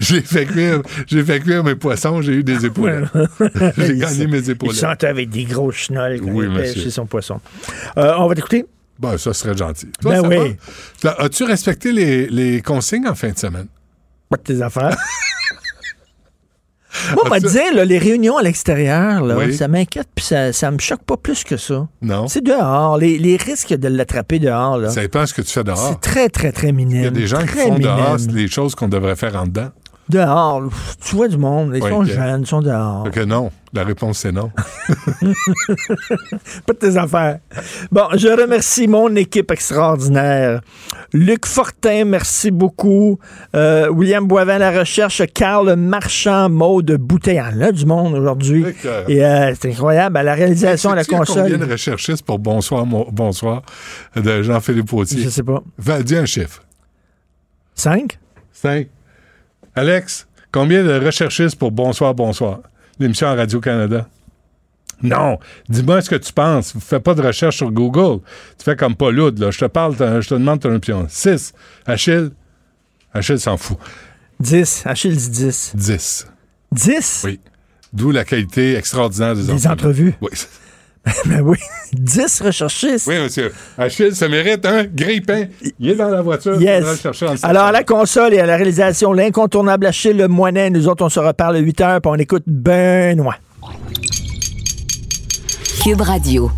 j'ai 0.00 0.20
fait 0.20 0.46
cuire 0.46 0.80
fait 1.24 1.40
cuire 1.40 1.64
mes 1.64 1.74
poissons, 1.74 2.22
j'ai 2.22 2.34
eu 2.34 2.44
des 2.44 2.66
épaulettes. 2.66 3.04
j'ai 3.76 3.94
Il 3.94 3.98
gagné 3.98 4.26
mes 4.28 4.38
Il 4.38 4.50
épaulettes. 4.50 4.76
sentait 4.76 5.08
avec 5.08 5.30
des 5.30 5.44
gros 5.44 5.72
chenolles 5.72 6.20
quand 6.20 6.30
Oui, 6.30 6.46
il 6.46 6.52
son 6.90 7.06
poisson. 7.06 7.40
Euh, 7.98 8.14
on 8.18 8.28
va 8.28 8.34
t'écouter? 8.34 8.64
Ben, 8.98 9.18
ça 9.18 9.32
serait 9.32 9.56
gentil. 9.56 9.88
Toi, 10.00 10.22
Ben 10.22 10.28
oui. 10.28 10.56
As-tu 11.18 11.44
respecté 11.44 11.90
les, 11.92 12.28
les 12.28 12.62
consignes 12.62 13.08
en 13.08 13.14
fin 13.14 13.30
de 13.30 13.38
semaine? 13.38 13.66
Pas 14.28 14.36
de 14.36 14.42
tes 14.42 14.62
affaires. 14.62 14.96
Moi, 17.14 17.22
on 17.26 17.28
va 17.28 17.40
te 17.40 17.46
dire, 17.48 17.74
là, 17.74 17.84
les 17.84 17.98
réunions 17.98 18.36
à 18.36 18.42
l'extérieur, 18.42 19.22
Oui. 19.22 19.54
ça 19.54 19.66
m'inquiète, 19.68 20.08
puis 20.14 20.24
ça, 20.24 20.52
ça 20.52 20.70
me 20.70 20.78
choque 20.78 21.02
pas 21.04 21.16
plus 21.16 21.42
que 21.44 21.56
ça. 21.56 21.88
Non. 22.02 22.28
C'est 22.28 22.42
dehors. 22.44 22.98
Les, 22.98 23.18
les 23.18 23.36
risques 23.36 23.74
de 23.74 23.88
l'attraper 23.88 24.38
dehors, 24.38 24.76
là. 24.78 24.90
Ça 24.90 25.00
dépend 25.00 25.24
ce 25.26 25.32
que 25.34 25.42
tu 25.42 25.50
fais 25.52 25.64
dehors. 25.64 25.78
C'est 25.78 26.00
très, 26.00 26.28
très, 26.28 26.52
très 26.52 26.72
minime. 26.72 26.98
Il 26.98 27.04
y 27.04 27.06
a 27.06 27.10
des 27.10 27.26
gens 27.26 27.40
qui 27.40 27.46
Très 27.46 27.66
font 27.68 27.78
dehors 27.78 28.16
des 28.18 28.48
choses 28.48 28.74
qu'on 28.74 28.88
devrait 28.88 29.16
faire 29.16 29.36
en 29.36 29.46
dedans. 29.46 29.70
Dehors. 30.08 30.62
Tu 31.04 31.16
vois 31.16 31.28
du 31.28 31.38
monde. 31.38 31.72
Ils 31.74 31.82
Oui, 31.82 31.88
sont 31.90 32.04
jeunes, 32.04 32.40
ils 32.42 32.46
sont 32.46 32.60
dehors. 32.60 33.04
Donc, 33.04 33.16
non. 33.18 33.50
La 33.74 33.84
réponse, 33.84 34.18
c'est 34.18 34.32
non. 34.32 34.50
Pas 36.66 36.72
de 36.74 36.78
tes 36.78 36.96
affaires. 36.96 37.38
Bon, 37.90 38.02
je 38.14 38.28
remercie 38.28 38.86
mon 38.86 39.14
équipe 39.16 39.50
extraordinaire. 39.50 40.60
Luc 41.14 41.46
Fortin, 41.46 42.04
merci 42.04 42.50
beaucoup. 42.50 43.18
Euh, 43.56 43.88
William 43.88 44.26
Boivin, 44.26 44.58
la 44.58 44.78
recherche. 44.78 45.22
Carl 45.32 45.74
Marchand, 45.76 46.50
Maude 46.50 46.92
Bouteille. 46.98 47.36
Il 47.36 47.56
y 47.60 47.64
en 47.64 47.68
a 47.68 47.72
du 47.72 47.86
monde 47.86 48.14
aujourd'hui. 48.14 48.64
Et 49.08 49.24
euh, 49.24 49.54
c'est 49.58 49.70
incroyable. 49.70 50.16
À 50.18 50.22
la 50.22 50.34
réalisation, 50.34 50.90
à 50.90 50.94
la 50.96 51.04
Sais-tu 51.04 51.16
Combien 51.16 51.42
console. 51.44 51.58
de 51.66 51.72
recherchistes 51.72 52.26
pour 52.26 52.38
Bonsoir, 52.38 52.84
mon- 52.84 53.08
bonsoir 53.10 53.62
de 54.16 54.42
Jean-Philippe 54.42 54.88
Potier? 54.88 55.22
Je 55.22 55.28
sais 55.30 55.42
pas. 55.42 55.62
Va, 55.78 56.02
dis 56.02 56.16
un 56.16 56.26
chiffre. 56.26 56.62
Cinq? 57.74 58.18
Cinq. 58.52 58.88
Alex, 59.74 60.26
combien 60.50 60.84
de 60.84 61.04
recherchistes 61.04 61.56
pour 61.56 61.70
Bonsoir, 61.72 62.14
bonsoir? 62.14 62.60
L'émission 62.98 63.28
à 63.28 63.34
Radio-Canada. 63.34 64.06
Non. 65.02 65.38
Dis-moi 65.68 66.00
ce 66.02 66.10
que 66.10 66.16
tu 66.16 66.32
penses. 66.32 66.74
Fais 66.78 67.00
pas 67.00 67.14
de 67.14 67.22
recherche 67.22 67.56
sur 67.56 67.70
Google. 67.72 68.20
Tu 68.58 68.64
fais 68.64 68.76
comme 68.76 68.94
Paul 68.94 69.18
Oud, 69.18 69.38
là. 69.38 69.50
Je 69.50 69.58
te 69.58 69.64
parle, 69.64 69.96
je 69.98 70.28
te 70.28 70.34
demande 70.34 70.60
ton 70.60 70.74
opinion. 70.74 71.06
Six. 71.08 71.52
Achille? 71.86 72.30
Achille 73.12 73.40
s'en 73.40 73.56
fout. 73.56 73.78
10. 74.40 74.82
Achille 74.86 75.16
dit 75.16 75.30
10. 75.30 75.72
10. 75.74 76.26
10? 76.72 77.22
Oui. 77.24 77.40
D'où 77.92 78.10
la 78.10 78.24
qualité 78.24 78.76
extraordinaire 78.76 79.34
des, 79.34 79.44
Des 79.44 79.66
entrevues. 79.66 80.14
Oui. 80.20 80.30
ben 81.26 81.40
oui. 81.40 81.58
10 81.92 82.42
recherchistes. 82.42 83.06
Oui, 83.08 83.18
monsieur. 83.18 83.52
Achille, 83.76 84.14
ça 84.14 84.28
mérite 84.28 84.64
un 84.64 84.84
grille-pain. 84.84 85.46
Il 85.80 85.90
est 85.90 85.94
dans 85.96 86.08
la 86.08 86.22
voiture. 86.22 86.60
Yes. 86.60 86.78
faudra 86.78 86.92
le 86.92 86.98
chercher 86.98 87.26
en 87.26 87.34
Alors, 87.42 87.64
à 87.64 87.72
la 87.72 87.82
console 87.82 88.34
et 88.34 88.38
à 88.38 88.46
la 88.46 88.56
réalisation, 88.56 89.12
l'incontournable 89.12 89.86
Achille 89.86 90.16
Le 90.16 90.28
Moinet. 90.28 90.70
Nous 90.70 90.88
autres, 90.88 91.04
on 91.04 91.08
se 91.08 91.20
reparle 91.20 91.56
à 91.56 91.58
8 91.58 91.80
heures, 91.80 92.00
puis 92.00 92.10
on 92.12 92.16
écoute 92.16 92.44
Benoît. 92.46 93.36
Cube 95.82 96.00
Radio. 96.00 96.50